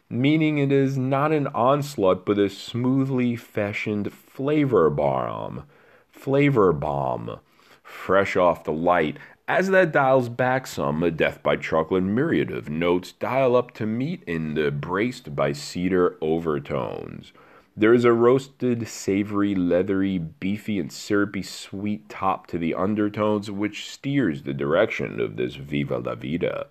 meaning 0.09 0.57
it 0.57 0.71
is 0.71 0.97
not 0.97 1.31
an 1.31 1.45
onslaught 1.49 2.25
but 2.25 2.39
a 2.39 2.49
smoothly 2.49 3.35
fashioned 3.35 4.11
flavor 4.11 4.89
bomb. 4.89 5.65
Flavor 6.09 6.73
bomb. 6.73 7.39
Fresh 7.83 8.35
off 8.35 8.63
the 8.63 8.73
light, 8.73 9.17
as 9.47 9.69
that 9.69 9.93
dials 9.93 10.27
back 10.27 10.67
some, 10.67 11.01
a 11.01 11.09
Death 11.09 11.41
by 11.41 11.55
Chocolate 11.55 12.03
myriad 12.03 12.51
of 12.51 12.69
notes 12.69 13.13
dial 13.13 13.55
up 13.55 13.71
to 13.75 13.85
meet 13.85 14.21
in 14.23 14.55
the 14.55 14.71
braced 14.71 15.35
by 15.35 15.53
cedar 15.53 16.17
overtones. 16.21 17.31
There 17.75 17.93
is 17.93 18.03
a 18.03 18.11
roasted, 18.11 18.87
savory, 18.87 19.55
leathery, 19.55 20.17
beefy, 20.17 20.79
and 20.79 20.91
syrupy 20.91 21.43
sweet 21.43 22.09
top 22.09 22.47
to 22.47 22.57
the 22.57 22.73
undertones 22.73 23.49
which 23.49 23.89
steers 23.89 24.43
the 24.43 24.53
direction 24.53 25.21
of 25.21 25.37
this 25.37 25.55
Viva 25.55 25.99
la 25.99 26.15
Vida. 26.15 26.67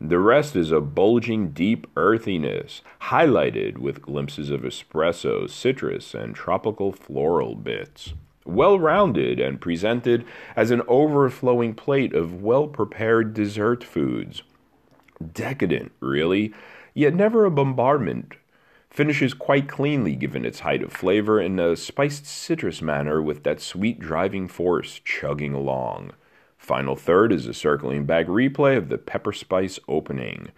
The 0.00 0.20
rest 0.20 0.56
is 0.56 0.70
a 0.70 0.80
bulging, 0.80 1.50
deep 1.50 1.88
earthiness, 1.96 2.82
highlighted 3.02 3.78
with 3.78 4.00
glimpses 4.00 4.48
of 4.48 4.62
espresso, 4.62 5.50
citrus, 5.50 6.14
and 6.14 6.34
tropical 6.34 6.92
floral 6.92 7.56
bits 7.56 8.14
well 8.48 8.78
rounded 8.78 9.38
and 9.38 9.60
presented 9.60 10.24
as 10.56 10.70
an 10.70 10.82
overflowing 10.88 11.74
plate 11.74 12.14
of 12.14 12.42
well 12.42 12.66
prepared 12.66 13.34
dessert 13.34 13.84
foods. 13.84 14.42
Decadent, 15.32 15.92
really, 16.00 16.52
yet 16.94 17.14
never 17.14 17.44
a 17.44 17.50
bombardment. 17.50 18.34
Finishes 18.90 19.34
quite 19.34 19.68
cleanly 19.68 20.16
given 20.16 20.44
its 20.44 20.60
height 20.60 20.82
of 20.82 20.92
flavor 20.92 21.40
in 21.40 21.60
a 21.60 21.76
spiced 21.76 22.26
citrus 22.26 22.80
manner 22.80 23.20
with 23.20 23.44
that 23.44 23.60
sweet 23.60 24.00
driving 24.00 24.48
force 24.48 25.00
chugging 25.04 25.52
along. 25.52 26.12
Final 26.56 26.96
third 26.96 27.32
is 27.32 27.46
a 27.46 27.54
circling 27.54 28.06
back 28.06 28.26
replay 28.26 28.76
of 28.76 28.88
the 28.88 28.98
pepper 28.98 29.32
spice 29.32 29.78
opening. 29.88 30.48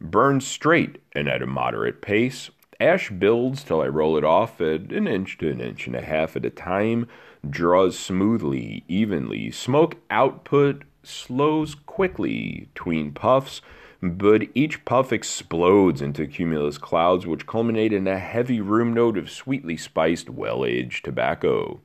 Burned 0.00 0.42
straight 0.42 0.98
and 1.12 1.28
at 1.28 1.42
a 1.42 1.46
moderate 1.46 2.02
pace, 2.02 2.50
Ash 2.78 3.10
builds 3.10 3.64
till 3.64 3.80
I 3.80 3.86
roll 3.86 4.16
it 4.16 4.24
off 4.24 4.60
at 4.60 4.92
an 4.92 5.06
inch 5.06 5.38
to 5.38 5.50
an 5.50 5.60
inch 5.60 5.86
and 5.86 5.96
a 5.96 6.02
half 6.02 6.36
at 6.36 6.44
a 6.44 6.50
time, 6.50 7.08
draws 7.48 7.98
smoothly, 7.98 8.84
evenly. 8.88 9.50
Smoke 9.50 9.96
output 10.10 10.82
slows 11.02 11.74
quickly 11.74 12.68
between 12.74 13.12
puffs, 13.12 13.62
but 14.02 14.42
each 14.54 14.84
puff 14.84 15.12
explodes 15.12 16.02
into 16.02 16.26
cumulus 16.26 16.76
clouds 16.76 17.26
which 17.26 17.46
culminate 17.46 17.92
in 17.92 18.06
a 18.06 18.18
heavy 18.18 18.60
room 18.60 18.92
note 18.92 19.16
of 19.16 19.30
sweetly 19.30 19.76
spiced, 19.76 20.28
well 20.28 20.64
aged 20.64 21.04
tobacco. 21.04 21.80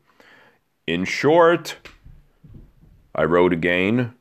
In 0.87 1.05
short, 1.05 1.77
I 3.15 3.23
wrote 3.23 3.53
again 3.53 4.13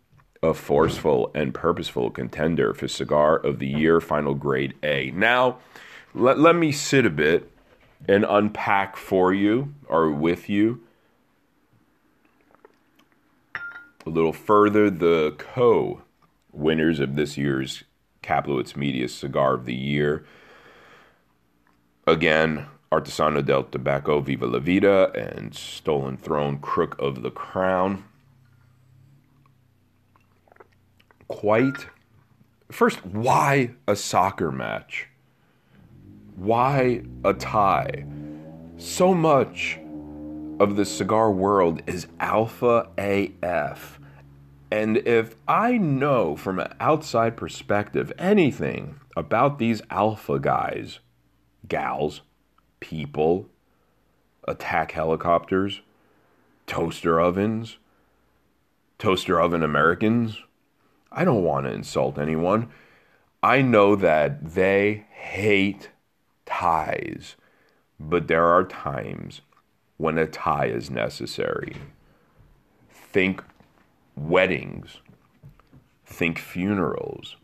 a 0.42 0.54
forceful 0.54 1.30
and 1.34 1.52
purposeful 1.52 2.10
contender 2.10 2.72
for 2.74 2.88
Cigar 2.88 3.36
of 3.36 3.58
the 3.58 3.68
Year 3.68 4.00
Final 4.00 4.34
Grade 4.34 4.74
A. 4.82 5.10
Now, 5.10 5.58
let, 6.14 6.38
let 6.38 6.56
me 6.56 6.72
sit 6.72 7.06
a 7.06 7.10
bit 7.10 7.50
and 8.08 8.24
unpack 8.28 8.96
for 8.96 9.32
you 9.32 9.74
or 9.88 10.10
with 10.10 10.48
you 10.48 10.82
a 14.06 14.10
little 14.10 14.32
further 14.32 14.90
the 14.90 15.34
co 15.38 16.02
winners 16.52 17.00
of 17.00 17.16
this 17.16 17.36
year's 17.36 17.84
Kaplowitz 18.22 18.76
Media 18.76 19.08
Cigar 19.08 19.54
of 19.54 19.64
the 19.64 19.74
Year. 19.74 20.24
Again, 22.06 22.66
Artesano 22.90 23.44
del 23.44 23.64
Tobacco 23.64 24.20
Viva 24.20 24.46
la 24.46 24.58
Vida 24.58 25.12
and 25.14 25.54
Stolen 25.54 26.16
Throne 26.16 26.58
Crook 26.58 26.96
of 26.98 27.22
the 27.22 27.30
Crown. 27.30 28.04
Quite. 31.28 31.86
First, 32.70 33.04
why 33.04 33.72
a 33.86 33.94
soccer 33.94 34.50
match? 34.50 35.09
Why 36.40 37.02
a 37.22 37.34
tie? 37.34 38.06
So 38.78 39.12
much 39.12 39.78
of 40.58 40.74
the 40.74 40.86
cigar 40.86 41.30
world 41.30 41.82
is 41.86 42.06
alpha 42.18 42.88
AF. 42.96 44.00
And 44.70 44.96
if 45.06 45.36
I 45.46 45.76
know 45.76 46.36
from 46.36 46.58
an 46.58 46.72
outside 46.80 47.36
perspective 47.36 48.10
anything 48.18 48.98
about 49.14 49.58
these 49.58 49.82
alpha 49.90 50.38
guys, 50.38 51.00
gals, 51.68 52.22
people, 52.80 53.50
attack 54.48 54.92
helicopters, 54.92 55.82
toaster 56.66 57.20
ovens, 57.20 57.76
toaster 58.98 59.38
oven 59.38 59.62
Americans, 59.62 60.38
I 61.12 61.26
don't 61.26 61.44
want 61.44 61.66
to 61.66 61.72
insult 61.72 62.18
anyone. 62.18 62.70
I 63.42 63.60
know 63.60 63.94
that 63.94 64.54
they 64.54 65.04
hate 65.10 65.90
ties, 66.50 67.36
but 67.98 68.28
there 68.28 68.46
are 68.46 68.64
times 68.64 69.40
when 69.96 70.18
a 70.18 70.26
tie 70.26 70.66
is 70.66 70.90
necessary. 70.90 71.76
Think 72.90 73.42
weddings, 74.16 74.98
think 76.04 76.38
funerals, 76.38 77.36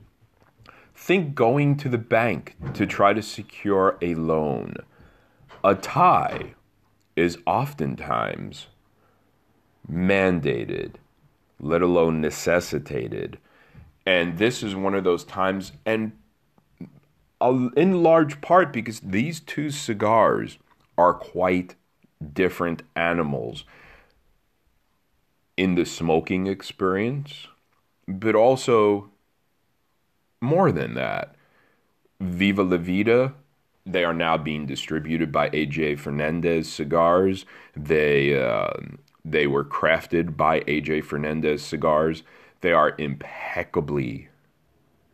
think 0.94 1.34
going 1.34 1.76
to 1.76 1.88
the 1.88 1.98
bank 1.98 2.56
to 2.74 2.86
try 2.86 3.12
to 3.12 3.22
secure 3.22 3.96
a 4.02 4.14
loan. 4.14 4.74
A 5.62 5.74
tie 5.74 6.54
is 7.14 7.38
oftentimes 7.46 8.66
mandated, 9.90 10.94
let 11.60 11.82
alone 11.82 12.20
necessitated. 12.20 13.38
And 14.04 14.38
this 14.38 14.62
is 14.62 14.74
one 14.74 14.94
of 14.94 15.04
those 15.04 15.24
times, 15.24 15.72
and 15.84 16.12
in 17.40 18.02
large 18.02 18.40
part 18.40 18.72
because 18.72 19.00
these 19.00 19.40
two 19.40 19.70
cigars 19.70 20.58
are 20.96 21.14
quite 21.14 21.74
different 22.32 22.82
animals 22.94 23.64
in 25.56 25.74
the 25.74 25.84
smoking 25.84 26.46
experience, 26.46 27.48
but 28.06 28.34
also 28.34 29.10
more 30.40 30.70
than 30.72 30.94
that. 30.94 31.34
Viva 32.20 32.62
La 32.62 32.76
Vida, 32.78 33.34
they 33.84 34.04
are 34.04 34.14
now 34.14 34.36
being 34.36 34.66
distributed 34.66 35.30
by 35.30 35.50
AJ 35.50 35.98
Fernandez 35.98 36.70
Cigars. 36.70 37.44
They 37.74 38.38
uh, 38.40 38.72
they 39.24 39.46
were 39.46 39.64
crafted 39.64 40.36
by 40.36 40.60
AJ 40.60 41.04
Fernandez 41.04 41.62
Cigars. 41.62 42.22
They 42.62 42.72
are 42.72 42.94
impeccably 42.98 44.28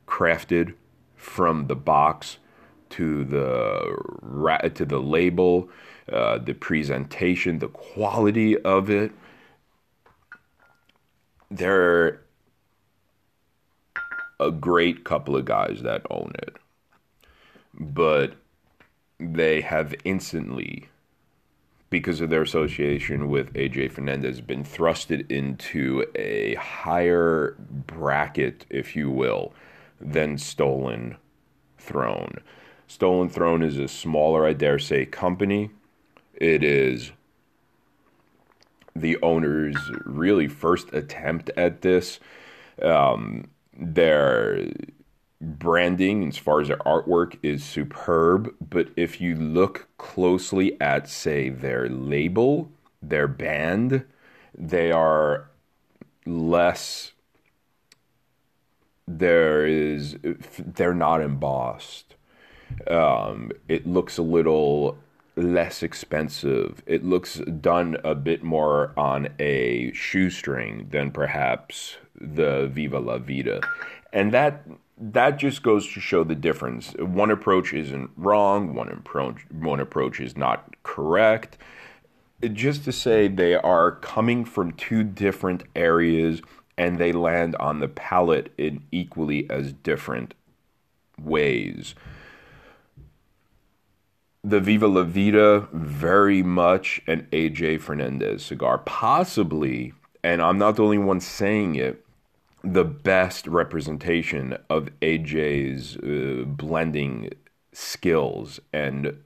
crafted 0.07 0.74
from 1.23 1.69
the 1.69 1.77
box 1.77 2.39
to 2.90 3.24
the 3.24 4.70
to 4.74 4.85
the 4.85 4.99
label, 4.99 5.70
uh, 6.12 6.36
the 6.39 6.53
presentation, 6.53 7.61
the 7.61 7.69
quality 7.69 8.59
of 8.59 8.90
it. 8.90 9.12
They're 11.51 12.20
a 14.40 14.51
great 14.51 15.05
couple 15.05 15.36
of 15.36 15.44
guys 15.44 15.82
that 15.82 16.03
own 16.11 16.32
it, 16.43 16.57
but 17.73 18.35
they 19.20 19.61
have 19.61 19.94
instantly, 20.05 20.89
because 21.89 22.20
of 22.20 22.31
their 22.31 22.43
association 22.43 23.28
with 23.28 23.53
AJ 23.55 23.93
Fernandez, 23.93 24.40
been 24.40 24.65
thrusted 24.65 25.31
into 25.31 26.05
a 26.16 26.57
higher 26.57 27.55
bracket, 27.61 28.66
if 28.69 28.97
you 28.97 29.09
will, 29.09 29.55
than 30.05 30.39
Stolen 30.39 31.16
Throne. 31.79 32.39
Stolen 32.87 33.29
Throne 33.29 33.62
is 33.62 33.79
a 33.79 33.89
smaller, 33.89 34.47
I 34.47 34.53
dare 34.53 34.79
say, 34.79 35.07
company. 35.07 35.70
It 36.35 36.62
is 36.62 37.12
the 38.95 39.16
owner's 39.23 39.77
really 40.05 40.49
first 40.49 40.93
attempt 40.93 41.51
at 41.57 41.83
this. 41.83 42.20
Um, 42.83 43.49
their 43.74 44.69
branding, 45.41 46.29
as 46.29 46.39
far 46.39 46.61
as 46.61 46.69
their 46.69 46.77
artwork, 46.79 47.39
is 47.43 47.65
superb. 47.65 48.55
But 48.61 48.89
if 48.97 49.20
you 49.20 49.35
look 49.35 49.89
closely 49.99 50.81
at, 50.81 51.09
say, 51.09 51.49
their 51.49 51.89
label, 51.89 52.70
their 53.01 53.29
band, 53.29 54.05
they 54.57 54.93
are 54.93 55.49
less 56.27 57.12
there 59.18 59.66
is 59.66 60.16
they're 60.59 60.94
not 60.94 61.20
embossed. 61.20 62.14
Um, 62.89 63.52
it 63.68 63.86
looks 63.86 64.18
a 64.18 64.22
little 64.22 64.97
less 65.36 65.82
expensive. 65.82 66.82
It 66.86 67.05
looks 67.05 67.39
done 67.60 67.97
a 68.05 68.14
bit 68.14 68.43
more 68.43 68.93
on 68.97 69.28
a 69.39 69.93
shoestring 69.93 70.89
than 70.90 71.10
perhaps 71.10 71.97
the 72.20 72.68
Viva 72.72 72.98
La 72.98 73.18
Vida, 73.18 73.60
and 74.12 74.32
that 74.32 74.66
that 74.98 75.39
just 75.39 75.62
goes 75.62 75.93
to 75.93 76.01
show 76.01 76.22
the 76.22 76.34
difference. 76.34 76.94
One 76.98 77.30
approach 77.30 77.72
isn't 77.72 78.10
wrong. 78.16 78.74
One 78.74 78.89
approach 78.89 79.47
one 79.51 79.80
approach 79.80 80.20
is 80.20 80.36
not 80.36 80.74
correct. 80.82 81.59
Just 82.52 82.84
to 82.84 82.93
say 82.93 83.28
they 83.28 83.55
are 83.55 83.93
coming 83.93 84.44
from 84.44 84.72
two 84.72 85.05
different 85.05 85.62
areas 85.76 86.43
and 86.77 86.99
they 86.99 87.12
land 87.12 87.57
on 87.57 87.81
the 87.81 87.89
palate 87.89 88.53
in 88.57 88.82
equally 88.90 89.49
as 89.51 89.73
different 89.73 90.35
ways. 91.20 91.94
The 94.44 94.61
Viva 94.61 94.89
La 94.89 95.05
Vida, 95.05 95.69
very 95.73 96.43
much 96.43 97.01
an 97.07 97.28
AJ 97.31 97.81
Fernandez 97.81 98.44
cigar, 98.44 98.78
possibly, 98.78 99.93
and 100.24 100.43
I'm 100.43 100.59
not 100.59 100.77
the 100.77 100.82
only 100.82 100.99
one 100.99 101.20
saying 101.20 101.77
it, 101.77 102.05
the 102.65 102.85
best 102.85 103.47
representation 103.47 104.57
of 104.69 104.89
AJ's 105.01 105.97
uh, 105.97 106.44
blending 106.44 107.31
skills. 107.73 108.61
And 108.73 109.19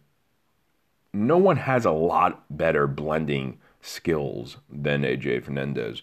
no 1.13 1.39
one 1.39 1.57
has 1.59 1.85
a 1.85 1.91
lot 1.93 2.45
better 2.55 2.87
blending 2.87 3.59
skills 3.81 4.59
than 4.71 5.03
AJ 5.03 5.45
Fernandez 5.45 6.03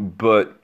but 0.00 0.62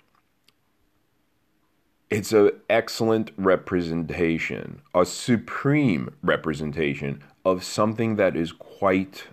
it's 2.09 2.33
an 2.33 2.53
excellent 2.71 3.33
representation, 3.37 4.81
a 4.95 5.05
supreme 5.05 6.15
representation 6.23 7.23
of 7.45 7.63
something 7.63 8.17
that 8.17 8.35
is 8.35 8.51
quite 8.53 9.25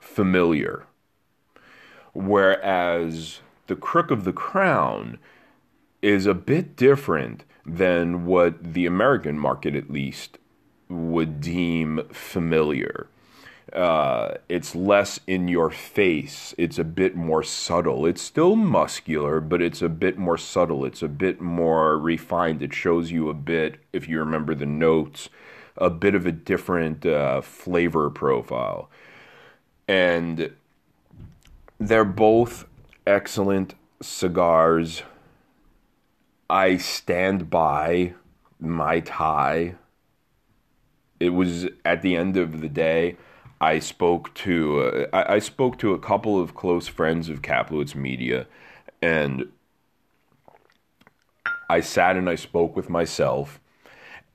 familiar. 0.00 0.86
Whereas 2.14 3.40
the 3.66 3.76
crook 3.76 4.10
of 4.10 4.24
the 4.24 4.32
crown 4.32 5.18
is 6.00 6.24
a 6.24 6.34
bit 6.34 6.74
different 6.74 7.44
than 7.66 8.24
what 8.24 8.72
the 8.72 8.86
American 8.86 9.38
market, 9.38 9.74
at 9.74 9.90
least, 9.90 10.38
would 10.88 11.42
deem 11.42 12.00
familiar 12.10 13.09
uh, 13.72 14.34
it's 14.48 14.74
less 14.74 15.20
in 15.26 15.48
your 15.48 15.70
face. 15.70 16.54
It's 16.58 16.78
a 16.78 16.84
bit 16.84 17.14
more 17.14 17.42
subtle. 17.42 18.06
It's 18.06 18.22
still 18.22 18.56
muscular, 18.56 19.40
but 19.40 19.62
it's 19.62 19.82
a 19.82 19.88
bit 19.88 20.18
more 20.18 20.36
subtle. 20.36 20.84
It's 20.84 21.02
a 21.02 21.08
bit 21.08 21.40
more 21.40 21.98
refined. 21.98 22.62
It 22.62 22.74
shows 22.74 23.10
you 23.10 23.28
a 23.28 23.34
bit, 23.34 23.76
if 23.92 24.08
you 24.08 24.18
remember 24.18 24.54
the 24.54 24.66
notes, 24.66 25.28
a 25.76 25.90
bit 25.90 26.14
of 26.14 26.26
a 26.26 26.32
different 26.32 27.06
uh, 27.06 27.40
flavor 27.40 28.10
profile. 28.10 28.90
And 29.86 30.52
they're 31.78 32.04
both 32.04 32.66
excellent 33.06 33.74
cigars. 34.02 35.02
I 36.48 36.76
stand 36.76 37.50
by 37.50 38.14
my 38.58 39.00
tie. 39.00 39.76
It 41.20 41.30
was 41.30 41.66
at 41.84 42.02
the 42.02 42.16
end 42.16 42.36
of 42.36 42.60
the 42.60 42.68
day 42.68 43.16
I 43.60 43.78
spoke 43.78 44.34
to 44.34 44.80
uh, 44.80 45.06
I, 45.12 45.34
I, 45.34 45.38
spoke 45.38 45.78
to 45.78 45.92
a 45.92 45.98
couple 45.98 46.40
of 46.40 46.54
close 46.54 46.88
friends 46.88 47.28
of 47.28 47.42
Kaplowitz 47.42 47.94
Media, 47.94 48.46
and 49.02 49.50
I 51.68 51.80
sat 51.80 52.16
and 52.16 52.28
I 52.28 52.36
spoke 52.36 52.74
with 52.74 52.88
myself. 52.88 53.60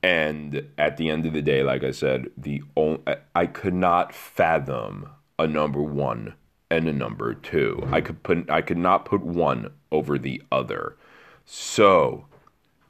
And 0.02 0.68
at 0.78 0.98
the 0.98 1.10
end 1.10 1.26
of 1.26 1.32
the 1.32 1.42
day, 1.42 1.64
like 1.64 1.82
I 1.82 1.90
said, 1.90 2.30
the 2.36 2.62
only, 2.76 3.02
I 3.34 3.46
could 3.46 3.74
not 3.74 4.14
fathom 4.14 5.08
a 5.38 5.48
number 5.48 5.82
one 5.82 6.34
and 6.70 6.86
a 6.86 6.92
number 6.92 7.34
two. 7.34 7.88
I 7.90 8.00
could 8.00 8.22
put 8.22 8.48
I 8.50 8.60
could 8.60 8.78
not 8.78 9.04
put 9.04 9.22
one 9.22 9.70
over 9.90 10.18
the 10.18 10.42
other. 10.52 10.96
So 11.44 12.26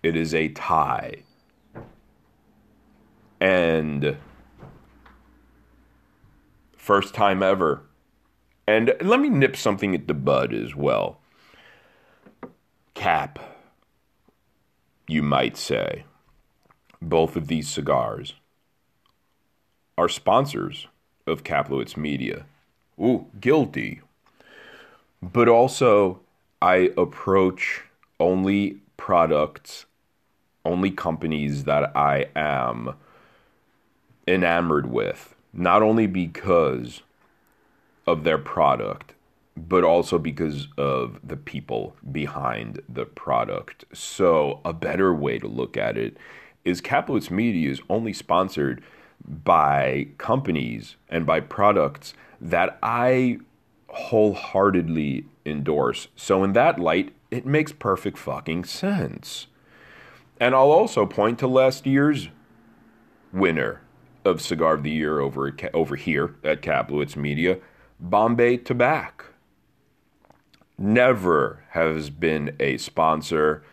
it 0.02 0.16
is 0.16 0.34
a 0.34 0.48
tie. 0.48 1.22
And 3.40 4.16
First 6.86 7.14
time 7.14 7.42
ever. 7.42 7.82
And 8.64 8.94
let 9.00 9.18
me 9.18 9.28
nip 9.28 9.56
something 9.56 9.92
at 9.92 10.06
the 10.06 10.14
bud 10.14 10.54
as 10.54 10.76
well. 10.76 11.18
Cap, 12.94 13.40
you 15.08 15.20
might 15.20 15.56
say. 15.56 16.04
Both 17.02 17.34
of 17.34 17.48
these 17.48 17.68
cigars 17.68 18.34
are 19.98 20.08
sponsors 20.08 20.86
of 21.26 21.42
Kaplowitz 21.42 21.96
Media. 21.96 22.46
Ooh, 23.00 23.26
guilty. 23.40 24.02
But 25.20 25.48
also, 25.48 26.20
I 26.62 26.92
approach 26.96 27.82
only 28.20 28.76
products, 28.96 29.86
only 30.64 30.92
companies 30.92 31.64
that 31.64 31.96
I 31.96 32.26
am 32.36 32.94
enamored 34.28 34.88
with 34.88 35.35
not 35.56 35.82
only 35.82 36.06
because 36.06 37.02
of 38.06 38.24
their 38.24 38.38
product, 38.38 39.14
but 39.56 39.82
also 39.82 40.18
because 40.18 40.68
of 40.76 41.18
the 41.24 41.36
people 41.36 41.96
behind 42.12 42.82
the 42.88 43.06
product. 43.06 43.86
So, 43.92 44.60
a 44.64 44.74
better 44.74 45.14
way 45.14 45.38
to 45.38 45.48
look 45.48 45.76
at 45.78 45.96
it 45.96 46.16
is 46.64 46.82
Kaplowitz 46.82 47.30
Media 47.30 47.70
is 47.70 47.80
only 47.88 48.12
sponsored 48.12 48.82
by 49.26 50.08
companies 50.18 50.96
and 51.08 51.24
by 51.24 51.40
products 51.40 52.12
that 52.38 52.78
I 52.82 53.38
wholeheartedly 53.88 55.24
endorse. 55.46 56.08
So, 56.16 56.44
in 56.44 56.52
that 56.52 56.78
light, 56.78 57.12
It 57.28 57.44
makes 57.44 57.72
perfect 57.72 58.18
fucking 58.18 58.64
sense. 58.66 59.48
And 60.38 60.54
I'll 60.54 60.70
also 60.70 61.06
point 61.06 61.40
to 61.40 61.48
last 61.48 61.86
year's 61.86 62.28
winner 63.32 63.80
of 64.26 64.42
Cigar 64.42 64.74
of 64.74 64.82
the 64.82 64.90
Year 64.90 65.20
over, 65.20 65.56
over 65.72 65.96
here 65.96 66.34
at 66.42 66.60
Kaplowitz 66.60 67.16
Media, 67.16 67.58
Bombay 68.00 68.58
Tobacco. 68.58 69.26
Never 70.76 71.64
has 71.70 72.10
been 72.10 72.54
a 72.60 72.76
sponsor, 72.76 73.64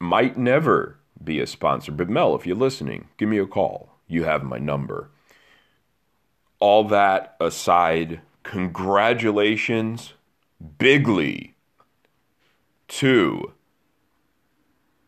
might 0.00 0.36
never 0.36 0.98
be 1.22 1.38
a 1.38 1.46
sponsor. 1.46 1.92
But 1.92 2.08
Mel, 2.08 2.34
if 2.34 2.46
you're 2.46 2.56
listening, 2.56 3.08
give 3.18 3.28
me 3.28 3.38
a 3.38 3.46
call. 3.46 3.90
You 4.08 4.24
have 4.24 4.42
my 4.42 4.58
number. 4.58 5.10
All 6.58 6.84
that 6.84 7.36
aside, 7.38 8.22
congratulations 8.42 10.14
bigly 10.78 11.54
to 12.88 13.52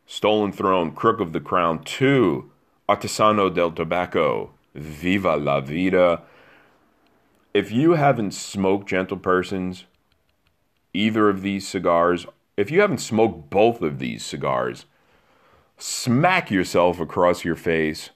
Stolen 0.06 0.52
Throne, 0.52 0.92
Crook 0.92 1.20
of 1.20 1.32
the 1.32 1.40
Crown, 1.40 1.82
to 1.84 2.50
Artesano 2.86 3.48
del 3.48 3.70
Tobacco, 3.70 4.50
Viva 4.74 5.36
la 5.36 5.60
Vida. 5.60 6.20
If 7.54 7.72
you 7.72 7.92
haven't 7.92 8.34
smoked 8.34 8.88
Gentle 8.88 9.16
Persons, 9.16 9.84
either 10.92 11.30
of 11.30 11.40
these 11.40 11.66
cigars, 11.66 12.26
if 12.58 12.70
you 12.70 12.82
haven't 12.82 12.98
smoked 12.98 13.48
both 13.48 13.80
of 13.80 13.98
these 13.98 14.22
cigars, 14.22 14.84
smack 15.78 16.50
yourself 16.50 17.00
across 17.00 17.42
your 17.42 17.56
face, 17.56 18.10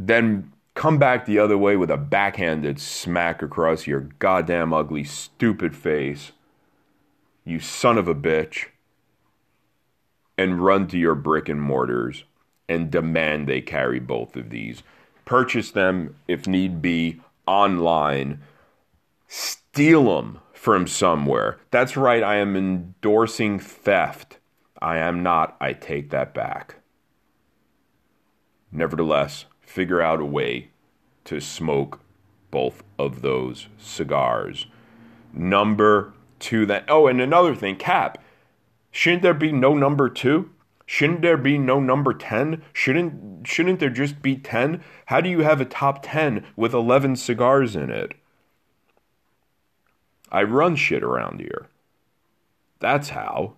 then 0.00 0.52
come 0.74 0.98
back 0.98 1.26
the 1.26 1.38
other 1.38 1.56
way 1.56 1.76
with 1.76 1.92
a 1.92 1.96
backhanded 1.96 2.80
smack 2.80 3.40
across 3.40 3.86
your 3.86 4.00
goddamn 4.18 4.72
ugly, 4.72 5.04
stupid 5.04 5.76
face, 5.76 6.32
you 7.44 7.60
son 7.60 7.98
of 7.98 8.08
a 8.08 8.16
bitch, 8.16 8.66
and 10.36 10.64
run 10.64 10.88
to 10.88 10.98
your 10.98 11.14
brick 11.14 11.48
and 11.48 11.62
mortars 11.62 12.24
and 12.68 12.90
demand 12.90 13.46
they 13.46 13.60
carry 13.60 14.00
both 14.00 14.36
of 14.36 14.50
these. 14.50 14.82
Purchase 15.24 15.70
them, 15.70 16.16
if 16.28 16.46
need 16.46 16.80
be, 16.80 17.20
online. 17.46 18.40
Steal 19.28 20.16
them 20.16 20.40
from 20.52 20.86
somewhere. 20.86 21.58
That's 21.70 21.96
right, 21.96 22.22
I 22.22 22.36
am 22.36 22.56
endorsing 22.56 23.58
theft. 23.58 24.38
I 24.80 24.98
am 24.98 25.22
not. 25.22 25.56
I 25.60 25.72
take 25.72 26.10
that 26.10 26.34
back. 26.34 26.76
Nevertheless, 28.70 29.46
figure 29.60 30.02
out 30.02 30.20
a 30.20 30.24
way 30.24 30.70
to 31.24 31.40
smoke 31.40 32.00
both 32.50 32.82
of 32.98 33.22
those 33.22 33.68
cigars. 33.78 34.66
Number 35.32 36.14
two, 36.38 36.66
that. 36.66 36.84
Oh, 36.88 37.06
and 37.06 37.20
another 37.20 37.54
thing, 37.54 37.76
Cap. 37.76 38.22
Shouldn't 38.90 39.22
there 39.22 39.34
be 39.34 39.52
no 39.52 39.74
number 39.74 40.08
two? 40.08 40.50
Shouldn't 40.86 41.22
there 41.22 41.36
be 41.36 41.58
no 41.58 41.80
number 41.80 42.14
10? 42.14 42.62
Shouldn't 42.72 43.46
shouldn't 43.46 43.80
there 43.80 43.90
just 43.90 44.22
be 44.22 44.36
10? 44.36 44.82
How 45.06 45.20
do 45.20 45.28
you 45.28 45.40
have 45.40 45.60
a 45.60 45.64
top 45.64 46.00
10 46.02 46.44
with 46.54 46.72
11 46.72 47.16
cigars 47.16 47.74
in 47.74 47.90
it? 47.90 48.14
I 50.30 50.44
run 50.44 50.76
shit 50.76 51.02
around 51.02 51.40
here. 51.40 51.66
That's 52.78 53.10
how. 53.10 53.54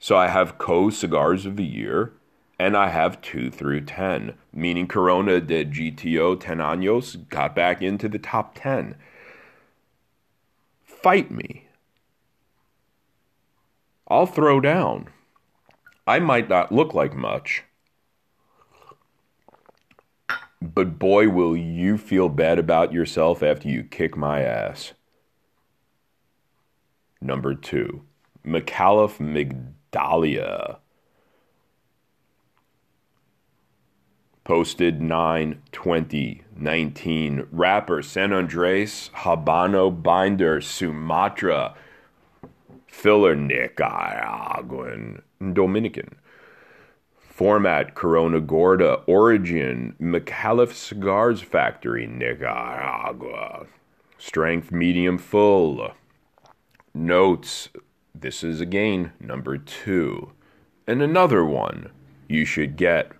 So 0.00 0.16
I 0.16 0.28
have 0.28 0.58
co 0.58 0.90
cigars 0.90 1.46
of 1.46 1.56
the 1.56 1.64
year, 1.64 2.12
and 2.58 2.76
I 2.76 2.88
have 2.88 3.20
2 3.20 3.50
through 3.50 3.82
10, 3.82 4.34
meaning 4.52 4.86
Corona 4.88 5.40
de 5.40 5.64
GTO 5.64 6.38
10 6.40 6.58
años 6.58 7.28
got 7.28 7.54
back 7.54 7.80
into 7.82 8.08
the 8.08 8.18
top 8.18 8.54
10. 8.56 8.96
Fight 10.84 11.30
me. 11.30 11.66
I'll 14.08 14.26
throw 14.26 14.60
down. 14.60 15.08
I 16.08 16.20
might 16.20 16.48
not 16.48 16.72
look 16.72 16.94
like 16.94 17.14
much, 17.14 17.64
but 20.62 20.98
boy, 20.98 21.28
will 21.28 21.54
you 21.54 21.98
feel 21.98 22.30
bad 22.30 22.58
about 22.58 22.94
yourself 22.94 23.42
after 23.42 23.68
you 23.68 23.84
kick 23.84 24.16
my 24.16 24.40
ass. 24.40 24.94
Number 27.20 27.54
two, 27.54 28.04
McAuliffe 28.42 29.18
Migdalia. 29.92 30.78
Posted 34.44 35.02
9 35.02 35.62
20 35.72 36.42
19. 36.56 37.46
Wrapper 37.52 38.00
San 38.00 38.32
Andres 38.32 39.10
Habano 39.14 39.90
Binder 39.90 40.62
Sumatra. 40.62 41.74
Filler 42.86 43.36
Nicaraguan 43.36 45.20
Dominican. 45.52 46.16
Format 47.18 47.94
Corona 47.94 48.40
Gorda. 48.40 49.02
Origin 49.06 49.94
McAuliffe 50.00 50.72
Cigars 50.72 51.40
Factory, 51.40 52.06
Nicaragua. 52.06 53.66
Strength 54.18 54.72
medium 54.72 55.18
full. 55.18 55.92
Notes 56.94 57.68
this 58.20 58.42
is 58.42 58.60
again 58.60 59.12
number 59.20 59.56
two. 59.56 60.32
And 60.86 61.02
another 61.02 61.44
one 61.44 61.90
you 62.28 62.44
should 62.44 62.76
get 62.76 63.12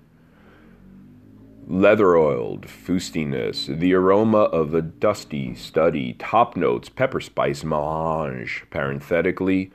leather 1.66 2.16
oiled 2.16 2.66
fustiness, 2.66 3.66
the 3.66 3.94
aroma 3.94 4.38
of 4.38 4.74
a 4.74 4.82
dusty 4.82 5.54
study, 5.54 6.14
top 6.14 6.56
notes, 6.56 6.88
pepper 6.88 7.20
spice 7.20 7.62
melange, 7.62 8.64
parenthetically, 8.70 9.70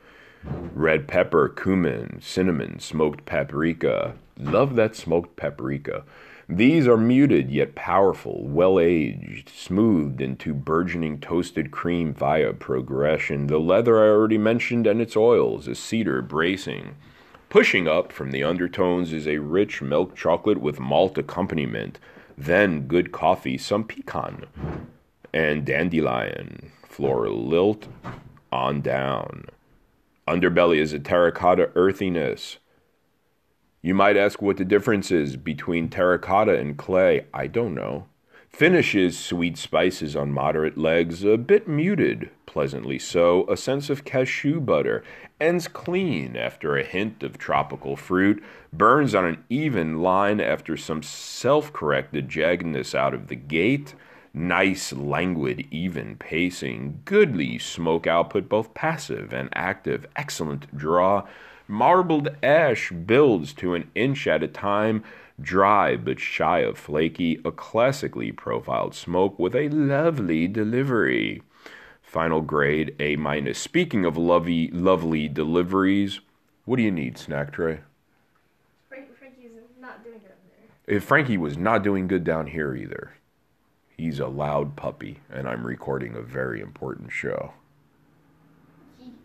red 0.73 1.07
pepper, 1.07 1.49
cumin, 1.49 2.19
cinnamon, 2.21 2.79
smoked 2.79 3.25
paprika. 3.25 4.15
Love 4.37 4.75
that 4.75 4.95
smoked 4.95 5.35
paprika. 5.35 6.03
These 6.49 6.87
are 6.87 6.97
muted 6.97 7.49
yet 7.49 7.73
powerful, 7.73 8.45
well 8.45 8.79
aged, 8.79 9.49
smoothed 9.49 10.19
into 10.19 10.53
burgeoning 10.53 11.19
toasted 11.19 11.71
cream 11.71 12.13
via 12.13 12.51
progression. 12.53 13.47
The 13.47 13.59
leather 13.59 13.97
I 14.03 14.09
already 14.09 14.37
mentioned 14.37 14.85
and 14.85 15.01
its 15.01 15.15
oils, 15.15 15.67
a 15.67 15.75
cedar 15.75 16.21
bracing. 16.21 16.95
Pushing 17.49 17.87
up 17.87 18.11
from 18.11 18.31
the 18.31 18.43
undertones 18.43 19.13
is 19.13 19.27
a 19.27 19.37
rich 19.37 19.81
milk 19.81 20.15
chocolate 20.15 20.59
with 20.59 20.79
malt 20.79 21.17
accompaniment, 21.17 21.99
then 22.37 22.87
good 22.87 23.11
coffee, 23.11 23.57
some 23.57 23.83
pecan, 23.83 24.45
and 25.33 25.63
dandelion, 25.65 26.71
floral 26.87 27.45
lilt 27.47 27.87
on 28.51 28.81
down. 28.81 29.45
Underbelly 30.27 30.77
is 30.77 30.93
a 30.93 30.99
terracotta 30.99 31.69
earthiness. 31.75 32.57
You 33.81 33.93
might 33.93 34.15
ask 34.15 34.41
what 34.41 34.55
the 34.55 34.63
difference 34.63 35.11
is 35.11 35.35
between 35.35 35.89
terracotta 35.89 36.57
and 36.57 36.77
clay. 36.77 37.25
I 37.33 37.47
don't 37.47 37.75
know. 37.75 38.07
Finishes 38.47 39.17
sweet 39.19 39.57
spices 39.57 40.15
on 40.15 40.31
moderate 40.31 40.77
legs, 40.77 41.25
a 41.25 41.37
bit 41.37 41.67
muted, 41.67 42.29
pleasantly 42.45 42.99
so, 42.99 43.49
a 43.49 43.57
sense 43.57 43.89
of 43.89 44.05
cashew 44.05 44.61
butter, 44.61 45.03
ends 45.41 45.67
clean 45.67 46.37
after 46.37 46.77
a 46.77 46.83
hint 46.83 47.23
of 47.23 47.37
tropical 47.39 47.97
fruit, 47.97 48.41
burns 48.71 49.15
on 49.15 49.25
an 49.25 49.43
even 49.49 50.01
line 50.03 50.39
after 50.39 50.77
some 50.77 51.01
self 51.01 51.73
corrected 51.73 52.29
jaggedness 52.29 52.93
out 52.93 53.15
of 53.15 53.27
the 53.27 53.35
gate, 53.35 53.95
nice, 54.33 54.93
languid, 54.93 55.67
even 55.71 56.15
pacing, 56.17 57.01
goodly 57.05 57.59
smoke 57.59 58.07
output, 58.07 58.49
both 58.49 58.73
passive 58.73 59.33
and 59.33 59.49
active, 59.53 60.05
excellent 60.15 60.75
draw 60.75 61.23
Marbled 61.67 62.29
ash 62.43 62.91
builds 62.91 63.53
to 63.53 63.73
an 63.73 63.89
inch 63.95 64.27
at 64.27 64.43
a 64.43 64.47
time, 64.47 65.03
dry 65.39 65.95
but 65.95 66.19
shy 66.19 66.59
of 66.59 66.77
flaky, 66.77 67.39
a 67.45 67.51
classically 67.51 68.31
profiled 68.31 68.93
smoke 68.93 69.39
with 69.39 69.55
a 69.55 69.69
lovely 69.69 70.47
delivery. 70.47 71.41
Final 72.01 72.41
grade 72.41 72.95
A 72.99 73.15
minus. 73.15 73.57
Speaking 73.57 74.03
of 74.03 74.17
lovely, 74.17 74.67
lovely 74.69 75.29
deliveries, 75.29 76.19
what 76.65 76.75
do 76.75 76.83
you 76.83 76.91
need, 76.91 77.17
Snack 77.17 77.53
Tray? 77.53 77.79
Frankie's 78.89 79.51
not 79.79 80.03
doing 80.03 80.19
good 80.19 80.31
there. 80.85 80.95
If 80.95 81.05
Frankie 81.05 81.37
was 81.37 81.57
not 81.57 81.81
doing 81.81 82.07
good 82.07 82.25
down 82.25 82.47
here 82.47 82.75
either. 82.75 83.13
He's 83.97 84.19
a 84.19 84.27
loud 84.27 84.75
puppy, 84.75 85.19
and 85.29 85.47
I'm 85.47 85.65
recording 85.65 86.15
a 86.15 86.21
very 86.21 86.61
important 86.61 87.11
show. 87.11 87.53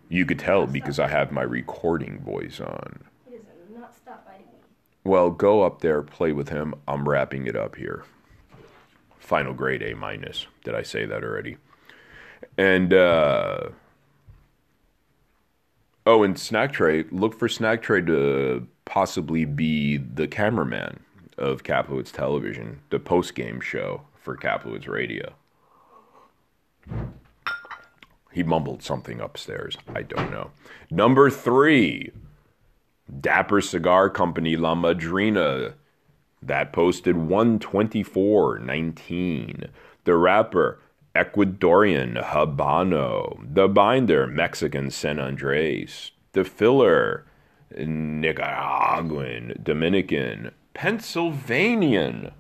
You 0.09 0.25
could 0.25 0.39
tell 0.39 0.67
because 0.67 0.99
I 0.99 1.09
have 1.09 1.33
my 1.33 1.43
recording 1.43 2.21
voice 2.21 2.61
on. 2.61 3.05
He 3.29 3.37
does 3.37 3.45
not 3.75 3.95
stop 3.95 4.27
biting 4.27 4.47
me. 4.47 4.53
Well, 5.05 5.31
go 5.31 5.63
up 5.63 5.81
there, 5.81 6.03
play 6.03 6.33
with 6.33 6.49
him. 6.49 6.75
I'm 6.87 7.09
wrapping 7.09 7.47
it 7.47 7.57
up 7.57 7.77
here. 7.77 8.05
Final 9.19 9.53
grade 9.53 9.83
A 9.83 9.95
minus. 9.95 10.47
Did 10.65 10.75
I 10.75 10.83
say 10.83 11.05
that 11.05 11.23
already? 11.23 11.57
And 12.57 12.93
uh 12.95 13.69
Oh, 16.07 16.23
and 16.23 16.39
Snack 16.39 16.73
Tray, 16.73 17.05
look 17.11 17.39
for 17.39 17.51
Snack 17.51 17.83
Tray 17.83 18.01
to 18.01 18.67
possibly 18.87 19.45
be 19.45 19.99
the 19.99 20.27
cameraman 20.27 21.01
of 21.37 21.65
Kaplowitz 21.65 22.11
Television, 22.11 22.81
the 22.89 22.99
post 22.99 23.35
game 23.35 23.61
show 23.61 24.05
for 24.29 24.37
Kaplowitz 24.37 24.87
Radio. 24.87 25.33
He 28.31 28.43
mumbled 28.43 28.83
something 28.83 29.23
upstairs. 29.23 29.79
I 29.95 30.03
don't 30.03 30.31
know. 30.31 30.51
Number 30.91 31.31
three, 31.31 32.11
Dapper 33.23 33.63
Cigar 33.63 34.11
Company 34.11 34.55
La 34.55 34.75
Madrina. 34.75 35.73
That 36.43 36.75
posted 36.75 37.17
124.19. 37.17 39.71
The 40.05 40.15
wrapper, 40.15 40.79
Ecuadorian 41.15 42.23
Habano. 42.23 43.55
The 43.55 43.67
binder, 43.67 44.27
Mexican 44.27 44.91
San 44.91 45.19
Andres. 45.19 46.11
The 46.33 46.45
filler, 46.45 47.25
Nicaraguan, 47.75 49.59
Dominican, 49.63 50.51
Pennsylvanian. 50.75 52.33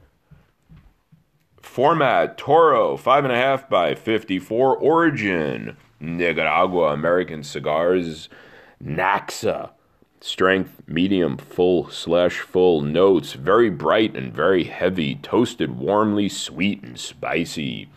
Format 1.68 2.36
Toro, 2.36 2.96
5.5 2.96 3.68
by 3.68 3.94
54. 3.94 4.78
Origin 4.78 5.76
Nicaragua 6.00 6.92
American 6.92 7.44
Cigars. 7.44 8.28
Naxa. 8.82 9.70
Strength 10.20 10.82
medium 10.88 11.36
full 11.36 11.88
slash 11.90 12.40
full 12.40 12.80
notes. 12.80 13.34
Very 13.34 13.70
bright 13.70 14.16
and 14.16 14.32
very 14.32 14.64
heavy. 14.64 15.16
Toasted 15.16 15.78
warmly, 15.78 16.28
sweet 16.28 16.82
and 16.82 16.98
spicy. 16.98 17.88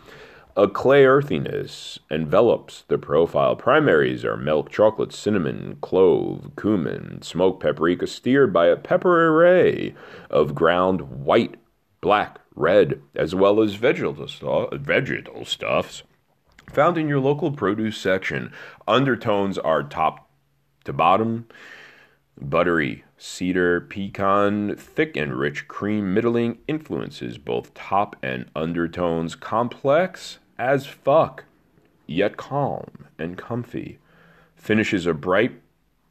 A 0.54 0.68
clay 0.68 1.04
earthiness 1.04 1.98
envelops 2.08 2.84
the 2.86 2.98
profile. 2.98 3.56
Primaries 3.56 4.24
are 4.24 4.36
milk, 4.36 4.70
chocolate, 4.70 5.12
cinnamon, 5.12 5.78
clove, 5.80 6.52
cumin, 6.60 7.20
smoked 7.22 7.60
paprika, 7.60 8.06
steered 8.06 8.52
by 8.52 8.66
a 8.66 8.76
pepper 8.76 9.28
array 9.28 9.94
of 10.30 10.54
ground 10.54 11.24
white, 11.24 11.56
black, 12.00 12.41
red, 12.54 13.00
as 13.14 13.34
well 13.34 13.60
as 13.60 13.74
vegetable, 13.74 14.68
vegetable 14.72 15.44
stuffs 15.44 16.02
found 16.70 16.96
in 16.96 17.08
your 17.08 17.20
local 17.20 17.52
produce 17.52 17.96
section. 17.96 18.52
Undertones 18.86 19.58
are 19.58 19.82
top 19.82 20.30
to 20.84 20.92
bottom, 20.92 21.46
buttery, 22.40 23.04
cedar, 23.18 23.80
pecan, 23.80 24.74
thick 24.76 25.16
and 25.16 25.34
rich 25.34 25.68
cream, 25.68 26.14
middling 26.14 26.58
influences 26.66 27.38
both 27.38 27.74
top 27.74 28.16
and 28.22 28.46
undertones, 28.56 29.34
complex 29.34 30.38
as 30.58 30.86
fuck, 30.86 31.44
yet 32.06 32.36
calm 32.36 33.06
and 33.18 33.36
comfy. 33.36 33.98
Finishes 34.56 35.06
are 35.06 35.14
bright 35.14 35.60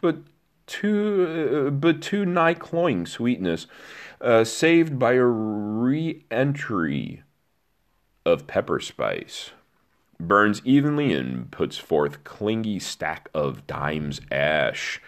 but 0.01 0.18
too 0.67 1.67
uh, 1.67 1.69
but 1.71 2.01
too 2.01 2.25
nigh 2.25 2.53
cloying 2.53 3.05
sweetness, 3.05 3.67
uh, 4.19 4.43
saved 4.43 4.97
by 4.99 5.13
a 5.13 5.25
re-entry 5.25 7.23
of 8.25 8.47
pepper 8.47 8.79
spice. 8.79 9.51
Burns 10.19 10.61
evenly 10.63 11.13
and 11.13 11.49
puts 11.51 11.77
forth 11.77 12.23
clingy 12.23 12.79
stack 12.79 13.29
of 13.33 13.65
dimes 13.65 14.21
ash. 14.31 15.01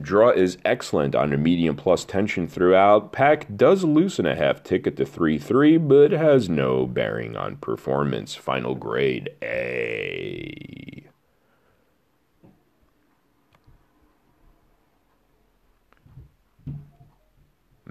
Draw 0.00 0.30
is 0.30 0.58
excellent 0.64 1.14
a 1.14 1.26
medium 1.36 1.76
plus 1.76 2.04
tension 2.04 2.48
throughout. 2.48 3.12
Pack 3.12 3.46
does 3.56 3.84
loosen 3.84 4.24
a 4.26 4.34
half 4.34 4.62
ticket 4.62 4.96
to 4.96 5.04
3 5.04 5.38
3, 5.38 5.76
but 5.76 6.12
has 6.12 6.48
no 6.48 6.86
bearing 6.86 7.36
on 7.36 7.56
performance. 7.56 8.34
Final 8.34 8.74
grade 8.74 9.30
A. 9.42 11.04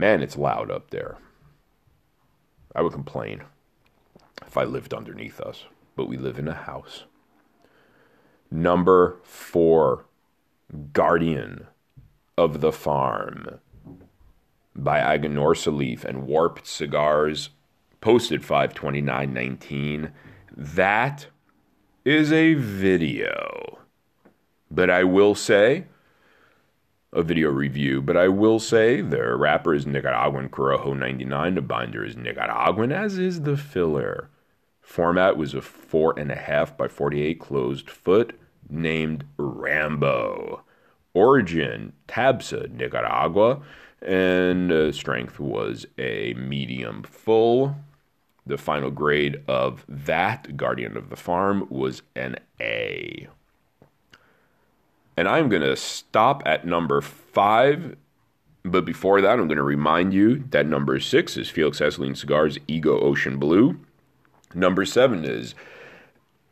Man, 0.02 0.23
it's 0.23 0.36
loud 0.36 0.72
up 0.72 0.90
there. 0.90 1.19
I 2.76 2.82
would 2.82 2.91
complain 2.91 3.44
if 4.48 4.57
I 4.57 4.64
lived 4.64 4.95
underneath 4.95 5.40
us, 5.40 5.65
but 5.95 6.07
we 6.07 6.18
live 6.18 6.40
in 6.40 6.48
a 6.48 6.56
house. 6.56 7.03
Number 8.49 9.19
four, 9.22 10.06
Guardian 10.91 11.68
of 12.36 12.61
the 12.61 12.72
Farm 12.72 13.60
by 14.76 15.02
Aganorsa 15.02 16.03
and 16.03 16.26
Warped 16.26 16.65
Cigars, 16.65 17.52
posted 17.99 18.41
529.19. 18.41 20.11
That 20.57 21.28
is 22.03 22.34
a 22.34 22.56
video. 22.56 23.78
But 24.72 24.90
I 24.90 25.03
will 25.03 25.36
say, 25.36 25.86
a 27.13 27.21
video 27.23 27.49
review, 27.49 28.01
but 28.01 28.15
I 28.15 28.29
will 28.29 28.59
say 28.59 29.01
the 29.01 29.35
wrapper 29.35 29.73
is 29.73 29.85
Nicaraguan 29.85 30.49
Corojo 30.49 30.97
99, 30.97 31.55
the 31.55 31.61
binder 31.61 32.05
is 32.05 32.15
Nicaraguan, 32.15 32.91
as 32.91 33.17
is 33.17 33.41
the 33.41 33.57
filler. 33.57 34.29
Format 34.79 35.35
was 35.35 35.53
a 35.53 35.57
4.5 35.57 36.77
by 36.77 36.88
48 36.88 37.39
closed 37.39 37.89
foot 37.89 38.39
named 38.69 39.25
Rambo. 39.38 40.63
Origin, 41.13 41.93
Tabsa, 42.07 42.71
Nicaragua, 42.71 43.61
and 44.01 44.71
uh, 44.71 44.91
strength 44.91 45.39
was 45.39 45.85
a 45.97 46.33
medium 46.35 47.03
full. 47.03 47.75
The 48.45 48.57
final 48.57 48.89
grade 48.89 49.43
of 49.47 49.85
that 49.88 50.55
Guardian 50.55 50.97
of 50.97 51.09
the 51.09 51.15
Farm 51.15 51.67
was 51.69 52.01
an 52.15 52.38
A. 52.59 53.27
And 55.17 55.27
I'm 55.27 55.49
going 55.49 55.61
to 55.61 55.75
stop 55.75 56.43
at 56.45 56.65
number 56.65 57.01
five. 57.01 57.95
But 58.63 58.85
before 58.85 59.21
that, 59.21 59.39
I'm 59.39 59.47
going 59.47 59.57
to 59.57 59.63
remind 59.63 60.13
you 60.13 60.43
that 60.49 60.65
number 60.65 60.99
six 60.99 61.38
is 61.38 61.49
Felix 61.49 61.81
Assouline 61.81 62.15
Cigars 62.15 62.57
Ego 62.67 62.99
Ocean 62.99 63.38
Blue. 63.38 63.79
Number 64.53 64.85
seven 64.85 65.25
is 65.25 65.55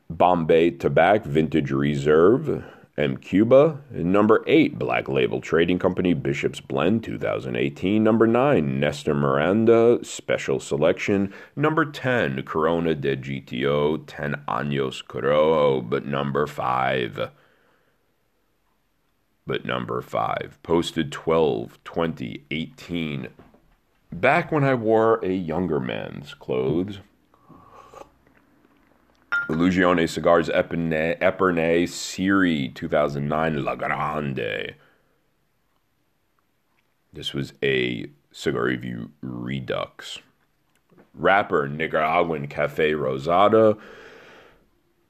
Bombay 0.09 0.71
Tobak 0.71 1.25
Vintage 1.25 1.71
Reserve. 1.71 2.63
M. 2.99 3.15
Cuba. 3.15 3.79
Number 3.91 4.43
8, 4.45 4.77
Black 4.77 5.07
Label 5.07 5.39
Trading 5.39 5.79
Company, 5.79 6.13
Bishop's 6.13 6.59
Blend 6.59 7.01
2018. 7.05 8.03
Number 8.03 8.27
9, 8.27 8.77
Nestor 8.77 9.13
Miranda, 9.13 9.99
Special 10.03 10.59
Selection. 10.59 11.33
Number 11.55 11.85
10, 11.85 12.43
Corona 12.43 12.93
de 12.93 13.15
GTO, 13.15 14.05
10 14.05 14.35
Años 14.49 15.01
Corojo. 15.01 15.89
But 15.89 16.05
number 16.05 16.45
5, 16.45 17.31
but 19.49 19.65
number 19.65 19.99
5, 19.99 20.59
posted 20.61 21.11
12, 21.11 21.83
20, 21.83 22.45
18. 22.51 23.29
Back 24.11 24.51
when 24.51 24.63
I 24.63 24.75
wore 24.75 25.19
a 25.25 25.33
younger 25.33 25.79
man's 25.79 26.35
clothes. 26.35 26.99
Illusione 29.49 30.07
Cigars 30.07 30.49
Epernay, 30.49 31.17
Epernay 31.17 31.89
Siri 31.89 32.69
2009 32.69 33.65
La 33.65 33.73
Grande. 33.73 34.75
This 37.11 37.33
was 37.33 37.53
a 37.63 38.05
cigar 38.31 38.65
review 38.65 39.09
redux. 39.21 40.19
Wrapper 41.15 41.67
Nicaraguan 41.67 42.47
Cafe 42.47 42.91
Rosada. 42.91 43.79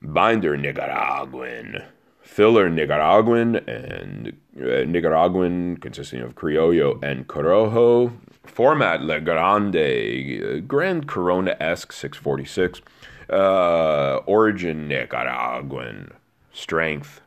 Binder 0.02 0.56
Nicaraguan. 0.56 1.84
Filler 2.30 2.70
Nicaraguan 2.70 3.56
and 3.68 4.34
uh, 4.62 4.84
Nicaraguan 4.86 5.78
consisting 5.78 6.22
of 6.22 6.36
Criollo 6.36 7.04
and 7.04 7.28
Corojo. 7.28 8.14
Format 8.46 9.02
La 9.02 9.18
Grande. 9.18 10.64
Grand 10.68 11.08
Corona 11.08 11.58
esque 11.60 11.92
646. 11.92 12.82
Uh, 13.30 14.18
origin 14.28 14.88
Nicaraguan. 14.88 16.12
Strength 16.54 17.22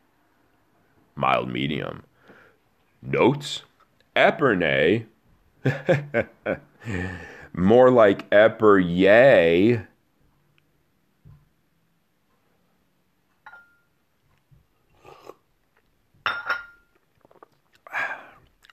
mild 1.17 1.51
medium. 1.51 2.05
Notes 3.03 3.63
Epernay. 4.15 5.07
More 7.53 7.91
like 7.91 8.31
Eperye. 8.31 9.85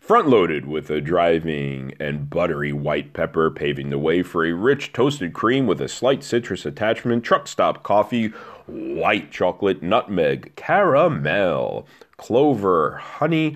Front 0.09 0.27
loaded 0.27 0.65
with 0.65 0.89
a 0.89 1.01
driving 1.01 1.93
and 1.99 2.31
buttery 2.31 2.73
white 2.73 3.13
pepper, 3.13 3.51
paving 3.51 3.91
the 3.91 3.99
way 3.99 4.23
for 4.23 4.43
a 4.43 4.53
rich 4.53 4.91
toasted 4.91 5.33
cream 5.33 5.67
with 5.67 5.79
a 5.79 5.87
slight 5.87 6.23
citrus 6.23 6.65
attachment, 6.65 7.23
truck 7.23 7.47
stop 7.47 7.83
coffee, 7.83 8.29
white 8.65 9.29
chocolate, 9.29 9.83
nutmeg, 9.83 10.55
caramel, 10.55 11.85
clover, 12.17 12.97
honey, 12.97 13.55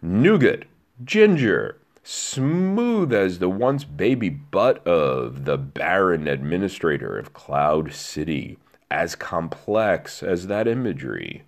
nougat, 0.00 0.62
ginger, 1.04 1.76
smooth 2.04 3.12
as 3.12 3.40
the 3.40 3.50
once 3.50 3.82
baby 3.82 4.28
butt 4.28 4.86
of 4.86 5.44
the 5.44 5.58
baron 5.58 6.28
administrator 6.28 7.18
of 7.18 7.32
Cloud 7.32 7.92
City, 7.92 8.58
as 8.92 9.16
complex 9.16 10.22
as 10.22 10.46
that 10.46 10.68
imagery 10.68 11.42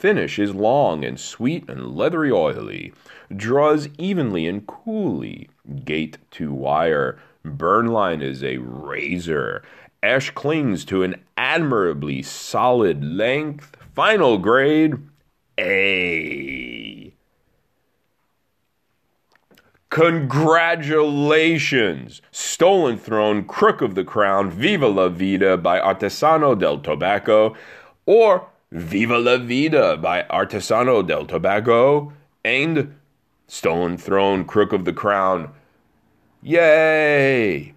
finish 0.00 0.38
is 0.38 0.54
long 0.54 1.04
and 1.04 1.20
sweet 1.20 1.68
and 1.68 1.94
leathery 1.94 2.30
oily, 2.30 2.90
draws 3.34 3.88
evenly 3.98 4.46
and 4.46 4.66
coolly, 4.66 5.48
gate 5.84 6.18
to 6.32 6.52
wire. 6.52 7.18
Burn 7.44 7.86
line 7.86 8.22
is 8.22 8.44
a 8.44 8.58
razor, 8.58 9.62
Ash 10.02 10.30
clings 10.30 10.86
to 10.86 11.02
an 11.02 11.16
admirably 11.36 12.22
solid 12.22 13.04
length. 13.04 13.76
Final 13.94 14.38
grade 14.38 14.94
A. 15.58 17.12
Congratulations! 19.90 22.22
Stolen 22.30 22.96
Throne, 22.96 23.44
Crook 23.44 23.82
of 23.82 23.96
the 23.96 24.04
Crown, 24.04 24.50
Viva 24.50 24.88
la 24.88 25.08
Vida 25.08 25.58
by 25.58 25.80
Artesano 25.80 26.58
del 26.58 26.78
Tobacco, 26.78 27.54
or 28.06 28.46
Viva 28.70 29.18
la 29.18 29.36
Vida 29.36 29.96
by 29.96 30.22
Artesano 30.30 31.04
del 31.06 31.26
Tobacco, 31.26 32.12
and 32.44 32.94
Stolen 33.50 33.96
Throne, 33.96 34.44
Crook 34.44 34.72
of 34.72 34.84
the 34.84 34.92
Crown. 34.92 35.52
Yay! 36.40 37.74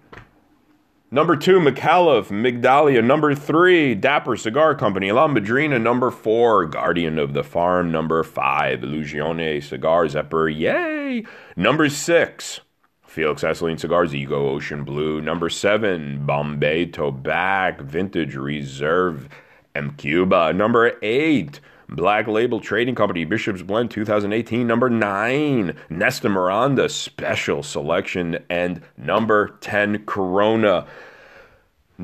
Number 1.10 1.34
two, 1.34 1.58
McAuliffe, 1.58 2.28
Migdalia. 2.28 3.02
Number 3.02 3.34
three, 3.34 3.96
Dapper 3.96 4.36
Cigar 4.36 4.76
Company, 4.76 5.10
La 5.10 5.26
Madrina. 5.26 5.80
Number 5.80 6.12
four, 6.12 6.64
Guardian 6.66 7.18
of 7.18 7.34
the 7.34 7.42
Farm. 7.42 7.90
Number 7.90 8.22
five, 8.22 8.80
Illusione 8.80 9.60
Cigars, 9.60 10.14
Epper. 10.14 10.48
Yay! 10.48 11.24
Number 11.56 11.88
six, 11.88 12.60
Felix 13.04 13.42
Assouline 13.42 13.76
Cigars, 13.76 14.14
Ego 14.14 14.48
Ocean 14.50 14.84
Blue. 14.84 15.20
Number 15.20 15.48
seven, 15.48 16.24
Bombay 16.24 16.86
Tobak, 16.86 17.80
Vintage 17.80 18.36
Reserve, 18.36 19.28
M. 19.74 19.92
Cuba. 19.96 20.52
Number 20.52 20.92
eight, 21.02 21.58
Black 21.88 22.26
Label 22.26 22.60
Trading 22.60 22.94
Company, 22.94 23.24
Bishop's 23.24 23.62
Blend 23.62 23.90
2018. 23.90 24.66
Number 24.66 24.90
9, 24.90 25.76
Nestor 25.90 26.28
Miranda 26.28 26.88
Special 26.88 27.62
Selection. 27.62 28.38
And 28.48 28.82
number 28.96 29.56
10, 29.60 30.04
Corona. 30.06 30.86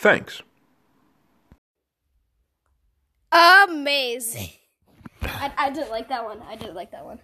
Thanks. 0.00 0.40
Amazing. 3.30 4.48
I, 5.20 5.52
I 5.58 5.68
did 5.68 5.90
like 5.90 6.08
that 6.08 6.24
one. 6.24 6.40
I 6.48 6.56
didn't 6.56 6.74
like 6.74 6.90
that 6.92 7.04
one. 7.04 7.18